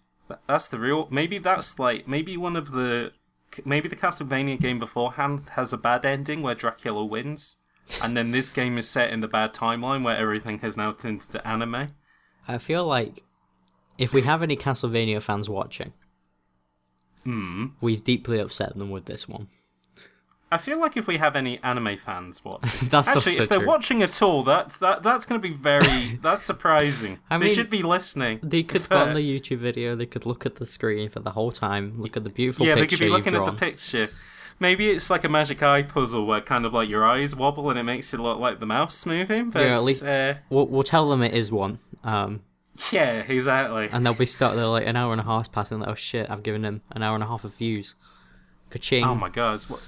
That's 0.47 0.69
the 0.69 0.79
real. 0.79 1.09
Maybe 1.11 1.39
that's 1.39 1.79
like 1.79 2.09
maybe 2.09 2.37
one 2.37 2.57
of 2.57 2.71
the 2.73 3.13
maybe 3.65 3.89
the 3.89 3.97
Castlevania 3.97 4.59
game 4.59 4.79
beforehand 4.79 5.51
has 5.53 5.73
a 5.73 5.79
bad 5.79 6.05
ending 6.05 6.43
where 6.43 6.55
Dracula 6.55 7.05
wins, 7.05 7.57
and 8.01 8.17
then 8.17 8.31
this 8.31 8.51
game 8.51 8.79
is 8.79 8.89
set 8.89 9.11
in 9.11 9.21
the 9.21 9.29
bad 9.29 9.53
timeline 9.53 10.03
where 10.05 10.17
everything 10.17 10.61
has 10.61 10.77
now 10.77 10.93
turned 10.93 11.21
to 11.23 11.47
anime. 11.47 11.95
I 12.49 12.59
feel 12.59 12.85
like 12.87 13.23
if 13.99 14.15
we 14.15 14.23
have 14.23 14.43
any 14.43 14.57
Castlevania 14.57 15.21
fans 15.21 15.49
watching, 15.49 15.93
Hmm. 17.25 17.67
we've 17.81 18.03
deeply 18.03 18.39
upset 18.39 18.77
them 18.77 18.91
with 18.91 19.05
this 19.05 19.29
one. 19.29 19.49
I 20.53 20.59
feel 20.59 20.79
like 20.79 20.97
if 20.97 21.07
we 21.07 21.17
have 21.17 21.35
any 21.35 21.59
anime 21.63 21.97
fans 21.97 22.45
watching, 22.45 22.89
That's 22.89 23.17
actually, 23.17 23.43
if 23.43 23.49
they're 23.49 23.59
true. 23.59 23.67
watching 23.67 24.03
at 24.03 24.21
all, 24.23 24.43
that 24.45 24.71
that 24.81 25.03
that's 25.03 25.25
going 25.27 25.41
to 25.41 25.49
be 25.49 25.55
very 25.55 26.19
that's 26.23 26.43
surprising. 26.43 27.19
I 27.31 27.39
they 27.39 27.47
mean, 27.47 27.55
should 27.55 27.71
be 27.71 27.83
listening. 27.83 28.39
They 28.43 28.63
could 28.63 28.89
go 28.89 28.99
on 28.99 29.15
the 29.15 29.21
YouTube 29.21 29.59
video. 29.59 29.97
They 29.97 30.07
could 30.07 30.27
look 30.27 30.45
at 30.47 30.57
the 30.57 30.67
screen 30.67 31.09
for 31.09 31.21
the 31.21 31.31
whole 31.31 31.51
time. 31.51 31.99
Look 31.99 32.17
at 32.17 32.25
the 32.25 32.31
beautiful 32.31 32.67
yeah, 32.67 32.75
they 32.75 32.87
could 32.87 32.99
be 33.01 33.09
looking 33.09 33.35
at 33.35 33.45
the 33.47 33.53
picture. 33.53 34.11
Maybe 34.61 34.91
it's 34.91 35.11
like 35.11 35.25
a 35.25 35.29
magic 35.29 35.63
eye 35.63 35.83
puzzle 35.83 36.27
where 36.27 36.41
kind 36.41 36.65
of 36.67 36.73
like 36.75 36.89
your 36.89 37.05
eyes 37.05 37.35
wobble 37.35 37.71
and 37.71 37.79
it 37.79 37.83
makes 37.83 38.13
it 38.15 38.21
look 38.21 38.39
like 38.39 38.61
the 38.61 38.67
mouse 38.67 39.05
moving. 39.07 39.51
But 39.51 39.67
Yeah, 39.67 39.77
at 39.79 39.83
least- 39.85 40.05
uh, 40.05 40.35
We'll, 40.51 40.67
we'll 40.67 40.83
tell 40.85 41.09
them 41.09 41.23
it 41.23 41.35
is 41.35 41.51
one. 41.51 41.79
Um, 42.05 42.43
yeah, 42.93 43.23
exactly. 43.27 43.89
and 43.91 44.05
they'll 44.05 44.15
be 44.15 44.27
stuck 44.27 44.55
there 44.55 44.67
like 44.67 44.87
an 44.87 44.97
hour 44.97 45.13
and 45.13 45.21
a 45.21 45.25
half 45.25 45.51
passing. 45.51 45.81
Like, 45.81 45.89
oh 45.89 45.95
shit! 45.95 46.31
I've 46.31 46.43
given 46.43 46.63
them 46.63 46.83
an 46.93 47.03
hour 47.03 47.15
and 47.15 47.25
a 47.25 47.27
half 47.27 47.45
of 47.45 47.55
views. 47.55 47.95
Ka-ching. 48.71 49.05
Oh 49.05 49.15
my 49.15 49.29
god, 49.29 49.63
what? 49.65 49.81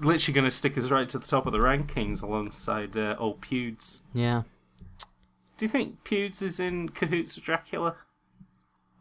Literally 0.00 0.34
going 0.34 0.44
to 0.44 0.50
stick 0.50 0.78
us 0.78 0.90
right 0.90 1.08
to 1.08 1.18
the 1.18 1.26
top 1.26 1.46
of 1.46 1.52
the 1.52 1.58
rankings 1.58 2.22
alongside 2.22 2.96
uh, 2.96 3.16
old 3.18 3.40
Pewds. 3.40 4.02
Yeah. 4.14 4.42
Do 5.56 5.64
you 5.64 5.68
think 5.68 6.04
Pewds 6.04 6.40
is 6.42 6.60
in 6.60 6.90
cahoots 6.90 7.34
with 7.36 7.44
Dracula? 7.44 7.96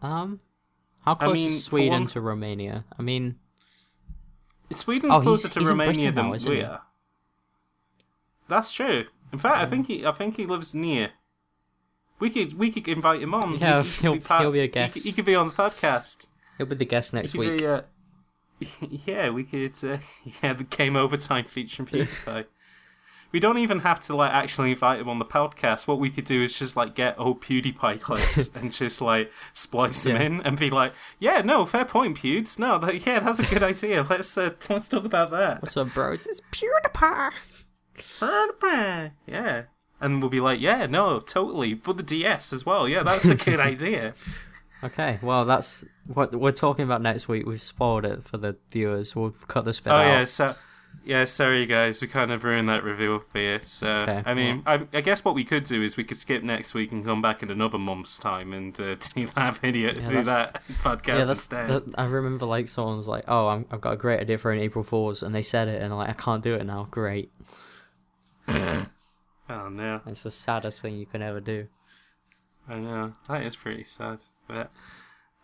Um, 0.01 0.39
how 1.05 1.13
close 1.15 1.37
mean, 1.37 1.47
is 1.49 1.63
Sweden 1.63 1.91
one- 2.01 2.07
to 2.07 2.21
Romania? 2.21 2.85
I 2.97 3.01
mean, 3.03 3.35
Sweden's 4.71 5.11
Oh, 5.11 5.19
he's- 5.19 5.23
closer 5.23 5.49
to 5.49 5.59
he's 5.59 5.69
Romania 5.69 6.11
than 6.11 6.31
now, 6.31 6.49
we 6.49 6.61
are. 6.63 6.81
That's 8.47 8.71
true. 8.71 9.05
In 9.31 9.39
fact, 9.39 9.57
I 9.57 9.65
think 9.65 9.87
he, 9.87 10.05
I 10.05 10.11
think 10.13 10.37
he 10.37 10.45
lives 10.45 10.73
near. 10.73 11.11
We 12.19 12.29
could, 12.31 12.57
we 12.57 12.71
could 12.71 12.87
invite 12.87 13.21
him 13.21 13.33
on. 13.35 13.59
Yeah, 13.59 13.83
He 13.83 13.89
could 13.89 14.01
he'll- 14.01 14.19
part- 14.19 14.41
he'll 14.41 14.51
be 14.51 14.59
a 14.59 14.63
he 14.63 14.67
guest. 14.69 15.03
He 15.03 15.11
could, 15.11 15.25
be 15.25 15.35
on 15.35 15.49
the 15.49 15.53
podcast. 15.53 16.27
he'll 16.57 16.65
be 16.65 16.75
the 16.75 16.85
guest 16.85 17.13
next 17.13 17.33
He 17.33 17.37
week. 17.37 17.59
be, 17.59 17.67
uh, 17.67 17.81
yeah, 19.05 19.29
we 19.29 19.43
could. 19.43 19.73
Uh, 19.83 19.97
yeah, 20.43 20.53
the 20.53 20.63
game 20.63 20.95
overtime 20.95 21.45
featuring 21.45 21.87
PewDiePie. 21.87 22.45
we 23.31 23.39
don't 23.39 23.57
even 23.57 23.79
have 23.81 23.99
to 24.01 24.15
like 24.15 24.31
actually 24.31 24.71
invite 24.71 24.99
him 24.99 25.09
on 25.09 25.19
the 25.19 25.25
podcast. 25.25 25.87
What 25.87 25.99
we 25.99 26.09
could 26.09 26.25
do 26.25 26.43
is 26.43 26.57
just 26.57 26.75
like 26.75 26.95
get 26.95 27.15
old 27.19 27.41
PewDiePie 27.41 28.01
clips 28.01 28.47
and 28.55 28.71
just 28.71 29.01
like 29.01 29.31
splice 29.53 30.03
them 30.03 30.15
Yeah. 30.15 30.21
in 30.23 30.41
and 30.41 30.57
be 30.59 30.69
like, 30.69 30.93
"Yeah, 31.19 31.41
no, 31.41 31.65
fair 31.65 31.85
point, 31.85 32.17
Pewds. 32.17 32.57
No, 32.57 32.77
that, 32.79 33.05
yeah, 33.05 33.19
that's 33.19 33.39
a 33.39 33.45
good 33.45 33.63
idea. 33.63 34.03
Let's 34.09 34.37
uh, 34.37 34.51
let's 34.69 34.87
talk 34.87 35.05
about 35.05 35.29
that." 35.31 35.61
What's 35.61 35.77
up, 35.77 35.93
bros? 35.93 36.25
It's 36.25 36.41
PewDiePie. 36.51 37.31
PewDiePie. 37.97 39.11
Yeah. 39.25 39.63
And 39.99 40.21
we'll 40.21 40.29
be 40.29 40.39
like, 40.39 40.61
yeah, 40.61 40.85
no, 40.85 41.19
totally. 41.19 41.73
For 41.73 41.91
the 41.91 42.03
DS 42.03 42.53
as 42.53 42.67
well. 42.67 42.87
Yeah, 42.87 43.01
that's 43.01 43.25
a 43.27 43.33
good 43.33 43.59
idea. 43.59 44.13
Okay, 44.83 45.19
well, 45.21 45.45
that's 45.45 45.85
what 46.13 46.35
we're 46.35 46.51
talking 46.51 46.85
about 46.85 47.01
next 47.01 47.27
week. 47.27 47.45
We've 47.45 47.61
spoiled 47.63 48.05
it 48.05 48.23
for 48.23 48.37
the 48.37 48.55
viewers. 48.71 49.15
We'll 49.15 49.31
cut 49.47 49.65
this 49.65 49.79
bit 49.79 49.91
Oh 49.91 49.95
out. 49.95 50.05
yeah, 50.05 50.23
so 50.25 50.55
yeah, 51.03 51.25
sorry 51.25 51.65
guys, 51.65 52.01
we 52.01 52.07
kind 52.07 52.31
of 52.31 52.43
ruined 52.43 52.69
that 52.69 52.83
reveal 52.83 53.19
for 53.19 53.39
you. 53.39 53.55
So 53.63 53.87
Okay, 53.89 54.23
I 54.25 54.33
mean, 54.33 54.61
I, 54.65 54.85
I 54.93 55.01
guess 55.01 55.23
what 55.25 55.35
we 55.35 55.43
could 55.43 55.63
do 55.63 55.81
is 55.81 55.97
we 55.97 56.03
could 56.03 56.17
skip 56.17 56.43
next 56.43 56.73
week 56.73 56.91
and 56.91 57.03
come 57.03 57.21
back 57.21 57.41
in 57.41 57.49
another 57.49 57.77
month's 57.77 58.17
time 58.17 58.53
and 58.53 58.79
uh, 58.79 58.95
do 59.15 59.25
that 59.27 59.55
video, 59.57 59.93
do 59.93 60.23
that 60.23 60.61
podcast 60.83 61.07
yeah, 61.07 61.29
instead. 61.29 61.67
That, 61.69 61.83
I 61.97 62.05
remember 62.05 62.45
like 62.45 62.67
someone 62.67 62.97
was 62.97 63.07
like, 63.07 63.23
"Oh, 63.27 63.47
I'm, 63.47 63.65
I've 63.71 63.81
got 63.81 63.93
a 63.93 63.97
great 63.97 64.19
idea 64.19 64.37
for 64.37 64.51
an 64.51 64.59
April 64.59 64.83
Fools," 64.83 65.23
and 65.23 65.33
they 65.33 65.43
said 65.43 65.67
it, 65.67 65.81
and 65.81 65.91
I'm 65.91 65.97
like, 65.97 66.09
"I 66.09 66.13
can't 66.13 66.43
do 66.43 66.53
it 66.55 66.63
now." 66.65 66.87
Great, 66.91 67.31
Oh 69.49 69.69
no, 69.69 70.01
it's 70.05 70.23
the 70.23 70.31
saddest 70.31 70.81
thing 70.81 70.97
you 70.97 71.05
can 71.05 71.21
ever 71.21 71.39
do. 71.39 71.67
I 72.67 72.77
know 72.79 73.13
that 73.27 73.43
is 73.43 73.55
pretty 73.55 73.83
sad. 73.83 74.19
But 74.47 74.71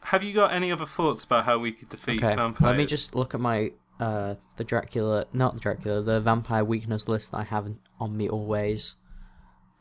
have 0.01 0.23
you 0.23 0.33
got 0.33 0.51
any 0.51 0.71
other 0.71 0.85
thoughts 0.85 1.23
about 1.23 1.45
how 1.45 1.57
we 1.59 1.71
could 1.71 1.89
defeat 1.89 2.23
Okay, 2.23 2.35
vampires? 2.35 2.69
let 2.69 2.77
me 2.77 2.85
just 2.85 3.15
look 3.15 3.33
at 3.33 3.39
my 3.39 3.71
uh 3.99 4.35
the 4.57 4.63
Dracula, 4.63 5.25
not 5.33 5.53
the 5.53 5.59
Dracula, 5.59 6.01
the 6.01 6.19
vampire 6.19 6.63
weakness 6.65 7.07
list 7.07 7.31
that 7.31 7.37
I 7.37 7.43
have 7.43 7.67
on 7.99 8.17
me 8.17 8.27
always. 8.29 8.95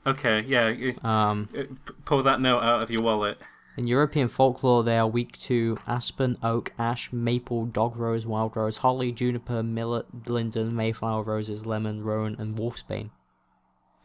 Okay, 0.07 0.41
yeah, 0.43 0.93
Um, 1.05 1.49
uh, 1.57 1.63
pull 2.05 2.23
that 2.25 2.41
note 2.41 2.63
out 2.63 2.83
of 2.83 2.91
your 2.91 3.03
wallet. 3.03 3.41
in 3.77 3.87
European 3.87 4.27
folklore, 4.29 4.83
they 4.83 4.99
are 4.99 5.07
weak 5.07 5.39
to 5.39 5.79
aspen, 5.87 6.37
oak, 6.43 6.73
ash, 6.77 7.13
maple, 7.13 7.67
dog 7.67 7.97
rose, 7.97 8.27
wild 8.27 8.57
rose, 8.57 8.79
holly, 8.79 9.13
juniper, 9.13 9.63
millet, 9.63 10.29
linden, 10.29 10.75
mayflower 10.75 11.23
roses, 11.23 11.67
lemon, 11.67 12.03
rowan, 12.03 12.35
and 12.41 12.57
wolfsbane. 12.57 13.11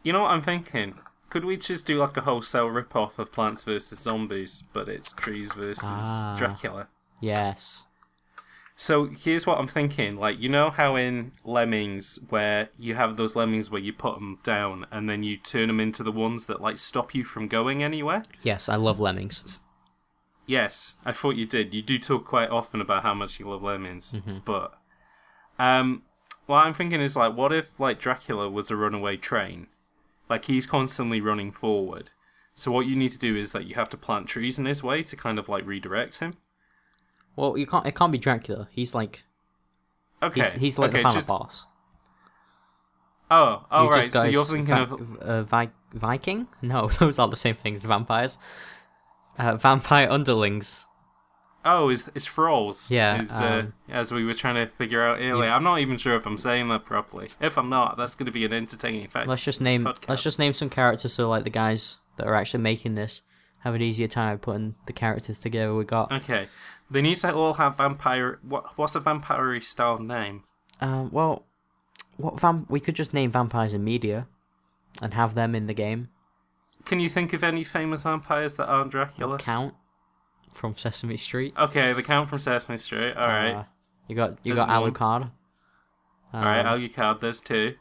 You 0.03 0.13
know 0.13 0.21
what 0.21 0.31
I'm 0.31 0.43
thinking? 0.43 0.99
Could 1.29 1.43
we 1.45 1.57
just 1.57 1.85
do 1.85 1.97
like 1.97 2.15
a 2.17 2.21
wholesale 2.21 2.67
rip-off 2.67 3.19
of 3.19 3.31
Plants 3.31 3.63
vs 3.63 3.99
Zombies, 3.99 4.63
but 4.73 4.87
it's 4.87 5.11
trees 5.11 5.51
versus 5.53 5.89
Ah. 5.91 6.35
Dracula? 6.37 6.87
Yes. 7.19 7.83
So 8.79 9.05
here's 9.07 9.47
what 9.47 9.57
I'm 9.59 9.67
thinking. 9.67 10.17
Like, 10.17 10.39
you 10.39 10.49
know 10.49 10.69
how 10.69 10.95
in 10.95 11.31
Lemmings, 11.43 12.19
where 12.29 12.69
you 12.77 12.93
have 12.95 13.17
those 13.17 13.35
lemmings 13.35 13.71
where 13.71 13.81
you 13.81 13.91
put 13.91 14.15
them 14.15 14.37
down 14.43 14.85
and 14.91 15.09
then 15.09 15.23
you 15.23 15.35
turn 15.35 15.67
them 15.67 15.79
into 15.79 16.03
the 16.03 16.11
ones 16.11 16.45
that 16.45 16.61
like 16.61 16.77
stop 16.77 17.15
you 17.15 17.23
from 17.23 17.47
going 17.47 17.81
anywhere? 17.83 18.21
Yes, 18.43 18.69
I 18.69 18.75
love 18.75 18.99
lemmings. 18.99 19.61
Yes, 20.45 20.97
I 21.05 21.11
thought 21.11 21.35
you 21.35 21.45
did. 21.45 21.73
You 21.73 21.81
do 21.81 21.97
talk 21.99 22.25
quite 22.25 22.49
often 22.51 22.79
about 22.79 23.03
how 23.03 23.13
much 23.15 23.39
you 23.39 23.49
love 23.49 23.63
lemmings, 23.63 24.13
Mm-hmm. 24.13 24.37
but 24.45 24.77
Um, 25.59 26.03
what 26.45 26.65
I'm 26.65 26.73
thinking 26.73 27.01
is 27.01 27.15
like, 27.17 27.35
what 27.35 27.51
if 27.51 27.77
like 27.79 27.99
Dracula 27.99 28.47
was 28.49 28.69
a 28.71 28.75
runaway 28.77 29.17
train? 29.17 29.67
Like 30.29 30.45
he's 30.45 30.65
constantly 30.65 31.21
running 31.21 31.51
forward. 31.51 32.11
So 32.53 32.71
what 32.71 32.85
you 32.87 32.95
need 32.95 33.11
to 33.11 33.19
do 33.19 33.35
is 33.35 33.51
that 33.51 33.65
you 33.67 33.75
have 33.75 33.89
to 33.89 33.97
plant 33.97 34.27
trees 34.27 34.57
in 34.57 34.65
his 34.65 34.83
way 34.83 35.03
to 35.03 35.15
kind 35.15 35.37
of 35.39 35.47
like 35.47 35.65
redirect 35.65 36.19
him. 36.19 36.31
Well, 37.35 37.57
you 37.57 37.67
can't. 37.67 37.85
It 37.85 37.95
can't 37.95 38.11
be 38.11 38.17
Dracula. 38.17 38.67
He's 38.71 38.95
like 38.95 39.23
Okay. 40.23 40.41
he's, 40.41 40.53
he's 40.53 40.79
like 40.79 40.89
okay, 40.89 40.97
the 40.97 41.03
final 41.03 41.15
just- 41.15 41.27
boss. 41.27 41.65
Oh, 43.29 43.65
oh 43.69 43.83
you 43.83 43.89
right. 43.91 44.11
So 44.11 44.23
you're 44.25 44.45
thinking 44.45 44.73
va- 44.73 44.93
of 44.95 45.17
uh, 45.17 45.43
Vi- 45.43 45.71
Viking? 45.93 46.47
No, 46.61 46.87
those 46.87 47.19
are 47.19 47.27
the 47.27 47.35
same 47.35 47.55
things. 47.55 47.83
Vampires. 47.85 48.37
Uh, 49.37 49.55
vampire 49.57 50.07
underlings. 50.09 50.85
Oh, 51.67 51.89
is 51.89 52.09
it's 52.15 52.25
Thralls? 52.25 52.89
Yeah, 52.89 53.21
Is, 53.21 53.31
uh, 53.31 53.45
um, 53.45 53.73
as 53.89 54.11
we 54.11 54.23
were 54.23 54.33
trying 54.33 54.55
to 54.55 54.67
figure 54.67 55.01
out 55.01 55.19
earlier. 55.21 55.49
I'm 55.49 55.63
not 55.63 55.79
even 55.79 55.97
sure 55.97 56.15
if 56.15 56.25
I'm 56.25 56.37
saying 56.37 56.69
that 56.69 56.85
properly. 56.85 57.29
If 57.39 57.57
I'm 57.57 57.69
not, 57.69 57.97
that's 57.97 58.15
going 58.15 58.25
to 58.25 58.31
be 58.31 58.45
an 58.45 58.53
entertaining 58.53 59.07
fact. 59.07 59.27
Let's 59.27 59.43
just 59.43 59.61
name. 59.61 59.83
podcast. 59.83 60.09
Let's 60.09 60.23
just 60.23 60.39
name 60.39 60.53
some 60.53 60.69
characters 60.69 61.13
so 61.13 61.29
like 61.29 61.43
the 61.43 61.49
guys 61.49 61.97
that 62.15 62.25
are 62.25 62.35
actually 62.35 62.63
making 62.63 62.95
this 62.95 63.21
have 63.59 63.75
an 63.75 63.81
easier 63.81 64.07
time 64.07 64.39
putting 64.39 64.75
the 64.85 64.93
characters 64.93 65.39
together. 65.39 65.75
We 65.75 65.83
got. 65.83 66.11
Okay. 66.11 66.47
They 66.89 67.01
need 67.01 67.17
to 67.17 67.33
all 67.33 67.55
have 67.55 67.77
vampire. 67.77 68.39
What? 68.41 68.77
What's 68.77 68.95
a 68.95 68.99
vampire 68.99 69.59
style 69.61 69.99
name? 69.99 70.43
Um. 70.79 71.11
Well, 71.11 71.45
what 72.15 72.39
vamp? 72.39 72.69
We 72.69 72.79
could 72.79 72.95
just 72.95 73.13
name 73.13 73.31
vampires 73.31 73.73
in 73.73 73.83
media, 73.83 74.27
and 75.01 75.13
have 75.13 75.35
them 75.35 75.53
in 75.53 75.67
the 75.67 75.73
game. 75.73 76.09
Can 76.85 77.01
you 77.01 77.09
think 77.09 77.33
of 77.33 77.43
any 77.43 77.65
famous 77.65 78.03
vampires 78.03 78.53
that 78.53 78.67
aren't 78.67 78.91
Dracula? 78.91 79.37
Count 79.39 79.73
from 80.57 80.75
Sesame 80.75 81.15
Street. 81.17 81.53
Okay, 81.57 81.93
the 81.93 82.03
Count 82.03 82.29
from 82.29 82.39
Sesame 82.39 82.77
Street. 82.77 83.15
All 83.15 83.27
right, 83.27 83.53
Uh, 83.53 83.63
you 84.07 84.15
got 84.15 84.31
you 84.43 84.53
There's 84.53 84.65
got 84.67 84.81
one. 84.81 84.91
Alucard. 84.93 85.21
Um, 85.23 85.31
all 86.33 86.41
right. 86.43 86.65
Alucard. 86.65 87.19
There's 87.21 87.39
two. 87.39 87.75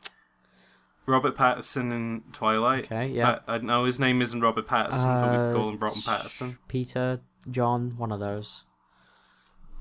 Robert 1.07 1.37
Patterson 1.37 1.93
in 1.93 2.23
Twilight. 2.33 2.85
Okay, 2.85 3.09
yeah. 3.09 3.39
But 3.47 3.53
I 3.53 3.59
know 3.59 3.85
his 3.85 3.99
name 4.01 4.21
isn't 4.21 4.41
Robert 4.41 4.67
Patterson, 4.67 5.09
but 5.09 5.31
we 5.31 5.37
Uh, 5.37 5.53
call 5.53 5.69
him 5.71 5.77
Broughton 5.79 6.03
Patterson. 6.03 6.59
Peter, 6.69 7.21
John, 7.51 7.97
one 7.97 8.11
of 8.13 8.19
those. 8.21 8.65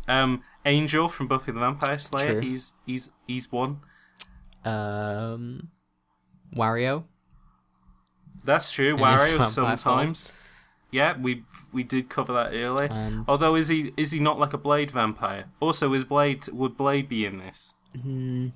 Um, 0.08 0.44
Angel 0.66 1.10
from 1.10 1.28
Buffy 1.28 1.52
the 1.52 1.60
Vampire 1.60 1.98
Slayer. 1.98 2.34
True. 2.34 2.42
He's 2.42 2.76
he's 2.86 3.10
he's 3.28 3.52
one. 3.52 3.80
Um, 4.64 5.70
Wario. 6.56 7.06
That's 8.44 8.72
true. 8.72 8.92
And 8.92 9.00
Wario 9.00 9.42
sometimes. 9.44 10.34
Yeah, 10.96 11.18
we 11.20 11.44
we 11.74 11.84
did 11.84 12.10
cover 12.10 12.32
that 12.34 12.54
earlier. 12.54 12.90
And 12.92 13.26
Although 13.28 13.56
is 13.56 13.68
he 13.68 13.94
is 13.98 14.12
he 14.12 14.20
not 14.20 14.40
like 14.40 14.54
a 14.54 14.58
Blade 14.58 14.92
vampire? 14.92 15.46
Also, 15.60 15.94
is 15.94 16.04
Blade 16.04 16.48
would 16.48 16.78
Blade 16.78 17.10
be 17.10 17.26
in 17.26 17.38
this? 17.40 17.76
hmm, 18.02 18.48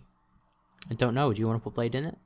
I 0.89 0.93
don't 0.93 1.13
know. 1.13 1.33
Do 1.33 1.39
you 1.39 1.47
want 1.47 1.61
to 1.61 1.63
put 1.63 1.75
Blade 1.75 1.95
in 1.95 2.05
it? 2.05 2.17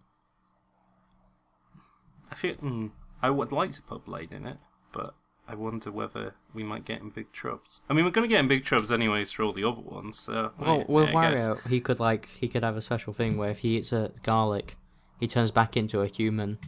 I 2.31 2.35
feel 2.35 2.55
mm, 2.55 2.91
I 3.21 3.29
would 3.29 3.51
like 3.51 3.71
to 3.73 3.81
put 3.81 4.05
Blade 4.05 4.31
in 4.31 4.45
it, 4.45 4.57
but 4.91 5.15
I 5.47 5.55
wonder 5.55 5.91
whether 5.91 6.35
we 6.53 6.63
might 6.63 6.85
get 6.85 7.01
in 7.01 7.09
big 7.09 7.31
troubles. 7.31 7.81
I 7.89 7.93
mean, 7.93 8.05
we're 8.05 8.11
going 8.11 8.27
to 8.27 8.33
get 8.33 8.39
in 8.39 8.47
big 8.47 8.63
troubles 8.63 8.91
anyways 8.91 9.31
for 9.31 9.43
all 9.43 9.53
the 9.53 9.63
other 9.63 9.81
ones. 9.81 10.19
So 10.19 10.51
Well, 10.57 10.77
yeah, 10.77 10.83
with 10.87 11.11
guess. 11.11 11.47
Wario, 11.47 11.67
he 11.67 11.79
could 11.81 11.99
like 11.99 12.29
he 12.29 12.47
could 12.47 12.63
have 12.63 12.77
a 12.77 12.81
special 12.81 13.13
thing 13.13 13.37
where 13.37 13.49
if 13.49 13.59
he 13.59 13.77
eats 13.77 13.91
a 13.91 14.11
garlic, 14.23 14.77
he 15.19 15.27
turns 15.27 15.51
back 15.51 15.75
into 15.75 16.01
a 16.01 16.07
human, 16.07 16.59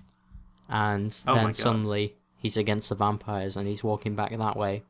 and 0.67 1.17
Oh 1.27 1.35
then 1.35 1.53
suddenly 1.53 2.15
he's 2.45 2.57
against 2.57 2.89
the 2.89 2.95
vampires 2.95 3.57
and 3.57 3.67
he's 3.67 3.83
walking 3.83 4.15
back 4.15 4.29
that 4.37 4.55
way. 4.55 4.83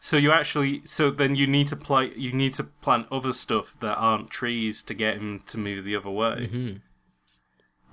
So 0.00 0.16
you 0.16 0.32
actually, 0.32 0.80
so 0.86 1.10
then 1.10 1.34
you 1.34 1.46
need 1.46 1.68
to 1.68 1.76
play, 1.76 2.10
you 2.16 2.32
need 2.32 2.54
to 2.54 2.64
plant 2.64 3.06
other 3.12 3.32
stuff 3.32 3.76
that 3.80 3.96
aren't 3.96 4.30
trees 4.30 4.82
to 4.84 4.94
get 4.94 5.16
him 5.16 5.42
to 5.46 5.58
move 5.58 5.84
the 5.84 5.94
other 5.96 6.10
way. 6.10 6.46
hmm 6.46 6.72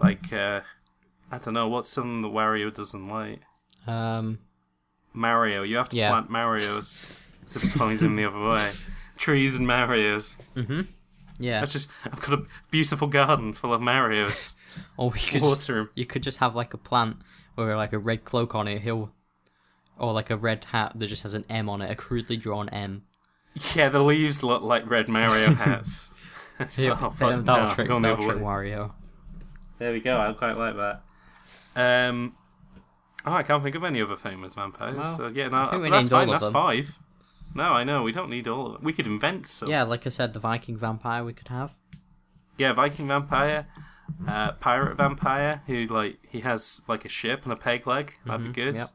Like, 0.01 0.31
uh, 0.33 0.61
I 1.31 1.37
don't 1.37 1.53
know, 1.53 1.67
what's 1.67 1.89
something 1.89 2.21
that 2.21 2.29
Wario 2.29 2.73
doesn't 2.73 3.07
like? 3.07 3.41
Um, 3.85 4.39
Mario. 5.13 5.63
You 5.63 5.77
have 5.77 5.89
to 5.89 5.97
Yeah. 5.97 6.09
plant 6.09 6.29
Mario's 6.29 7.07
to 7.51 7.59
point 7.59 8.01
him 8.01 8.15
the 8.15 8.25
other 8.25 8.39
way. 8.39 8.71
Trees 9.17 9.57
and 9.57 9.67
Mario's. 9.67 10.35
hmm 10.55 10.81
yeah. 11.41 11.61
That's 11.61 11.71
just, 11.73 11.89
I've 12.05 12.19
got 12.21 12.33
a 12.39 12.45
beautiful 12.69 13.07
garden 13.07 13.53
full 13.53 13.73
of 13.73 13.81
Mario's. 13.81 14.55
Or 14.97 15.09
we 15.09 15.19
could 15.19 15.41
just, 15.41 15.43
Water 15.43 15.79
him. 15.79 15.89
you 15.95 16.05
could 16.05 16.21
just 16.23 16.37
have 16.37 16.53
like 16.55 16.73
a 16.73 16.77
plant 16.77 17.17
with 17.59 17.75
like 17.75 17.93
a 17.93 17.99
red 17.99 18.23
cloak 18.25 18.55
on 18.55 18.67
it. 18.67 18.81
He'll 18.81 19.11
or 19.97 20.13
like 20.13 20.29
a 20.29 20.37
red 20.37 20.63
hat 20.65 20.93
that 20.95 21.07
just 21.07 21.23
has 21.23 21.33
an 21.33 21.45
M 21.49 21.69
on 21.69 21.81
it, 21.81 21.91
a 21.91 21.95
crudely 21.95 22.37
drawn 22.37 22.69
M. 22.69 23.03
Yeah, 23.75 23.89
the 23.89 24.01
leaves 24.01 24.43
look 24.43 24.61
like 24.61 24.89
red 24.89 25.09
Mario 25.09 25.53
hats. 25.55 26.13
So, 26.69 26.81
Yeah, 26.81 26.97
oh, 27.01 27.09
that'll 27.17 27.41
no, 27.41 27.69
trick, 27.69 27.87
that'll 27.87 28.17
trick. 28.17 28.37
Wario. 28.37 28.91
There 29.77 29.93
we 29.93 30.01
go. 30.01 30.19
I 30.19 30.33
quite 30.33 30.57
like 30.57 30.75
that. 30.75 31.01
Um, 32.09 32.35
oh, 33.25 33.31
I 33.31 33.43
can't 33.43 33.63
think 33.63 33.75
of 33.75 33.83
any 33.85 34.01
other 34.01 34.17
famous 34.17 34.55
vampires. 34.55 34.97
Well, 34.97 35.17
so 35.17 35.27
yeah, 35.27 35.47
no, 35.47 35.69
that's 35.89 36.09
fine. 36.09 36.27
all 36.27 36.33
of 36.35 36.41
That's 36.41 36.43
them. 36.43 36.53
five. 36.53 36.99
No, 37.55 37.63
I 37.63 37.85
know 37.85 38.03
we 38.03 38.11
don't 38.11 38.29
need 38.29 38.45
all 38.49 38.67
of 38.67 38.73
it. 38.75 38.83
We 38.83 38.91
could 38.91 39.07
invent 39.07 39.47
some. 39.47 39.69
Yeah, 39.69 39.83
like 39.83 40.05
I 40.05 40.09
said, 40.09 40.33
the 40.33 40.39
Viking 40.39 40.75
vampire 40.77 41.23
we 41.23 41.31
could 41.31 41.47
have. 41.47 41.75
Yeah, 42.57 42.73
Viking 42.73 43.07
vampire, 43.07 43.67
uh, 44.27 44.51
pirate 44.53 44.95
vampire 44.97 45.61
who 45.67 45.85
like 45.85 46.17
he 46.29 46.39
has 46.41 46.81
like 46.87 47.05
a 47.05 47.09
ship 47.09 47.43
and 47.43 47.53
a 47.53 47.55
peg 47.55 47.85
leg. 47.87 48.15
That'd 48.25 48.41
Mhm, 48.41 48.47
be 48.47 48.51
good. 48.53 48.75
yep. 48.75 48.87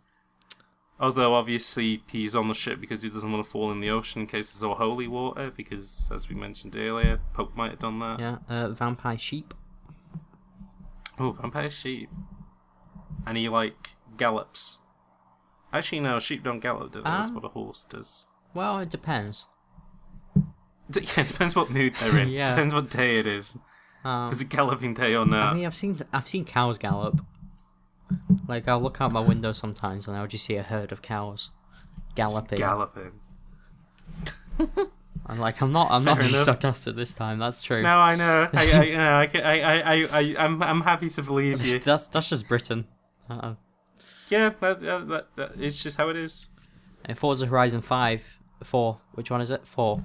Although 1.00 1.34
obviously 1.34 2.02
he's 2.06 2.36
on 2.36 2.46
the 2.48 2.54
ship 2.54 2.80
because 2.80 3.02
he 3.02 3.10
doesn't 3.10 3.30
want 3.30 3.44
to 3.44 3.50
fall 3.50 3.72
in 3.72 3.80
the 3.80 3.90
ocean 3.90 4.20
in 4.22 4.26
case 4.28 4.52
it's 4.52 4.62
all 4.62 4.76
holy 4.76 5.08
water. 5.08 5.50
Because 5.50 6.08
as 6.14 6.28
we 6.28 6.34
mentioned 6.36 6.76
earlier, 6.76 7.20
Pope 7.32 7.56
might 7.56 7.70
have 7.72 7.80
done 7.80 7.98
that. 7.98 8.20
Yeah, 8.20 8.38
uh, 8.48 8.68
vampire 8.70 9.18
sheep. 9.18 9.54
Oh, 11.18 11.32
vampire 11.32 11.70
sheep. 11.70 12.10
And 13.26 13.36
he 13.36 13.48
like 13.48 13.96
gallops. 14.16 14.80
Actually, 15.72 16.00
no, 16.00 16.20
sheep 16.20 16.44
don't 16.44 16.60
gallop. 16.60 16.92
Do 16.92 16.98
they? 17.00 17.04
That's 17.10 17.28
Um, 17.28 17.34
what 17.34 17.44
a 17.44 17.48
horse 17.48 17.84
does. 17.88 18.26
Well, 18.54 18.78
it 18.78 18.90
depends. 18.90 19.46
D- 20.90 21.00
yeah, 21.16 21.20
it 21.22 21.28
depends 21.28 21.56
what 21.56 21.70
mood 21.70 21.94
they're 21.96 22.18
in. 22.18 22.28
Yeah. 22.40 22.44
Depends 22.46 22.72
what 22.74 22.90
day 22.90 23.18
it 23.18 23.26
is. 23.26 23.58
Um, 24.04 24.30
Is 24.32 24.42
it 24.42 24.48
galloping 24.50 24.92
day 24.94 25.14
or 25.14 25.24
not? 25.24 25.52
I 25.52 25.54
mean, 25.54 25.64
I've 25.66 25.74
seen 25.74 25.98
I've 26.12 26.26
seen 26.28 26.44
cows 26.44 26.78
gallop. 26.78 27.20
Like 28.46 28.68
I'll 28.68 28.80
look 28.82 29.00
out 29.00 29.12
my 29.12 29.20
window 29.20 29.52
sometimes 29.52 30.06
and 30.06 30.16
I'll 30.16 30.26
just 30.26 30.44
see 30.44 30.56
a 30.56 30.62
herd 30.62 30.92
of 30.92 31.00
cows 31.02 31.50
galloping. 32.14 32.58
Galloping. 32.58 33.12
I'm 35.26 35.38
like, 35.38 35.62
I'm 35.62 35.72
not 35.72 35.90
I'm 35.90 36.04
not 36.04 36.16
Fair 36.18 36.24
being 36.24 36.34
enough. 36.34 36.44
sarcastic 36.44 36.96
this 36.96 37.12
time. 37.12 37.38
That's 37.38 37.62
true. 37.62 37.82
No, 37.82 37.96
I 37.98 38.14
know. 38.14 38.48
I, 38.52 38.70
I, 38.72 38.82
you 38.84 38.96
know, 38.98 39.10
I, 39.10 39.30
I, 39.34 39.60
I, 39.60 39.80
I, 39.80 40.08
I, 40.12 40.34
I'm, 40.44 40.62
I'm 40.62 40.80
happy 40.82 41.08
to 41.08 41.22
believe 41.22 41.64
you. 41.66 41.78
that's 41.78 42.06
that's 42.08 42.28
just 42.28 42.46
Britain. 42.46 42.86
Uh, 43.30 43.54
Yeah, 44.28 44.50
that, 44.60 44.80
that, 44.80 45.08
that, 45.08 45.26
that, 45.36 45.52
it's 45.58 45.82
just 45.82 45.96
how 45.96 46.10
it 46.10 46.16
is. 46.16 46.48
and 47.06 47.16
Forza 47.16 47.46
Horizon 47.46 47.80
Five, 47.80 48.38
four. 48.62 49.00
Which 49.12 49.30
one 49.30 49.40
is 49.40 49.50
it? 49.50 49.66
Four. 49.66 50.04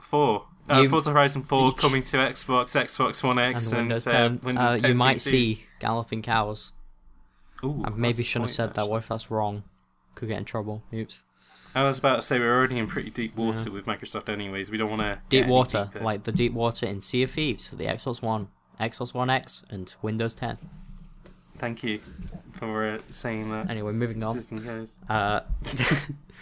Four. 0.00 0.46
Uh, 0.70 0.80
You- 0.80 0.88
Forza 0.88 1.10
Horizon 1.10 1.42
4 1.42 1.66
you- 1.66 1.72
coming 1.72 2.02
to 2.02 2.16
Xbox, 2.18 2.76
Xbox 2.76 3.22
One 3.24 3.38
X, 3.38 3.72
and, 3.72 3.88
Windows 3.88 4.06
uh, 4.06 4.12
10. 4.12 4.40
Windows 4.42 4.64
uh, 4.64 4.78
10 4.78 4.90
you 4.90 4.94
might 4.94 5.20
see 5.20 5.64
galloping 5.80 6.22
cows. 6.22 6.72
Ooh, 7.64 7.82
I 7.84 7.90
maybe 7.90 8.22
shouldn't 8.22 8.50
have 8.50 8.54
said 8.54 8.74
that. 8.74 8.82
actually. 8.82 8.90
What 8.90 8.98
if 8.98 9.08
that's 9.08 9.30
wrong? 9.30 9.64
Could 10.14 10.28
get 10.28 10.38
in 10.38 10.44
trouble. 10.44 10.82
Oops. 10.92 11.22
I 11.74 11.82
was 11.84 11.98
about 11.98 12.16
to 12.16 12.22
say 12.22 12.38
we're 12.38 12.56
already 12.56 12.78
in 12.78 12.86
pretty 12.86 13.10
deep 13.10 13.36
water 13.36 13.70
with 13.70 13.86
Microsoft, 13.86 14.28
anyways. 14.28 14.70
We 14.70 14.78
don't 14.78 14.90
want 14.90 15.02
to 15.02 15.20
Deep 15.28 15.46
water, 15.46 15.90
like 16.00 16.24
the 16.24 16.32
deep 16.32 16.52
water 16.52 16.86
in 16.86 17.00
Sea 17.00 17.22
of 17.24 17.30
Thieves 17.30 17.68
for 17.68 17.76
the 17.76 17.84
Xbox 17.84 18.22
One, 18.22 18.48
Xbox 18.80 19.12
One 19.12 19.28
X, 19.30 19.64
and 19.70 19.94
Windows 20.02 20.34
10. 20.34 20.58
Thank 21.58 21.82
you 21.82 22.00
for 22.52 22.84
uh, 22.86 22.98
saying 23.10 23.50
that. 23.50 23.68
Anyway, 23.68 23.92
moving 23.92 24.22
on. 24.22 24.34
Just 24.34 24.50
in 24.50 24.62
case. 24.62 24.98
Uh, 25.08 25.40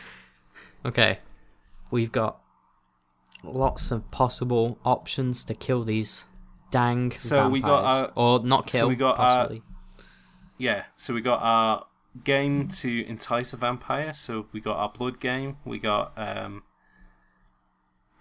okay, 0.86 1.19
we've 1.90 2.12
got 2.12 2.40
lots 3.42 3.90
of 3.90 4.10
possible 4.10 4.78
options 4.84 5.44
to 5.44 5.54
kill 5.54 5.84
these 5.84 6.26
dang 6.70 7.12
So 7.16 7.48
we 7.48 7.60
got 7.60 7.82
vampires. 7.82 8.12
our- 8.16 8.24
or 8.40 8.44
not 8.44 8.66
kill 8.66 8.80
so 8.80 8.88
we 8.88 8.96
got 8.96 9.18
our- 9.18 9.50
Yeah, 10.58 10.84
so 10.96 11.14
we 11.14 11.20
got 11.20 11.40
our 11.42 11.86
game 12.24 12.66
to 12.68 13.06
entice 13.06 13.52
a 13.52 13.56
vampire. 13.58 14.12
So 14.14 14.46
we 14.52 14.60
got 14.60 14.76
our 14.78 14.88
blood 14.88 15.20
game. 15.20 15.58
We 15.64 15.78
got 15.78 16.12
um, 16.16 16.62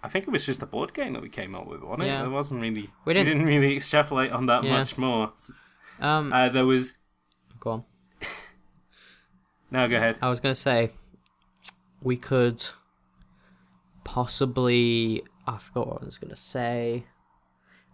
I 0.02 0.08
think 0.08 0.28
it 0.28 0.30
was 0.30 0.46
just 0.46 0.62
a 0.62 0.66
board 0.66 0.92
game 0.94 1.14
that 1.14 1.22
we 1.22 1.28
came 1.30 1.54
up 1.54 1.66
with, 1.66 1.80
wasn't 1.82 2.04
Yeah. 2.08 2.22
it? 2.22 2.26
It 2.26 2.30
wasn't 2.30 2.60
really. 2.60 2.82
We 2.82 2.88
We 3.06 3.14
didn't- 3.14 3.26
didn't, 3.38 3.46
really 3.46 3.74
extrapolate 3.74 4.30
on 4.30 4.46
that 4.46 4.62
Yeah. 4.64 4.72
much 4.78 4.96
more. 4.98 5.32
um, 6.00 6.32
Uh, 6.32 6.48
there 6.50 6.66
was. 6.66 6.98
go 7.58 7.70
on. 7.72 7.84
No, 9.70 9.88
go 9.88 9.96
ahead. 9.96 10.18
I 10.22 10.28
was 10.28 10.38
gonna 10.40 10.54
say 10.54 10.92
we 12.02 12.16
could 12.16 12.64
possibly. 14.06 15.22
I 15.46 15.58
forgot 15.58 15.88
what 15.88 16.02
I 16.02 16.06
was 16.06 16.16
gonna 16.18 16.36
say. 16.36 17.04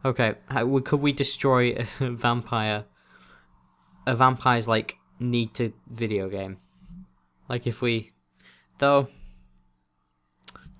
Okay, 0.04 0.34
how, 0.48 0.78
could 0.80 1.00
we 1.00 1.12
destroy 1.12 1.72
a 1.74 1.84
vampire? 2.10 2.84
A 4.06 4.14
vampire's 4.14 4.68
like 4.68 4.96
need 5.18 5.54
to 5.54 5.72
video 5.88 6.28
game. 6.28 6.58
Like 7.48 7.66
if 7.66 7.80
we, 7.82 8.12
though, 8.78 9.08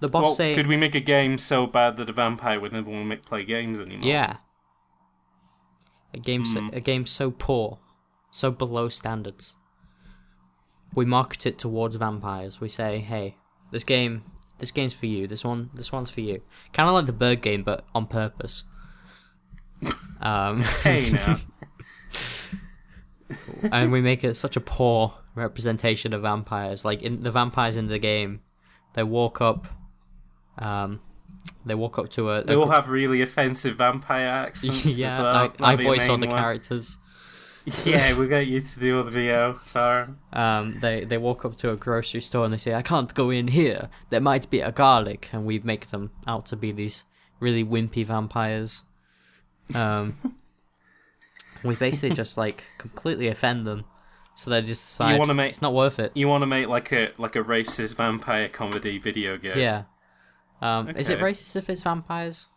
the 0.01 0.09
boss 0.09 0.23
well, 0.25 0.35
saying, 0.35 0.57
could 0.57 0.67
we 0.67 0.77
make 0.77 0.95
a 0.95 1.01
game 1.01 1.39
so 1.39 1.67
bad 1.67 1.97
that 1.97 2.11
a 2.11 2.13
vampire 2.13 2.61
would 2.61 2.73
never 2.73 2.91
want 2.91 3.03
to 3.03 3.07
make, 3.07 3.25
play 3.25 3.45
games 3.45 3.81
anymore? 3.81 4.09
"Yeah, 4.09 4.37
a 6.13 6.19
game 6.19 6.45
so, 6.45 6.61
Hmm. 6.61 6.69
a 6.73 6.81
game 6.81 7.07
so 7.07 7.31
poor, 7.31 7.79
so 8.31 8.51
below 8.51 8.89
standards." 8.89 9.57
We 10.95 11.05
market 11.07 11.47
it 11.47 11.59
towards 11.59 11.97
vampires. 11.97 12.61
We 12.61 12.69
say, 12.69 12.99
"Hey, 12.99 13.37
this 13.71 13.85
game, 13.85 14.25
this 14.63 14.71
game's 14.71 14.95
for 14.95 15.05
you. 15.07 15.27
This 15.27 15.45
one, 15.45 15.69
this 15.75 15.93
one's 15.93 16.09
for 16.09 16.23
you." 16.23 16.41
Kind 16.73 16.89
of 16.89 16.95
like 16.95 17.05
the 17.07 17.13
bird 17.13 17.43
game, 17.43 17.63
but 17.63 17.85
on 17.95 18.07
purpose. 18.07 18.65
Um, 20.23 20.63
Hey 20.63 21.11
now. 21.13 21.37
and 23.71 23.93
we 23.93 24.01
make 24.01 24.25
it 24.25 24.35
such 24.35 24.57
a 24.57 24.61
poor 24.61 25.15
representation 25.35 26.13
of 26.13 26.23
vampires. 26.23 26.85
Like 26.85 27.03
in 27.03 27.23
the 27.23 27.31
vampires 27.31 27.77
in 27.77 27.89
the 27.89 27.99
game, 27.99 28.41
they 28.95 29.03
walk 29.03 29.41
up, 29.41 29.67
um, 30.59 31.01
they 31.65 31.75
walk 31.75 31.99
up 31.99 32.09
to 32.11 32.31
a. 32.31 32.45
They 32.45 32.55
a 32.55 32.61
all 32.61 32.69
have 32.71 32.89
really 32.89 33.23
offensive 33.23 33.77
vampire 33.77 34.27
accents 34.27 34.85
yeah, 34.99 35.09
as 35.09 35.19
well. 35.19 35.27
I, 35.27 35.45
I 35.45 35.49
That'd 35.49 35.79
be 35.79 35.85
a 35.85 35.89
voice 35.89 36.09
all 36.09 36.19
the 36.19 36.27
one. 36.27 36.37
characters. 36.39 36.99
Yeah, 37.85 38.15
we'll 38.15 38.29
get 38.29 38.47
you 38.49 38.61
to 38.61 38.81
do 38.81 38.99
all 38.99 39.05
the 39.05 39.11
VO, 39.11 39.61
Sorry. 39.67 40.09
Um, 40.33 40.79
they 40.81 41.05
they 41.05 41.19
walk 41.19 41.45
up 41.45 41.57
to 41.59 41.71
a 41.71 41.77
grocery 41.77 42.21
store 42.21 42.45
and 42.45 42.53
they 42.53 42.59
say, 42.59 42.75
"I 42.75 42.83
can't 42.83 43.13
go 43.15 43.31
in 43.31 43.49
here. 43.49 43.89
There 44.11 44.21
might 44.21 44.51
be 44.51 44.61
a 44.61 44.73
garlic," 44.73 45.29
and 45.33 45.47
we 45.47 45.61
make 45.61 45.91
them 45.91 46.11
out 46.27 46.47
to 46.47 46.57
be 46.57 46.73
these 46.73 47.05
really 47.39 47.65
wimpy 47.65 48.05
vampires. 48.05 48.83
Um, 49.75 50.17
we 51.63 51.77
basically 51.77 52.17
just 52.17 52.37
like 52.37 52.65
completely 52.79 53.29
offend 53.29 53.67
them, 53.67 53.85
so 54.35 54.51
they 54.51 54.61
just 54.63 54.83
decide 54.83 55.19
wanna 55.19 55.35
make- 55.35 55.51
it's 55.51 55.63
not 55.63 55.73
worth 55.75 55.99
it. 56.01 56.11
You 56.17 56.27
want 56.29 56.43
to 56.43 56.47
make 56.47 56.67
like 56.67 56.91
a 56.93 57.13
like 57.19 57.37
a 57.37 57.43
racist 57.45 57.97
vampire 57.97 58.49
comedy 58.49 58.99
video 58.99 59.39
game? 59.39 59.59
Yeah. 59.59 59.85
Um, 60.61 60.89
Is 60.91 61.09
it 61.09 61.19
racist 61.19 61.57
if 61.57 61.69
it's 61.69 61.83
vampires? 61.83 62.49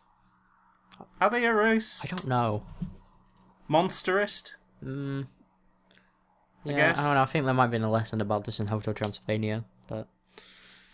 Are 1.20 1.30
they 1.30 1.44
a 1.46 1.54
race? 1.54 2.02
I 2.04 2.08
don't 2.08 2.28
know. 2.28 2.64
Monsterist? 3.70 4.56
Mm. 4.86 5.26
I 6.66 6.70
Yeah, 6.70 6.74
I, 6.74 6.78
guess. 6.78 7.04
don't 7.04 7.14
know. 7.16 7.22
I 7.22 7.26
think 7.26 7.46
there 7.46 7.54
might 7.54 7.64
have 7.64 7.72
been 7.72 7.84
a 7.84 7.92
lesson 7.92 8.22
about 8.22 8.46
this 8.46 8.60
in 8.60 8.68
Hotel 8.68 8.94
Transylvania, 8.94 9.66
but 9.88 10.08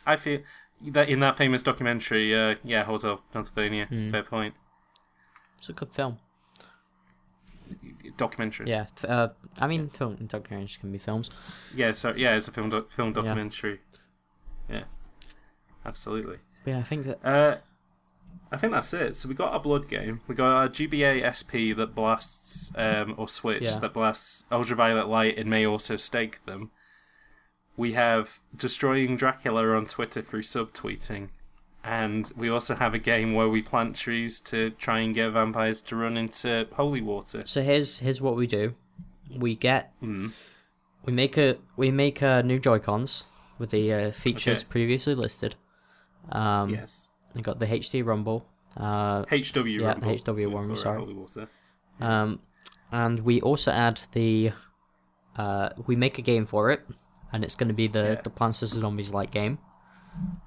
I 0.05 0.15
feel 0.15 0.39
that 0.91 1.09
in 1.09 1.19
that 1.19 1.38
famous 1.38 1.61
documentary, 1.63 2.35
uh, 2.35 2.55
yeah, 2.63 2.84
Hotel 2.84 3.22
Transylvania. 3.31 3.85
Hmm. 3.85 4.11
Fair 4.11 4.23
point. 4.23 4.55
it's 5.57 5.69
a 5.69 5.73
good 5.73 5.91
film. 5.93 6.18
Documentary. 8.18 8.68
Yeah, 8.69 8.88
uh, 9.07 9.30
I 9.59 9.68
mean, 9.68 9.89
film 9.89 10.18
documentaries 10.18 10.77
can 10.80 10.91
be 10.91 10.97
films. 10.97 11.30
Yeah. 11.76 11.93
So 11.93 12.13
yeah, 12.15 12.35
it's 12.35 12.47
a 12.47 12.51
film 12.51 12.69
doc- 12.69 12.91
film 12.91 13.13
documentary. 13.13 13.80
Yeah. 14.69 14.84
Absolutely. 15.85 16.38
But 16.63 16.72
yeah, 16.72 16.80
I 16.80 16.84
think 16.84 17.05
that 17.05 17.19
Uh, 17.23 17.57
I 18.52 18.58
think 18.58 18.74
that's 18.74 18.94
it. 18.94 19.16
So 19.16 19.30
we 19.30 19.36
got 19.36 19.53
our 19.53 19.60
blood 19.62 19.88
game. 19.88 20.22
We 20.28 20.36
got 20.36 20.48
our 20.52 20.68
GBA 20.68 21.24
SP 21.24 21.72
that 21.78 21.95
blasts 21.95 22.72
um, 22.76 23.16
or 23.18 23.30
switch 23.30 23.64
Yeah. 23.64 23.78
that 23.80 23.94
blasts 23.94 24.44
ultraviolet 24.52 25.08
light 25.08 25.38
and 25.38 25.49
may 25.49 25.66
also 25.66 25.95
stake 25.95 26.44
them. 26.45 26.72
We 27.78 27.94
have 27.94 28.41
destroying 28.56 29.16
Dracula 29.16 29.70
on 29.76 29.86
Twitter 29.86 30.22
through 30.22 30.41
subtweeting, 30.44 31.30
and 31.84 32.30
we 32.36 32.49
also 32.49 32.76
have 32.76 32.94
a 32.94 32.99
game 32.99 33.34
where 33.34 33.48
we 33.48 33.62
plant 33.62 33.95
trees 33.95 34.41
to 34.41 34.72
try 34.72 34.99
and 34.99 35.16
get 35.16 35.30
vampires 35.32 35.82
to 35.84 35.95
run 35.95 36.18
into 36.18 36.68
holy 36.74 37.02
water. 37.02 37.44
so. 37.45 37.64
Here's 37.64 37.99
here's 37.99 38.20
what 38.22 38.36
we 38.36 38.45
do. 38.48 38.76
We 39.36 39.56
get 39.56 39.94
Mm. 40.03 40.34
we 41.06 41.14
make 41.14 41.38
a 41.38 41.58
we 41.78 41.90
make 41.90 42.22
a 42.22 42.44
new 42.44 42.60
Joy 42.60 42.80
Cons 42.80 43.26
with 43.58 43.70
the 43.70 43.94
uh, 43.94 44.12
features 44.12 44.60
Okay. 44.64 44.70
previously 44.70 45.16
listed. 45.16 45.56
Um, 46.32 46.70
Yes. 46.72 47.08
We 47.36 47.41
got 47.41 47.60
the 47.60 47.66
HD 47.68 48.03
Rumble. 48.06 48.45
Uh, 48.78 49.24
HW. 49.30 49.66
Yeah, 49.82 49.94
Rumble 49.94 50.18
HW 50.18 50.72
uh, 50.72 50.76
sorry. 50.76 51.06
Um, 51.99 52.40
and 52.91 53.20
we 53.22 53.41
also 53.41 53.72
add 53.72 54.02
the, 54.14 54.52
uh, 55.38 55.70
we 55.88 55.95
make 55.95 56.18
a 56.18 56.22
game 56.22 56.45
for 56.45 56.72
it, 56.72 56.82
and 57.32 57.44
it's 57.44 57.56
going 57.56 57.68
to 57.70 57.74
be 57.74 57.88
the 57.88 58.03
Yeah. 58.16 58.22
the 58.22 58.30
Plants 58.30 58.60
vs 58.62 58.80
Zombies 58.80 59.14
like 59.14 59.32
game, 59.32 59.60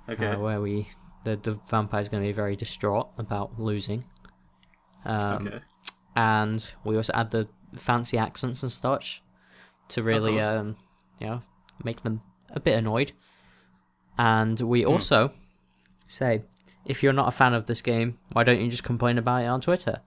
Okay. 0.08 0.26
uh, 0.26 0.38
where 0.38 0.60
we 0.60 0.88
the 1.24 1.36
the 1.36 1.52
vampire's 1.70 2.08
going 2.08 2.22
to 2.22 2.28
be 2.28 2.32
very 2.32 2.56
distraught 2.56 3.08
about 3.18 3.58
losing. 3.58 4.04
Um, 5.06 5.46
okay. 5.46 5.60
and 6.16 6.72
we 6.84 6.96
also 6.96 7.12
add 7.14 7.30
the 7.30 7.48
fancy 7.74 8.16
accents 8.18 8.62
and 8.62 8.72
such 8.72 9.22
to 9.88 10.02
really 10.02 10.40
um, 10.40 10.76
you 11.20 11.26
know 11.26 11.42
make 11.82 12.02
them 12.02 12.22
a 12.50 12.60
bit 12.60 12.78
annoyed. 12.78 13.12
And 14.18 14.58
Hmm. 14.58 14.66
we 14.68 14.84
also 14.84 15.32
say, 16.08 16.42
if 16.84 17.02
you're 17.02 17.12
not 17.12 17.28
a 17.28 17.32
fan 17.32 17.54
of 17.54 17.66
this 17.66 17.80
game, 17.82 18.18
why 18.32 18.44
don't 18.44 18.60
you 18.60 18.68
just 18.70 18.84
complain 18.84 19.18
about 19.18 19.42
it 19.42 19.46
on 19.46 19.60
Twitter? 19.60 20.00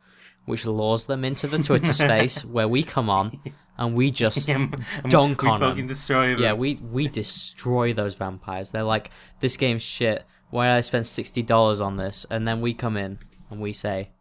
Which 0.45 0.65
lures 0.65 1.05
them 1.07 1.25
into 1.25 1.47
the 1.47 1.57
Twitter 1.61 1.91
space 2.05 2.45
where 2.45 2.67
we 2.67 2.81
come 2.83 3.09
on 3.09 3.39
and 3.77 3.95
we 3.95 4.11
just 4.11 4.47
Yeah, 4.47 4.67
dunk 5.09 5.41
we 5.41 5.49
on 5.49 5.61
'em. 5.61 5.69
fucking 5.69 5.87
destroy 5.87 6.33
them. 6.35 6.41
yeah 6.41 6.53
we 6.53 6.75
we 6.75 7.07
destroy 7.07 7.93
those 7.93 8.13
vampires. 8.13 8.71
They're 8.71 8.83
like, 8.83 9.11
this 9.41 9.57
game's 9.57 9.83
shit. 9.83 10.23
Why 10.49 10.67
did 10.67 10.73
I 10.75 10.81
spend 10.81 11.05
sixty 11.05 11.41
dollars 11.43 11.81
on 11.81 11.97
this? 11.97 12.25
And 12.31 12.47
then 12.47 12.61
we 12.61 12.73
come 12.73 12.95
in 12.95 13.19
and 13.51 13.59
we 13.59 13.73
say, 13.73 14.11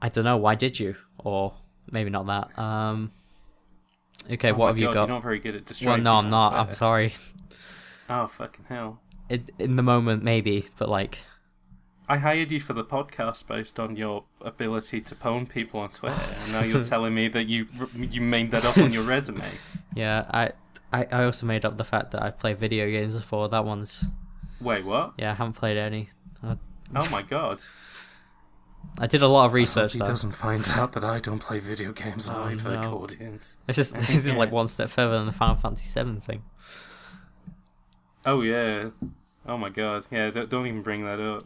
I 0.00 0.08
don't 0.08 0.24
know. 0.24 0.36
Why 0.36 0.54
did 0.54 0.78
you? 0.80 0.96
Or 1.18 1.54
maybe 1.90 2.10
not 2.10 2.26
that. 2.26 2.58
Um. 2.58 3.12
Okay, 4.30 4.52
Oh 4.52 4.54
what 4.54 4.68
have 4.68 4.78
you 4.78 4.86
got? 4.86 4.94
You're 4.94 5.08
not 5.08 5.22
very 5.22 5.38
good 5.38 5.54
at 5.54 5.60
Well, 5.62 5.66
destroying. 5.66 6.02
no, 6.02 6.14
I'm 6.14 6.30
not. 6.30 6.54
I'm 6.54 6.72
sorry. 6.72 7.12
Oh 8.08 8.26
fucking 8.26 8.66
hell! 8.68 9.00
It, 9.28 9.50
in 9.58 9.76
the 9.76 9.82
moment, 9.82 10.22
maybe, 10.22 10.66
but 10.78 10.88
like, 10.88 11.18
I 12.08 12.18
hired 12.18 12.50
you 12.50 12.60
for 12.60 12.74
the 12.74 12.84
podcast 12.84 13.46
based 13.46 13.80
on 13.80 13.96
your 13.96 14.24
ability 14.42 15.00
to 15.00 15.14
pwn 15.14 15.48
people 15.48 15.80
on 15.80 15.88
Twitter, 15.90 16.20
and 16.44 16.52
now 16.52 16.62
you're 16.62 16.84
telling 16.94 17.14
me 17.14 17.28
that 17.28 17.44
you 17.44 17.66
you 17.98 18.20
made 18.20 18.50
that 18.50 18.64
up 18.66 18.76
on 18.76 18.92
your 18.92 19.02
resume. 19.04 19.44
yeah, 19.94 20.26
I, 20.30 20.52
I, 20.92 21.06
I 21.10 21.24
also 21.24 21.46
made 21.46 21.64
up 21.64 21.78
the 21.78 21.84
fact 21.84 22.10
that 22.10 22.22
I've 22.22 22.38
played 22.38 22.58
video 22.58 22.90
games 22.90 23.14
before. 23.16 23.48
That 23.48 23.64
one's, 23.64 24.04
Wait, 24.60 24.84
what? 24.84 25.14
yeah, 25.16 25.30
I 25.30 25.34
haven't 25.34 25.54
played 25.54 25.78
any. 25.78 26.10
I, 26.42 26.56
Oh 26.94 27.08
my 27.10 27.22
god! 27.22 27.62
I 28.98 29.06
did 29.06 29.22
a 29.22 29.28
lot 29.28 29.46
of 29.46 29.54
research 29.54 29.94
he 29.94 29.98
though. 29.98 30.04
doesn't 30.04 30.32
find 30.36 30.68
out 30.74 30.92
that 30.92 31.02
I 31.02 31.18
don't 31.18 31.38
play 31.40 31.58
video 31.58 31.92
games 31.92 32.28
Oh, 32.28 32.44
live, 32.44 32.62
no. 32.64 32.80
no. 32.82 32.94
audience. 32.98 33.56
This 33.66 33.78
is 33.78 33.92
this 33.92 34.26
is 34.26 34.36
like 34.36 34.52
one 34.52 34.68
step 34.68 34.90
further 34.90 35.16
than 35.16 35.24
the 35.26 35.32
Final 35.32 35.56
Fantasy 35.56 35.98
VII 36.04 36.20
thing. 36.20 36.42
Oh 38.26 38.40
yeah. 38.42 38.90
Oh 39.46 39.56
my 39.58 39.70
god. 39.70 40.06
Yeah. 40.10 40.30
Don't, 40.30 40.50
don't 40.50 40.66
even 40.66 40.82
bring 40.82 41.04
that 41.04 41.20
up. 41.20 41.44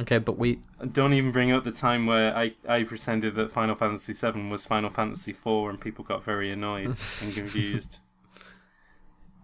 Okay, 0.00 0.18
but 0.18 0.38
we 0.38 0.60
Don't 0.92 1.12
even 1.14 1.30
bring 1.30 1.52
up 1.52 1.62
the 1.64 1.70
time 1.72 2.06
where 2.06 2.36
I, 2.36 2.54
I 2.68 2.82
pretended 2.82 3.34
that 3.36 3.50
Final 3.52 3.76
Fantasy 3.76 4.12
VII 4.12 4.48
was 4.48 4.66
Final 4.66 4.90
Fantasy 4.90 5.30
IV 5.30 5.46
and 5.46 5.80
people 5.80 6.04
got 6.04 6.24
very 6.24 6.50
annoyed 6.50 6.96
and 7.20 7.32
confused. 7.32 8.00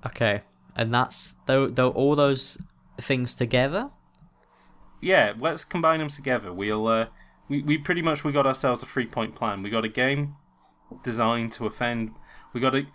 okay, 0.07 0.43
and 0.77 0.93
that's 0.93 1.37
though 1.47 1.69
though 1.69 1.91
all 1.91 2.17
those 2.17 2.59
things 3.01 3.35
together. 3.35 3.91
yeah, 5.01 5.33
let's 5.39 5.65
combine 5.65 6.01
them 6.01 6.09
together. 6.09 6.53
We'll 6.53 6.87
uh, 6.87 7.07
we 7.49 7.63
we 7.63 7.79
pretty 7.79 8.03
much 8.03 8.25
we 8.25 8.33
got 8.33 8.47
ourselves 8.47 8.83
a 8.83 8.87
three 8.87 9.07
point 9.07 9.35
plan. 9.35 9.63
We 9.63 9.71
got 9.71 9.85
a 9.85 9.89
game 9.89 10.37
designed 11.03 11.53
to 11.53 11.67
offend. 11.67 12.13
We 12.53 12.61
got 12.61 12.75
a 12.75 12.87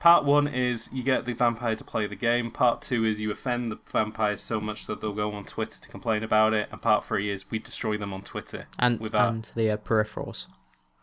part 0.00 0.24
one 0.24 0.46
is 0.46 0.90
you 0.92 1.02
get 1.02 1.24
the 1.24 1.34
vampire 1.34 1.74
to 1.74 1.84
play 1.84 2.06
the 2.06 2.16
game. 2.16 2.50
Part 2.50 2.82
two 2.82 3.04
is 3.04 3.20
you 3.20 3.30
offend 3.30 3.70
the 3.72 3.78
vampires 3.90 4.42
so 4.42 4.60
much 4.60 4.86
that 4.86 5.00
they'll 5.00 5.12
go 5.12 5.32
on 5.32 5.44
Twitter 5.44 5.80
to 5.80 5.88
complain 5.88 6.22
about 6.22 6.52
it. 6.54 6.68
And 6.70 6.80
part 6.82 7.04
three 7.04 7.30
is 7.30 7.50
we 7.50 7.58
destroy 7.58 7.96
them 7.96 8.12
on 8.12 8.22
Twitter. 8.22 8.66
and 8.78 9.00
with 9.00 9.12
that. 9.12 9.28
and 9.30 9.52
the 9.54 9.70
uh, 9.70 9.76
peripherals, 9.76 10.48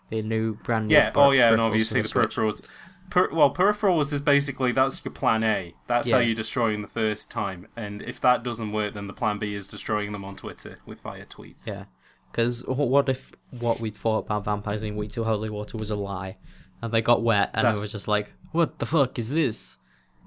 the 0.10 0.22
new 0.22 0.56
brand 0.56 0.88
new. 0.88 0.96
Yeah. 0.96 1.12
Oh 1.16 1.32
yeah, 1.32 1.52
and 1.52 1.62
obviously 1.62 2.04
for 2.04 2.22
the 2.22 2.28
peripherals. 2.28 2.62
Per, 3.10 3.30
well, 3.32 3.54
peripherals 3.54 4.12
is 4.14 4.22
basically 4.22 4.72
that's 4.72 5.04
your 5.06 5.12
plan 5.12 5.44
A. 5.44 5.76
That's 5.88 6.10
how 6.10 6.18
you're 6.20 6.34
destroying 6.36 6.82
the 6.82 6.88
first 6.88 7.30
time. 7.30 7.68
And 7.76 8.02
if 8.02 8.20
that 8.22 8.42
doesn't 8.44 8.72
work, 8.72 8.94
then 8.94 9.08
the 9.08 9.14
plan 9.14 9.38
B 9.38 9.54
is 9.54 9.68
destroying 9.68 10.14
them 10.14 10.24
on 10.26 10.36
Twitter 10.36 10.80
with 10.86 11.00
fire 11.00 11.26
tweets. 11.26 11.68
Yeah, 11.68 11.84
because 12.32 12.66
what 12.66 13.10
if 13.10 13.32
what 13.60 13.80
we 13.80 13.92
thought 13.92 14.26
about 14.26 14.46
vampires 14.46 14.82
being 14.82 14.96
weak 14.96 15.12
to 15.12 15.24
holy 15.26 15.50
water 15.52 15.78
was 15.78 15.92
a 15.92 15.96
lie, 15.96 16.38
and 16.82 16.92
they 16.92 17.02
got 17.02 17.22
wet 17.22 17.52
and 17.54 17.66
That's- 17.66 17.80
they 17.82 17.86
were 17.86 17.90
just 17.92 18.08
like, 18.08 18.34
"What 18.54 18.80
the 18.80 18.86
fuck 18.86 19.20
is 19.20 19.32
this? 19.32 19.78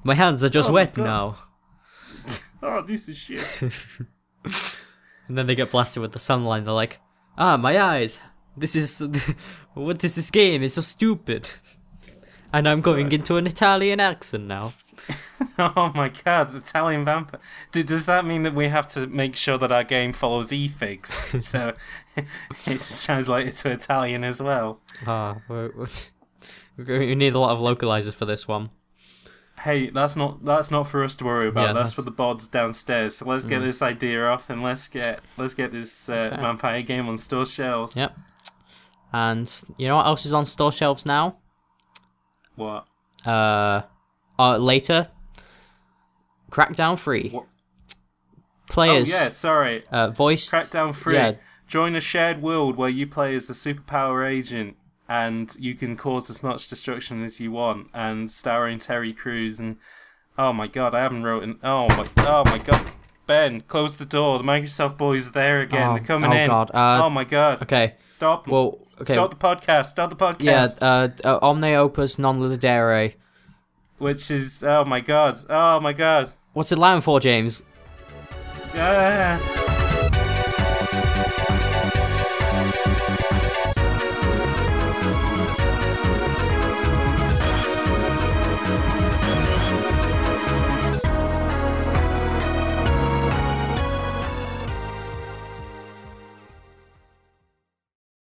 My 0.05 0.15
hands 0.15 0.44
are 0.44 0.51
just 0.51 0.69
Oh 0.70 0.74
wet 0.74 0.97
now." 0.98 1.36
Oh, 2.62 2.82
this 2.82 3.09
is 3.09 3.16
shit. 3.16 3.47
And 5.28 5.36
then 5.36 5.47
they 5.47 5.55
get 5.57 5.70
blasted 5.73 6.01
with 6.03 6.12
the 6.12 6.19
sunlight. 6.19 6.65
They're 6.65 6.73
like, 6.73 7.01
"Ah, 7.36 7.57
my 7.57 7.81
eyes! 7.81 8.20
This 8.57 8.77
is 8.77 9.01
what 9.74 10.03
is 10.05 10.15
this 10.15 10.31
game? 10.31 10.62
It's 10.62 10.74
so 10.74 10.82
stupid." 10.82 11.48
And 12.53 12.69
I'm 12.69 12.81
going 12.81 13.11
into 13.12 13.36
an 13.36 13.47
Italian 13.47 13.98
accent 14.01 14.44
now. 14.47 14.73
Oh 15.59 15.90
my 15.94 16.09
god, 16.24 16.55
Italian 16.55 17.05
vampire. 17.05 17.40
D- 17.73 17.82
does 17.82 18.07
that 18.07 18.24
mean 18.24 18.43
that 18.44 18.55
we 18.55 18.69
have 18.69 18.89
to 18.89 19.07
make 19.07 19.36
sure 19.36 19.59
that 19.59 19.73
our 19.73 19.85
game 19.85 20.12
follows 20.12 20.51
EFIGS? 20.51 21.43
so 21.43 21.74
it's 22.66 23.05
translated 23.05 23.57
to 23.59 23.73
Italian 23.73 24.23
as 24.24 24.40
well. 24.43 24.81
Ah, 25.07 25.36
we're- 25.48 25.86
we 26.86 27.15
need 27.15 27.35
a 27.35 27.39
lot 27.39 27.51
of 27.51 27.59
localizers 27.61 28.15
for 28.15 28.24
this 28.24 28.47
one. 28.48 28.70
Hey, 29.61 29.89
that's 29.89 30.16
not 30.16 30.44
that's 30.44 30.70
not 30.70 30.86
for 30.86 31.03
us 31.03 31.16
to 31.16 31.24
worry 31.24 31.48
about. 31.48 31.61
Yeah, 31.69 31.73
that's, 31.73 31.90
that's- 31.90 31.93
for 31.94 32.03
the 32.03 32.12
bods 32.12 32.51
downstairs. 32.51 33.16
So 33.16 33.27
let's 33.27 33.44
get 33.47 33.62
Mm. 33.62 33.65
this 33.65 33.81
idea 33.82 34.27
off 34.27 34.51
and 34.51 34.62
let's 34.62 34.86
get 34.86 35.20
let's 35.39 35.55
get 35.55 35.73
this 35.73 36.09
uh, 36.11 36.31
Okay. 36.32 36.36
vampire 36.43 36.82
game 36.82 37.09
on 37.09 37.16
store 37.16 37.47
shelves. 37.47 37.97
Yep. 37.97 38.16
And 39.12 39.62
you 39.78 39.89
know 39.89 39.97
what 39.97 40.07
else 40.07 40.27
is 40.27 40.35
on 40.35 40.44
store 40.44 40.73
shelves 40.73 41.07
now? 41.07 41.36
What? 42.55 42.86
Uh, 43.24 43.82
uh 44.39 44.57
later. 44.59 45.09
Crackdown 46.51 46.98
3. 46.98 47.31
What? 47.31 47.47
Players. 48.69 49.12
Oh 49.15 49.16
yeah, 49.24 49.31
sorry. 49.31 49.85
Uh, 49.90 50.11
voice. 50.11 50.51
Crackdown 50.51 50.94
3. 50.94 51.15
Yeah. 51.15 51.32
Join 51.66 51.94
a 51.94 52.01
shared 52.01 52.43
world 52.43 52.77
where 52.77 52.89
you 52.89 53.07
play 53.07 53.35
as 53.35 53.48
a 53.51 53.53
superpower 53.53 54.28
agent 54.28 54.77
and 55.08 55.54
you 55.58 55.74
can 55.74 55.96
cause 55.96 56.28
as 56.30 56.42
much 56.42 56.68
destruction 56.68 57.22
as 57.22 57.40
you 57.40 57.52
want. 57.52 57.88
And 57.94 58.30
starring 58.30 58.78
Terry 58.78 59.12
Crews 59.12 59.60
and 59.60 59.76
oh 60.38 60.52
my 60.52 60.66
god, 60.66 60.94
I 60.94 61.00
haven't 61.02 61.22
written. 61.22 61.58
Oh 61.62 61.88
my, 61.88 62.06
oh 62.18 62.44
my 62.44 62.58
god, 62.58 62.90
Ben, 63.26 63.60
close 63.62 63.96
the 63.96 64.04
door. 64.04 64.38
The 64.38 64.44
Microsoft 64.44 64.96
boys 64.96 65.28
are 65.28 65.32
there 65.32 65.60
again. 65.60 65.88
Oh, 65.88 65.94
They're 65.96 66.04
coming 66.04 66.30
oh 66.30 66.36
in. 66.36 66.48
God, 66.48 66.70
uh, 66.72 67.00
oh 67.04 67.10
my 67.10 67.24
god. 67.24 67.62
Okay. 67.62 67.94
Stop. 68.08 68.46
Well. 68.48 68.78
Okay. 69.00 69.12
Stop 69.12 69.30
the 69.30 69.36
podcast. 69.36 69.86
Stop 69.86 70.08
the 70.08 70.16
podcast. 70.16 70.80
yeah. 70.80 70.86
Uh, 70.86 71.08
uh, 71.22 71.38
Omne 71.42 71.76
Opus 71.76 72.18
Non 72.18 72.40
Lidere. 72.40 73.14
Which 73.98 74.30
is 74.30 74.64
oh 74.64 74.84
my 74.84 75.00
god. 75.00 75.38
Oh 75.50 75.80
my 75.80 75.92
god. 75.92 76.32
What's 76.54 76.72
it 76.72 76.78
lying 76.78 77.02
for, 77.02 77.20
James? 77.20 77.64
Ah. 78.74 79.64